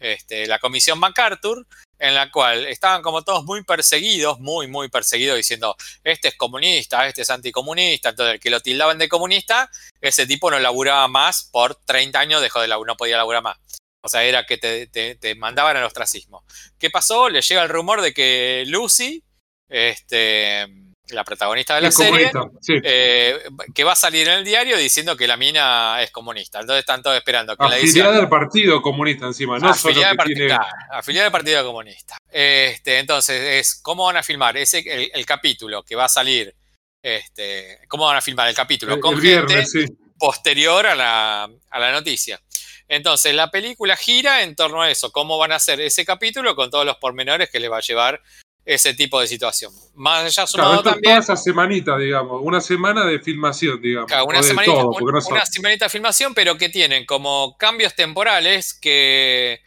este, 0.01 0.47
la 0.47 0.59
Comisión 0.59 0.99
MacArthur, 0.99 1.65
en 1.99 2.15
la 2.15 2.31
cual 2.31 2.65
estaban 2.65 3.01
como 3.03 3.21
todos 3.21 3.45
muy 3.45 3.63
perseguidos, 3.63 4.39
muy, 4.39 4.67
muy 4.67 4.89
perseguidos, 4.89 5.37
diciendo, 5.37 5.75
este 6.03 6.29
es 6.29 6.35
comunista, 6.35 7.07
este 7.07 7.21
es 7.21 7.29
anticomunista, 7.29 8.09
entonces 8.09 8.33
el 8.33 8.39
que 8.39 8.49
lo 8.49 8.59
tildaban 8.59 8.97
de 8.97 9.07
comunista, 9.07 9.69
ese 10.01 10.25
tipo 10.25 10.49
no 10.49 10.59
laburaba 10.59 11.07
más 11.07 11.43
por 11.51 11.75
30 11.75 12.19
años, 12.19 12.41
dejó 12.41 12.59
de 12.59 12.67
laburar, 12.67 12.87
no 12.93 12.97
podía 12.97 13.17
laburar 13.17 13.43
más. 13.43 13.57
O 14.03 14.09
sea, 14.09 14.23
era 14.23 14.47
que 14.47 14.57
te, 14.57 14.87
te- 14.87 15.13
te 15.15 15.35
mandaban 15.35 15.77
al 15.77 15.83
ostracismo. 15.83 16.43
¿Qué 16.79 16.89
pasó? 16.89 17.29
Le 17.29 17.41
llega 17.43 17.61
el 17.61 17.69
rumor 17.69 18.01
de 18.01 18.13
que 18.15 18.63
Lucy, 18.65 19.23
este, 19.69 20.65
la 21.11 21.23
protagonista 21.23 21.75
de 21.75 21.81
la 21.81 21.87
Es 21.89 21.95
serie, 21.95 22.31
sí. 22.61 22.73
eh, 22.83 23.39
que 23.73 23.83
va 23.83 23.93
a 23.93 23.95
salir 23.95 24.27
en 24.27 24.39
el 24.39 24.45
diario 24.45 24.77
diciendo 24.77 25.15
que 25.15 25.27
la 25.27 25.37
mina 25.37 26.01
es 26.01 26.11
comunista. 26.11 26.59
Entonces 26.59 26.79
están 26.81 27.01
todos 27.03 27.17
esperando 27.17 27.55
que 27.55 27.63
la 27.63 27.75
Afiliada 27.75 28.17
al 28.17 28.29
partido 28.29 28.81
comunista 28.81 29.25
encima, 29.25 29.59
no 29.59 29.69
afiliada, 29.69 30.15
tiene... 30.23 30.47
claro, 30.47 30.65
afiliada 30.91 31.27
al 31.27 31.31
Partido 31.31 31.65
Comunista. 31.65 32.17
Este, 32.29 32.99
entonces, 32.99 33.41
es 33.41 33.75
cómo 33.81 34.05
van 34.05 34.17
a 34.17 34.23
filmar 34.23 34.55
ese, 34.57 34.79
el, 34.79 35.11
el 35.13 35.25
capítulo 35.25 35.83
que 35.83 35.95
va 35.95 36.05
a 36.05 36.09
salir. 36.09 36.55
Este, 37.03 37.79
¿Cómo 37.87 38.05
van 38.05 38.17
a 38.17 38.21
filmar 38.21 38.47
el 38.47 38.55
capítulo? 38.55 38.99
Con 38.99 39.15
el 39.15 39.21
gente 39.21 39.45
viernes, 39.47 39.71
sí. 39.71 39.85
posterior 40.17 40.85
a 40.85 40.95
la, 40.95 41.49
a 41.69 41.79
la 41.79 41.91
noticia. 41.91 42.39
Entonces, 42.87 43.33
la 43.33 43.49
película 43.49 43.95
gira 43.95 44.43
en 44.43 44.55
torno 44.55 44.81
a 44.81 44.91
eso, 44.91 45.11
cómo 45.11 45.37
van 45.37 45.51
a 45.51 45.55
hacer 45.55 45.79
ese 45.79 46.05
capítulo 46.05 46.55
con 46.55 46.69
todos 46.69 46.85
los 46.85 46.97
pormenores 46.97 47.49
que 47.49 47.59
le 47.59 47.69
va 47.69 47.77
a 47.77 47.81
llevar 47.81 48.21
ese 48.65 48.93
tipo 48.93 49.19
de 49.19 49.27
situación. 49.27 49.73
Más 49.95 50.19
allá 50.23 50.33
Claro, 50.33 50.47
sumado 50.47 50.75
es 50.75 50.83
también. 50.83 51.03
toda 51.03 51.19
esa 51.19 51.35
semanita, 51.35 51.97
digamos, 51.97 52.39
una 52.43 52.61
semana 52.61 53.05
de 53.05 53.19
filmación, 53.19 53.81
digamos. 53.81 54.07
Claro, 54.07 54.25
una 54.25 54.43
semanita, 54.43 54.73
todo, 54.73 54.87
un- 54.89 54.93
porque 54.99 55.13
no 55.13 55.21
son- 55.21 55.33
una 55.33 55.45
semanita 55.45 55.85
de 55.85 55.89
filmación, 55.89 56.33
pero 56.33 56.57
que 56.57 56.69
tienen 56.69 57.05
como 57.05 57.57
cambios 57.57 57.95
temporales 57.95 58.73
que 58.73 59.61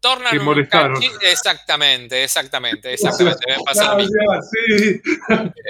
tornan 0.00 0.32
Que 0.32 0.38
un 0.38 0.44
molestaron. 0.44 1.00
cachi- 1.00 1.12
Exactamente, 1.22 2.22
exactamente, 2.24 2.92
exactamente. 2.94 3.44
Me 3.48 3.62
pasa 3.64 3.96
sí. 4.52 5.00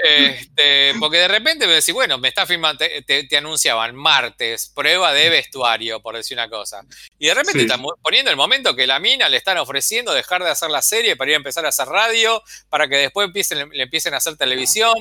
Este, 0.03 0.93
porque 0.99 1.17
de 1.17 1.27
repente 1.27 1.67
me 1.67 1.73
decís, 1.73 1.93
bueno, 1.93 2.17
me 2.17 2.27
está 2.29 2.45
filmando, 2.45 2.77
te, 2.79 3.01
te- 3.01 3.23
te 3.25 3.37
anunciaban 3.37 3.95
martes, 3.95 4.71
prueba 4.73 5.13
de 5.13 5.29
vestuario, 5.29 5.99
por 6.01 6.15
decir 6.15 6.35
una 6.37 6.49
cosa. 6.49 6.81
Y 7.17 7.27
de 7.27 7.33
repente 7.33 7.59
Sí. 7.59 7.65
están 7.65 7.81
poniendo 8.01 8.31
el 8.31 8.37
momento 8.37 8.75
que 8.75 8.87
la 8.87 8.99
mina 8.99 9.29
le 9.29 9.37
están 9.37 9.57
ofreciendo 9.57 10.13
dejar 10.13 10.43
de 10.43 10.49
hacer 10.49 10.69
la 10.69 10.81
serie 10.81 11.15
para 11.15 11.31
ir 11.31 11.35
a 11.35 11.37
empezar 11.37 11.65
a 11.65 11.69
hacer 11.69 11.87
radio, 11.87 12.41
para 12.69 12.87
que 12.87 12.97
después 12.97 13.25
empiecen, 13.27 13.69
le 13.69 13.83
empiecen 13.83 14.13
a 14.13 14.17
hacer 14.17 14.37
televisión. 14.37 14.93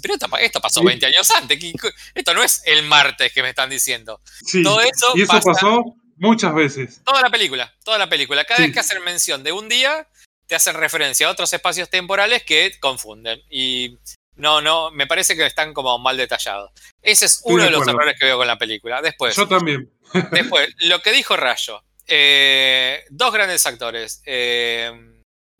Pero 0.00 0.14
esto, 0.14 0.28
pa- 0.28 0.40
esto 0.40 0.60
pasó 0.60 0.78
Sí. 0.80 0.86
20 0.86 1.06
años 1.06 1.28
antes. 1.32 1.58
¿qué- 1.58 1.72
qué- 1.72 1.90
Esto 2.14 2.34
no 2.34 2.42
es 2.44 2.62
el 2.66 2.84
martes 2.84 3.32
que 3.32 3.42
me 3.42 3.48
están 3.48 3.68
diciendo. 3.68 4.20
Sí. 4.46 4.62
Todo 4.62 4.80
eso, 4.80 5.12
Y 5.16 5.22
eso 5.22 5.32
pasa 5.32 5.52
pasó 5.52 5.82
muchas 6.22 6.54
veces. 6.54 7.02
toda 7.04 7.20
la 7.20 7.30
película, 7.30 7.74
toda 7.84 7.98
la 7.98 8.08
película. 8.08 8.44
Cada 8.44 8.56
Sí. 8.58 8.62
vez 8.64 8.72
que 8.72 8.80
hacen 8.80 9.02
mención 9.04 9.42
de 9.42 9.52
un 9.52 9.68
día, 9.68 10.08
te 10.46 10.54
hacen 10.54 10.74
referencia 10.76 11.26
a 11.26 11.30
otros 11.30 11.52
espacios 11.52 11.90
temporales 11.90 12.42
que 12.44 12.72
confunden. 12.80 13.40
Y 13.50 13.98
no, 14.36 14.60
no, 14.60 14.90
me 14.90 15.06
parece 15.06 15.36
que 15.36 15.44
están 15.46 15.72
como 15.74 15.98
mal 15.98 16.16
detallados. 16.16 16.70
Ese 17.02 17.26
es 17.26 17.42
uno 17.44 17.62
de 17.64 17.70
de 17.70 17.76
los 17.76 17.86
errores 17.86 18.16
que 18.18 18.26
veo 18.26 18.38
con 18.38 18.46
la 18.46 18.56
película. 18.58 19.02
Después, 19.02 19.34
Yo 19.36 19.46
también. 19.48 19.90
después 20.30 20.68
lo 20.80 21.00
que 21.02 21.12
dijo 21.12 21.36
Rayo. 21.36 21.82
eh, 22.06 23.04
dos 23.10 23.32
grandes 23.32 23.64
actores. 23.66 24.22
eh, 24.26 24.90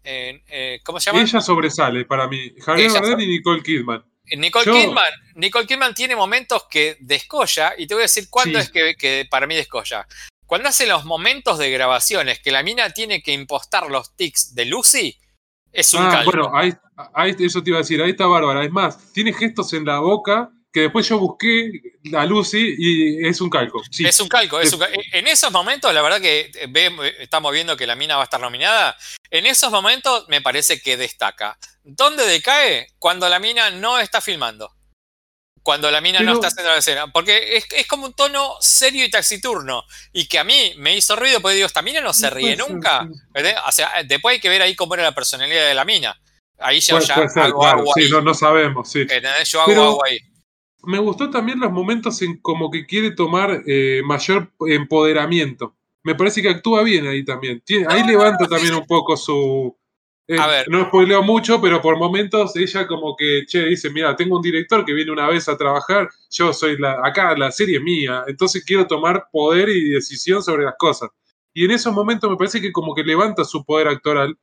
eh, 0.05 0.81
¿Cómo 0.85 0.99
se 1.01 1.07
llama? 1.07 1.23
Ella 1.23 1.41
sobresale 1.41 2.05
para 2.05 2.27
mí. 2.27 2.53
Javier 2.61 2.91
Bardem 2.91 3.21
y 3.21 3.27
Nicole 3.27 3.63
Kidman. 3.63 4.05
Nicole 4.37 4.65
Yo- 4.65 4.73
Kidman, 4.75 5.13
Nicole 5.35 5.67
Kidman 5.67 5.95
tiene 5.95 6.17
momentos 6.17 6.65
que 6.71 6.97
descolla, 7.01 7.75
y 7.77 7.87
te 7.87 7.95
voy 7.95 8.03
a 8.03 8.05
decir 8.05 8.29
cuándo 8.31 8.59
Sí. 8.59 8.65
es 8.65 8.71
que, 8.73 8.95
que 8.97 9.27
para 9.31 9.47
mí 9.47 9.55
descolla. 9.55 10.07
Cuando 10.53 10.69
hace 10.69 10.87
los 10.87 11.07
momentos 11.07 11.57
de 11.57 11.71
grabaciones 11.71 12.39
que 12.41 12.51
la 12.53 12.63
mina 12.63 12.91
tiene 12.91 13.23
que 13.23 13.33
impostar 13.33 13.89
los 13.91 14.15
tics 14.15 14.55
de 14.55 14.67
Lucy, 14.67 15.19
es 15.73 15.95
un 15.95 16.03
Ah, 16.03 16.11
calco. 16.11 16.31
bueno, 16.31 16.51
ahí, 16.55 16.75
ahí- 17.15 17.35
eso 17.41 17.63
te 17.63 17.71
iba 17.71 17.79
a 17.79 17.81
decir, 17.81 18.03
ahí 18.03 18.11
está 18.11 18.27
Bárbara. 18.27 18.63
Es 18.63 18.71
más, 18.71 19.15
tiene 19.15 19.33
gestos 19.33 19.73
en 19.73 19.87
la 19.87 20.01
boca 20.01 20.51
que 20.71 20.81
después 20.81 21.09
yo 21.09 21.19
busqué 21.19 21.71
a 22.15 22.27
Lucy 22.27 22.75
y 22.77 23.27
es 23.27 23.41
un 23.41 23.49
calco. 23.49 23.81
Sí. 23.91 24.05
Es 24.07 24.21
un 24.21 24.29
calco, 24.29 24.61
es 24.61 24.71
un 24.75 24.81
cal- 24.81 24.93
En 25.15 25.27
esos 25.27 25.51
momentos, 25.51 25.95
la 25.95 26.03
verdad 26.03 26.21
que 26.21 26.51
eh, 26.55 26.67
ve- 26.69 27.15
estamos 27.21 27.51
viendo 27.51 27.75
que 27.75 27.87
la 27.87 27.97
mina 27.97 28.17
va 28.17 28.21
a 28.21 28.25
estar 28.25 28.39
nominada. 28.39 28.95
En 29.31 29.47
esos 29.47 29.71
momentos 29.71 30.27
me 30.29 30.43
parece 30.43 30.83
que 30.83 30.99
destaca. 30.99 31.57
¿Dónde 31.83 32.27
decae? 32.27 32.89
Cuando 32.99 33.27
la 33.31 33.39
mina 33.39 33.71
no 33.71 33.99
está 33.99 34.21
filmando. 34.21 34.71
Cuando 35.63 35.91
la 35.91 36.01
mina 36.01 36.21
no 36.21 36.33
está 36.33 36.49
haciendo 36.49 36.73
la 36.73 36.79
escena. 36.79 37.07
Porque 37.13 37.57
es, 37.57 37.67
es 37.71 37.87
como 37.87 38.07
un 38.07 38.15
tono 38.15 38.55
serio 38.61 39.05
y 39.05 39.11
taciturno. 39.11 39.85
Y 40.13 40.27
que 40.27 40.39
a 40.39 40.45
mí 40.45 40.73
me 40.77 40.97
hizo 40.97 41.15
ruido 41.17 41.41
porque 41.41 41.55
digo, 41.57 41.67
esta 41.67 41.83
mina 41.83 42.01
no 42.01 42.13
se 42.13 42.29
ríe 42.31 42.57
ser, 42.57 42.69
nunca. 42.69 43.09
¿Entendés? 43.29 43.55
O 43.69 43.73
sea, 43.73 43.91
después 44.05 44.35
hay 44.35 44.41
que 44.41 44.49
ver 44.49 44.63
ahí 44.63 44.75
cómo 44.75 44.95
era 44.95 45.03
la 45.05 45.15
personalidad 45.15 45.67
de 45.69 45.75
la 45.75 45.85
mina. 45.85 46.21
Ahí 46.59 46.81
Puede, 46.89 47.05
ya 47.07 47.15
puede 47.15 47.29
ser, 47.29 47.43
hago 47.45 47.61
claro, 47.61 47.79
agua 47.81 47.93
sí, 47.97 48.03
ahí. 48.05 48.11
no, 48.11 48.21
no 48.21 48.35
sabemos, 48.35 48.91
sí. 48.91 49.07
Yo 49.47 49.61
hago 49.61 49.69
Pero- 49.71 49.83
agua 49.85 50.05
ahí. 50.11 50.19
Me 50.85 50.99
gustó 50.99 51.31
también 51.31 51.61
los 51.61 51.71
momentos 51.71 52.21
en 52.23 52.39
como 52.41 52.69
que 52.69 52.85
quiere 52.87 53.13
tomar 53.13 53.63
eh, 53.69 54.03
mayor 54.05 54.53
empoderamiento. 54.69 55.77
Me 56.03 56.15
parece 56.17 56.43
que 56.43 56.49
actúa 56.49 56.83
bien 56.83 57.07
ahí 57.07 57.25
también. 57.25 57.61
Tiene- 57.65 57.87
ahí 57.89 58.01
No, 58.01 58.09
levanta 58.09 58.45
no, 58.45 58.49
también 58.49 58.75
un 58.75 58.87
poco 58.87 59.17
su... 59.17 59.77
eh, 60.29 60.39
A 60.39 60.47
ver. 60.47 60.69
No 60.69 60.85
spoileo 60.87 61.23
mucho, 61.23 61.61
pero 61.61 61.81
por 61.83 61.97
momentos 61.99 62.55
ella 62.57 62.87
como 62.87 63.17
que, 63.17 63.45
che, 63.47 63.65
dice, 63.67 63.91
mira, 63.91 64.15
tengo 64.17 64.37
un 64.37 64.43
director 64.43 64.85
que 64.85 64.93
viene 64.95 65.11
una 65.11 65.29
vez 65.29 65.49
a 65.49 65.57
trabajar, 65.57 66.09
yo 66.31 66.53
soy 66.53 66.79
la... 66.79 67.01
Acá 67.05 67.37
la 67.37 67.51
serie 67.51 67.79
es 67.79 67.83
mía, 67.83 68.25
entonces 68.27 68.65
quiero 68.65 68.87
tomar 68.87 69.27
poder 69.33 69.69
y 69.69 69.91
decisión 69.91 70.43
sobre 70.43 70.65
las 70.65 70.75
cosas. 70.79 71.11
Y 71.55 71.65
en 71.65 71.73
esos 71.73 71.93
momentos 71.93 72.31
me 72.31 72.37
parece 72.37 72.61
que 72.61 72.73
como 72.73 72.95
que 72.95 73.03
levanta 73.03 73.45
su 73.45 73.65
poder 73.65 73.89
actoral. 73.89 74.39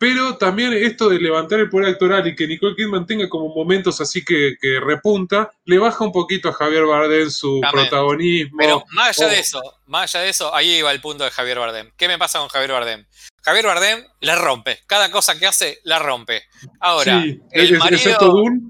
Pero 0.00 0.36
también 0.36 0.72
esto 0.74 1.08
de 1.08 1.18
levantar 1.18 1.58
el 1.58 1.68
poder 1.68 1.88
actoral 1.88 2.24
y 2.28 2.36
que 2.36 2.46
Nicole 2.46 2.76
Kidman 2.76 3.04
tenga 3.04 3.28
como 3.28 3.52
momentos 3.52 4.00
así 4.00 4.24
que, 4.24 4.54
que 4.60 4.78
repunta, 4.78 5.50
le 5.64 5.76
baja 5.78 6.04
un 6.04 6.12
poquito 6.12 6.48
a 6.48 6.52
Javier 6.52 6.84
Bardem 6.86 7.28
su 7.30 7.58
También. 7.60 7.88
protagonismo. 7.88 8.58
Pero 8.60 8.84
más 8.92 9.18
allá 9.18 9.26
Oh. 9.26 9.30
de 9.30 9.40
eso, 9.40 9.60
más 9.86 10.14
allá 10.14 10.22
de 10.22 10.30
eso, 10.30 10.54
ahí 10.54 10.76
iba 10.76 10.92
el 10.92 11.00
punto 11.00 11.24
de 11.24 11.30
Javier 11.32 11.58
Bardem. 11.58 11.90
¿Qué 11.96 12.06
me 12.06 12.16
pasa 12.16 12.38
con 12.38 12.46
Javier 12.46 12.70
Bardem? 12.70 13.06
Javier 13.48 13.66
Bardem 13.66 14.04
la 14.20 14.34
rompe. 14.36 14.80
Cada 14.86 15.10
cosa 15.10 15.38
que 15.38 15.46
hace, 15.46 15.80
la 15.84 15.98
rompe. 15.98 16.42
Ahora, 16.80 17.22
sí, 17.22 17.40
el 17.52 17.78
marido- 17.78 18.18
Dune. 18.20 18.60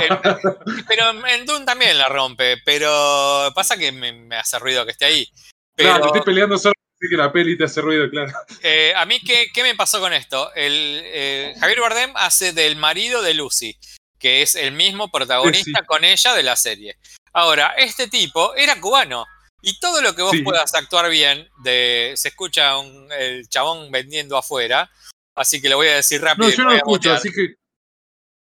el- 0.00 0.84
pero 0.88 1.10
en 1.26 1.46
Dune 1.46 1.64
también 1.64 1.96
la 1.98 2.08
rompe. 2.08 2.56
Pero 2.64 3.52
pasa 3.54 3.76
que 3.76 3.92
me, 3.92 4.12
me 4.12 4.36
hace 4.36 4.58
ruido 4.58 4.84
que 4.84 4.90
esté 4.92 5.04
ahí. 5.04 5.28
Pero 5.76 5.90
Claro, 5.90 6.06
estoy 6.06 6.22
peleando 6.22 6.58
solo 6.58 6.74
que 7.00 7.16
la 7.16 7.30
peli 7.32 7.58
te 7.58 7.64
hace 7.64 7.80
ruido, 7.82 8.08
claro. 8.08 8.32
eh, 8.62 8.92
a 8.96 9.04
mí, 9.04 9.20
¿qué, 9.20 9.46
qué 9.52 9.62
me 9.62 9.74
pasó 9.74 10.00
con 10.00 10.12
esto? 10.14 10.52
El, 10.54 11.00
eh, 11.04 11.54
Javier 11.60 11.80
Bardem 11.80 12.12
hace 12.16 12.52
del 12.52 12.76
marido 12.76 13.20
de 13.20 13.34
Lucy, 13.34 13.76
que 14.18 14.40
es 14.42 14.54
el 14.54 14.72
mismo 14.72 15.10
protagonista 15.10 15.80
Sí. 15.80 15.86
con 15.86 16.02
ella 16.04 16.32
de 16.34 16.42
la 16.42 16.56
serie. 16.56 16.96
Ahora, 17.34 17.74
este 17.76 18.08
tipo 18.08 18.54
era 18.54 18.80
cubano. 18.80 19.26
Y 19.66 19.78
todo 19.80 20.02
lo 20.02 20.14
que 20.14 20.22
vos 20.22 20.32
Sí. 20.32 20.42
puedas 20.42 20.74
actuar 20.74 21.08
bien, 21.10 21.48
de, 21.62 22.12
se 22.16 22.28
escucha 22.28 22.76
un- 22.78 23.10
el 23.12 23.48
chabón 23.48 23.90
vendiendo 23.90 24.36
afuera, 24.36 24.90
así 25.34 25.60
que 25.62 25.68
lo 25.68 25.76
voy 25.76 25.88
a 25.88 25.96
decir 25.96 26.20
rápido. 26.20 26.48
No, 26.48 26.54
yo 26.54 26.62
no 26.64 26.70
lo 26.70 26.76
escucho, 26.76 27.12
así 27.12 27.30
que 27.32 27.54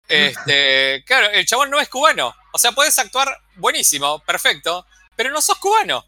Este, 0.09 1.03
claro, 1.05 1.27
el 1.33 1.45
chabón 1.45 1.69
no 1.69 1.79
es 1.79 1.89
cubano. 1.89 2.33
O 2.53 2.57
sea, 2.57 2.71
podés 2.71 2.97
actuar 2.97 3.27
buenísimo, 3.55 4.19
perfecto, 4.25 4.85
pero 5.15 5.29
no 5.31 5.41
sos 5.41 5.57
cubano. 5.57 6.05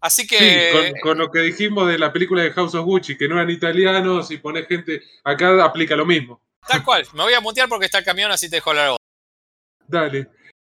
Así 0.00 0.22
sí, 0.22 0.28
que 0.28 0.70
con, 0.72 1.00
con 1.00 1.18
lo 1.18 1.30
que 1.30 1.40
dijimos 1.40 1.88
de 1.88 1.98
la 1.98 2.12
película 2.12 2.42
de 2.42 2.52
House 2.52 2.74
of 2.74 2.84
Gucci, 2.86 3.18
que 3.18 3.28
no 3.28 3.34
eran 3.34 3.50
italianos 3.50 4.30
y 4.30 4.38
pones 4.38 4.66
gente, 4.66 5.02
acá 5.24 5.62
aplica 5.64 5.94
lo 5.96 6.06
mismo. 6.06 6.40
tal 6.66 6.84
cual, 6.84 7.06
me 7.14 7.22
voy 7.24 7.34
a 7.34 7.40
mutear 7.40 7.68
porque 7.68 7.86
está 7.86 7.98
el 7.98 8.04
camión, 8.04 8.30
así 8.30 8.48
te 8.48 8.56
dejo 8.56 8.70
hablar 8.70 8.86
a 8.86 8.90
vos. 8.90 8.98
Dale. 9.86 10.28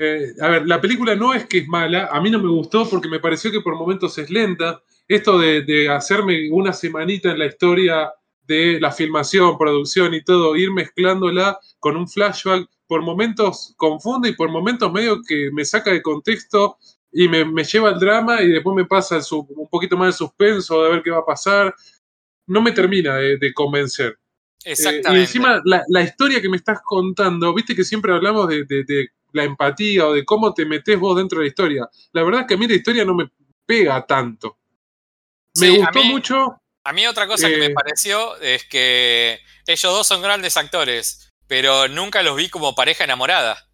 Eh, 0.03 0.33
a 0.41 0.47
ver, 0.49 0.67
la 0.67 0.81
película 0.81 1.13
no 1.15 1.33
es 1.33 1.45
que 1.45 1.59
es 1.59 1.67
mala, 1.67 2.07
a 2.11 2.19
mí 2.19 2.31
no 2.31 2.39
me 2.39 2.49
gustó 2.49 2.89
porque 2.89 3.07
me 3.07 3.19
pareció 3.19 3.51
que 3.51 3.61
por 3.61 3.75
momentos 3.75 4.17
es 4.17 4.29
lenta. 4.31 4.81
Esto 5.07 5.37
de, 5.37 5.61
de 5.61 5.89
hacerme 5.89 6.49
una 6.51 6.73
semanita 6.73 7.29
en 7.31 7.37
la 7.39 7.45
historia 7.45 8.11
de 8.47 8.79
la 8.79 8.91
filmación, 8.91 9.57
producción 9.57 10.13
y 10.13 10.23
todo, 10.23 10.55
ir 10.55 10.71
mezclándola 10.71 11.59
con 11.79 11.95
un 11.97 12.07
flashback, 12.07 12.67
por 12.87 13.01
momentos 13.03 13.73
confunde 13.77 14.29
y 14.29 14.33
por 14.35 14.49
momentos 14.49 14.91
medio 14.91 15.21
que 15.21 15.49
me 15.53 15.63
saca 15.65 15.91
de 15.91 16.01
contexto 16.01 16.77
y 17.11 17.27
me, 17.27 17.45
me 17.45 17.63
lleva 17.63 17.89
al 17.89 17.99
drama 17.99 18.41
y 18.41 18.47
después 18.47 18.75
me 18.75 18.85
pasa 18.85 19.17
el 19.17 19.23
un 19.31 19.69
poquito 19.69 19.97
más 19.97 20.07
de 20.07 20.13
suspenso 20.13 20.83
de 20.83 20.89
ver 20.91 21.03
qué 21.03 21.11
va 21.11 21.19
a 21.19 21.25
pasar. 21.25 21.75
No 22.47 22.61
me 22.61 22.71
termina 22.71 23.17
de, 23.17 23.37
de 23.37 23.53
convencer. 23.53 24.17
Eh, 24.65 24.71
Exactamente. 24.71 25.17
y 25.19 25.21
encima, 25.21 25.61
la, 25.65 25.83
la 25.87 26.01
historia 26.01 26.41
que 26.41 26.49
me 26.49 26.57
estás 26.57 26.79
contando, 26.83 27.53
viste 27.53 27.75
que 27.75 27.83
siempre 27.83 28.13
hablamos 28.13 28.47
de, 28.47 28.63
de- 28.65 28.83
de 28.85 29.07
la 29.33 29.43
empatía 29.43 30.07
o 30.07 30.13
de 30.13 30.23
cómo 30.25 30.53
te 30.53 30.65
metes 30.65 30.97
vos 30.99 31.15
dentro 31.17 31.39
de 31.39 31.45
la 31.45 31.49
historia. 31.49 31.89
La 32.13 32.23
verdad 32.23 32.41
es 32.41 32.47
que 32.47 32.53
a 32.53 32.57
mí 32.57 32.67
la 32.67 32.75
historia 32.75 33.05
no 33.05 33.13
me 33.15 33.29
pega 33.65 34.05
tanto. 34.05 34.57
Me 35.59 35.67
Sí, 35.67 35.75
a 35.75 35.85
gustó 35.85 35.99
mí- 35.99 36.09
mucho. 36.09 36.61
A 36.83 36.93
mí 36.93 37.05
otra 37.05 37.27
cosa 37.27 37.47
que 37.49 37.57
me 37.57 37.65
Eh, 37.67 37.73
pareció 37.73 38.37
es 38.37 38.65
que 38.65 39.39
ellos 39.67 39.93
dos 39.93 40.07
son 40.07 40.21
grandes 40.21 40.57
actores, 40.57 41.31
pero 41.47 41.87
nunca 41.87 42.23
los 42.23 42.35
vi 42.35 42.49
como 42.49 42.73
pareja 42.73 43.03
enamorada. 43.03 43.67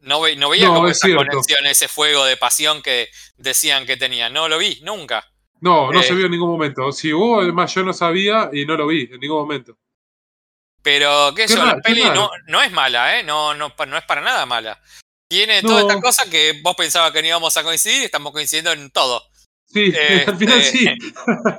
No, 0.00 0.20
ve- 0.20 0.36
no 0.36 0.48
veía 0.50 0.66
No, 0.68 0.74
como 0.74 0.88
es 0.88 0.96
esa 0.98 1.06
cierto. 1.06 1.24
conexión, 1.26 1.66
ese 1.66 1.88
fuego 1.88 2.24
de 2.24 2.36
pasión 2.36 2.82
que 2.82 3.08
decían 3.36 3.84
que 3.86 3.96
tenían. 3.96 4.32
No 4.32 4.48
lo 4.48 4.58
vi, 4.58 4.80
nunca. 4.82 5.24
No, 5.60 5.90
no 5.92 6.00
eh, 6.00 6.04
se 6.04 6.14
vio 6.14 6.26
en 6.26 6.30
ningún 6.32 6.50
momento. 6.50 6.92
Si 6.92 7.12
hubo, 7.12 7.40
además 7.40 7.74
yo 7.74 7.82
no 7.82 7.92
sabía 7.92 8.48
y 8.52 8.64
no 8.64 8.76
lo 8.76 8.86
vi 8.86 9.08
en 9.10 9.18
ningún 9.20 9.38
momento. 9.38 9.76
Pero 10.88 11.34
qué 11.34 11.44
Qué 11.44 11.54
yo, 11.54 11.66
la 11.66 11.76
peli 11.80 12.02
no, 12.02 12.30
no 12.46 12.62
es 12.62 12.72
mala, 12.72 13.18
¿eh? 13.18 13.22
No, 13.22 13.52
no, 13.52 13.74
no 13.86 13.98
es 13.98 14.04
para 14.04 14.22
nada 14.22 14.46
mala. 14.46 14.80
Tiene 15.30 15.60
No. 15.60 15.68
toda 15.68 15.80
esta 15.82 16.00
cosa 16.00 16.30
que 16.30 16.58
vos 16.62 16.74
pensabas 16.74 17.12
que 17.12 17.20
no 17.20 17.28
íbamos 17.28 17.54
a 17.58 17.62
coincidir 17.62 18.00
y 18.00 18.04
estamos 18.06 18.32
coincidiendo 18.32 18.72
en 18.72 18.90
todo. 18.90 19.22
Sí, 19.66 19.92
Este, 19.94 20.30
al 20.30 20.38
final 20.38 20.62
sí. 20.62 20.88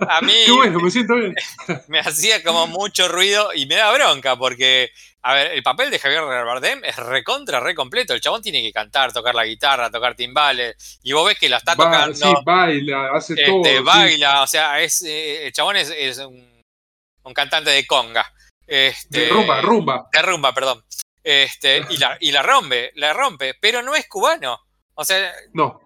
A 0.09 0.21
mí 0.21 0.33
Qué 0.47 0.51
bueno, 0.51 0.79
me 0.79 0.89
siento 0.89 1.13
bien. 1.13 1.35
me 1.89 1.99
hacía 1.99 2.41
como 2.41 2.65
mucho 2.65 3.07
ruido 3.07 3.53
y 3.53 3.67
me 3.67 3.75
da 3.75 3.91
bronca 3.93 4.35
porque, 4.35 4.89
a 5.21 5.35
ver, 5.35 5.51
el 5.51 5.61
papel 5.61 5.91
de 5.91 5.99
Javier 5.99 6.23
Bardem 6.23 6.83
es 6.83 6.95
recontra, 6.95 7.59
re 7.59 7.75
completo. 7.75 8.15
El 8.15 8.21
chabón 8.21 8.41
tiene 8.41 8.63
que 8.63 8.73
cantar, 8.73 9.13
tocar 9.13 9.35
la 9.35 9.45
guitarra, 9.45 9.91
tocar 9.91 10.15
timbales 10.15 10.97
y 11.03 11.13
vos 11.13 11.27
ves 11.27 11.37
que 11.37 11.49
la 11.49 11.57
está 11.57 11.75
tocando, 11.75 12.15
sí, 12.15 12.33
baila, 12.43 13.11
hace 13.13 13.35
todo. 13.35 13.57
este, 13.63 13.77
sí. 13.77 13.83
baila, 13.83 14.41
o 14.41 14.47
sea, 14.47 14.81
es, 14.81 15.03
eh, 15.03 15.45
el 15.45 15.53
chabón 15.53 15.75
es, 15.75 15.91
es 15.95 16.17
un, 16.17 16.63
un 17.21 17.33
cantante 17.35 17.69
de 17.69 17.85
conga. 17.85 18.25
Este, 18.69 19.21
De 19.21 19.29
rumba, 19.29 19.61
rumba. 19.61 20.07
de 20.11 20.21
rumba, 20.21 20.53
perdón. 20.53 20.85
Este, 21.23 21.83
y 21.89 21.97
la, 21.97 22.17
y 22.19 22.31
la 22.31 22.41
rompe, 22.43 22.91
la 22.95 23.13
rompe, 23.13 23.55
pero 23.59 23.81
no 23.81 23.95
es 23.95 24.07
cubano. 24.07 24.59
O 24.93 25.05
sea, 25.05 25.31
No, 25.53 25.79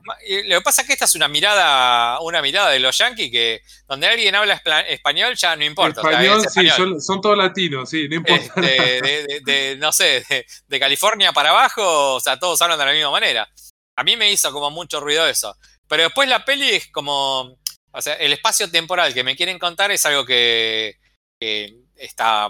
lo 0.47 0.57
que 0.57 0.61
pasa 0.63 0.81
es 0.81 0.87
que 0.87 0.93
esta 0.93 1.05
es 1.05 1.13
una 1.13 1.27
mirada, 1.27 2.19
una 2.21 2.41
mirada 2.41 2.71
de 2.71 2.79
los 2.79 2.97
yankees 2.97 3.29
que 3.31 3.61
donde 3.87 4.07
alguien 4.07 4.33
habla 4.33 4.53
español 4.89 5.35
ya 5.35 5.55
no 5.55 5.63
importa. 5.63 6.01
español, 6.01 6.41
es 6.43 6.51
sí, 6.53 6.67
son, 6.69 6.99
son 6.99 7.21
todos 7.21 7.37
latinos, 7.37 7.89
sí, 7.89 8.07
no 8.09 8.15
importa. 8.15 8.43
Este, 8.61 8.61
de, 9.01 9.23
de- 9.27 9.39
de- 9.43 9.75
no 9.77 9.91
sé, 9.91 10.25
de, 10.27 10.45
de 10.67 10.79
California 10.79 11.31
para 11.31 11.51
abajo, 11.51 12.15
o 12.15 12.19
sea, 12.19 12.39
todos 12.39 12.59
hablan 12.63 12.79
de 12.79 12.85
la 12.85 12.91
misma 12.91 13.11
manera. 13.11 13.47
A 13.95 14.03
mí 14.03 14.17
me 14.17 14.31
hizo 14.31 14.51
como 14.51 14.71
mucho 14.71 14.99
ruido 14.99 15.27
eso. 15.27 15.55
Pero 15.87 16.03
después 16.03 16.27
la 16.27 16.43
peli 16.43 16.71
es 16.71 16.87
como, 16.91 17.59
o 17.91 18.01
sea, 18.01 18.15
el 18.15 18.33
espacio 18.33 18.71
temporal 18.71 19.13
que 19.13 19.23
me 19.23 19.35
quieren 19.35 19.59
contar 19.59 19.91
es 19.91 20.03
algo 20.07 20.25
que, 20.25 20.95
que 21.39 21.75
está 21.97 22.49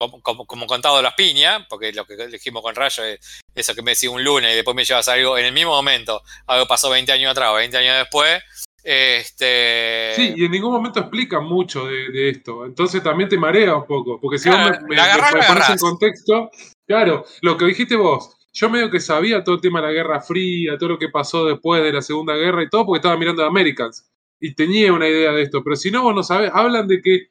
como, 0.00 0.22
como- 0.22 0.46
como 0.46 0.66
contado 0.66 0.96
a 0.96 1.02
las 1.02 1.12
piñas, 1.14 1.66
porque 1.68 1.92
lo 1.92 2.06
que 2.06 2.16
dijimos 2.28 2.62
con 2.62 2.74
Rayo 2.74 3.04
es 3.04 3.18
eso 3.54 3.74
que 3.74 3.82
me 3.82 3.90
decía 3.90 4.10
un 4.10 4.24
lunes 4.24 4.50
y 4.52 4.54
después 4.54 4.74
me 4.74 4.84
llevas 4.84 5.06
algo 5.08 5.36
en 5.36 5.44
el 5.44 5.52
mismo 5.52 5.72
momento. 5.72 6.22
Algo 6.46 6.66
pasó 6.66 6.88
20 6.88 7.12
años 7.12 7.30
atrás 7.32 7.50
o 7.50 7.54
20 7.56 7.76
años 7.76 7.98
después. 7.98 8.42
Este, 8.82 10.12
Sí, 10.16 10.32
y 10.36 10.44
en 10.46 10.52
ningún 10.52 10.72
momento 10.72 11.00
explica 11.00 11.40
mucho 11.40 11.84
de, 11.86 12.08
de 12.10 12.30
esto. 12.30 12.64
Entonces 12.64 13.02
también 13.02 13.28
te 13.28 13.36
marea 13.36 13.76
un 13.76 13.86
poco. 13.86 14.18
Porque 14.18 14.38
si 14.38 14.48
Claro, 14.48 14.70
vos 14.70 14.82
me, 14.88 14.96
me- 14.96 15.00
agarrás, 15.02 15.34
me 15.34 15.42
pones 15.42 15.68
en 15.68 15.76
contexto, 15.76 16.50
claro, 16.86 17.26
lo 17.42 17.58
que 17.58 17.66
dijiste 17.66 17.94
vos, 17.96 18.36
yo 18.54 18.70
medio 18.70 18.90
que 18.90 19.00
sabía 19.00 19.44
todo 19.44 19.56
el 19.56 19.60
tema 19.60 19.82
de 19.82 19.88
la 19.88 19.92
Guerra 19.92 20.20
Fría, 20.22 20.78
todo 20.78 20.88
lo 20.90 20.98
que 20.98 21.10
pasó 21.10 21.44
después 21.44 21.82
de 21.84 21.92
la 21.92 22.00
Segunda 22.00 22.34
Guerra 22.36 22.62
y 22.62 22.70
todo, 22.70 22.86
porque 22.86 22.98
estaba 23.00 23.18
mirando 23.18 23.44
Americans. 23.44 24.08
Y 24.40 24.54
tenía 24.54 24.94
una 24.94 25.06
idea 25.06 25.32
de 25.32 25.42
esto. 25.42 25.62
Pero 25.62 25.76
si 25.76 25.90
no, 25.90 26.02
vos 26.02 26.14
no 26.14 26.22
sabés, 26.22 26.50
hablan 26.54 26.88
de 26.88 27.02
que 27.02 27.26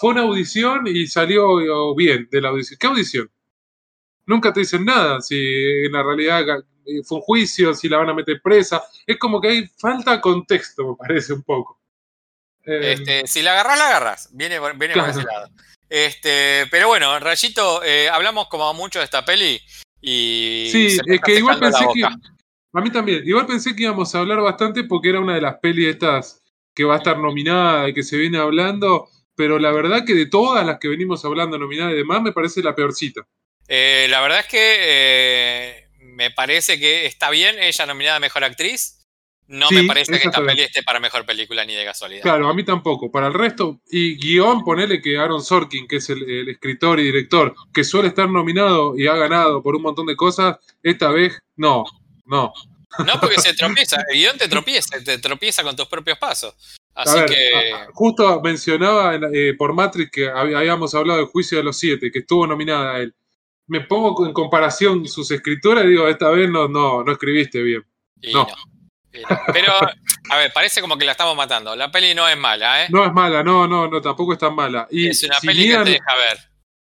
fue 0.00 0.10
una 0.10 0.22
audición 0.22 0.86
y 0.86 1.06
salió 1.06 1.94
bien 1.94 2.28
de 2.30 2.40
la 2.40 2.48
audición. 2.50 2.78
¿Qué 2.80 2.86
audición? 2.86 3.30
Nunca 4.26 4.52
te 4.52 4.60
dicen 4.60 4.84
nada, 4.84 5.20
si 5.20 5.36
en 5.36 5.92
la 5.92 6.02
realidad 6.02 6.40
eh, 6.86 7.02
fue 7.04 7.18
un 7.18 7.22
juicio, 7.22 7.74
si 7.74 7.88
la 7.88 7.98
van 7.98 8.10
a 8.10 8.14
meter 8.14 8.40
presa. 8.42 8.82
Es 9.06 9.18
como 9.18 9.40
que 9.40 9.48
hay 9.48 9.66
falta 9.78 10.20
contexto, 10.20 10.90
me 10.90 10.96
parece 10.96 11.32
un 11.32 11.42
poco. 11.42 11.80
Eh, 12.64 12.92
Este, 12.92 13.26
si 13.26 13.42
la 13.42 13.52
agarras, 13.52 13.78
la 13.78 13.86
agarras. 13.88 14.28
Viene, 14.32 14.58
por- 14.60 14.78
viene 14.78 14.94
por 14.94 15.02
Claro. 15.04 15.18
ese 15.18 15.26
lado. 15.28 15.48
Este, 15.88 16.66
pero 16.70 16.88
bueno, 16.88 17.18
Rayito, 17.18 17.82
eh, 17.84 18.08
hablamos 18.08 18.46
como 18.48 18.72
mucho 18.74 19.00
de 19.00 19.04
esta 19.04 19.24
peli. 19.24 19.60
Y 20.00 20.68
Sí, 20.70 20.98
es 21.06 21.20
que 21.20 21.34
igual 21.36 21.58
pensé 21.60 21.84
que. 21.92 22.02
A 22.04 22.80
mí 22.80 22.90
también. 22.90 23.22
Igual 23.26 23.46
pensé 23.46 23.76
que 23.76 23.82
íbamos 23.82 24.14
a 24.14 24.20
hablar 24.20 24.40
bastante 24.40 24.84
porque 24.84 25.10
era 25.10 25.20
una 25.20 25.34
de 25.34 25.42
las 25.42 25.56
pelis 25.58 25.88
estas 25.88 26.42
que 26.74 26.84
va 26.84 26.94
a 26.94 26.98
estar 26.98 27.18
nominada 27.18 27.88
y 27.88 27.92
que 27.94 28.02
se 28.02 28.16
viene 28.16 28.38
hablando. 28.38 29.08
Pero 29.42 29.58
la 29.58 29.72
verdad 29.72 30.04
que 30.06 30.14
de 30.14 30.26
todas 30.26 30.64
las 30.64 30.78
que 30.78 30.86
venimos 30.86 31.24
hablando 31.24 31.58
nominadas 31.58 31.94
y 31.94 31.96
demás, 31.96 32.22
me 32.22 32.30
parece 32.30 32.62
la 32.62 32.76
peorcita. 32.76 33.22
Eh, 33.66 34.06
la 34.08 34.20
verdad 34.20 34.38
es 34.38 34.46
que 34.46 34.76
eh, 34.78 35.88
me 35.98 36.30
parece 36.30 36.78
que 36.78 37.06
está 37.06 37.28
bien 37.28 37.56
ella 37.58 37.84
nominada 37.86 38.18
a 38.18 38.20
Mejor 38.20 38.44
Actriz. 38.44 39.00
No 39.48 39.66
Sí, 39.66 39.74
me 39.74 39.84
parece 39.88 40.16
que 40.20 40.28
esta 40.28 40.46
peli 40.46 40.62
esté 40.62 40.84
para 40.84 41.00
Mejor 41.00 41.26
Película 41.26 41.64
ni 41.64 41.74
de 41.74 41.84
casualidad. 41.84 42.22
Claro, 42.22 42.48
a 42.48 42.54
mí 42.54 42.62
tampoco. 42.62 43.10
Para 43.10 43.26
el 43.26 43.34
resto, 43.34 43.80
y 43.90 44.14
guion, 44.16 44.62
ponele 44.62 45.02
que 45.02 45.18
Aaron 45.18 45.42
Sorkin, 45.42 45.88
que 45.88 45.96
es 45.96 46.08
el, 46.08 46.22
el 46.22 46.48
escritor 46.48 47.00
y 47.00 47.02
director, 47.02 47.52
que 47.74 47.82
suele 47.82 48.06
estar 48.06 48.28
nominado 48.30 48.96
y 48.96 49.08
ha 49.08 49.16
ganado 49.16 49.60
por 49.60 49.74
un 49.74 49.82
montón 49.82 50.06
de 50.06 50.14
cosas, 50.14 50.56
esta 50.84 51.10
vez 51.10 51.36
no, 51.56 51.82
no. 52.26 52.52
No 53.04 53.18
porque 53.18 53.40
se 53.40 53.54
tropieza, 53.54 54.04
el 54.08 54.18
guion 54.18 54.38
te 54.38 54.46
tropieza, 54.46 55.02
te 55.02 55.18
tropieza 55.18 55.64
con 55.64 55.74
tus 55.74 55.88
propios 55.88 56.16
pasos. 56.16 56.54
Así 56.94 57.18
ver, 57.18 57.26
que 57.28 57.50
justo 57.92 58.40
mencionaba 58.42 59.14
en- 59.14 59.30
eh, 59.32 59.54
por 59.56 59.72
Matrix 59.72 60.10
que 60.10 60.26
hab- 60.30 60.54
habíamos 60.56 60.94
hablado 60.94 61.18
del 61.20 61.28
juicio 61.28 61.58
de 61.58 61.64
los 61.64 61.78
siete, 61.78 62.10
que 62.10 62.18
estuvo 62.20 62.46
nominada 62.46 62.94
a 62.96 63.00
él. 63.00 63.14
Me 63.66 63.80
pongo 63.80 64.26
en 64.26 64.32
comparación 64.32 65.06
sus 65.08 65.30
escrituras 65.30 65.84
y 65.84 65.88
digo, 65.88 66.06
esta 66.08 66.28
vez 66.30 66.50
no, 66.50 66.68
no, 66.68 67.02
no 67.02 67.12
escribiste 67.12 67.62
bien. 67.62 67.84
y 68.20 68.32
no. 68.32 68.40
no. 68.46 68.54
Y 69.14 69.20
no. 69.22 69.28
Pero, 69.52 69.72
a 70.30 70.36
ver, 70.38 70.52
parece 70.52 70.80
como 70.80 70.96
que 70.98 71.04
la 71.04 71.12
estamos 71.12 71.36
matando. 71.36 71.74
La 71.76 71.90
peli 71.90 72.14
no 72.14 72.28
es 72.28 72.36
mala, 72.36 72.84
¿eh? 72.84 72.86
No 72.90 73.04
es 73.04 73.12
mala, 73.12 73.42
no, 73.42 73.66
no, 73.66 73.88
no, 73.88 74.00
tampoco 74.00 74.32
es 74.34 74.38
tan 74.38 74.54
mala. 74.54 74.86
Y 74.90 75.08
es 75.08 75.22
una 75.24 75.38
si 75.40 75.46
peli 75.46 75.66
miran- 75.68 75.84
que 75.84 75.92
te 75.92 75.98
deja 75.98 76.14
ver. 76.16 76.38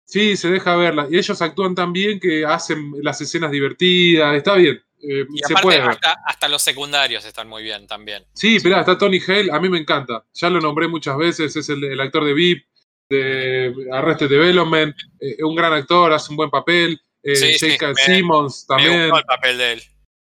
Sí, 0.04 0.36
se 0.38 0.50
deja 0.50 0.74
verla. 0.76 1.06
Y 1.10 1.18
ellos 1.18 1.40
actúan 1.42 1.74
tan 1.74 1.92
bien 1.92 2.18
que 2.18 2.44
hacen 2.46 2.92
las 3.02 3.20
escenas 3.20 3.50
divertidas. 3.50 4.34
Está 4.36 4.54
bien. 4.54 4.80
Eh, 5.02 5.24
Y 5.32 5.38
se 5.38 5.52
aparte, 5.52 5.62
puede 5.62 5.78
hasta, 5.80 6.16
hasta 6.26 6.48
los 6.48 6.62
secundarios 6.62 7.24
están 7.24 7.48
muy 7.48 7.62
bien 7.62 7.86
también. 7.86 8.24
Sí, 8.34 8.56
esperá, 8.56 8.80
está 8.80 8.96
Tony 8.98 9.20
Hale. 9.26 9.50
A 9.52 9.60
mí 9.60 9.68
me 9.68 9.78
encanta. 9.78 10.24
Ya 10.34 10.50
lo 10.50 10.60
nombré 10.60 10.88
muchas 10.88 11.16
veces. 11.16 11.54
Es 11.56 11.68
el, 11.68 11.82
el 11.84 12.00
actor 12.00 12.24
de 12.24 12.32
VIP, 12.34 12.66
de 13.10 13.74
Arrested 13.92 14.28
Development. 14.28 14.94
eh, 15.20 15.36
un 15.42 15.54
gran 15.56 15.72
actor, 15.72 16.12
hace 16.12 16.30
un 16.30 16.36
buen 16.36 16.50
papel. 16.50 17.00
Eh, 17.22 17.34
Sí, 17.36 17.66
me- 17.80 17.94
Simmons 17.94 18.66
Me 18.68 18.76
también. 18.76 19.02
gustó 19.10 19.18
el 19.18 19.24
papel 19.24 19.58
de 19.58 19.72
él. 19.72 19.82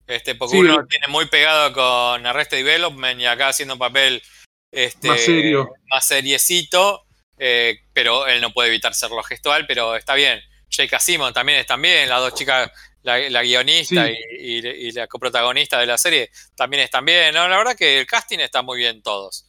Este, 0.06 0.34
porque 0.34 0.52
Sí. 0.52 0.58
uno 0.60 0.86
tiene 0.86 1.08
muy 1.08 1.26
pegado 1.26 1.72
con 1.72 2.26
Arrested 2.26 2.58
Development 2.58 3.18
y 3.20 3.24
acá 3.26 3.48
haciendo 3.48 3.74
un 3.74 3.78
papel 3.80 4.22
este, 4.70 5.08
Más 5.08 5.20
serio. 5.20 5.72
más 5.88 6.06
seriecito, 6.06 7.04
eh, 7.38 7.78
pero 7.92 8.26
él 8.26 8.40
no 8.42 8.52
puede 8.52 8.68
evitar 8.68 8.92
serlo 8.92 9.22
gestual, 9.22 9.66
pero 9.66 9.94
está 9.96 10.14
bien. 10.14 10.40
J.K. 10.70 10.98
Simon 10.98 11.32
también 11.32 11.58
están 11.60 11.80
bien, 11.80 12.08
las 12.08 12.20
dos 12.20 12.34
chicas, 12.34 12.70
la, 13.04 13.18
la 13.30 13.42
guionista 13.42 14.06
Sí. 14.08 14.14
y, 14.38 14.66
y- 14.66 14.88
y 14.88 14.90
la 14.92 15.06
coprotagonista 15.06 15.78
de 15.78 15.86
la 15.86 15.96
serie 15.98 16.30
también 16.56 16.82
están 16.82 17.04
bien. 17.04 17.32
¿no? 17.34 17.46
La 17.48 17.56
verdad 17.58 17.76
que 17.76 18.00
el 18.00 18.06
casting 18.06 18.40
está 18.40 18.62
muy 18.62 18.78
bien 18.78 19.02
todos. 19.02 19.46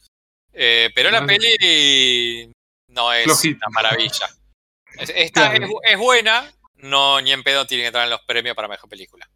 Eh, 0.52 0.90
pero 0.94 1.10
la 1.10 1.20
Vale. 1.20 1.36
peli 1.38 2.52
no 2.88 3.12
es 3.12 3.26
una 3.44 3.68
maravilla. 3.70 4.28
Es, 4.98 5.10
está- 5.10 5.50
Claro. 5.50 5.66
es, 5.82 5.92
es 5.92 5.98
buena, 5.98 6.50
no 6.76 7.20
ni 7.20 7.32
en 7.32 7.42
pedo 7.42 7.66
tiene 7.66 7.82
que 7.82 7.86
entrar 7.88 8.04
en 8.04 8.10
los 8.10 8.22
premios 8.22 8.54
para 8.56 8.68
mejor 8.68 8.88
película. 8.88 9.28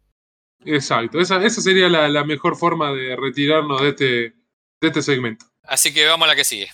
Exacto. 0.65 1.19
Esa, 1.19 1.43
esa 1.43 1.61
sería 1.61 1.89
la, 1.89 2.07
la 2.07 2.23
mejor 2.23 2.55
forma 2.55 2.91
de 2.93 3.15
retirarnos 3.15 3.81
de 3.81 3.89
este, 3.89 4.05
de 4.05 4.87
este 4.87 5.01
segmento. 5.01 5.45
Así 5.63 5.93
que 5.93 6.05
vamos 6.05 6.25
a 6.25 6.29
la 6.29 6.35
que 6.35 6.43
sigue. 6.43 6.69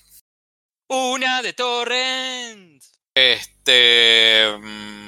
Una 0.89 1.41
de 1.41 1.53
Torrent. 1.53 2.81
Este. 3.15 4.45
mm, 4.59 5.06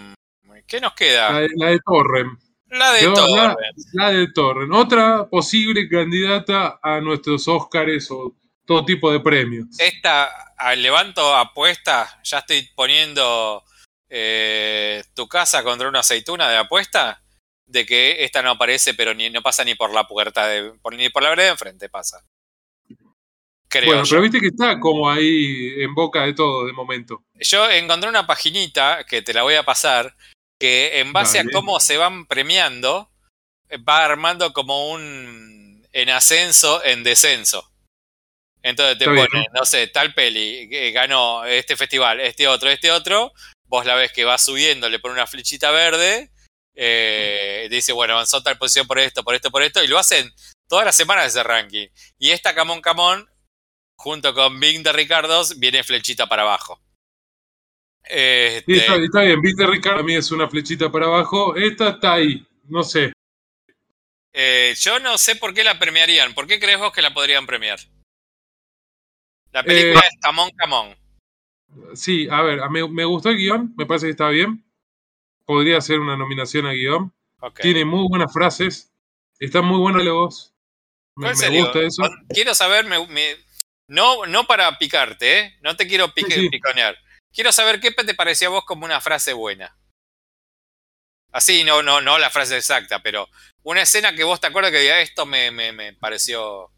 ¿Qué 0.70 0.80
nos 0.80 0.92
La, 0.92 0.96
queda? 0.96 1.40
de- 1.40 1.50
la 1.56 1.68
de 1.72 1.80
Torrem. 1.86 2.38
La 2.68 2.92
de 2.94 3.02
Yo, 3.04 3.14
la-. 3.36 3.56
La 3.94 4.12
de 4.12 4.28
Torren. 4.32 4.72
Otra 4.72 5.28
posible 5.28 5.90
candidata 5.90 6.80
a 6.84 7.02
nuestros 7.02 7.48
Óscares 7.48 8.10
o 8.12 8.36
todo 8.66 8.86
tipo 8.86 9.12
de 9.12 9.20
premios. 9.20 9.68
Esta, 9.80 10.30
levanto 10.78 11.36
apuesta, 11.36 12.20
ya 12.24 12.38
estoy 12.40 12.70
poniendo 12.76 13.64
eh, 14.08 15.04
tu 15.16 15.28
casa 15.28 15.64
contra 15.64 15.90
una 15.90 16.02
aceituna 16.02 16.48
de 16.50 16.58
apuesta, 16.58 17.24
de 17.66 17.86
que 17.86 18.24
esta 18.24 18.42
no 18.44 18.52
aparece, 18.52 18.94
pero 18.94 19.14
ni, 19.16 19.30
no 19.32 19.42
pasa 19.42 19.64
ni 19.64 19.74
por 19.76 19.92
la 19.92 20.08
puerta, 20.08 20.48
de, 20.48 20.72
por- 20.82 20.94
ni 20.96 21.10
por 21.10 21.24
la 21.24 21.30
vereda 21.30 21.46
de 21.48 21.52
enfrente 21.54 21.90
pasa. 21.90 22.24
Creo 23.68 23.86
bueno, 23.86 24.04
yo. 24.04 24.10
pero 24.10 24.22
viste 24.24 24.40
que 24.40 24.48
está 24.48 24.80
como 24.80 25.10
ahí 25.10 25.74
en 25.82 25.94
boca 25.94 26.24
de 26.26 26.34
todo 26.34 26.66
de 26.66 26.74
momento. 26.74 27.24
Yo 27.36 27.70
encontré 27.70 28.10
una 28.10 28.26
paginita 28.26 29.04
que 29.08 29.22
te 29.22 29.32
la 29.34 29.44
voy 29.44 29.54
a 29.56 29.64
pasar, 29.64 30.16
que 30.60 31.00
en 31.00 31.14
base 31.14 31.40
a 31.40 31.46
cómo 31.52 31.80
se 31.80 31.98
van 31.98 32.26
premiando, 32.26 33.10
eh, 33.70 33.78
va 33.78 34.04
armando 34.04 34.54
como 34.54 34.90
un 34.92 35.88
en 35.92 36.10
ascenso, 36.10 36.84
en 36.84 37.04
descenso. 37.04 37.72
Entonces 38.62 38.98
te 38.98 39.10
bien, 39.10 39.26
pone, 39.26 39.48
no 39.54 39.66
sé, 39.66 39.88
tal 39.88 40.14
peli, 40.14 40.68
que 40.70 40.92
ganó 40.92 41.46
este 41.46 41.78
festival, 41.78 42.20
este 42.20 42.48
otro, 42.48 42.70
este 42.70 42.92
otro, 42.92 43.32
vos 43.64 43.86
la 43.86 43.96
ves 43.96 44.12
que 44.12 44.26
va 44.26 44.38
subiendo, 44.38 44.90
le 44.90 45.00
pone 45.00 45.14
una 45.14 45.28
flechita 45.28 45.72
verde, 45.72 46.32
eh, 46.76 47.68
dice, 47.70 47.94
bueno, 47.94 48.14
avanzó 48.14 48.44
tal 48.44 48.58
posición 48.58 48.86
por 48.86 49.00
esto, 49.00 49.24
por 49.24 49.36
esto, 49.36 49.50
por 49.50 49.64
esto, 49.64 49.84
y 49.84 49.88
lo 49.88 49.98
hacen 49.98 50.34
todas 50.68 50.86
las 50.86 50.96
semanas 50.96 51.28
ese 51.28 51.44
ranking. 51.44 51.88
Y 52.18 52.32
esta 52.32 52.54
Camón 52.54 52.82
Camón, 52.82 53.30
junto 53.96 54.34
con 54.34 54.60
Bing 54.60 54.84
de 54.84 54.92
Ricardos, 54.92 55.58
viene 55.60 55.84
flechita 55.84 56.28
para 56.28 56.42
abajo. 56.42 56.82
Este, 58.12 58.74
Sí, 58.74 58.80
está, 58.80 58.96
está 58.96 59.22
bien, 59.22 59.40
viste 59.40 59.68
Ricardo, 59.68 60.00
a 60.00 60.04
mí 60.04 60.16
es 60.16 60.32
una 60.32 60.50
flechita 60.50 60.92
para 60.92 61.06
abajo. 61.06 61.56
Esta 61.56 61.90
está 61.90 62.14
ahí, 62.14 62.46
no 62.68 62.82
sé. 62.84 63.14
eh, 64.34 64.74
yo 64.80 65.00
no 65.00 65.18
sé 65.18 65.36
por 65.36 65.54
qué 65.54 65.64
la 65.64 65.78
premiarían. 65.78 66.34
¿Por 66.34 66.48
qué 66.48 66.60
crees 66.60 66.80
vos 66.80 66.92
que 66.92 67.02
la 67.04 67.14
podrían 67.14 67.46
premiar? 67.46 67.80
La 69.52 69.64
película 69.64 70.00
Eh, 70.02 70.08
es 70.12 70.20
Camón 70.22 70.50
Camón. 70.56 70.96
Sí, 71.94 72.28
a 72.32 72.42
ver, 72.42 72.68
me, 72.70 72.88
me 72.90 73.06
gustó 73.06 73.30
el 73.30 73.38
guion, 73.38 73.74
me 73.78 73.86
parece 73.86 74.08
que 74.08 74.12
está 74.12 74.30
bien. 74.30 74.64
Podría 75.46 75.80
ser 75.82 76.00
una 76.00 76.18
nominación 76.18 76.66
a 76.66 76.74
guion. 76.74 77.14
Tiene 77.62 77.86
muy 77.86 78.08
buenas 78.08 78.34
frases, 78.34 78.92
están 79.40 79.66
muy 79.66 79.80
buenos 79.80 80.02
diálogos. 80.02 80.54
Me, 81.16 81.32
¿Cuál 81.34 81.52
me 81.52 81.60
gusta 81.62 81.80
eso. 81.82 82.04
Quiero 82.30 82.54
saber, 82.56 82.86
me- 82.86 83.06
me- 83.08 83.36
no, 83.88 84.26
no 84.26 84.46
para 84.46 84.78
picarte, 84.78 85.40
¿eh? 85.40 85.58
No 85.62 85.76
te 85.76 85.88
quiero 85.88 86.08
pique- 86.14 86.34
Sí, 86.34 86.42
sí. 86.42 86.50
piconear. 86.50 86.98
Quiero 87.34 87.52
saber 87.52 87.80
qué 87.80 87.92
te 87.92 88.14
pareció 88.16 88.48
a 88.50 88.52
vos 88.52 88.66
como 88.66 88.86
una 88.86 89.02
frase 89.02 89.34
buena. 89.34 89.76
Así, 91.32 91.64
no, 91.64 91.84
no, 91.84 92.02
no 92.02 92.18
la 92.18 92.30
frase 92.32 92.58
exacta, 92.58 93.04
pero 93.04 93.28
una 93.64 93.84
escena 93.84 94.14
que 94.16 94.24
vos 94.24 94.40
te 94.40 94.48
acuerdas 94.48 94.72
que 94.72 94.80
diga 94.80 95.00
esto 95.02 95.26
me, 95.28 95.52
me, 95.52 95.72
me 95.72 95.94
pareció. 95.94 96.72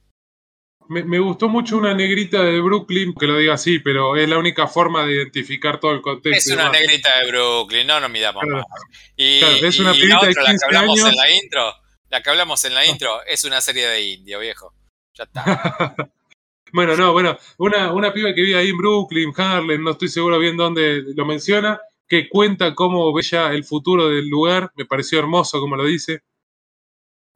Me, 0.90 1.04
me 1.06 1.20
gustó 1.20 1.48
mucho 1.48 1.78
una 1.78 1.94
negrita 1.94 2.44
de 2.44 2.60
Brooklyn, 2.60 3.14
que 3.18 3.28
lo 3.28 3.38
diga 3.38 3.54
así, 3.54 3.80
pero 3.80 4.18
es 4.18 4.28
la 4.28 4.38
única 4.38 4.68
forma 4.68 5.06
de 5.06 5.14
identificar 5.14 5.80
todo 5.80 5.94
el 5.94 6.02
contexto. 6.02 6.38
Es 6.38 6.54
una 6.54 6.66
demás. 6.66 6.82
negrita 6.82 7.18
de 7.20 7.28
Brooklyn, 7.32 7.88
no 7.88 8.00
nos 8.02 8.10
midamos 8.10 8.44
Claro. 8.44 8.58
más. 8.58 8.82
Y, 9.16 9.40
Claro, 9.40 9.56
es 9.68 9.80
una 9.80 9.96
y 9.96 10.02
pibita 10.02 10.16
la 10.20 10.22
de 10.26 10.30
otra, 10.32 10.42
la 10.44 10.48
que 10.48 10.52
15 10.52 10.66
hablamos 10.66 11.00
en 11.00 11.16
la 11.16 11.30
intro, 11.32 11.76
la 12.10 12.22
que 12.22 12.30
hablamos 12.30 12.66
en 12.66 12.74
la 12.76 12.86
intro, 12.86 13.24
es 13.26 13.44
una 13.46 13.62
serie 13.62 13.88
de 13.88 14.02
indio, 14.02 14.40
viejo. 14.40 14.74
Ya 15.14 15.24
está. 15.24 15.96
Bueno, 16.74 16.96
no, 16.96 17.12
bueno, 17.12 17.38
una, 17.58 17.92
una 17.92 18.14
piba 18.14 18.34
que 18.34 18.42
vive 18.42 18.58
ahí 18.58 18.70
en 18.70 18.78
Brooklyn, 18.78 19.34
Harlem, 19.36 19.84
no 19.84 19.92
estoy 19.92 20.08
seguro 20.08 20.40
bien 20.40 20.56
dónde 20.56 21.04
lo 21.16 21.26
menciona, 21.26 21.80
que 22.08 22.30
cuenta 22.30 22.74
cómo 22.76 23.14
ve 23.14 23.22
ya 23.24 23.52
el 23.54 23.64
futuro 23.64 24.10
del 24.10 24.28
lugar, 24.30 24.72
me 24.76 24.86
pareció 24.86 25.20
hermoso 25.20 25.60
como 25.60 25.76
lo 25.76 25.86
dice. 25.86 26.24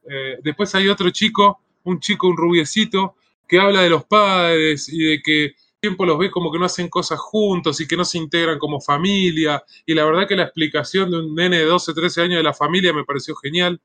Eh, 0.08 0.38
después 0.42 0.74
hay 0.74 0.88
otro 0.88 1.10
chico, 1.10 1.60
un 1.84 2.00
chico, 2.00 2.28
un 2.28 2.36
rubiecito, 2.36 3.16
que 3.46 3.58
habla 3.58 3.82
de 3.82 3.90
los 3.90 4.04
padres 4.04 4.88
y 4.88 4.98
de 5.04 5.22
que 5.22 5.54
tiempo 5.80 6.06
los 6.06 6.18
ve 6.18 6.30
como 6.30 6.50
que 6.50 6.58
no 6.58 6.64
hacen 6.64 6.88
cosas 6.88 7.18
juntos 7.18 7.80
y 7.80 7.86
que 7.86 7.96
no 7.96 8.04
se 8.04 8.18
integran 8.18 8.58
como 8.58 8.80
familia. 8.80 9.62
Y 9.84 9.94
la 9.94 10.04
verdad 10.04 10.26
que 10.26 10.36
la 10.36 10.44
explicación 10.44 11.10
de 11.10 11.18
un 11.18 11.34
nene 11.34 11.58
de 11.58 11.64
12, 11.64 11.94
13 11.94 12.22
años 12.22 12.36
de 12.38 12.42
la 12.42 12.54
familia 12.54 12.92
me 12.92 13.04
pareció 13.04 13.34
genial, 13.36 13.80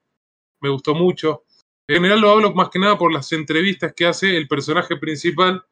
me 0.61 0.69
gustó 0.69 0.95
mucho. 0.95 1.43
En 1.87 1.95
general 1.95 2.19
lo 2.21 2.31
hablo 2.31 2.53
más 2.53 2.69
que 2.69 2.79
nada 2.79 2.97
por 2.97 3.11
las 3.11 3.31
entrevistas 3.31 3.93
que 3.95 4.05
hace 4.05 4.35
el 4.37 4.47
personaje 4.47 4.95
principal, 4.97 5.63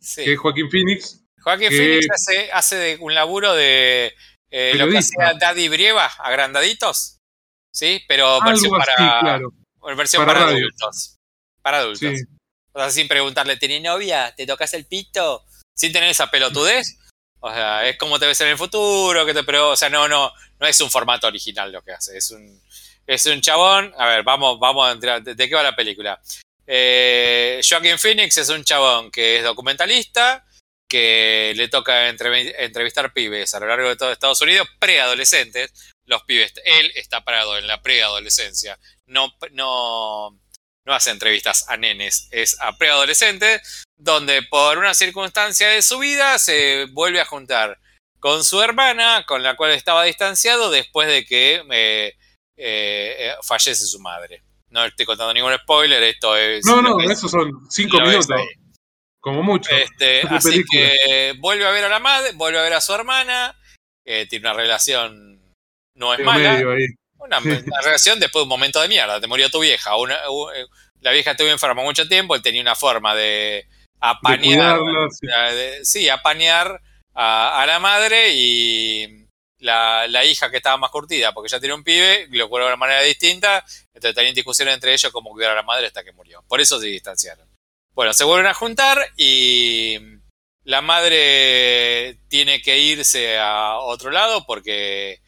Sí. 0.00 0.24
que 0.24 0.32
es 0.32 0.38
Joaquín 0.38 0.70
Phoenix. 0.70 1.24
Joaquín 1.40 1.68
que- 1.70 1.76
Phoenix 1.76 2.06
hace, 2.10 2.52
hace 2.52 2.76
de 2.76 2.96
un 3.00 3.14
laburo 3.14 3.54
de 3.54 4.14
eh, 4.50 4.72
lo 4.76 4.88
que 4.88 4.98
hacía 4.98 5.34
Daddy 5.38 5.68
Brieva, 5.68 6.06
agrandaditos. 6.06 7.18
¿Sí? 7.72 8.02
Pero 8.08 8.40
versión 8.40 8.72
Algo 8.74 8.82
así, 8.82 8.96
para, 8.96 9.20
claro. 9.20 9.52
versión 9.96 10.26
Para 10.26 10.48
adultos. 10.48 11.16
Para 11.62 11.78
adultos. 11.78 12.00
Sí. 12.18 12.24
O 12.72 12.80
sea, 12.80 12.90
sin 12.90 13.08
preguntarle, 13.08 13.56
¿tenés 13.56 13.82
novia? 13.82 14.34
¿Te 14.36 14.46
tocas 14.46 14.72
el 14.74 14.86
pito? 14.86 15.44
Sin 15.76 15.92
tener 15.92 16.08
esa 16.08 16.30
pelotudez. 16.30 16.98
O 17.40 17.50
sea, 17.52 17.86
es 17.86 17.96
como 17.98 18.18
te 18.18 18.26
ves 18.26 18.40
en 18.40 18.48
el 18.48 18.58
futuro, 18.58 19.24
que 19.26 19.34
te 19.34 19.44
pero, 19.44 19.70
o 19.70 19.76
sea, 19.76 19.88
no, 19.88 20.08
no, 20.08 20.32
no 20.58 20.66
es 20.66 20.80
un 20.80 20.90
formato 20.90 21.26
original 21.28 21.70
lo 21.70 21.82
que 21.82 21.92
hace. 21.92 22.16
Es 22.16 22.30
un, 22.30 22.60
es 23.08 23.26
un 23.26 23.40
chabón. 23.40 23.92
A 23.98 24.06
ver, 24.06 24.22
vamos, 24.22 24.60
vamos 24.60 24.88
a 24.88 24.92
entrar. 24.92 25.22
¿De, 25.22 25.48
qué 25.48 25.54
va 25.54 25.62
la 25.64 25.74
película? 25.74 26.20
Eh, 26.66 27.60
Joaquin 27.68 27.98
Phoenix 27.98 28.36
es 28.36 28.50
un 28.50 28.62
chabón 28.62 29.10
que 29.10 29.38
es 29.38 29.42
documentalista, 29.42 30.44
que 30.88 31.52
le 31.56 31.68
toca 31.68 32.08
entrev- 32.08 32.54
entrevistar 32.58 33.12
pibes 33.12 33.54
a 33.54 33.60
lo 33.60 33.66
largo 33.66 33.88
de 33.88 33.96
todo 33.96 34.12
Estados 34.12 34.40
Unidos, 34.42 34.68
preadolescentes. 34.78 35.72
los 36.08 36.22
pibes, 36.24 36.52
él 36.64 36.90
está 36.94 37.22
parado 37.22 37.58
en 37.58 37.66
la 37.66 37.82
preadolescencia, 37.82 38.78
no, 39.06 39.32
no, 39.52 40.30
no 40.84 40.94
hace 40.94 41.10
entrevistas 41.10 41.68
a 41.68 41.76
nenes, 41.76 42.28
es 42.30 42.56
a 42.60 42.76
preadolescentes, 42.78 43.84
donde 43.96 44.42
por 44.42 44.78
una 44.78 44.94
circunstancia 44.94 45.68
de 45.68 45.82
su 45.82 45.98
vida 45.98 46.38
se 46.38 46.86
vuelve 46.92 47.20
a 47.20 47.26
juntar 47.26 47.78
con 48.20 48.42
su 48.42 48.62
hermana, 48.62 49.24
con 49.26 49.42
la 49.42 49.54
cual 49.54 49.72
estaba 49.72 50.04
distanciado 50.04 50.70
después 50.70 51.08
de 51.08 51.24
que 51.24 51.62
eh, 51.70 52.16
eh, 52.58 53.34
fallece 53.42 53.86
su 53.86 53.98
madre. 54.00 54.42
No 54.70 54.84
estoy 54.84 55.06
contando 55.06 55.32
ningún 55.32 55.54
spoiler, 55.54 56.02
esto 56.02 56.36
es... 56.36 56.64
No, 56.66 56.82
no, 56.82 57.00
es- 57.00 57.10
esos 57.12 57.30
son 57.30 57.50
cinco 57.70 58.00
minutos, 58.00 58.26
como 59.20 59.42
mucho. 59.42 59.70
Este, 59.74 60.20
Es 60.20 60.30
así 60.30 60.50
película. 60.50 60.80
que 60.82 61.34
vuelve 61.38 61.66
a 61.66 61.70
ver 61.70 61.84
a 61.84 61.88
la 61.88 61.98
madre, 61.98 62.32
vuelve 62.34 62.58
a 62.58 62.62
ver 62.62 62.74
a 62.74 62.80
su 62.80 62.92
hermana, 62.92 63.56
eh, 64.04 64.26
tiene 64.28 64.46
una 64.48 64.54
relación, 64.56 65.42
no 65.94 66.12
es 66.14 66.20
mala, 66.20 66.60
una, 67.18 67.38
una 67.38 67.80
relación 67.82 68.20
después 68.20 68.40
de 68.40 68.44
un 68.44 68.48
momento 68.50 68.80
de 68.80 68.88
mierda, 68.88 69.20
te 69.20 69.26
murió 69.26 69.48
tu 69.50 69.60
vieja, 69.60 69.96
una- 69.96 70.16
eh, 70.54 70.66
la 71.00 71.12
vieja 71.12 71.30
estuvo 71.32 71.48
enferma 71.48 71.82
mucho 71.82 72.06
tiempo, 72.08 72.34
él 72.34 72.42
tenía 72.42 72.60
una 72.62 72.74
forma 72.74 73.14
de 73.14 73.22
De 73.22 73.66
apañar, 74.00 74.78
cuidarla, 74.78 75.08
sí. 75.10 75.26
eh, 75.34 75.54
de- 75.54 75.84
sí, 75.84 76.08
apañar 76.08 76.80
a, 77.14 77.62
a 77.62 77.66
la 77.66 77.78
madre 77.80 78.32
y 78.34 79.26
la, 79.58 80.06
la 80.08 80.24
hija 80.24 80.50
que 80.50 80.58
estaba 80.58 80.76
más 80.76 80.90
curtida, 80.90 81.32
porque 81.32 81.48
ya 81.48 81.60
tiene 81.60 81.74
un 81.74 81.84
pibe, 81.84 82.28
lo 82.30 82.48
cuidó 82.48 82.64
de 82.64 82.72
una 82.72 82.76
manera 82.76 83.02
distinta, 83.02 83.64
entonces 83.92 84.14
tenían 84.14 84.34
discusiones 84.34 84.74
entre 84.74 84.92
ellos 84.92 85.12
como 85.12 85.30
cuidar 85.30 85.52
a 85.52 85.56
la 85.56 85.62
madre 85.62 85.86
hasta 85.86 86.04
que 86.04 86.12
murió. 86.12 86.42
Por 86.48 86.60
eso 86.60 86.80
se 86.80 86.86
distanciaron. 86.86 87.48
Bueno, 87.94 88.12
se 88.12 88.24
vuelven 88.24 88.46
a 88.46 88.54
juntar 88.54 89.12
y 89.16 89.98
la 90.64 90.80
madre 90.82 92.18
tiene 92.28 92.62
que 92.62 92.78
irse 92.78 93.38
a 93.38 93.78
otro 93.78 94.10
lado 94.10 94.44
porque, 94.46 95.20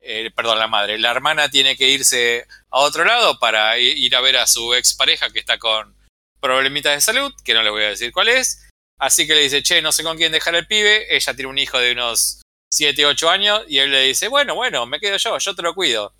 eh, 0.00 0.30
perdón, 0.34 0.58
la 0.58 0.66
madre, 0.66 0.98
la 0.98 1.10
hermana 1.10 1.50
tiene 1.50 1.76
que 1.76 1.88
irse 1.88 2.46
a 2.70 2.80
otro 2.80 3.04
lado 3.04 3.38
para 3.38 3.78
ir 3.78 4.16
a 4.16 4.20
ver 4.20 4.38
a 4.38 4.46
su 4.46 4.74
expareja 4.74 5.30
que 5.30 5.38
está 5.38 5.58
con 5.58 5.94
problemitas 6.40 6.94
de 6.94 7.00
salud, 7.00 7.32
que 7.44 7.54
no 7.54 7.62
le 7.62 7.70
voy 7.70 7.84
a 7.84 7.90
decir 7.90 8.10
cuál 8.10 8.28
es. 8.28 8.68
Así 8.98 9.26
que 9.26 9.34
le 9.34 9.42
dice, 9.42 9.62
che, 9.62 9.82
no 9.82 9.92
sé 9.92 10.02
con 10.02 10.16
quién 10.16 10.32
dejar 10.32 10.54
el 10.54 10.66
pibe. 10.66 11.14
Ella 11.14 11.34
tiene 11.34 11.50
un 11.50 11.58
hijo 11.58 11.78
de 11.78 11.92
unos 11.92 12.40
7, 12.70 13.06
8 13.06 13.30
años 13.30 13.62
y 13.68 13.78
él 13.78 13.90
le 13.90 14.02
dice, 14.02 14.28
bueno, 14.28 14.54
bueno, 14.54 14.86
me 14.86 15.00
quedo 15.00 15.16
yo, 15.16 15.38
yo 15.38 15.54
te 15.54 15.62
lo 15.62 15.74
cuido. 15.74 16.14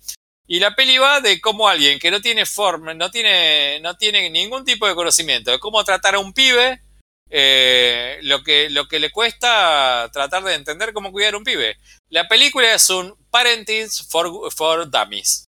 Y 0.47 0.59
la 0.59 0.75
peli 0.75 0.97
va 0.97 1.19
de 1.19 1.41
cómo 1.41 1.67
alguien 1.67 1.99
que 1.99 2.09
no 2.09 2.21
tiene 2.21 2.45
forma, 2.45 2.93
no 2.93 3.11
tiene, 3.11 3.79
no 3.81 3.97
tiene 3.97 4.29
ningún 4.29 4.63
tipo 4.63 4.87
de 4.87 4.95
conocimiento 4.95 5.51
de 5.51 5.59
cómo 5.59 5.83
tratar 5.83 6.15
a 6.15 6.19
un 6.19 6.31
pibe, 6.33 6.81
eh, 7.29 8.19
lo, 8.21 8.43
que, 8.43 8.69
lo 8.69 8.87
que 8.87 8.99
le 8.99 9.11
cuesta 9.11 10.09
tratar 10.13 10.43
de 10.43 10.53
entender 10.53 10.93
cómo 10.93 11.11
cuidar 11.11 11.33
a 11.33 11.37
un 11.37 11.43
pibe. 11.43 11.77
La 12.09 12.27
película 12.29 12.73
es 12.73 12.89
un 12.89 13.13
Parenting 13.29 13.89
for, 14.09 14.51
for 14.53 14.89
Dummies. 14.89 15.47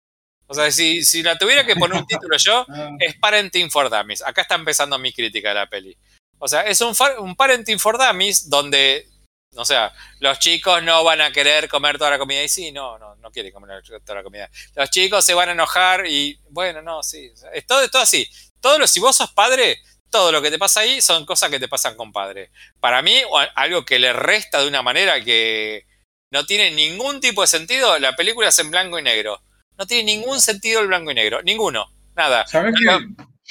O 0.46 0.54
sea, 0.54 0.70
si, 0.70 1.04
si 1.04 1.22
la 1.22 1.36
tuviera 1.36 1.66
que 1.66 1.76
poner 1.76 1.98
un 1.98 2.06
título 2.08 2.36
yo, 2.38 2.66
es 2.98 3.14
Parenting 3.16 3.70
for 3.70 3.90
Dummies. 3.90 4.22
Acá 4.22 4.42
está 4.42 4.54
empezando 4.54 4.98
mi 4.98 5.12
crítica 5.12 5.50
de 5.50 5.54
la 5.54 5.68
peli. 5.68 5.96
O 6.38 6.48
sea, 6.48 6.62
es 6.62 6.80
un, 6.80 6.94
un 7.18 7.36
Parenting 7.36 7.78
for 7.78 7.98
Dummies 7.98 8.48
donde, 8.48 9.08
o 9.56 9.64
sea, 9.64 9.92
los 10.20 10.38
chicos 10.38 10.82
no 10.82 11.02
van 11.04 11.20
a 11.20 11.32
querer 11.32 11.68
comer 11.68 11.98
toda 11.98 12.10
la 12.10 12.18
comida. 12.18 12.42
Y 12.42 12.48
sí, 12.48 12.72
no, 12.72 12.98
no, 12.98 13.16
no 13.16 13.30
quieren 13.30 13.52
comer 13.52 13.82
toda 14.04 14.18
la 14.18 14.22
comida. 14.22 14.50
Los 14.74 14.90
chicos 14.90 15.24
se 15.24 15.34
van 15.34 15.48
a 15.48 15.52
enojar 15.52 16.06
y, 16.06 16.38
bueno, 16.50 16.82
no, 16.82 17.02
sí. 17.02 17.30
es 17.52 17.66
todo, 17.66 17.88
todo 17.88 18.02
así. 18.02 18.28
Todo 18.60 18.78
lo, 18.78 18.86
si 18.86 19.00
vos 19.00 19.16
sos 19.16 19.32
padre, 19.32 19.78
todo 20.10 20.32
lo 20.32 20.40
que 20.42 20.50
te 20.50 20.58
pasa 20.58 20.80
ahí 20.80 21.00
son 21.00 21.26
cosas 21.26 21.50
que 21.50 21.58
te 21.60 21.68
pasan 21.68 21.96
con 21.96 22.12
padre. 22.12 22.50
Para 22.80 23.02
mí, 23.02 23.20
algo 23.54 23.84
que 23.84 23.98
le 23.98 24.12
resta 24.12 24.60
de 24.60 24.68
una 24.68 24.82
manera 24.82 25.22
que 25.22 25.86
no 26.30 26.44
tiene 26.46 26.70
ningún 26.70 27.20
tipo 27.20 27.42
de 27.42 27.46
sentido, 27.46 27.98
la 27.98 28.16
película 28.16 28.48
es 28.48 28.58
en 28.58 28.70
blanco 28.70 28.98
y 28.98 29.02
negro. 29.02 29.40
No 29.78 29.86
tiene 29.86 30.04
ningún 30.04 30.40
sentido 30.40 30.80
el 30.80 30.88
blanco 30.88 31.10
y 31.10 31.14
negro. 31.14 31.42
Ninguno. 31.42 31.86
Nada. 32.14 32.46
¿Sabes 32.46 32.74
qué? 32.78 32.84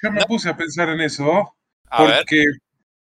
Yo 0.02 0.11
me 0.11 0.19
no. 0.19 0.26
puse 0.26 0.49
a 0.49 0.57
pensar 0.57 0.90
en 0.90 1.02
eso, 1.02 1.56
A 1.90 2.03
ver. 2.03 2.18
porque, 2.18 2.44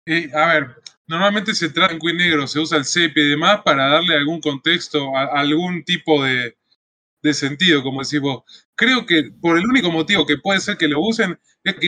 eh, 0.07 0.29
a 0.33 0.47
ver, 0.47 0.75
normalmente 1.11 1.53
se 1.53 1.69
trata 1.69 1.93
en 1.93 1.99
blanco 1.99 2.09
y 2.09 2.17
negro, 2.17 2.47
se 2.47 2.59
usa 2.59 2.77
el 2.77 2.85
sepia 2.85 3.23
y 3.23 3.29
demás 3.29 3.61
para 3.63 3.88
darle 3.88 4.15
algún 4.15 4.41
contexto, 4.41 5.15
a- 5.15 5.39
algún 5.39 5.83
tipo 5.83 6.23
de, 6.23 6.57
de 7.21 7.33
sentido, 7.33 7.83
como 7.83 8.01
decís 8.01 8.19
vos. 8.19 8.43
Creo 8.75 9.05
que 9.05 9.31
por 9.41 9.57
el 9.57 9.65
único 9.65 9.91
motivo 9.91 10.25
que 10.25 10.38
puede 10.38 10.59
ser 10.59 10.77
que 10.77 10.88
lo 10.88 10.99
usen 11.01 11.39
es 11.63 11.75
que 11.75 11.88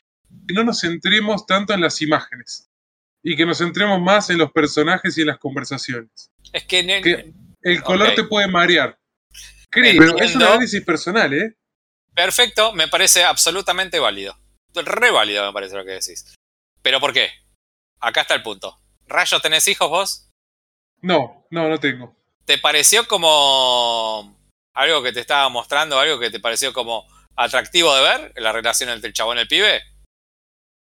no 0.54 0.64
nos 0.64 0.82
centremos 0.82 1.46
tanto 1.46 1.74
en 1.74 1.82
las 1.82 2.02
imágenes 2.02 2.70
y 3.24 3.36
que 3.36 3.46
nos 3.46 3.58
centremos 3.60 4.02
más 4.02 4.30
en 4.30 4.38
los 4.38 4.52
personajes 4.52 5.18
y 5.18 5.22
en 5.22 5.28
las 5.28 5.38
conversaciones. 5.40 6.30
Es 6.52 6.64
que. 6.66 7.34
El 7.62 7.82
color 7.82 8.14
te 8.16 8.26
puede 8.26 8.48
marear. 8.48 9.00
Creo, 9.70 9.94
pero 9.98 10.18
es 10.20 10.36
un 10.36 10.42
análisis 10.44 10.84
personal, 10.84 11.34
¿eh? 11.34 11.56
perfecto, 12.14 12.74
me 12.74 12.88
parece 12.90 13.24
absolutamente 13.24 13.98
válido. 14.00 14.38
Re 14.76 15.10
válido 15.12 15.46
me 15.48 15.54
parece 15.54 15.76
lo 15.76 15.86
que 15.86 15.92
decís. 15.92 16.36
¿Pero 16.82 17.00
por 17.00 17.14
qué? 17.14 17.30
Acá 18.02 18.22
está 18.22 18.36
el 18.36 18.44
punto. 18.44 18.78
Rayo, 19.08 19.40
¿tenés 19.40 19.68
hijos 19.68 19.90
vos? 19.90 20.30
No, 21.02 21.46
no, 21.50 21.70
no 21.70 21.80
tengo. 21.80 22.16
¿Te 22.46 22.58
pareció 22.58 23.08
como 23.08 24.38
algo 24.74 25.04
que 25.04 25.14
te 25.14 25.20
estaba 25.20 25.50
mostrando, 25.50 26.00
algo 26.00 26.20
que 26.20 26.30
te 26.30 26.40
pareció 26.40 26.74
como 26.74 27.06
atractivo 27.36 27.94
de 27.96 28.02
ver, 28.02 28.34
la 28.38 28.52
relación 28.52 28.90
entre 28.90 29.08
el 29.08 29.14
chabón 29.14 29.38
y 29.38 29.42
el 29.42 29.48
pibe? 29.48 29.82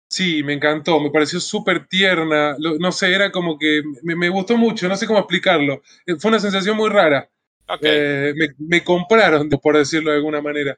Sí, 0.09 0.43
me 0.43 0.53
encantó, 0.53 0.99
me 0.99 1.09
pareció 1.09 1.39
súper 1.39 1.87
tierna, 1.87 2.55
no 2.59 2.91
sé, 2.91 3.13
era 3.13 3.31
como 3.31 3.57
que 3.57 3.81
me, 4.03 4.15
me 4.15 4.29
gustó 4.29 4.57
mucho, 4.57 4.87
no 4.87 4.95
sé 4.95 5.07
cómo 5.07 5.19
explicarlo. 5.19 5.81
Eh, 6.05 6.15
Fue 6.19 6.29
una 6.29 6.39
sensación 6.39 6.77
muy 6.77 6.89
rara. 6.89 7.29
Ok. 7.67 7.79
Eh, 7.81 8.33
me, 8.35 8.49
me 8.59 8.83
compraron, 8.83 9.49
por 9.61 9.77
decirlo 9.77 10.11
de 10.11 10.17
alguna 10.17 10.41
manera. 10.41 10.77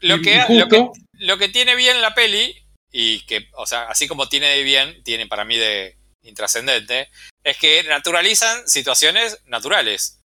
lo, 0.00 0.20
que, 0.20 0.34
y 0.34 0.38
lo, 0.38 0.44
justo, 0.44 0.92
que, 0.92 1.24
lo 1.24 1.38
que 1.38 1.48
tiene 1.48 1.74
bien 1.74 2.02
la 2.02 2.14
peli, 2.14 2.54
y 2.92 3.24
que, 3.26 3.48
o 3.54 3.66
sea, 3.66 3.84
así 3.84 4.08
como 4.08 4.28
tiene 4.28 4.48
de 4.48 4.62
bien, 4.62 5.02
tiene 5.04 5.26
para 5.26 5.44
mí 5.44 5.56
de 5.56 5.96
intrascendente, 6.22 7.10
es 7.44 7.56
que 7.56 7.82
naturalizan 7.84 8.68
situaciones 8.68 9.38
naturales. 9.46 10.20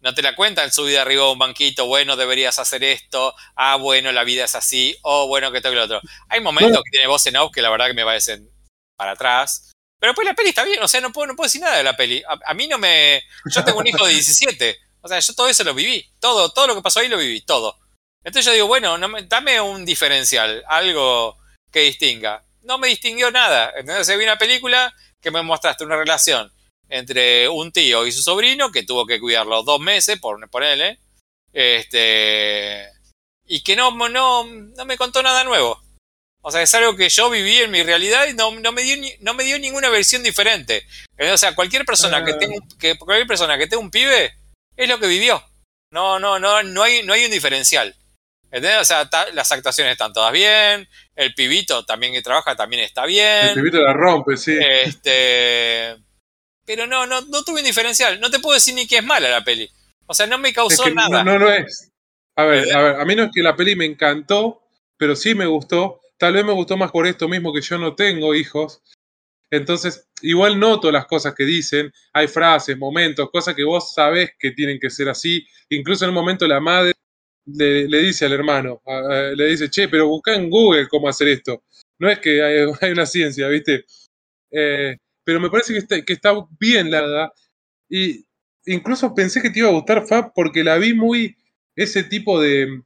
No 0.00 0.14
te 0.14 0.22
la 0.22 0.34
cuentan 0.34 0.72
subida 0.72 1.02
arriba 1.02 1.26
de 1.26 1.32
un 1.32 1.38
banquito, 1.38 1.84
bueno, 1.86 2.16
deberías 2.16 2.58
hacer 2.58 2.82
esto, 2.84 3.34
ah, 3.54 3.76
bueno, 3.76 4.12
la 4.12 4.24
vida 4.24 4.44
es 4.44 4.54
así, 4.54 4.96
o 5.02 5.26
bueno, 5.26 5.50
que 5.52 5.58
esto 5.58 5.68
que 5.70 5.76
lo 5.76 5.84
otro. 5.84 6.00
Hay 6.28 6.40
momentos 6.40 6.70
Bueno. 6.70 6.82
que 6.84 6.90
tiene 6.90 7.06
voz 7.06 7.26
en 7.26 7.36
off 7.36 7.52
que 7.52 7.60
la 7.60 7.68
verdad 7.70 7.86
que 7.88 7.94
me 7.94 8.04
parecen 8.04 8.48
para 8.96 9.12
atrás. 9.12 9.72
Pero 10.00 10.14
pues 10.14 10.26
la 10.26 10.32
peli 10.34 10.48
está 10.50 10.64
bien, 10.64 10.82
o 10.82 10.88
sea, 10.88 11.02
no 11.02 11.12
puedo, 11.12 11.26
no 11.26 11.36
puedo 11.36 11.46
decir 11.46 11.60
nada 11.60 11.76
de 11.76 11.84
la 11.84 11.94
peli. 11.96 12.22
A, 12.26 12.38
a 12.50 12.54
mí 12.54 12.66
no 12.66 12.78
me. 12.78 13.22
Yo 13.54 13.62
tengo 13.62 13.80
un 13.80 13.86
hijo 13.86 14.06
de 14.06 14.14
17. 14.14 14.78
O 15.02 15.08
sea, 15.08 15.20
yo 15.20 15.34
todo 15.34 15.48
eso 15.48 15.62
lo 15.64 15.74
viví. 15.74 16.10
Todo, 16.18 16.50
todo 16.50 16.66
lo 16.68 16.74
que 16.74 16.80
pasó 16.80 17.00
ahí 17.00 17.08
lo 17.08 17.18
viví, 17.18 17.42
todo. 17.42 17.78
Entonces 18.24 18.46
yo 18.46 18.52
digo, 18.54 18.66
bueno, 18.66 18.96
no 18.96 19.08
me- 19.08 19.24
dame 19.24 19.60
un 19.60 19.84
diferencial, 19.84 20.64
algo 20.68 21.36
que 21.70 21.80
distinga. 21.80 22.42
No 22.62 22.78
me 22.78 22.88
distinguió 22.88 23.30
nada. 23.30 23.72
Entonces 23.76 24.16
vi 24.18 24.24
una 24.24 24.38
película 24.38 24.94
que 25.20 25.30
me 25.30 25.42
mostraste 25.42 25.84
una 25.84 25.96
relación 25.96 26.52
entre 26.88 27.48
un 27.48 27.70
tío 27.72 28.06
y 28.06 28.12
su 28.12 28.22
sobrino 28.22 28.72
que 28.72 28.82
tuvo 28.82 29.06
que 29.06 29.20
cuidarlo 29.20 29.62
dos 29.62 29.80
meses, 29.80 30.18
por 30.18 30.48
ponerle. 30.50 30.98
Este. 31.52 32.88
Y 33.46 33.62
que 33.62 33.76
no, 33.76 33.90
no, 34.08 34.44
no 34.44 34.84
me 34.84 34.96
contó 34.96 35.22
nada 35.22 35.44
nuevo. 35.44 35.80
O 36.42 36.50
sea, 36.50 36.62
es 36.62 36.74
algo 36.74 36.96
que 36.96 37.08
yo 37.08 37.28
viví 37.28 37.58
en 37.58 37.70
mi 37.70 37.82
realidad 37.82 38.26
y 38.28 38.32
no, 38.34 38.50
no 38.52 38.72
me, 38.72 38.82
dio 38.82 38.96
ni- 38.96 39.14
no 39.20 39.34
me 39.34 39.44
dio 39.44 39.58
ninguna 39.58 39.90
versión 39.90 40.22
diferente. 40.22 40.86
O 41.32 41.36
sea, 41.36 41.54
cualquier 41.54 41.84
persona 41.84 42.24
que 42.24 42.32
Ah. 42.32 42.38
tenga, 42.38 42.56
que, 42.78 42.96
cualquier 42.98 43.26
persona 43.26 43.58
que 43.58 43.66
tenga 43.66 43.82
un 43.82 43.90
pibe 43.90 44.34
es 44.76 44.88
lo 44.88 44.98
que 44.98 45.06
vivió. 45.06 45.44
No, 45.92 46.18
no, 46.18 46.38
no, 46.38 46.62
no 46.62 46.82
hay, 46.82 47.02
no 47.02 47.12
hay 47.12 47.24
un 47.26 47.30
diferencial. 47.30 47.94
¿Entendés? 48.50 48.80
O 48.80 48.84
sea, 48.84 49.08
las 49.32 49.52
actuaciones 49.52 49.92
están 49.92 50.12
todas 50.12 50.32
bien, 50.32 50.88
el 51.14 51.34
pibito 51.34 51.84
también 51.84 52.12
que 52.12 52.22
trabaja 52.22 52.56
también 52.56 52.82
está 52.82 53.04
el 53.04 53.08
bien. 53.08 53.54
pibito 53.54 53.78
la 53.80 53.92
rompe, 53.92 54.36
sí. 54.36 54.58
Este. 54.60 55.96
Pero 56.66 56.86
no, 56.86 57.06
no, 57.06 57.20
no 57.22 57.42
tuve 57.44 57.60
un 57.60 57.64
diferencial. 57.66 58.20
No 58.20 58.30
te 58.30 58.38
puedo 58.40 58.54
decir 58.54 58.74
ni 58.74 58.86
que 58.86 58.98
es 58.98 59.04
mala 59.04 59.28
la 59.28 59.44
peli. 59.44 59.70
O 60.06 60.14
sea, 60.14 60.26
no 60.26 60.38
me 60.38 60.48
Es 60.50 60.54
causó 60.54 60.84
que 60.84 60.92
nada. 60.94 61.22
no, 61.22 61.32
no 61.32 61.38
lo 61.38 61.52
es. 61.52 61.90
A 62.36 62.44
ver, 62.44 62.74
a 62.74 62.82
ver, 62.82 63.00
a 63.00 63.04
mí 63.04 63.14
no 63.14 63.24
es 63.24 63.30
que 63.34 63.42
la 63.42 63.54
peli 63.54 63.76
me 63.76 63.84
encantó, 63.84 64.62
pero 64.96 65.14
sí 65.14 65.34
me 65.34 65.46
gustó. 65.46 66.00
Tal 66.18 66.32
vez 66.34 66.44
me 66.44 66.52
gustó 66.52 66.76
más 66.76 66.90
por 66.90 67.06
esto 67.06 67.28
mismo 67.28 67.52
que 67.52 67.60
yo 67.60 67.78
no 67.78 67.94
tengo 67.94 68.34
hijos. 68.34 68.82
Entonces, 69.50 70.08
igual 70.22 70.58
noto 70.58 70.90
las 70.92 71.06
cosas 71.06 71.34
que 71.34 71.44
dicen. 71.44 71.92
Hay 72.12 72.28
frases, 72.28 72.76
momentos, 72.76 73.30
cosas 73.30 73.54
que 73.54 73.64
vos 73.64 73.92
sabés 73.94 74.32
que 74.38 74.50
tienen 74.52 74.78
que 74.80 74.90
ser 74.90 75.08
así. 75.08 75.46
Incluso 75.70 76.04
en 76.04 76.10
un 76.10 76.14
momento 76.14 76.46
la 76.46 76.60
madre 76.60 76.92
le, 77.46 77.88
le 77.88 77.98
dice 78.02 78.26
al 78.26 78.32
hermano, 78.32 78.82
le 79.34 79.46
dice, 79.46 79.68
che, 79.70 79.88
pero 79.88 80.08
busca 80.08 80.34
en 80.34 80.48
Google 80.50 80.88
cómo 80.88 81.08
hacer 81.08 81.28
esto. 81.28 81.62
No 81.98 82.08
es 82.08 82.18
que 82.18 82.42
hay, 82.42 82.66
hay 82.80 82.90
una 82.92 83.06
ciencia, 83.06 83.48
¿viste? 83.48 83.84
Eh, 84.50 84.96
pero 85.24 85.40
me 85.40 85.50
parece 85.50 85.72
que 85.72 85.78
está, 85.78 86.02
que 86.02 86.12
está 86.12 86.32
bien 86.58 86.90
la 86.90 87.00
verdad. 87.02 87.28
Y 87.88 88.24
incluso 88.66 89.14
pensé 89.14 89.40
que 89.42 89.50
te 89.50 89.60
iba 89.60 89.68
a 89.68 89.72
gustar 89.72 90.06
Fab 90.06 90.32
porque 90.34 90.62
la 90.64 90.76
vi 90.78 90.94
muy 90.94 91.36
ese 91.76 92.02
tipo 92.04 92.40
de 92.40 92.82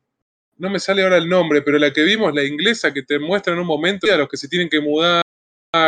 no 0.57 0.71
me 0.71 0.79
sale 0.79 1.03
ahora 1.03 1.17
el 1.17 1.29
nombre, 1.29 1.63
pero 1.63 1.79
la 1.79 1.93
que 1.93 2.03
vimos, 2.03 2.33
la 2.33 2.45
inglesa, 2.45 2.93
que 2.95 3.03
te 3.03 3.19
muestra 3.19 3.53
en 3.53 3.59
un 3.59 3.67
momento 3.67 4.13
a 4.13 4.17
los 4.17 4.29
que 4.29 4.37
se 4.37 4.49
tienen 4.49 4.69
que 4.69 4.81
mudar 4.81 5.23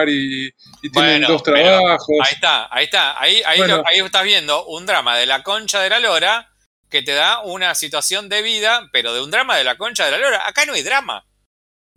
y, 0.09 0.47
y 0.83 0.91
tienen 0.91 1.21
Bueno, 1.21 1.29
dos 1.29 1.43
trabajos. 1.45 2.17
Ahí 2.25 2.33
está, 2.35 2.75
ahí 2.75 2.85
está. 2.85 3.21
Ahí, 3.23 3.43
ahí, 3.47 3.59
Bueno. 3.59 3.77
lo- 3.77 3.87
ahí 3.87 3.99
estás 4.01 4.25
viendo 4.25 4.67
un 4.67 4.85
drama 4.85 5.17
de 5.17 5.27
la 5.27 5.45
concha 5.45 5.81
de 5.81 5.89
la 5.91 6.01
lora 6.01 6.51
que 6.91 7.03
te 7.03 7.13
da 7.13 7.41
una 7.41 7.75
situación 7.75 8.29
de 8.29 8.43
vida, 8.43 8.89
pero 8.93 9.13
de 9.15 9.21
un 9.23 9.31
drama 9.31 9.57
de 9.57 9.65
la 9.65 9.77
concha 9.77 10.05
de 10.05 10.13
la 10.13 10.19
lora. 10.19 10.47
Acá 10.47 10.65
no 10.67 10.75
hay 10.75 10.83
drama. 10.83 11.27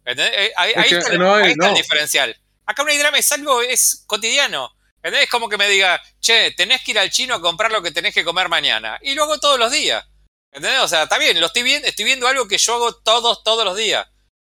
¿Entendés? 0.06 0.32
Eh, 0.36 0.54
Ahí, 0.56 0.72
está, 0.94 1.14
no 1.18 1.36
hay- 1.36 1.44
ahí 1.46 1.52
está 1.52 1.70
el 1.70 1.76
diferencial. 1.76 2.38
Acá 2.66 2.84
no 2.84 2.90
hay 2.90 2.98
drama, 2.98 3.18
es 3.18 3.32
algo, 3.32 3.62
es 3.62 4.04
cotidiano. 4.08 4.72
¿Entendés? 4.98 5.24
Es 5.24 5.30
como 5.30 5.48
que 5.50 5.58
me 5.58 5.68
diga, 5.68 6.02
che, 6.20 6.52
tenés 6.52 6.84
que 6.84 6.92
ir 6.92 7.00
al 7.00 7.10
chino 7.10 7.34
a 7.36 7.42
comprar 7.42 7.72
lo 7.72 7.82
que 7.82 7.92
tenés 7.92 8.14
que 8.14 8.24
comer 8.26 8.50
mañana. 8.50 9.00
Y 9.02 9.14
lo 9.16 9.24
hago 9.24 9.38
todos 9.40 9.58
los 9.60 9.72
días. 9.72 10.06
¿Entendés? 10.52 10.80
O 10.82 10.88
sea, 10.88 11.04
está 11.04 11.18
bien, 11.18 11.40
lo 11.40 11.46
estoy 11.48 11.64
viendo, 11.64 11.88
estoy 11.88 12.06
viendo 12.06 12.28
algo 12.28 12.48
que 12.48 12.58
yo 12.58 12.74
hago 12.76 12.96
todos, 12.96 13.44
todos 13.44 13.64
los 13.64 13.78
días. 13.78 14.08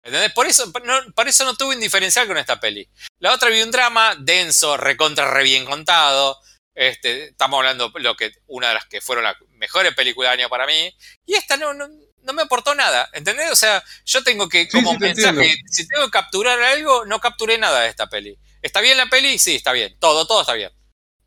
¿Entendés? 0.05 0.33
Por 0.33 0.47
eso 0.47 0.71
no, 0.85 1.01
por 1.15 1.27
eso 1.27 1.45
no 1.45 1.57
tuve 1.57 1.75
un 1.75 1.81
diferencial 1.81 2.27
con 2.29 2.37
esta 2.39 2.61
peli. 2.61 2.89
La 3.19 3.33
otra 3.33 3.49
vi 3.49 3.61
un 3.63 3.71
drama 3.73 4.15
denso, 4.19 4.77
recontra 4.77 5.29
re 5.31 5.43
bien 5.43 5.65
contado. 5.65 6.39
Este, 6.77 7.28
estamos 7.28 7.57
hablando 7.57 7.90
lo 7.94 8.16
que 8.16 8.32
una 8.47 8.69
de 8.69 8.74
las 8.74 8.85
que 8.85 9.01
fueron 9.01 9.24
las 9.24 9.36
mejores 9.53 9.94
películas 9.94 10.31
del 10.31 10.40
año 10.40 10.51
para 10.51 10.66
mí. 10.66 10.94
Y 11.24 11.35
esta 11.35 11.57
no, 11.57 11.73
no, 11.73 11.89
no 12.23 12.32
me 12.35 12.43
aportó 12.43 12.74
nada. 12.74 13.09
¿Entendés? 13.15 13.51
O 13.51 13.57
sea, 13.57 13.82
yo 14.05 14.23
tengo 14.23 14.47
que, 14.48 14.69
como 14.69 14.90
sí, 14.93 14.98
entiendo. 15.07 15.43
si 15.70 15.89
tengo 15.89 16.05
que 16.05 16.11
capturar 16.11 16.61
algo, 16.61 17.07
no 17.07 17.19
capturé 17.19 17.57
nada 17.57 17.81
de 17.81 17.89
esta 17.89 18.09
peli. 18.09 18.39
¿Está 18.61 18.82
bien 18.82 18.98
la 18.98 19.07
peli? 19.07 19.39
Sí, 19.39 19.57
está 19.57 19.73
bien. 19.73 19.97
Todo, 19.98 20.27
todo 20.27 20.43
está 20.43 20.53
bien. 20.53 20.70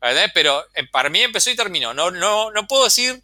¿Entendés? 0.00 0.30
Pero 0.32 0.64
eh, 0.74 0.86
para 0.86 1.10
mí 1.10 1.20
empezó 1.20 1.50
y 1.50 1.56
terminó. 1.56 1.94
No, 1.94 2.12
no, 2.12 2.52
no 2.52 2.66
puedo 2.68 2.84
decir 2.84 3.20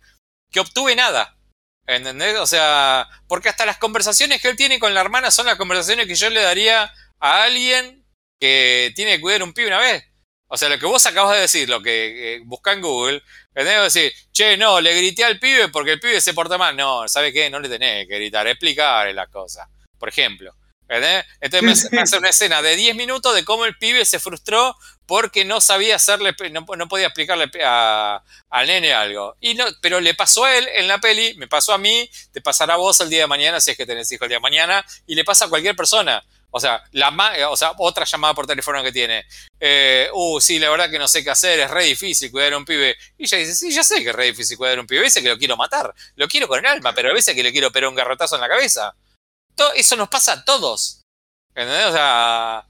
que 0.51 0.59
obtuve 0.59 0.97
nada. 0.97 1.39
¿Entendés? 1.86 2.39
O 2.39 2.47
sea, 2.47 3.09
porque 3.28 3.48
hasta 3.48 3.66
las 3.66 3.78
conversaciones 3.78 4.43
que 4.43 4.48
él 4.48 4.57
tiene 4.57 4.81
con 4.81 4.94
la 4.94 5.01
hermana 5.01 5.31
son 5.31 5.47
las 5.47 5.57
conversaciones 5.57 6.09
que 6.09 6.16
yo 6.16 6.28
le 6.31 6.43
daría 6.43 6.93
a 7.20 7.43
alguien 7.44 8.05
que 8.40 8.93
tiene 8.97 9.12
que 9.12 9.20
cuidar 9.20 9.44
un 9.44 9.53
pibe 9.53 9.69
una 9.69 9.78
vez. 9.78 10.05
O 10.48 10.56
sea, 10.56 10.68
lo 10.68 10.78
que 10.78 10.86
vos 10.86 11.05
acabas 11.06 11.35
de 11.35 11.43
decir, 11.43 11.68
lo 11.68 11.82
que 11.82 12.36
eh, 12.36 12.40
busca 12.44 12.73
en 12.73 12.81
Google, 12.81 13.23
tenés 13.52 13.74
que 13.74 13.81
decir, 13.81 14.12
che, 14.32 14.56
no, 14.56 14.81
le 14.81 14.94
grité 14.94 15.24
al 15.24 15.39
pibe 15.39 15.68
porque 15.68 15.93
el 15.93 16.01
pibe 16.01 16.20
se 16.20 16.35
porta 16.35 16.56
mal. 16.56 16.77
No, 16.77 17.09
¿sabe 17.09 17.32
qué? 17.32 17.51
No 17.51 17.59
le 17.59 17.68
tenés 17.68 18.06
que 18.06 18.14
gritar, 18.14 18.47
explicarle 18.47 19.12
las 19.12 19.28
cosas. 19.28 19.68
Por 19.98 20.09
ejemplo. 20.09 20.55
¿entendés? 20.89 21.24
Entonces 21.40 21.90
me, 21.93 22.01
hace 22.01 22.18
una 22.18 22.28
escena 22.28 22.62
de 22.62 22.77
10 22.77 22.97
minutos 22.97 23.35
de 23.35 23.44
cómo 23.44 23.64
el 23.64 23.77
pibe 23.77 24.05
se 24.05 24.20
frustró 24.20 24.77
porque 25.06 25.44
no 25.44 25.60
sabía 25.60 25.97
hacerle, 25.97 26.35
no, 26.51 26.66
no 26.77 26.89
podía 26.89 27.06
explicarle 27.06 27.51
a, 27.64 28.23
al 28.51 28.66
nene 28.66 28.93
algo. 28.93 29.36
Y 29.40 29.55
no, 29.55 29.64
pero 29.81 30.01
le 30.01 30.14
pasó 30.14 30.44
a 30.44 30.56
él 30.56 30.68
en 30.74 30.89
la 30.89 30.98
peli, 30.98 31.35
me 31.36 31.48
pasó 31.48 31.73
a 31.73 31.78
mí, 31.78 32.09
te 32.32 32.40
pasará 32.40 32.74
a 32.74 32.78
vos 32.78 33.01
el 33.01 33.10
día 33.10 33.20
de 33.20 33.27
mañana 33.27 33.60
si 33.60 33.73
es 33.73 33.77
que 33.77 33.86
tenés 33.86 34.10
hijo 34.10 34.24
el 34.24 34.31
día 34.31 34.39
de 34.39 34.43
mañana, 34.43 34.85
y 35.06 35.14
le 35.14 35.24
pasa 35.24 35.47
a 35.47 35.48
cualquier 35.48 35.77
persona. 35.77 36.24
O 36.51 36.60
sea, 36.60 36.82
la 36.93 37.10
ma- 37.10 37.35
o 37.51 37.56
sea, 37.56 37.73
otra 37.78 38.05
llamada 38.06 38.32
por 38.35 38.47
teléfono 38.47 38.82
que 38.82 38.93
tiene. 38.93 39.27
Eh, 39.60 40.09
uh, 40.14 40.40
sí, 40.40 40.59
la 40.59 40.70
verdad 40.70 40.89
que 40.90 40.98
no 40.98 41.06
sé 41.09 41.23
qué 41.23 41.31
hacer, 41.31 41.59
es 41.60 41.70
re 41.70 41.85
difícil 41.85 42.31
cuidar 42.31 42.55
a 42.55 42.56
un 42.59 42.64
pibe. 42.64 42.97
Y 43.18 43.24
ella 43.24 43.39
dice, 43.39 43.55
sí, 43.55 43.70
ya 43.73 43.82
sé 43.85 44.02
que 44.02 44.10
es 44.10 44.14
re 44.14 44.27
difícil 44.27 44.56
cuidar 44.56 44.78
a 44.78 44.81
un 44.81 44.86
pibe. 44.86 45.01
A 45.01 45.02
veces 45.02 45.23
que 45.23 45.28
lo 45.28 45.36
quiero 45.39 45.56
matar, 45.56 45.94
lo 46.14 46.28
quiero 46.28 46.48
con 46.48 46.59
el 46.59 46.66
alma, 46.66 46.94
pero 46.94 47.10
a 47.10 47.12
veces 47.12 47.35
que 47.35 47.43
le 47.43 47.52
quiero 47.52 47.70
pegar 47.73 47.89
un 47.90 47.94
garrotazo 47.94 48.36
en 48.36 48.40
la 48.40 48.48
cabeza. 48.48 48.94
Todo, 49.55 49.73
eso 49.74 49.97
nos 49.97 50.09
pasa 50.09 50.32
a 50.32 50.44
todos. 50.44 51.02
¿Entendés? 51.55 51.86
O 51.86 51.93
sea, 51.93 52.66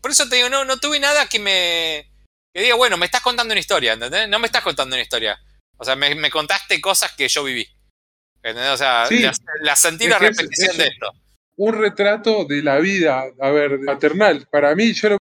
por 0.00 0.10
eso 0.10 0.28
te 0.28 0.36
digo, 0.36 0.48
no, 0.50 0.64
no 0.64 0.78
tuve 0.78 0.98
nada 1.00 1.26
que 1.26 1.38
me. 1.38 2.10
que 2.54 2.62
diga, 2.62 2.74
bueno, 2.74 2.96
me 2.96 3.06
estás 3.06 3.20
contando 3.22 3.52
una 3.52 3.60
historia, 3.60 3.92
¿entendés? 3.94 4.28
No 4.28 4.38
me 4.38 4.46
estás 4.46 4.62
contando 4.62 4.96
una 4.96 5.02
historia. 5.02 5.38
O 5.76 5.84
sea, 5.84 5.96
me, 5.96 6.14
me 6.14 6.30
contaste 6.30 6.80
cosas 6.80 7.12
que 7.12 7.28
yo 7.28 7.42
viví. 7.44 7.66
¿Entendés? 8.42 8.70
O 8.72 8.76
sea, 8.76 9.06
Sí. 9.08 9.18
la, 9.20 9.32
la 9.62 9.76
sentí 9.76 10.08
la 10.08 10.18
repetición 10.18 10.70
es- 10.72 10.76
de 10.78 10.86
esto. 10.88 11.10
Un 11.56 11.74
retrato 11.74 12.44
de 12.44 12.62
la 12.62 12.78
vida, 12.78 13.24
a 13.40 13.50
ver, 13.50 13.78
maternal. 13.80 14.46
Para 14.50 14.74
mí, 14.74 14.92
yo 14.92 15.10
lo 15.10 15.18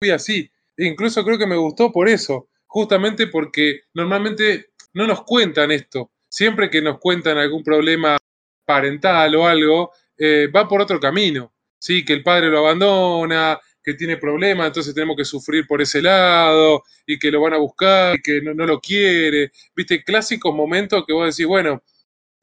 vi 0.00 0.10
así. 0.10 0.50
E 0.76 0.86
incluso 0.86 1.24
creo 1.24 1.38
que 1.38 1.46
me 1.46 1.56
gustó 1.56 1.92
por 1.92 2.08
eso. 2.08 2.48
Justamente 2.66 3.26
porque 3.26 3.82
normalmente 3.94 4.70
no 4.94 5.06
nos 5.06 5.24
cuentan 5.24 5.70
esto. 5.70 6.12
Siempre 6.28 6.70
que 6.70 6.82
nos 6.82 6.98
cuentan 6.98 7.38
algún 7.38 7.64
problema 7.64 8.16
parental 8.64 9.34
o 9.34 9.46
algo, 9.46 9.92
eh, 10.16 10.48
va 10.54 10.68
por 10.68 10.80
otro 10.80 11.00
camino. 11.00 11.52
Sí, 11.78 12.04
que 12.04 12.12
el 12.12 12.22
padre 12.22 12.48
lo 12.48 12.58
abandona, 12.58 13.58
que 13.82 13.94
tiene 13.94 14.16
problemas, 14.18 14.66
entonces 14.66 14.94
tenemos 14.94 15.16
que 15.16 15.24
sufrir 15.24 15.66
por 15.66 15.80
ese 15.80 16.02
lado, 16.02 16.84
y 17.06 17.18
que 17.18 17.30
lo 17.30 17.40
van 17.40 17.54
a 17.54 17.58
buscar, 17.58 18.16
y 18.16 18.22
que 18.22 18.42
no, 18.42 18.54
no 18.54 18.66
lo 18.66 18.80
quiere. 18.80 19.50
Viste, 19.74 20.04
clásicos 20.04 20.54
momentos 20.54 21.04
que 21.06 21.12
vos 21.14 21.34
decís, 21.34 21.46
bueno, 21.46 21.82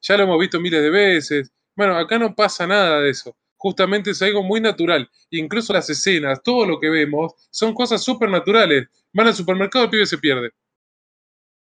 ya 0.00 0.16
lo 0.16 0.24
hemos 0.24 0.38
visto 0.38 0.60
miles 0.60 0.82
de 0.82 0.90
veces. 0.90 1.52
Bueno, 1.78 1.96
acá 1.96 2.18
no 2.18 2.34
pasa 2.34 2.66
nada 2.66 3.00
de 3.00 3.10
eso. 3.10 3.36
Justamente 3.56 4.10
es 4.10 4.20
algo 4.20 4.42
muy 4.42 4.60
natural. 4.60 5.08
Incluso 5.30 5.72
las 5.72 5.88
escenas, 5.88 6.42
todo 6.42 6.66
lo 6.66 6.80
que 6.80 6.90
vemos, 6.90 7.34
son 7.52 7.72
cosas 7.72 8.02
súper 8.02 8.28
naturales. 8.30 8.88
Van 9.12 9.28
al 9.28 9.34
supermercado, 9.34 9.84
el 9.84 9.90
pibe 9.90 10.04
se 10.04 10.18
pierde. 10.18 10.50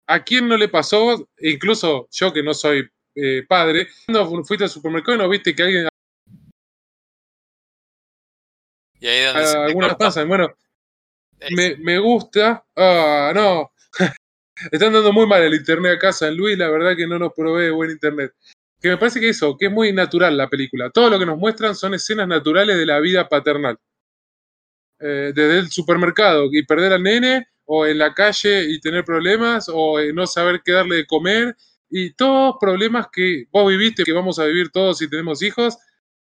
¿A 0.07 0.23
quién 0.23 0.47
no 0.47 0.57
le 0.57 0.69
pasó? 0.69 1.29
Incluso 1.39 2.07
yo 2.11 2.33
que 2.33 2.41
no 2.41 2.55
soy 2.55 2.89
eh, 3.13 3.45
padre, 3.47 3.89
cuando 4.07 4.43
fuiste 4.43 4.63
al 4.63 4.71
supermercado 4.71 5.17
y 5.17 5.19
no 5.19 5.29
viste 5.29 5.53
que 5.53 5.61
alguien, 5.61 5.87
Y 8.99 9.05
ahí 9.05 9.23
donde 9.23 9.45
se 9.45 9.53
te 9.53 9.59
algunas 9.59 9.95
pasan. 9.97 10.27
Bueno, 10.27 10.51
me, 11.51 11.75
me 11.75 11.99
gusta. 11.99 12.65
Ah, 12.75 13.31
no. 13.35 13.71
Están 14.71 14.93
dando 14.93 15.13
muy 15.13 15.27
mal 15.27 15.43
el 15.43 15.53
internet 15.53 15.97
acá, 15.97 16.11
San 16.11 16.35
Luis. 16.35 16.57
La 16.57 16.69
verdad 16.69 16.95
que 16.97 17.05
no 17.05 17.19
nos 17.19 17.33
provee 17.33 17.69
buen 17.69 17.91
internet. 17.91 18.33
Que 18.79 18.89
me 18.89 18.97
parece 18.97 19.19
que 19.19 19.29
eso, 19.29 19.57
que 19.57 19.67
es 19.67 19.71
muy 19.71 19.91
natural 19.91 20.37
la 20.37 20.49
película. 20.49 20.89
Todo 20.89 21.09
lo 21.09 21.19
que 21.19 21.25
nos 21.25 21.37
muestran 21.37 21.75
son 21.75 21.93
escenas 21.93 22.27
naturales 22.27 22.77
de 22.77 22.85
la 22.85 22.99
vida 22.99 23.27
paternal. 23.27 23.77
Eh, 24.99 25.31
desde 25.35 25.59
el 25.59 25.69
supermercado 25.69 26.49
y 26.51 26.65
perder 26.65 26.93
al 26.93 27.03
nene, 27.03 27.47
o 27.65 27.85
en 27.85 27.97
la 27.97 28.13
calle 28.13 28.65
y 28.69 28.79
tener 28.79 29.03
problemas, 29.03 29.69
o 29.71 29.99
eh, 29.99 30.13
no 30.13 30.25
saber 30.25 30.61
qué 30.63 30.71
darle 30.71 30.97
de 30.97 31.05
comer, 31.05 31.55
y 31.89 32.13
todos 32.13 32.55
problemas 32.59 33.07
que 33.11 33.45
vos 33.51 33.67
viviste, 33.69 34.03
que 34.03 34.13
vamos 34.13 34.39
a 34.39 34.45
vivir 34.45 34.69
todos 34.71 34.97
si 34.99 35.09
tenemos 35.09 35.41
hijos, 35.43 35.77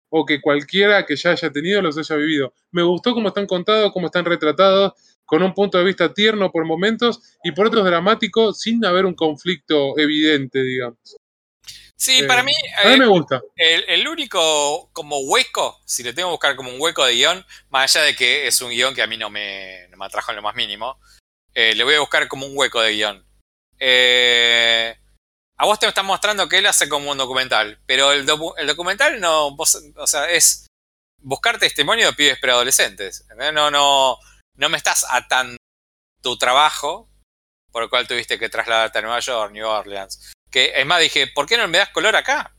o 0.09 0.25
que 0.25 0.41
cualquiera 0.41 1.05
que 1.05 1.15
ya 1.15 1.31
haya 1.31 1.51
tenido 1.51 1.81
los 1.81 1.97
haya 1.97 2.15
vivido. 2.17 2.53
Me 2.71 2.83
gustó 2.83 3.13
cómo 3.13 3.29
están 3.29 3.47
contados, 3.47 3.91
cómo 3.93 4.07
están 4.07 4.25
retratados, 4.25 4.93
con 5.25 5.41
un 5.41 5.53
punto 5.53 5.77
de 5.77 5.85
vista 5.85 6.13
tierno 6.13 6.51
por 6.51 6.65
momentos 6.65 7.37
y 7.43 7.53
por 7.53 7.67
otros 7.67 7.85
dramático, 7.85 8.53
sin 8.53 8.83
haber 8.85 9.05
un 9.05 9.15
conflicto 9.15 9.97
evidente, 9.97 10.61
digamos. 10.61 11.17
Sí, 12.01 12.21
Eh, 12.21 12.23
para 12.23 12.41
mí, 12.41 12.51
A 12.83 12.87
mí 12.87 12.93
eh, 12.95 12.97
me 12.97 13.05
gusta. 13.05 13.41
el, 13.55 13.83
el 13.87 14.07
único 14.07 14.89
como 14.91 15.19
hueco, 15.19 15.79
si 15.85 16.01
le 16.01 16.13
tengo 16.13 16.29
que 16.29 16.33
buscar 16.33 16.55
como 16.55 16.71
un 16.71 16.81
hueco 16.81 17.05
de 17.05 17.13
guion, 17.13 17.45
más 17.69 17.95
allá 17.95 18.05
de 18.05 18.15
que 18.15 18.47
es 18.47 18.59
un 18.61 18.71
guion 18.71 18.95
que 18.95 19.03
a 19.03 19.07
mí 19.07 19.17
no 19.17 19.29
me, 19.29 19.87
no 19.89 19.97
me 19.97 20.05
atrajo 20.05 20.31
en 20.31 20.37
lo 20.37 20.41
más 20.41 20.55
mínimo, 20.55 20.99
eh, 21.53 21.75
le 21.75 21.83
voy 21.83 21.93
a 21.93 21.99
buscar 21.99 22.27
como 22.27 22.47
un 22.47 22.57
hueco 22.57 22.81
de 22.81 22.93
guion. 22.93 23.23
Eh, 23.77 24.97
a 25.57 25.65
vos 25.65 25.77
te 25.77 25.85
están 25.85 26.07
mostrando 26.07 26.49
que 26.49 26.57
él 26.57 26.65
hace 26.65 26.89
como 26.89 27.11
un 27.11 27.17
documental, 27.19 27.79
pero 27.85 28.11
el, 28.13 28.25
docu- 28.25 28.55
el 28.57 28.65
documental 28.65 29.19
no, 29.19 29.55
vos- 29.55 29.77
o 29.95 30.07
sea, 30.07 30.27
es 30.29 30.65
buscar 31.19 31.59
testimonio 31.59 32.07
de 32.07 32.13
pibes 32.13 32.39
preadolescentes. 32.39 33.27
No, 33.53 33.69
no, 33.69 34.17
no 34.57 34.69
me 34.69 34.77
estás 34.77 35.05
atando 35.07 35.55
tu 36.23 36.35
trabajo, 36.37 37.09
por 37.71 37.83
el 37.83 37.89
cual 37.89 38.07
tuviste 38.07 38.39
que 38.39 38.49
trasladarte 38.49 38.97
a 38.97 39.01
Nueva 39.03 39.19
York, 39.19 39.51
New 39.51 39.67
Orleans. 39.67 40.33
Que 40.51 40.73
es 40.75 40.85
más, 40.85 40.99
dije, 41.01 41.27
¿por 41.27 41.47
qué 41.47 41.57
no 41.57 41.67
me 41.67 41.77
das 41.77 41.89
color 41.89 42.15
acá? 42.15 42.53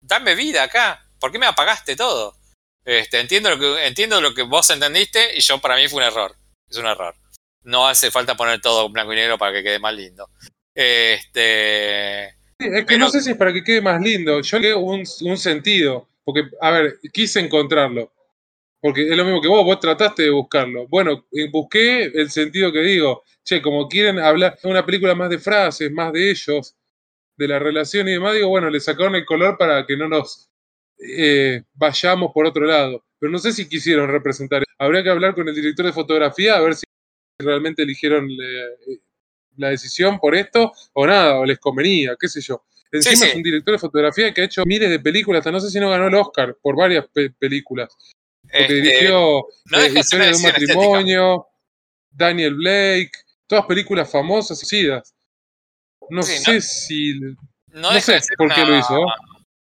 Dame 0.00 0.34
vida 0.34 0.62
acá. 0.62 1.04
¿Por 1.18 1.32
qué 1.32 1.38
me 1.38 1.46
apagaste 1.46 1.96
todo? 1.96 2.36
Este, 2.84 3.18
entiendo 3.20 3.50
lo 3.50 3.58
que 3.58 3.86
entiendo 3.86 4.20
lo 4.20 4.34
que 4.34 4.42
vos 4.42 4.68
entendiste 4.70 5.36
y 5.36 5.40
yo 5.40 5.58
para 5.60 5.76
mí 5.76 5.88
fue 5.88 6.02
un 6.02 6.08
error. 6.08 6.36
Es 6.68 6.76
un 6.76 6.86
error. 6.86 7.14
No 7.62 7.86
hace 7.88 8.10
falta 8.10 8.36
poner 8.36 8.60
todo 8.60 8.88
blanco 8.88 9.12
y 9.12 9.16
negro 9.16 9.36
para 9.38 9.52
que 9.52 9.62
quede 9.62 9.78
más 9.78 9.94
lindo. 9.94 10.28
Este, 10.74 12.36
Sí, 12.58 12.66
Es 12.66 12.80
que 12.80 12.84
pero- 12.86 12.98
no 12.98 13.10
sé 13.10 13.22
si 13.22 13.30
es 13.30 13.36
para 13.36 13.52
que 13.52 13.64
quede 13.64 13.80
más 13.80 14.00
lindo. 14.02 14.40
Yo 14.42 14.58
le 14.58 14.70
doy 14.70 14.82
un, 14.82 15.04
un 15.22 15.38
sentido. 15.38 16.08
Porque, 16.24 16.42
a 16.60 16.70
ver, 16.70 16.98
quise 17.12 17.40
encontrarlo. 17.40 18.12
Porque 18.82 19.08
es 19.10 19.16
lo 19.16 19.24
mismo 19.24 19.40
que 19.40 19.48
vos, 19.48 19.64
vos 19.64 19.80
trataste 19.80 20.24
de 20.24 20.30
buscarlo. 20.30 20.86
Bueno, 20.88 21.26
eh, 21.32 21.48
busqué 21.50 22.02
el 22.04 22.30
sentido 22.30 22.70
que 22.72 22.80
digo. 22.80 23.24
Che, 23.44 23.62
como 23.62 23.88
quieren 23.88 24.18
hablar, 24.18 24.54
es 24.58 24.64
una 24.64 24.84
película 24.84 25.14
más 25.14 25.30
de 25.30 25.38
frases, 25.38 25.90
más 25.90 26.12
de 26.12 26.30
ellos, 26.30 26.76
de 27.40 27.48
la 27.48 27.58
relación 27.58 28.06
y 28.06 28.12
demás, 28.12 28.34
digo, 28.34 28.48
bueno, 28.48 28.68
le 28.68 28.78
sacaron 28.80 29.14
el 29.14 29.24
color 29.24 29.56
para 29.56 29.86
que 29.86 29.96
no 29.96 30.08
nos 30.08 30.50
eh, 30.98 31.62
vayamos 31.72 32.32
por 32.34 32.44
otro 32.46 32.66
lado. 32.66 33.02
Pero 33.18 33.32
no 33.32 33.38
sé 33.38 33.52
si 33.52 33.66
quisieron 33.66 34.10
representar. 34.10 34.62
Habría 34.78 35.02
que 35.02 35.08
hablar 35.08 35.34
con 35.34 35.48
el 35.48 35.54
director 35.54 35.86
de 35.86 35.92
fotografía 35.92 36.56
a 36.56 36.60
ver 36.60 36.74
si 36.74 36.84
realmente 37.38 37.82
eligieron 37.82 38.28
eh, 38.30 38.98
la 39.56 39.70
decisión 39.70 40.18
por 40.18 40.34
esto 40.34 40.70
o 40.92 41.06
nada, 41.06 41.38
o 41.38 41.46
les 41.46 41.58
convenía, 41.58 42.14
qué 42.20 42.28
sé 42.28 42.42
yo. 42.42 42.62
Encima 42.92 43.16
sí. 43.16 43.24
es 43.24 43.34
un 43.36 43.42
director 43.42 43.72
de 43.72 43.78
fotografía 43.78 44.34
que 44.34 44.42
ha 44.42 44.44
hecho 44.44 44.62
miles 44.66 44.90
de 44.90 45.00
películas, 45.00 45.40
hasta 45.40 45.50
no 45.50 45.60
sé 45.60 45.70
si 45.70 45.80
no 45.80 45.88
ganó 45.90 46.08
el 46.08 46.14
Oscar 46.14 46.56
por 46.60 46.76
varias 46.76 47.06
pe- 47.12 47.30
películas. 47.30 47.96
Porque 48.42 48.58
este, 48.62 48.74
dirigió 48.74 49.46
no 49.70 49.78
eh, 49.80 49.92
Historia 49.94 50.26
de 50.26 50.32
un 50.36 50.44
estética. 50.44 50.74
matrimonio, 50.74 51.46
Daniel 52.10 52.54
Blake, 52.54 53.12
todas 53.46 53.64
películas 53.66 54.10
famosas 54.10 54.58
y 54.58 54.60
conocidas. 54.62 55.14
No 56.10 56.22
Sí, 56.22 56.38
sé 56.38 56.52
no- 56.54 56.60
si. 56.60 57.20
no, 57.68 57.92
No, 57.92 58.00
sé 58.00 58.14
de 58.14 58.20
por 58.36 58.52
qué 58.54 58.62
una- 58.62 58.70
lo 58.70 58.78
hizo. 58.78 59.04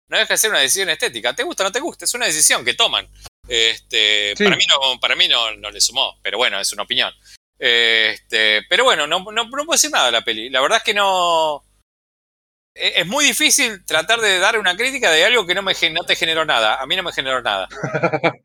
No 0.09 0.19
deja 0.19 0.35
de 0.35 0.39
ser 0.39 0.51
una 0.51 0.61
decisión 0.61 0.89
estética. 0.91 1.35
¿Te 1.35 1.43
gusta 1.43 1.65
o 1.65 1.67
no 1.67 1.73
te 1.73 1.81
gusta? 1.81 2.05
Es 2.05 2.15
una 2.15 2.27
decisión 2.27 2.65
que 2.65 2.75
toman. 2.75 3.09
Este, 3.49 4.35
Sí. 4.37 4.45
Para 4.45 4.57
mí, 4.57 4.65
no, 4.69 5.01
para 5.01 5.17
mí 5.17 5.29
no, 5.29 5.51
no 5.57 5.71
le 5.71 5.81
sumó, 5.81 6.19
pero 6.23 6.39
bueno, 6.39 6.61
es 6.61 6.73
una 6.73 6.83
opinión. 6.85 7.13
Este, 7.59 8.63
pero 8.69 8.85
bueno, 8.85 9.07
no, 9.07 9.19
no, 9.21 9.33
no 9.33 9.49
puedo 9.51 9.73
decir 9.73 9.91
nada 9.91 10.07
de 10.07 10.13
la 10.13 10.23
peli. 10.23 10.49
La 10.51 10.61
verdad 10.61 10.79
es 10.79 10.85
que 10.85 10.95
no. 10.95 11.63
e- 12.75 13.01
es 13.01 13.07
muy 13.07 13.25
difícil 13.25 13.85
tratar 13.87 14.21
de 14.21 14.39
dar 14.39 14.59
una 14.59 14.77
crítica 14.77 15.11
de 15.11 15.25
algo 15.25 15.47
que 15.47 15.55
no, 15.55 15.63
me, 15.63 15.73
no 15.93 16.05
te 16.05 16.15
generó 16.17 16.45
nada. 16.45 16.77
A 16.81 16.87
mí 16.87 16.95
no 16.95 17.03
me 17.03 17.13
generó 17.13 17.43
nada. 17.43 17.69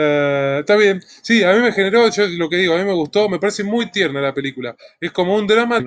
Eh, 0.00 0.58
está 0.60 0.76
bien. 0.76 1.02
Sí, 1.22 1.42
a 1.42 1.52
mí 1.52 1.58
me 1.58 1.72
generó, 1.72 2.08
yo 2.08 2.24
lo 2.28 2.48
que 2.48 2.54
digo, 2.58 2.72
a 2.74 2.78
mí 2.78 2.84
me 2.84 2.92
gustó, 2.92 3.28
me 3.28 3.40
parece 3.40 3.64
muy 3.64 3.90
tierna 3.90 4.20
la 4.20 4.32
película. 4.32 4.76
Es 5.00 5.10
como 5.10 5.34
un 5.34 5.44
drama. 5.44 5.82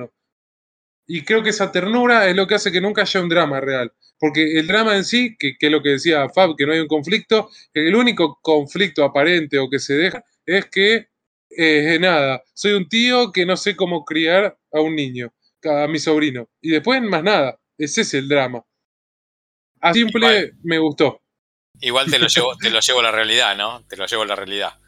Y 1.13 1.23
creo 1.23 1.43
que 1.43 1.49
esa 1.49 1.73
ternura 1.73 2.29
es 2.29 2.35
lo 2.37 2.47
que 2.47 2.55
hace 2.55 2.71
que 2.71 2.79
nunca 2.79 3.01
haya 3.01 3.19
un 3.19 3.27
drama 3.27 3.59
real. 3.59 3.91
Porque 4.17 4.57
el 4.57 4.65
drama 4.65 4.95
en 4.95 5.03
sí, 5.03 5.35
que, 5.37 5.57
que 5.57 5.65
es 5.65 5.71
lo 5.71 5.83
que 5.83 5.89
decía 5.89 6.29
Fab, 6.29 6.55
que 6.55 6.65
no 6.65 6.71
hay 6.71 6.79
un 6.79 6.87
conflicto, 6.87 7.49
el 7.73 7.93
único 7.93 8.39
conflicto 8.41 9.03
aparente 9.03 9.59
o 9.59 9.69
que 9.69 9.79
se 9.79 9.95
deja 9.95 10.23
es 10.45 10.67
que, 10.67 11.09
eh, 11.49 11.97
nada, 11.99 12.41
soy 12.53 12.73
un 12.73 12.87
tío 12.87 13.33
que 13.33 13.45
no 13.45 13.57
sé 13.57 13.75
cómo 13.75 14.05
criar 14.05 14.57
a 14.71 14.79
un 14.79 14.95
niño, 14.95 15.33
a 15.65 15.85
mi 15.89 15.99
sobrino. 15.99 16.47
Y 16.61 16.69
después 16.69 17.01
más 17.01 17.23
nada, 17.23 17.59
ese 17.77 18.01
es 18.01 18.13
el 18.13 18.29
drama. 18.29 18.63
A 19.81 19.93
simple 19.93 20.27
Igual. 20.27 20.53
me 20.63 20.79
gustó. 20.79 21.21
Igual 21.81 22.09
te 22.09 22.19
lo 22.19 22.27
llevo, 22.27 22.55
te 22.55 22.69
lo 22.69 22.79
llevo 22.79 23.01
a 23.01 23.03
la 23.03 23.11
realidad, 23.11 23.57
¿no? 23.57 23.83
Te 23.85 23.97
lo 23.97 24.05
llevo 24.05 24.23
a 24.23 24.27
la 24.27 24.35
realidad. 24.37 24.79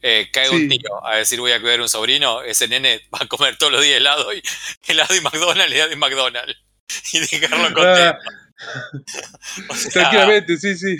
Eh, 0.00 0.28
cae 0.32 0.48
un 0.50 0.68
tío 0.68 1.04
a 1.04 1.16
decir 1.16 1.40
voy 1.40 1.52
a 1.52 1.60
cuidar 1.60 1.80
a 1.80 1.82
un 1.82 1.88
sobrino, 1.88 2.42
ese 2.42 2.68
nene 2.68 3.00
va 3.12 3.18
a 3.22 3.26
comer 3.26 3.56
todos 3.58 3.72
los 3.72 3.82
días 3.82 3.96
helado 3.96 4.32
y 4.32 4.42
helado 4.86 5.14
y 5.14 5.20
McDonald's, 5.20 5.72
helado 5.74 5.92
y 5.92 5.96
McDonald's. 5.96 6.56
Y 7.12 7.18
dejarlo 7.20 7.74
contento. 7.74 8.18
O 9.68 9.74
sea, 9.74 9.90
Tranquilamente, 9.92 10.56
sí, 10.56 10.76
sí. 10.76 10.96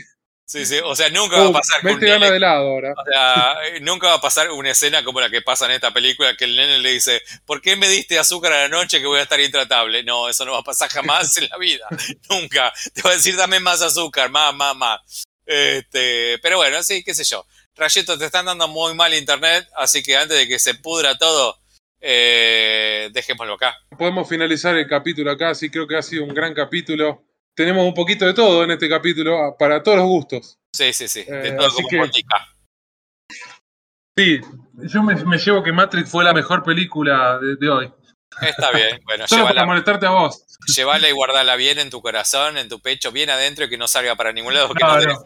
sí, 0.47 0.65
sí, 0.67 0.79
o 0.85 0.95
sea, 0.95 1.09
nunca 1.11 1.39
va 1.41 1.49
a 1.49 1.53
pasar 1.53 1.83
nene- 1.83 2.07
gana 2.07 2.31
de 2.31 2.39
lado 2.41 2.69
ahora. 2.69 2.93
O 2.97 3.05
sea, 3.11 3.57
eh, 3.67 3.81
nunca 3.81 4.09
va 4.09 4.15
a 4.15 4.21
pasar 4.21 4.51
una 4.51 4.71
escena 4.71 5.03
como 5.03 5.21
la 5.21 5.29
que 5.31 5.43
pasa 5.43 5.65
en 5.67 5.73
esta 5.73 5.93
película 5.93 6.37
que 6.37 6.45
el 6.45 6.57
nene 6.57 6.79
le 6.79 6.93
dice, 6.93 7.21
¿por 7.45 7.61
qué 7.61 7.75
me 7.77 7.89
diste 7.89 8.19
azúcar 8.19 8.53
a 8.53 8.63
la 8.63 8.69
noche 8.69 9.01
que 9.01 9.07
voy 9.07 9.19
a 9.19 9.23
estar 9.23 9.41
intratable? 9.41 10.03
No, 10.05 10.29
eso 10.29 10.45
no 10.45 10.53
va 10.53 10.59
a 10.61 10.63
pasar 10.63 10.89
jamás 10.89 11.37
en 11.39 11.49
la 11.51 11.57
vida. 11.59 11.87
nunca. 12.31 12.73
Te 12.95 13.03
va 13.03 13.11
a 13.11 13.15
decir, 13.15 13.35
dame 13.37 13.59
más 13.61 13.83
azúcar, 13.83 14.31
más, 14.31 14.55
más, 14.55 14.77
más. 14.77 15.25
Este, 15.45 16.39
pero 16.43 16.59
bueno, 16.59 16.83
sí, 16.83 17.03
qué 17.03 17.15
sé 17.15 17.25
yo. 17.25 17.45
Rayeto, 17.79 18.19
te 18.19 18.25
están 18.27 18.47
dando 18.47 18.67
muy 18.69 18.95
mal 18.95 19.15
internet, 19.15 19.69
así 19.77 20.03
que 20.03 20.17
antes 20.17 20.37
de 20.37 20.49
que 20.49 20.59
se 20.59 20.75
pudra 20.75 21.17
todo, 21.17 21.57
eh, 22.01 23.09
dejémoslo 23.13 23.55
acá. 23.55 23.77
Podemos 23.97 24.29
finalizar 24.29 24.77
el 24.77 24.89
capítulo 24.89 25.31
acá, 25.31 25.55
sí, 25.55 25.71
creo 25.71 25.87
que 25.87 25.97
ha 25.97 26.03
sido 26.03 26.25
un 26.25 26.35
gran 26.35 26.55
capítulo. 26.55 27.25
Tenemos 27.55 27.85
un 27.85 27.95
poquito 27.95 28.25
de 28.27 28.35
todo 28.35 28.65
en 28.65 28.71
este 28.73 28.89
capítulo, 28.89 29.39
ah, 29.43 29.57
para 29.57 29.83
todos 29.83 29.99
los 29.99 30.07
gustos. 30.07 30.59
Sí, 30.75 30.93
sí, 30.93 31.09
sí. 31.09 31.25
De 31.25 31.49
Eh, 31.49 31.53
todo 31.53 31.73
como 31.73 31.89
que-. 31.89 32.05
Sí, 34.17 34.41
yo 34.91 35.03
me, 35.03 35.15
me 35.25 35.39
llevo 35.39 35.63
que 35.63 35.73
Matrix 35.73 36.11
fue 36.11 36.25
la 36.25 36.33
mejor 36.33 36.63
película 36.65 37.39
de, 37.39 37.57
de 37.57 37.69
hoy. 37.71 37.93
Está 38.43 38.71
bien. 38.75 39.01
Bueno, 39.05 39.27
Solo 39.29 39.43
llévala, 39.43 39.61
para 39.61 39.67
molestarte 39.67 40.07
a 40.07 40.11
vos. 40.11 40.45
llévala 40.77 41.09
y 41.09 41.13
guardala 41.13 41.57
bien 41.57 41.79
en 41.79 41.91
tu 41.91 42.01
corazón, 42.03 42.59
en 42.59 42.69
tu 42.69 42.81
pecho, 42.81 43.13
bien 43.13 43.31
adentro 43.31 43.65
y 43.65 43.69
que 43.69 43.79
no 43.79 43.87
salga 43.89 44.17
para 44.17 44.33
ningún 44.33 44.55
lado 44.55 44.69
porque 44.69 44.85
no, 44.85 44.95
No, 44.95 45.01
te 45.01 45.07
no. 45.07 45.23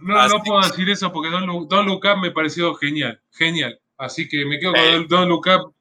No, 0.00 0.18
Así 0.20 0.34
no 0.36 0.42
puedo 0.42 0.60
decir 0.68 0.88
eso 0.90 1.12
porque 1.12 1.30
Don, 1.30 1.46
Lu- 1.46 1.66
Don 1.66 1.86
Look 1.86 2.04
Up 2.06 2.18
me 2.20 2.30
pareció 2.30 2.74
genial, 2.74 3.22
genial. 3.32 3.80
Así 3.98 4.28
que 4.28 4.44
me 4.44 4.58
quedo 4.58 4.74
Eh. 4.74 4.92
con 4.92 4.92
Don, 4.92 5.08
Don 5.08 5.28
Look 5.28 5.46
Up. 5.48 5.74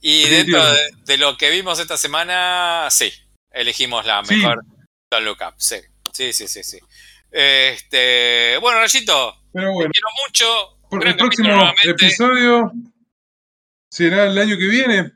Y 0.00 0.28
dentro 0.28 0.64
de, 0.64 0.78
de 1.04 1.16
lo 1.18 1.36
que 1.36 1.50
vimos 1.50 1.78
esta 1.80 1.96
semana, 1.96 2.86
sí, 2.90 3.12
elegimos 3.50 4.06
la 4.06 4.24
Sí. 4.24 4.36
mejor 4.36 4.62
Don't 5.10 5.24
Look 5.26 5.38
Up. 5.46 5.54
Sí, 5.58 5.76
sí, 6.12 6.32
sí, 6.32 6.46
sí. 6.48 6.62
sí. 6.62 6.78
Este, 7.30 8.56
bueno, 8.58 8.78
Rayito, 8.80 9.36
Pero 9.52 9.72
te 9.82 9.88
quiero 9.90 10.08
mucho. 10.26 10.78
por 10.88 11.00
Gran 11.00 11.12
el 11.12 11.18
próximo 11.18 11.48
nuevamente. 11.48 11.90
episodio 11.90 12.72
será 13.90 14.26
el 14.26 14.38
año 14.38 14.56
que 14.56 14.66
viene. 14.66 15.12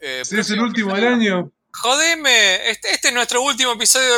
Eh, 0.00 0.22
Si 0.24 0.38
es 0.38 0.50
el 0.50 0.60
último 0.60 0.94
del 0.94 1.06
año. 1.06 1.52
Jodeme, 1.72 2.68
este, 2.70 2.90
este 2.90 3.08
es 3.08 3.14
nuestro 3.14 3.40
último 3.42 3.72
episodio, 3.72 4.14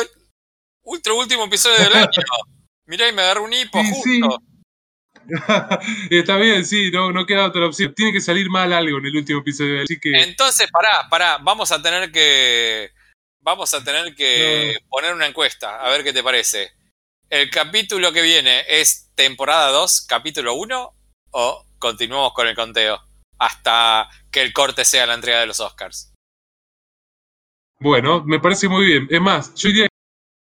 ultra 0.83 1.13
último 1.13 1.45
episodio 1.45 1.77
del 1.77 1.93
año. 2.09 2.09
Mirá, 2.91 3.07
y 3.07 3.13
me 3.13 3.21
agarró 3.21 3.45
un 3.45 3.53
hipo 3.53 3.81
Sí, 3.81 3.93
sí. 4.03 4.19
justo. 4.19 4.37
Está 6.09 6.35
bien, 6.35 6.65
sí, 6.65 6.91
no, 6.91 7.13
no 7.13 7.25
queda 7.25 7.45
otra 7.45 7.65
opción. 7.65 7.93
Tiene 7.95 8.11
que 8.11 8.19
salir 8.19 8.49
mal 8.49 8.73
algo 8.73 8.97
en 8.97 9.05
el 9.05 9.15
último 9.15 9.39
episodio. 9.39 9.81
Así 9.81 9.97
que. 9.97 10.11
Entonces, 10.21 10.69
pará, 10.69 11.07
pará, 11.09 11.37
vamos 11.37 11.71
a 11.71 11.81
tener 11.81 12.11
que. 12.11 12.91
Vamos 13.39 13.73
a 13.73 13.81
tener 13.81 14.13
que 14.13 14.75
poner 14.89 15.13
una 15.13 15.25
encuesta, 15.25 15.79
a 15.79 15.89
ver 15.89 16.03
qué 16.03 16.11
te 16.11 16.21
parece. 16.21 16.73
¿El 17.29 17.49
capítulo 17.49 18.11
que 18.11 18.21
viene 18.21 18.65
es 18.67 19.09
temporada 19.15 19.69
2, 19.69 20.05
capítulo 20.09 20.55
1? 20.55 20.93
¿O 21.31 21.65
continuamos 21.79 22.33
con 22.33 22.45
el 22.47 22.55
conteo? 22.57 22.99
Hasta 23.39 24.09
que 24.29 24.41
el 24.41 24.51
corte 24.51 24.83
sea 24.83 25.05
la 25.05 25.13
entrega 25.13 25.39
de 25.39 25.45
los 25.47 25.61
Oscars. 25.61 26.11
Bueno, 27.79 28.21
me 28.25 28.41
parece 28.41 28.67
muy 28.67 28.85
bien. 28.85 29.07
Es 29.09 29.21
más, 29.21 29.55
yo 29.55 29.69
iría 29.69 29.83
a 29.83 29.85
estar 29.85 29.90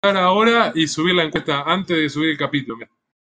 ahora 0.03 0.73
y 0.75 0.89
subir 0.89 1.15
la 1.15 1.23
encuesta 1.23 1.63
antes 1.63 1.97
de 1.97 2.09
subir 2.09 2.31
el 2.31 2.39
capítulo. 2.39 2.87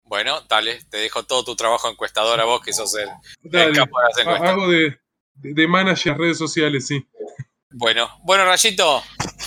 Bueno, 0.06 0.41
dale, 0.48 0.80
te 0.90 0.98
dejo 0.98 1.23
todo 1.23 1.44
tu 1.44 1.56
trabajo 1.56 1.90
encuestador 1.90 2.40
a 2.40 2.45
vos, 2.45 2.61
que 2.61 2.73
sos 2.73 2.95
el, 2.95 3.10
el 3.44 3.52
Dale, 3.52 3.73
capo 3.73 3.99
de 3.99 4.06
las 4.07 4.18
encuestas. 4.19 4.49
hago 4.49 4.68
de, 4.69 4.99
de, 5.35 5.68
manager 5.68 6.18
redes 6.18 6.38
sociales, 6.38 6.88
sí. 6.88 7.06
Bueno, 7.72 8.10
bueno, 8.23 8.45
Rayito, 8.45 9.03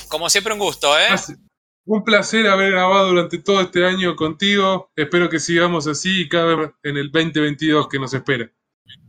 como 0.08 0.28
siempre 0.28 0.52
un 0.52 0.58
gusto, 0.58 0.98
¿eh? 0.98 1.08
Un 1.84 2.02
placer 2.02 2.48
haber 2.48 2.72
grabado 2.72 3.08
durante 3.08 3.38
todo 3.38 3.60
este 3.60 3.86
año 3.86 4.16
contigo. 4.16 4.90
Espero 4.96 5.30
que 5.30 5.38
sigamos 5.38 5.86
así 5.86 6.22
y 6.22 6.28
cada 6.28 6.56
vez 6.56 6.70
en 6.82 6.96
el 6.96 7.12
2022 7.12 7.88
que 7.88 8.00
nos 8.00 8.12
espera. 8.12 8.50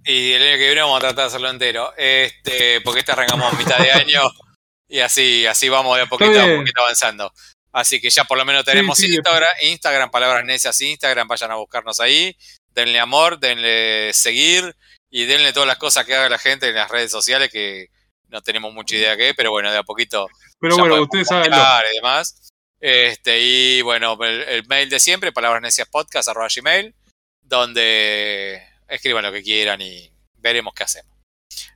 Y 0.05 0.33
el 0.33 0.43
año 0.43 0.57
que 0.57 0.65
viene 0.65 0.81
vamos 0.81 0.97
a 0.97 0.99
tratar 0.99 1.15
de 1.15 1.23
hacerlo 1.23 1.49
entero. 1.49 1.91
Este, 1.97 2.81
porque 2.81 2.99
este 2.99 3.13
arrancamos 3.13 3.51
a 3.51 3.57
mitad 3.57 3.79
de 3.79 3.91
año 3.91 4.21
y 4.87 4.99
así, 4.99 5.47
así 5.47 5.69
vamos 5.69 5.95
de 5.97 6.03
a 6.03 6.05
poquito 6.05 6.39
a 6.39 6.55
poquito 6.55 6.81
avanzando. 6.81 7.33
Así 7.71 7.99
que 7.99 8.09
ya 8.09 8.23
por 8.23 8.37
lo 8.37 8.45
menos 8.45 8.65
tenemos 8.65 8.97
sí, 8.97 9.13
Instagram, 9.13 9.49
Instagram, 9.61 10.09
palabras 10.09 10.45
necias 10.45 10.81
Instagram, 10.81 11.27
vayan 11.27 11.51
a 11.51 11.55
buscarnos 11.55 11.99
ahí, 11.99 12.35
denle 12.69 12.99
amor, 12.99 13.39
denle 13.39 14.13
seguir 14.13 14.75
y 15.09 15.25
denle 15.25 15.53
todas 15.53 15.67
las 15.67 15.77
cosas 15.77 16.05
que 16.05 16.15
haga 16.15 16.29
la 16.29 16.39
gente 16.39 16.69
en 16.69 16.75
las 16.75 16.89
redes 16.89 17.11
sociales 17.11 17.51
que 17.51 17.89
no 18.29 18.41
tenemos 18.41 18.73
mucha 18.73 18.95
idea 18.95 19.15
qué, 19.15 19.33
pero 19.33 19.51
bueno, 19.51 19.71
de 19.71 19.77
a 19.77 19.83
poquito 19.83 20.27
Pero 20.59 20.75
ya 20.75 20.81
bueno, 20.81 21.01
ustedes 21.03 21.27
comentar 21.27 21.85
y 21.91 21.95
demás. 21.95 22.51
Este, 22.79 23.39
y 23.41 23.81
bueno, 23.81 24.17
el, 24.21 24.41
el 24.43 24.67
mail 24.67 24.89
de 24.89 24.99
siempre, 24.99 25.31
palabras 25.31 25.61
necias 25.61 25.87
podcast, 25.87 26.29
arroba 26.29 26.47
gmail, 26.53 26.93
donde 27.41 28.61
escriban 28.87 29.23
lo 29.23 29.31
que 29.31 29.43
quieran 29.43 29.81
y 29.81 30.11
veremos 30.35 30.73
qué 30.73 30.83
hacemos. 30.83 31.16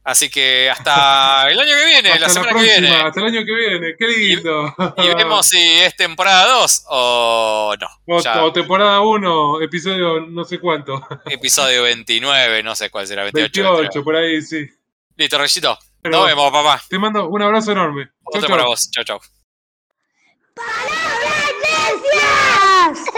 Así 0.04 0.30
que 0.32 0.70
hasta 0.70 1.48
el 1.50 1.60
año 1.60 1.76
que 1.76 1.86
viene, 1.86 2.10
Hasta 2.10 2.20
la 2.22 2.28
la, 2.28 2.34
semana 2.34 2.52
que 2.52 2.58
próxima, 2.58 2.80
viene. 2.88 2.96
hasta 3.04 3.20
el 3.20 3.26
año 3.28 3.46
que 3.46 3.54
viene. 3.54 3.96
Qué 3.98 4.08
lindo. 4.08 4.76
Y 4.98 5.08
vemos 5.16 5.48
si 5.48 5.60
es 5.60 5.96
temporada 5.96 6.48
2 6.60 6.86
o 6.90 7.76
no. 7.80 7.88
O, 8.08 8.20
Ya, 8.22 8.44
o 8.44 8.52
temporada 8.52 9.00
1, 9.02 9.62
episodio 9.62 10.22
no 10.22 10.44
sé 10.44 10.60
cuánto. 10.60 11.02
episodio 11.28 11.84
29, 11.84 12.64
no 12.64 12.76
sé 12.76 12.90
cuál 12.90 13.06
será, 13.06 13.24
28. 13.24 13.62
28, 13.74 14.04
por 14.04 14.16
ahí, 14.16 14.42
sí. 14.42 14.68
Listo, 15.18 15.38
Reyito. 15.38 15.78
Pero 16.02 16.18
Nos 16.18 16.26
vemos, 16.28 16.52
papá. 16.52 16.82
Te 16.90 16.98
mando 16.98 17.28
un 17.30 17.42
abrazo 17.44 17.72
enorme. 17.74 18.06
Chau, 18.06 18.14
Otro 18.24 18.42
chau. 18.42 18.50
para 18.50 18.64
vos. 18.66 18.90
Chau, 18.90 19.04
chau. 19.04 19.20
¡Palabras 20.56 21.52
necias! 21.62 23.14